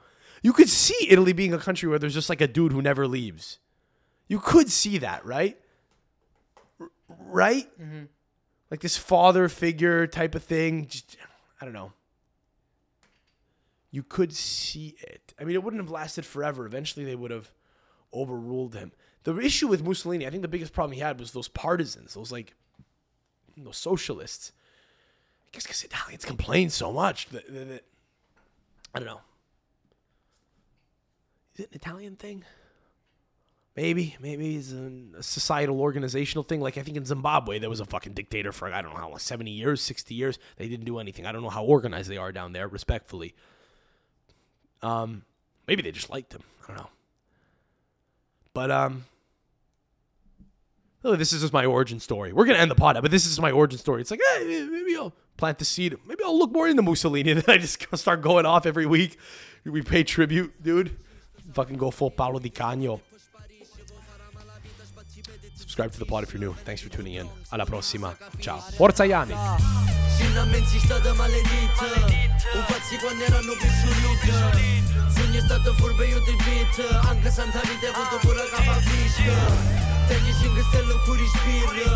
You 0.42 0.52
could 0.52 0.68
see 0.68 1.06
Italy 1.08 1.32
being 1.32 1.54
a 1.54 1.58
country 1.58 1.88
where 1.88 1.98
there's 1.98 2.14
just 2.14 2.28
like 2.28 2.40
a 2.40 2.48
dude 2.48 2.72
who 2.72 2.82
never 2.82 3.06
leaves. 3.06 3.58
You 4.28 4.40
could 4.40 4.70
see 4.70 4.98
that, 4.98 5.24
right? 5.24 5.56
R- 6.80 6.90
right? 7.08 7.80
Mm-hmm. 7.80 8.04
Like 8.70 8.80
this 8.80 8.96
father 8.96 9.48
figure 9.48 10.06
type 10.06 10.34
of 10.34 10.42
thing. 10.42 10.86
Just, 10.86 11.16
I 11.60 11.64
don't 11.64 11.74
know. 11.74 11.92
You 13.90 14.02
could 14.02 14.32
see 14.32 14.96
it. 15.02 15.34
I 15.38 15.44
mean, 15.44 15.54
it 15.54 15.62
wouldn't 15.62 15.82
have 15.82 15.90
lasted 15.90 16.24
forever. 16.24 16.64
Eventually, 16.64 17.04
they 17.04 17.14
would 17.14 17.30
have 17.30 17.50
overruled 18.12 18.74
him. 18.74 18.90
The 19.24 19.36
issue 19.38 19.68
with 19.68 19.84
Mussolini, 19.84 20.26
I 20.26 20.30
think 20.30 20.42
the 20.42 20.48
biggest 20.48 20.72
problem 20.72 20.92
he 20.94 21.00
had 21.00 21.18
was 21.20 21.30
those 21.32 21.48
partisans, 21.48 22.14
those 22.14 22.32
like 22.32 22.54
those 23.56 23.76
socialists. 23.76 24.52
I 25.46 25.48
guess 25.52 25.62
because 25.64 25.84
Italians 25.84 26.24
complain 26.24 26.70
so 26.70 26.92
much 26.92 27.28
that, 27.28 27.46
that- 27.52 27.68
that- 27.68 27.84
I 28.94 28.98
don't 28.98 29.06
know. 29.06 29.20
Is 31.54 31.60
it 31.60 31.70
an 31.70 31.76
Italian 31.76 32.16
thing? 32.16 32.44
Maybe, 33.74 34.16
maybe 34.20 34.56
it's 34.56 34.70
a 34.72 35.22
societal 35.22 35.80
organizational 35.80 36.42
thing. 36.44 36.60
Like 36.60 36.76
I 36.76 36.82
think 36.82 36.96
in 36.98 37.06
Zimbabwe, 37.06 37.58
there 37.58 37.70
was 37.70 37.80
a 37.80 37.86
fucking 37.86 38.12
dictator 38.12 38.52
for 38.52 38.70
I 38.70 38.82
don't 38.82 38.92
know 38.92 38.98
how 39.00 39.08
long, 39.08 39.18
seventy 39.18 39.50
years, 39.52 39.80
sixty 39.80 40.14
years. 40.14 40.38
They 40.56 40.68
didn't 40.68 40.84
do 40.84 40.98
anything. 40.98 41.24
I 41.24 41.32
don't 41.32 41.42
know 41.42 41.48
how 41.48 41.64
organized 41.64 42.10
they 42.10 42.18
are 42.18 42.32
down 42.32 42.52
there. 42.52 42.68
Respectfully, 42.68 43.34
um, 44.82 45.22
maybe 45.66 45.80
they 45.80 45.90
just 45.90 46.10
liked 46.10 46.34
him. 46.34 46.42
I 46.64 46.66
don't 46.68 46.76
know. 46.76 46.90
But 48.52 48.70
um, 48.70 49.04
oh, 51.04 51.16
this 51.16 51.32
is 51.32 51.40
just 51.40 51.52
my 51.52 51.64
origin 51.64 52.00
story. 52.00 52.32
We're 52.32 52.44
gonna 52.44 52.58
end 52.58 52.70
the 52.70 52.76
pod, 52.76 52.98
but 53.00 53.10
this 53.10 53.26
is 53.26 53.40
my 53.40 53.50
origin 53.50 53.78
story. 53.78 54.00
It's 54.00 54.10
like, 54.10 54.20
hey, 54.34 54.66
maybe 54.70 54.96
I'll 54.96 55.12
plant 55.36 55.58
the 55.58 55.64
seed. 55.64 55.96
Maybe 56.06 56.22
I'll 56.24 56.38
look 56.38 56.52
more 56.52 56.68
into 56.68 56.82
Mussolini. 56.82 57.32
Then 57.34 57.44
I 57.48 57.58
just 57.58 57.84
start 57.98 58.22
going 58.22 58.46
off 58.46 58.66
every 58.66 58.86
week. 58.86 59.18
We 59.64 59.82
pay 59.82 60.04
tribute, 60.04 60.62
dude. 60.62 60.96
Fucking 61.52 61.76
go 61.76 61.90
full 61.90 62.10
Paolo 62.10 62.38
Di 62.38 62.50
Canio. 62.50 63.00
Subscribe 65.72 65.92
to 65.92 65.98
the 66.00 66.04
pod 66.04 66.22
if 66.22 66.34
you're 66.34 66.38
new. 66.38 66.52
Thanks 66.68 66.82
for 66.82 66.90
tuning 66.90 67.14
in. 67.14 67.26
Alla 67.48 67.64
prossima. 67.64 68.14
Ciao. 68.38 68.60
Forza 68.76 69.04
Yannick. 69.06 69.40
Finalmente 70.18 70.68
si 70.68 70.78
stata 70.78 71.14
maledita 71.14 71.88
Un 72.52 72.62
fazzi 72.66 72.98
quando 72.98 73.24
erano 73.24 73.52
solita 73.56 74.52
Sogni 75.08 75.38
è 75.38 75.40
stato 75.40 75.72
furbo 75.72 76.02
io 76.02 76.22
ti 76.24 76.36
beat 76.44 77.06
Anche 77.06 77.30
Santa 77.30 77.60
Vita 77.60 77.88
ha 77.88 77.94
avuto 77.96 78.18
pure 78.20 78.46
capa 78.50 78.78
fisca 78.80 79.32
Tegli 80.08 80.34
5 80.42 80.62
stelle 80.68 80.94
pure 81.06 81.24
spirra 81.26 81.94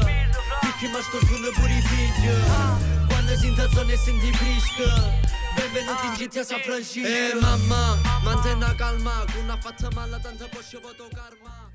Picchi 0.61 0.89
ma 0.89 1.03
sto 1.03 1.19
suono 1.27 1.51
pure 1.53 1.77
i 1.77 1.83
figli 1.83 3.07
Quando 3.07 3.37
si 3.37 3.47
intazzone 3.47 3.93
e 3.93 3.97
senti 3.99 4.33
fresca 4.33 5.35
Benvenuti 5.55 6.07
in 6.07 6.13
GTA 6.15 6.45
San 6.45 6.61
Francisco 6.61 7.07
Eh 7.07 7.39
mamma, 7.39 7.99
mantenna 8.23 8.75
calma 8.75 9.23
Che 9.27 9.37
una 9.37 9.59
fatta 9.61 9.91
male 9.93 10.19
tanta 10.23 10.49
voto 10.81 11.09
karma 11.13 11.66